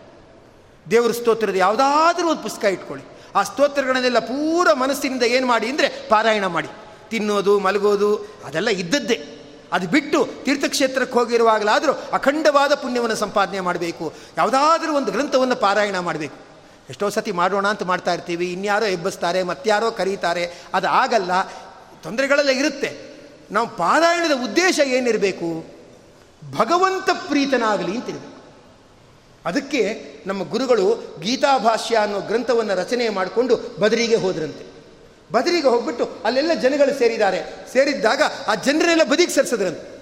ದೇವರ 0.90 1.12
ಸ್ತೋತ್ರದ 1.12 1.54
ಯಾವುದಾದ್ರೂ 1.54 2.28
ಒಂದು 2.28 2.42
ಪುಸ್ತಕ 2.42 2.64
ಇಟ್ಕೊಳ್ಳಿ. 2.64 3.04
ಆ 3.34 3.42
ಸ್ತೋತ್ರಗಳನ್ನೆಲ್ಲ 3.42 4.18
ಪೂರ 4.18 4.72
ಮನಸ್ಸಿನಿಂದ 4.72 5.22
ಏನು 5.22 5.46
ಮಾಡಿ 5.46 5.66
ಅಂದರೆ 5.68 5.88
ಪಾರಾಯಣ 5.88 6.46
ಮಾಡಿ. 6.46 6.68
ತಿನ್ನೋದು, 7.11 7.59
ಮಲಗೋದು, 7.59 8.16
ಅದೆಲ್ಲ 8.44 8.68
ಇದ್ದದ್ದೇ. 8.68 9.26
ಅದು 9.72 9.88
ಬಿಟ್ಟು 9.88 10.28
ತೀರ್ಥಕ್ಷೇತ್ರಕ್ಕೆ 10.44 11.18
ಹೋಗಿರುವಾಗಲಾದರೂ 11.18 11.92
ಅಖಂಡವಾದ 11.92 12.74
ಪುಣ್ಯವನ್ನು 12.74 13.16
ಸಂಪಾದನೆ 13.16 13.61
ಮಾಡಬೇಕು. 13.61 14.12
ಯಾವುದಾದ್ರೂ 14.38 14.96
ಒಂದು 14.96 15.12
ಗ್ರಂಥವನ್ನು 15.12 15.57
ಪಾರಾಯಣ 15.57 15.98
ಮಾಡಬೇಕು. 15.98 16.46
ಎಷ್ಟೋ 16.90 17.09
ಸತಿ 17.09 17.32
ಮಾಡೋಣ 17.32 17.68
ಅಂತ 17.68 17.82
ಮಾಡ್ತಾ 17.82 18.14
ಇರ್ತೀವಿ. 18.14 18.52
ಇನ್ಯಾರೋ 18.52 18.86
ಎಬ್ಬಿಸ್ತಾರೆ 18.86 19.42
ಮತ್ತಾರೋ 19.42 19.90
ಕರೀತಾರೆ. 19.90 20.52
ಅದು 20.74 20.88
ಆಗಲ್ಲ. 20.88 21.42
ತೊಂದರೆಗಳೆಲ್ಲ 22.02 22.50
ಇರುತ್ತೆ. 22.50 23.16
ನಾವು 23.50 23.68
ಪಾರಾಯಣದ 23.68 24.44
ಉದ್ದೇಶ 24.44 24.80
ಏನಿರಬೇಕು? 24.84 25.66
ಭಗವಂತ 26.57 27.11
ಪ್ರೀತನಾಗಲಿ 27.28 27.94
ಅಂತಿರಬೇಕು. 27.94 28.36
ಅದಕ್ಕೆ 29.46 30.12
ನಮ್ಮ 30.26 30.42
ಗುರುಗಳು 30.42 31.16
ಗೀತಾಭಾಷ್ಯ 31.20 31.96
ಅನ್ನೋ 31.96 32.20
ಗ್ರಂಥವನ್ನು 32.20 32.74
ರಚನೆ 32.74 33.09
ಮಾಡಿಕೊಂಡು 33.09 33.76
ಬದರಿಗೆ 33.80 34.16
ಹೋದ್ರಂತೆ. 34.16 34.76
ಬದರಿಗೆ 35.33 35.68
ಹೋಗ್ಬಿಟ್ಟು 35.68 36.09
ಅಲ್ಲೆಲ್ಲ 36.24 36.55
ಜನಗಳು 36.55 36.99
ಸೇರಿದ್ದಾರೆ. 36.99 37.41
ಸೇರಿದ್ದಾಗ 37.72 38.22
ಆ 38.47 38.55
ಜನರೆಲ್ಲ 38.55 39.03
ಬದಿಗೆ 39.05 39.33
ಸರಿಸಿದ್ರಂತೆ. 39.33 39.97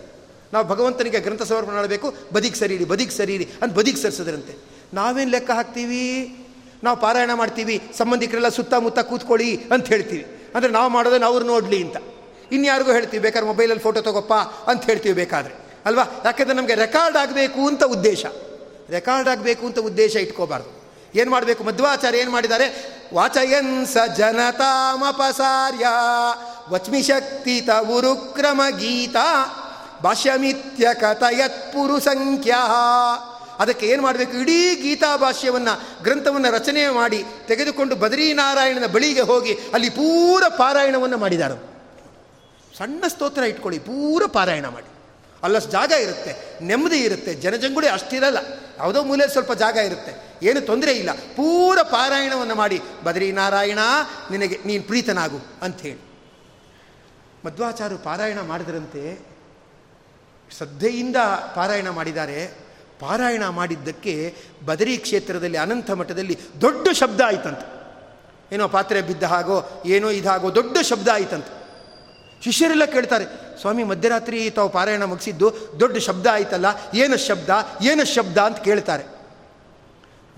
ನಾವು 0.52 0.66
ಭಗವಂತನಿಗೆ 0.66 1.20
ಗ್ರಂಥ 1.20 1.42
ಸಮರ್ಪಣೆ 1.42 1.74
ಮಾಡಬೇಕು. 1.74 2.14
ಬದಿಗೆ 2.32 2.54
ಸರಿಯಿರಿ 2.54 2.84
ಬದಿಗೆ 2.84 3.10
ಸರಿಯಿರಿ 3.10 3.48
ಅಂತ 3.62 3.74
ಬದಿಗೆ 3.74 3.96
ಸರಿಸಿದ್ರಂತೆ. 3.96 4.56
ನಾವೇನು 4.94 5.30
ಲೆಕ್ಕ 5.30 5.50
ಹಾಕ್ತೀವಿ? 5.50 6.36
ನಾವು 6.84 7.00
ಪಾರಾಯಣ 7.00 7.32
ಮಾಡ್ತೀವಿ, 7.32 7.82
ಸಂಬಂಧಿಕರೆಲ್ಲ 7.98 8.48
ಸುತ್ತಮುತ್ತ 8.48 8.98
ಕೂತ್ಕೊಳ್ಳಿ 8.98 9.56
ಅಂತ 9.56 9.88
ಹೇಳ್ತೀವಿ. 9.88 10.52
ಅಂದರೆ 10.54 10.70
ನಾವು 10.70 10.90
ಮಾಡೋದನ್ನು 10.90 11.26
ಅವ್ರು 11.26 11.46
ನೋಡಲಿ 11.46 11.84
ಅಂತ. 11.84 11.96
ಇನ್ಯಾರಿಗೂ 12.52 12.92
ಹೇಳ್ತೀವಿ, 12.92 13.18
ಬೇಕಾದ್ರೆ 13.18 13.48
ಮೊಬೈಲಲ್ಲಿ 13.48 13.82
ಫೋಟೋ 13.82 14.00
ತಗೋಪ್ಪ 14.00 14.32
ಅಂತ 14.70 14.84
ಹೇಳ್ತೀವಿ 14.84 15.14
ಬೇಕಾದರೆ. 15.14 15.54
ಅಲ್ವಾ? 15.86 16.22
ಯಾಕೆಂದರೆ 16.24 16.56
ನಮಗೆ 16.56 16.74
ರೆಕಾರ್ಡ್ 16.74 17.16
ಆಗಬೇಕು 17.16 17.66
ಅಂತ 17.66 17.84
ಉದ್ದೇಶ. 17.84 18.26
ರೆಕಾರ್ಡ್ 18.90 19.28
ಆಗಬೇಕು 19.28 19.66
ಅಂತ 19.66 19.78
ಉದ್ದೇಶ 19.78 20.16
ಇಟ್ಕೋಬಾರ್ದು. 20.16 20.83
ಏನು 21.14 21.30
ಮಾಡಬೇಕು? 21.30 21.64
ಮಧ್ವಾಚಾರ್ಯ 21.64 22.18
ಏನು 22.18 22.30
ಮಾಡಿದ್ದಾರೆ? 22.30 22.66
ವಾಚಯನ್ 23.14 23.86
ಸ 23.86 23.96
ಜನತಾಮಪಸಾರ್ಯ 24.16 25.86
ವಚ್ಮಿಶಕ್ತಿ 26.68 27.68
ಉರುಕ್ರಮ 27.90 28.60
ಗೀತಾ 28.78 29.28
ಭಾಷ್ಯಮಿತ್ಯ 30.04 30.88
ಕಥಯತ್ 30.94 31.72
ಪುರು 31.72 32.00
ಸಂಖ್ಯಾ 32.00 32.60
ಅದಕ್ಕೆ 33.58 33.86
ಏನು 33.86 34.02
ಮಾಡಬೇಕು? 34.02 34.36
ಇಡೀ 34.36 34.74
ಗೀತಾ 34.74 35.16
ಭಾಷ್ಯವನ್ನು, 35.16 36.02
ಗ್ರಂಥವನ್ನು 36.02 36.50
ರಚನೆ 36.50 36.88
ಮಾಡಿ 36.88 37.24
ತೆಗೆದುಕೊಂಡು 37.46 37.96
ಬದರೀನಾರಾಯಣನ 37.96 38.86
ಬಳಿಗೆ 38.86 39.20
ಹೋಗಿ 39.20 39.52
ಅಲ್ಲಿ 39.74 39.90
ಪೂರ 39.90 40.42
ಪಾರಾಯಣವನ್ನು 40.48 41.18
ಮಾಡಿದ್ದಾರೆ 41.18 41.56
ಸಣ್ಣ 42.78 43.04
ಸ್ತೋತ್ರ 43.08 43.42
ಇಟ್ಕೊಳ್ಳಿ, 43.42 43.78
ಪೂರ 43.78 44.22
ಪಾರಾಯಣ 44.26 44.66
ಮಾಡಿ. 44.66 44.90
ಅಲ್ಲಷ್ಟು 45.42 45.70
ಜಾಗ 45.70 45.92
ಇರುತ್ತೆ, 45.92 46.64
ನೆಮ್ಮದಿ 46.64 46.96
ಇರುತ್ತೆ 46.96 47.34
ಜನಜಂಗುಳಿ 47.34 47.88
ಅಷ್ಟಿರಲ್ಲ. 47.88 48.38
ಯಾವುದೋ 48.78 49.02
ಮೂಲೆ 49.02 49.28
ಸ್ವಲ್ಪ 49.28 49.52
ಜಾಗ 49.52 49.76
ಇರುತ್ತೆ. 49.76 50.12
ಏನು 50.42 50.60
ತೊಂದರೆ 50.60 50.92
ಇಲ್ಲ. 50.92 51.12
ಪೂರ 51.12 51.78
ಪಾರಾಯಣವನ್ನು 51.82 52.54
ಮಾಡಿ 52.54 52.80
ಬದ್ರಿನಾರಾಯಣ 53.04 53.78
ನಿನಗೆ 54.30 54.58
ನೀನು 54.66 54.82
ಪ್ರೀತನಾಗು 54.82 55.40
ಅಂಥೇಳಿ 55.62 55.98
ಮಧ್ವಾಚಾರ್ಯ 57.46 57.96
ಪಾರಾಯಣ 57.96 58.40
ಮಾಡಿದ್ರಂತೆ, 58.40 59.26
ಶ್ರದ್ಧೆಯಿಂದ 60.56 61.16
ಪಾರಾಯಣ 61.54 61.88
ಮಾಡಿದ್ದಾರೆ. 61.88 62.54
ಪಾರಾಯಣ 63.00 63.48
ಮಾಡಿದ್ದಕ್ಕೆ 63.48 64.36
ಬದರಿ 64.64 64.96
ಕ್ಷೇತ್ರದಲ್ಲಿ 64.96 65.58
ಅನಂತ 65.58 65.90
ಮಠದಲ್ಲಿ 65.90 66.38
ದೊಡ್ಡ 66.60 66.88
ಶಬ್ದ 66.92 67.20
ಆಯ್ತಂತೆ. 67.20 67.66
ಏನೋ 68.54 68.68
ಪಾತ್ರೆ 68.68 69.02
ಬಿದ್ದ 69.02 69.22
ಹಾಗೋ, 69.22 69.82
ಏನೋ 69.86 70.08
ಇದಾಗೋ 70.10 70.54
ದೊಡ್ಡ 70.54 70.78
ಶಬ್ದ 70.78 71.08
ಆಯ್ತಂತೆ. 71.08 71.64
ಶಿಷ್ಯರೆಲ್ಲ 72.44 72.84
ಕೇಳ್ತಾರೆ 72.84 73.43
ಸ್ವಾಮಿ, 73.60 73.84
ಮಧ್ಯರಾತ್ರಿ 73.84 74.50
ತಾವು 74.50 74.68
ಪಾರಾಯಣ 74.68 75.04
ಮುಗಿಸಿದ್ದು 75.04 75.50
ದೊಡ್ಡ 75.80 75.96
ಶಬ್ದ 75.98 76.26
ಆಯ್ತಲ್ಲ, 76.26 76.66
ಏನು 76.94 77.16
ಶಬ್ದ 77.16 77.50
ಏನು 77.82 78.04
ಶಬ್ದ 78.04 78.38
ಅಂತ 78.38 78.58
ಕೇಳ್ತಾರೆ. 78.58 79.04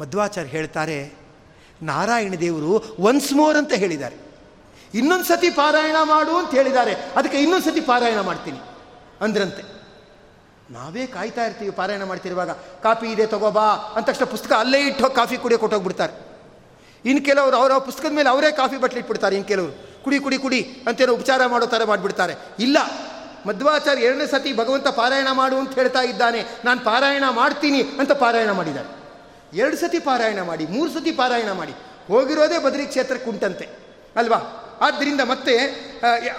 ಮಧ್ವಾಚಾರ್ಯ 0.00 0.48
ಹೇಳ್ತಾರೆ, 0.48 1.12
ನಾರಾಯಣ 1.82 2.34
ದೇವರು 2.40 2.84
ಒನ್ಸ್ 2.98 3.32
ಮೋರ್ 3.32 3.56
ಅಂತ 3.56 3.72
ಹೇಳಿದ್ದಾರೆ. 3.72 4.16
ಇನ್ನೊಂದು 4.94 5.24
ಸತಿ 5.24 5.50
ಪಾರಾಯಣ 5.50 5.96
ಮಾಡು 6.02 6.36
ಅಂತ 6.36 6.50
ಹೇಳಿದ್ದಾರೆ. 6.54 6.94
ಅದಕ್ಕೆ 7.16 7.38
ಇನ್ನೊಂದು 7.38 7.64
ಸತಿ 7.64 7.80
ಪಾರಾಯಣ 7.80 8.20
ಮಾಡ್ತೀನಿ 8.20 8.58
ಅಂದ್ರಂತೆ. 9.20 9.62
ನಾವೇ 10.70 11.06
ಕಾಯ್ತಾ 11.06 11.44
ಇರ್ತೀವಿ 11.46 11.70
ಪಾರಾಯಣ 11.70 12.04
ಮಾಡ್ತಿರುವಾಗ 12.04 12.50
ಕಾಫಿ 12.82 13.06
ಇದೆ 13.06 13.26
ತಗೋಬಾ 13.26 13.66
ಅಂತ 13.96 14.06
ತಕ್ಷಣ 14.06 14.24
ಪುಸ್ತಕ 14.24 14.52
ಅಲ್ಲೇ 14.52 14.80
ಇಟ್ಟು 14.80 15.10
ಕಾಫಿ 15.10 15.36
ಕುಡಿಯೋ 15.36 15.58
ಕೊಟ್ಟೋಗ್ಬಿಡ್ತಾರೆ 15.58 16.14
ಇನ್ನು 17.04 17.24
ಕೆಲವರು 17.24 17.56
ಅವರ 17.56 17.78
ಪುಸ್ತಕದ 17.78 18.12
ಮೇಲೆ 18.12 18.28
ಅವರೇ 18.28 18.50
ಕಾಫಿ 18.52 18.76
ಬಟ್ಲಿ 18.76 18.98
ಇಟ್ಬಿಡ್ತಾರೆ 19.00 19.34
ಇನ್ನು 19.36 19.48
ಕೆಲವರು. 19.48 19.85
ಕುಡಿ 20.06 20.18
ಕುಡಿ 20.20 20.38
ಕುಡಿ 20.38 20.60
ಅಂತೇನೋ 20.86 21.12
ಉಪಚಾರ 21.12 21.46
ಮಾಡೋ 21.46 21.66
ಥರ 21.66 21.84
ಮಾಡಿಬಿಡ್ತಾರೆ. 21.84 22.34
ಇಲ್ಲ, 22.58 22.78
ಮಧ್ವಾಚಾರ್ಯ 23.46 24.02
ಎರಡನೇ 24.02 24.26
ಸತಿ 24.26 24.52
ಭಗವಂತ 24.56 24.88
ಪಾರಾಯಣ 24.88 25.28
ಮಾಡು 25.32 25.56
ಅಂತ 25.56 25.74
ಹೇಳ್ತಾ 25.74 26.02
ಇದ್ದಾನೆ. 26.02 26.44
ನಾನು 26.64 26.80
ಪಾರಾಯಣ 26.80 27.24
ಮಾಡ್ತೀನಿ 27.30 27.82
ಅಂತ 27.82 28.12
ಪಾರಾಯಣ 28.12 28.50
ಮಾಡಿದ್ದಾರೆ. 28.50 28.90
ಎರಡು 29.58 29.76
ಸತಿ 29.76 29.98
ಪಾರಾಯಣ 29.98 30.42
ಮಾಡಿ, 30.42 30.66
ಮೂರು 30.66 30.90
ಸತಿ 30.90 31.12
ಪಾರಾಯಣ 31.12 31.50
ಮಾಡಿ. 31.52 31.74
ಹೋಗಿರೋದೇ 32.08 32.58
ಬದರಿ 32.58 32.86
ಕ್ಷೇತ್ರಕ್ಕೆ 32.86 33.30
ಉಂಟಂತೆ 33.30 33.68
ಅಲ್ವಾ? 34.16 34.38
ಆದ್ದರಿಂದ 34.80 35.20
ಮತ್ತೆ 35.20 35.54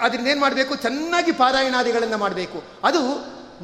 ಅದರಿಂದ 0.00 0.28
ಏನು 0.28 0.40
ಮಾಡಬೇಕು? 0.40 0.76
ಚೆನ್ನಾಗಿ 0.76 1.32
ಪಾರಾಯಣಾದಿಗಳನ್ನು 1.32 2.18
ಮಾಡಬೇಕು. 2.18 2.62
ಅದು 2.84 3.00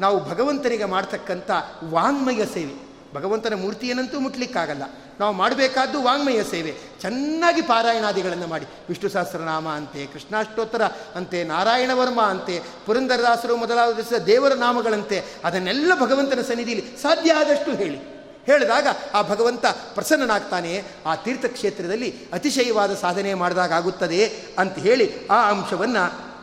ನಾವು 0.01 0.29
ಭಗವಂತನಿಗೆ 0.29 0.85
ಮಾಡ್ತಕ್ಕಂಥ 0.85 1.51
ವಾಂಗ್ಮಯ 1.83 2.45
ಸೇವೆ. 2.45 2.84
ಭಗವಂತನ 3.15 3.53
ಮೂರ್ತಿಯನ್ನಂತೂ 3.53 4.19
ಮುಟ್ಲಿಕ್ಕಾಗಲ್ಲ. 4.19 4.83
ನಾವು 5.19 5.33
ಮಾಡಬೇಕಾದ್ದು 5.33 6.03
ವಾಂಗ್ಮಯ 6.03 6.43
ಸೇವೆ. 6.43 6.73
ಚೆನ್ನಾಗಿ 7.01 7.61
ಪಾರಾಯಣಾದಿಗಳನ್ನು 7.61 8.47
ಮಾಡಿ. 8.47 8.65
ವಿಷ್ಣು 8.89 9.09
ಸಹಸ್ರನಾಮ 9.09 9.69
ಅಂತೆ, 9.69 10.05
ಕೃಷ್ಣಾಷ್ಟೋತ್ತರ 10.05 10.81
ಅಂತೆ 11.15 11.43
ನಾರಾಯಣ 11.43 11.91
ವರ್ಮ 11.93 12.21
ಅಂತೆ, 12.21 12.61
ಪುರಂದರದಾಸರು 12.85 13.57
ಮೊದಲಾದ 13.57 14.13
ದೇವರ 14.13 14.53
ನಾಮಗಳಂತೆ, 14.53 15.23
ಅದನ್ನೆಲ್ಲ 15.43 15.95
ಭಗವಂತನ 15.99 16.41
ಸನ್ನಿಧಿಯಲ್ಲಿ 16.41 17.01
ಸಾಧ್ಯ 17.01 17.33
ಆದಷ್ಟು 17.33 17.75
ಹೇಳಿ. 17.75 18.15
ಹೇಳಿದಾಗ 18.45 18.87
ಆ 19.13 19.21
ಭಗವಂತ 19.21 19.65
ಪ್ರಸನ್ನನಾಗ್ತಾನೆ. 19.65 20.83
ಆ 21.05 21.15
ತೀರ್ಥಕ್ಷೇತ್ರದಲ್ಲಿ 21.15 22.15
ಅತಿಶಯವಾದ 22.33 22.93
ಸಾಧನೆ 22.93 23.33
ಮಾಡಿದಾಗ 23.33 23.73
ಆಗುತ್ತದೆ 23.73 24.31
ಅಂತ 24.59 24.79
ಹೇಳಿ 24.79 25.27
ಆ 25.27 25.49
ಅಂಶವನ್ನು 25.49 26.35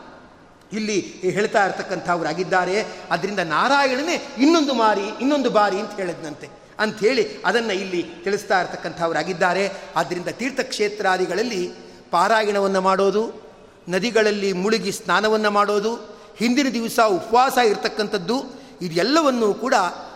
ಇಲ್ಲಿ 0.73 1.01
ಹೇಳ್ತಾ 1.21 1.65
ಇರ್ತಕ್ಕಂಥವ್ರಾಗಿದ್ದಾರೆ. 1.65 2.85
ಅದರಿಂದ 3.11 3.39
ನಾರಾಯಣನೇ 3.39 4.27
ಇನ್ನೊಂದು 4.37 4.73
ಮಾರಿ, 4.73 5.01
ಇನ್ನೊಂದು 5.01 5.49
ಬಾರಿ 5.49 5.79
ಅಂತ 5.79 5.91
ಹೇಳಿದ್ನಂತೆ. 5.91 6.62
ಅಂಥೇಳಿ 6.79 7.41
ಅದನ್ನು 7.45 7.73
ಇಲ್ಲಿ 7.73 8.03
ತಿಳಿಸ್ತಾ 8.23 8.61
ಇರತಕ್ಕಂಥವರಾಗಿದ್ದಾರೆ. 8.61 9.71
ಆದ್ದರಿಂದ 9.95 10.27
ತೀರ್ಥಕ್ಷೇತ್ರಾದಿಗಳಲ್ಲಿ 10.27 11.71
ಪಾರಾಯಣವನ್ನು 12.11 12.81
ಮಾಡೋದು, 12.81 13.43
ನದಿಗಳಲ್ಲಿ 13.89 14.53
ಮುಳುಗಿ 14.53 14.91
ಸ್ನಾನವನ್ನು 14.91 15.51
ಮಾಡೋದು, 15.51 15.95
ಹಿಂದಿನ 16.37 16.67
ದಿವಸ 16.69 16.99
ಉಪವಾಸ 17.07 17.57
ಇರತಕ್ಕಂಥದ್ದು, 17.67 18.43
ಇದೆಲ್ಲವನ್ನೂ 18.81 19.53
ಕೂಡ 19.53 19.73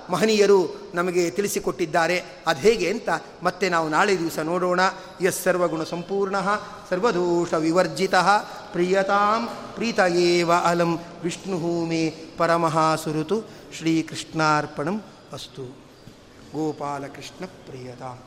ಮಹನೀಯರು 0.09 0.91
ನಮಗೆ 0.93 1.29
ತಿಳಿಸಿಕೊಟ್ಟಿದ್ದಾರೆ. 1.29 2.23
ಅದು 2.47 2.59
ಹೇಗೆ 2.59 2.91
ಅಂತ 2.91 3.09
ಮತ್ತೆ 3.43 3.69
ನಾವು 3.69 3.89
ನಾಳೆ 3.89 4.19
ದಿವಸ 4.19 4.39
ನೋಡೋಣ. 4.39 4.79
ಎಸ್ 5.21 5.43
ಸರ್ವಗುಣ 5.43 5.83
ಸಂಪೂರ್ಣ, 5.83 6.35
ಸರ್ವದೋಷ 6.89 7.53
ವಿವರ್ಜಿತ, 7.53 8.15
ಪ್ರಿಯತಾಂ 8.71 9.49
ಪ್ರೀತಯೇವ 9.75 10.53
ಅಲಂ 10.53 10.99
ವಿಷ್ಣು 11.23 11.85
ಮೇ 11.85 12.09
ಶ್ರೀಕೃಷ್ಣಾರ್ಪಣಂ 13.77 15.03
ಅಸ್ತು. 15.33 15.76
ಗೋಪಾಲಕೃಷ್ಣ 16.57 17.45
ಪ್ರಿಯತಾಂ. 17.45 18.17